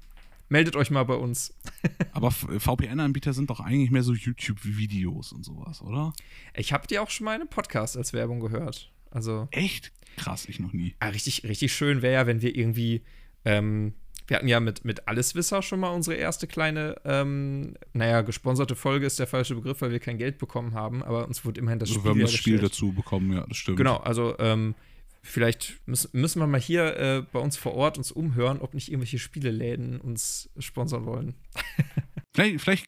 Meldet 0.49 0.75
euch 0.75 0.91
mal 0.91 1.03
bei 1.03 1.15
uns. 1.15 1.53
Aber 2.11 2.29
VPN-Anbieter 2.31 3.33
sind 3.33 3.49
doch 3.49 3.61
eigentlich 3.61 3.89
mehr 3.89 4.03
so 4.03 4.13
YouTube-Videos 4.13 5.31
und 5.31 5.45
sowas, 5.45 5.81
oder? 5.81 6.11
Ich 6.55 6.73
habe 6.73 6.87
dir 6.87 7.01
auch 7.01 7.09
schon 7.09 7.25
mal 7.25 7.35
einen 7.35 7.47
Podcast 7.47 7.95
als 7.95 8.11
Werbung 8.11 8.41
gehört. 8.41 8.91
Also, 9.11 9.47
Echt? 9.51 9.93
Krass, 10.17 10.45
ich 10.49 10.59
noch 10.59 10.73
nie. 10.73 10.93
ah, 10.99 11.07
richtig, 11.07 11.43
richtig 11.43 11.73
schön 11.73 12.01
wäre 12.01 12.13
ja, 12.13 12.27
wenn 12.27 12.41
wir 12.41 12.53
irgendwie, 12.53 13.01
ähm, 13.45 13.93
wir 14.31 14.37
hatten 14.37 14.47
ja 14.47 14.61
mit, 14.61 14.85
mit 14.85 15.09
Alleswisser 15.09 15.61
schon 15.61 15.81
mal 15.81 15.89
unsere 15.89 16.15
erste 16.15 16.47
kleine, 16.47 16.95
ähm, 17.03 17.73
naja, 17.91 18.21
gesponserte 18.21 18.77
Folge 18.77 19.05
ist 19.05 19.19
der 19.19 19.27
falsche 19.27 19.55
Begriff, 19.55 19.81
weil 19.81 19.91
wir 19.91 19.99
kein 19.99 20.17
Geld 20.17 20.37
bekommen 20.37 20.73
haben, 20.73 21.03
aber 21.03 21.27
uns 21.27 21.43
wurde 21.43 21.59
immerhin 21.59 21.79
das 21.79 21.89
Also, 21.89 21.99
Spiel 21.99 22.05
wir 22.05 22.11
haben 22.11 22.21
das 22.21 22.33
Spiel 22.33 22.59
dazu 22.59 22.93
bekommen, 22.93 23.33
ja, 23.33 23.45
das 23.45 23.57
stimmt. 23.57 23.75
Genau, 23.75 23.97
also 23.97 24.39
ähm, 24.39 24.73
vielleicht 25.21 25.81
müssen, 25.85 26.09
müssen 26.13 26.39
wir 26.39 26.47
mal 26.47 26.61
hier 26.61 26.95
äh, 26.95 27.23
bei 27.29 27.39
uns 27.39 27.57
vor 27.57 27.73
Ort 27.73 27.97
uns 27.97 28.09
umhören, 28.09 28.61
ob 28.61 28.73
nicht 28.73 28.87
irgendwelche 28.89 29.19
Spieleläden 29.19 29.99
uns 29.99 30.49
sponsern 30.57 31.05
wollen. 31.05 31.35
Vielleicht, 32.33 32.61
vielleicht 32.61 32.85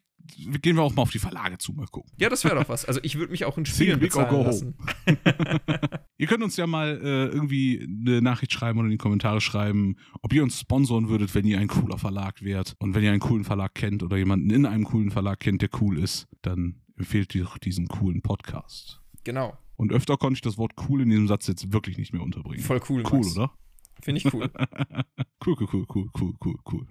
gehen 0.61 0.75
wir 0.75 0.83
auch 0.83 0.95
mal 0.95 1.01
auf 1.03 1.11
die 1.11 1.19
Verlage 1.19 1.57
zu, 1.57 1.73
mal 1.73 1.87
gucken. 1.87 2.11
Ja, 2.17 2.29
das 2.29 2.43
wäre 2.43 2.55
doch 2.55 2.69
was. 2.69 2.85
Also 2.85 2.99
ich 3.03 3.17
würde 3.17 3.31
mich 3.31 3.45
auch 3.45 3.57
in 3.57 3.65
Spielen 3.67 3.99
bezahlen 3.99 4.29
go 4.29 4.43
lassen. 4.43 4.75
Ihr 6.17 6.27
könnt 6.27 6.43
uns 6.43 6.57
ja 6.57 6.67
mal 6.67 6.99
äh, 7.03 7.25
irgendwie 7.27 7.81
eine 8.07 8.21
Nachricht 8.21 8.53
schreiben 8.53 8.79
oder 8.79 8.85
in 8.85 8.91
die 8.91 8.97
Kommentare 8.97 9.41
schreiben, 9.41 9.97
ob 10.21 10.33
ihr 10.33 10.43
uns 10.43 10.59
sponsoren 10.59 11.09
würdet, 11.09 11.33
wenn 11.35 11.45
ihr 11.45 11.59
ein 11.59 11.67
cooler 11.67 11.97
Verlag 11.97 12.41
wärt. 12.41 12.75
Und 12.79 12.95
wenn 12.95 13.03
ihr 13.03 13.11
einen 13.11 13.19
coolen 13.19 13.43
Verlag 13.43 13.73
kennt 13.75 14.03
oder 14.03 14.17
jemanden 14.17 14.49
in 14.49 14.65
einem 14.65 14.85
coolen 14.85 15.11
Verlag 15.11 15.39
kennt, 15.39 15.61
der 15.61 15.69
cool 15.81 15.99
ist, 15.99 16.27
dann 16.41 16.81
empfehlt 16.95 17.33
ihr 17.35 17.43
doch 17.43 17.57
diesen 17.57 17.87
coolen 17.87 18.21
Podcast. 18.21 19.01
Genau, 19.23 19.57
Und 19.77 19.91
öfter 19.91 20.17
konnte 20.17 20.37
ich 20.37 20.41
das 20.41 20.57
Wort 20.57 20.73
cool 20.87 21.01
in 21.01 21.09
diesem 21.09 21.27
Satz 21.27 21.47
jetzt 21.47 21.71
wirklich 21.71 21.97
nicht 21.97 22.13
mehr 22.13 22.21
unterbringen. 22.21 22.63
voll 22.63 22.81
cool. 22.89 23.03
cool, 23.11 23.19
Max. 23.19 23.37
oder? 23.37 23.51
Finde 24.01 24.19
ich 24.19 24.33
cool. 24.33 24.49
Cool, 25.45 25.55
cool, 25.59 25.67
cool, 25.73 25.85
cool, 25.93 26.09
cool, 26.19 26.33
cool, 26.43 26.55
cool. 26.71 26.87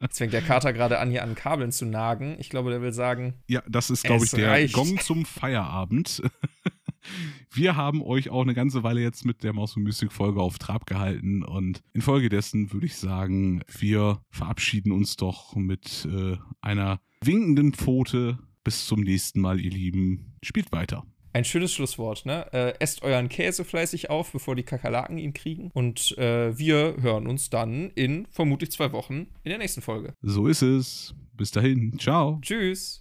Jetzt 0.00 0.18
fängt 0.18 0.32
der 0.32 0.42
Kater 0.42 0.72
gerade 0.72 0.98
an, 0.98 1.10
hier 1.10 1.22
an 1.22 1.34
Kabeln 1.34 1.70
zu 1.72 1.86
nagen. 1.86 2.36
Ich 2.38 2.50
glaube, 2.50 2.70
der 2.70 2.82
will 2.82 2.92
sagen, 2.92 3.34
Ja, 3.48 3.62
das 3.68 3.88
ist, 3.88 4.04
glaube 4.04 4.24
ich, 4.24 4.30
der 4.32 4.50
reicht. 4.50 4.74
Gong 4.74 4.98
zum 4.98 5.24
Feierabend. 5.24 6.22
Wir 7.50 7.76
haben 7.76 8.02
euch 8.02 8.30
auch 8.30 8.42
eine 8.42 8.54
ganze 8.54 8.82
Weile 8.84 9.00
jetzt 9.00 9.24
mit 9.24 9.42
der 9.42 9.52
Maus 9.52 9.76
und 9.76 9.82
Mystik 9.82 10.12
Folge 10.12 10.40
auf 10.40 10.58
Trab 10.58 10.86
gehalten 10.86 11.42
und 11.42 11.82
infolgedessen 11.92 12.72
würde 12.72 12.86
ich 12.86 12.96
sagen, 12.96 13.62
wir 13.66 14.22
verabschieden 14.30 14.92
uns 14.92 15.16
doch 15.16 15.56
mit 15.56 16.06
äh, 16.10 16.36
einer 16.60 17.00
winkenden 17.20 17.72
Pfote. 17.72 18.38
Bis 18.64 18.86
zum 18.86 19.00
nächsten 19.00 19.40
Mal, 19.40 19.58
ihr 19.58 19.72
Lieben. 19.72 20.36
Spielt 20.42 20.70
weiter. 20.70 21.04
Ein 21.32 21.44
schönes 21.44 21.72
Schlusswort, 21.72 22.26
ne? 22.26 22.46
Äh, 22.52 22.74
esst 22.78 23.02
euren 23.02 23.28
Käse 23.28 23.64
fleißig 23.64 24.10
auf, 24.10 24.32
bevor 24.32 24.54
die 24.54 24.62
Kakerlaken 24.62 25.18
ihn 25.18 25.32
kriegen. 25.32 25.70
Und 25.72 26.16
äh, 26.18 26.56
wir 26.56 26.96
hören 27.00 27.26
uns 27.26 27.50
dann 27.50 27.90
in 27.94 28.26
vermutlich 28.30 28.70
zwei 28.70 28.92
Wochen 28.92 29.26
in 29.42 29.50
der 29.50 29.58
nächsten 29.58 29.82
Folge. 29.82 30.14
So 30.22 30.46
ist 30.46 30.62
es. 30.62 31.14
Bis 31.34 31.50
dahin. 31.50 31.98
Ciao. 31.98 32.38
Tschüss. 32.42 33.00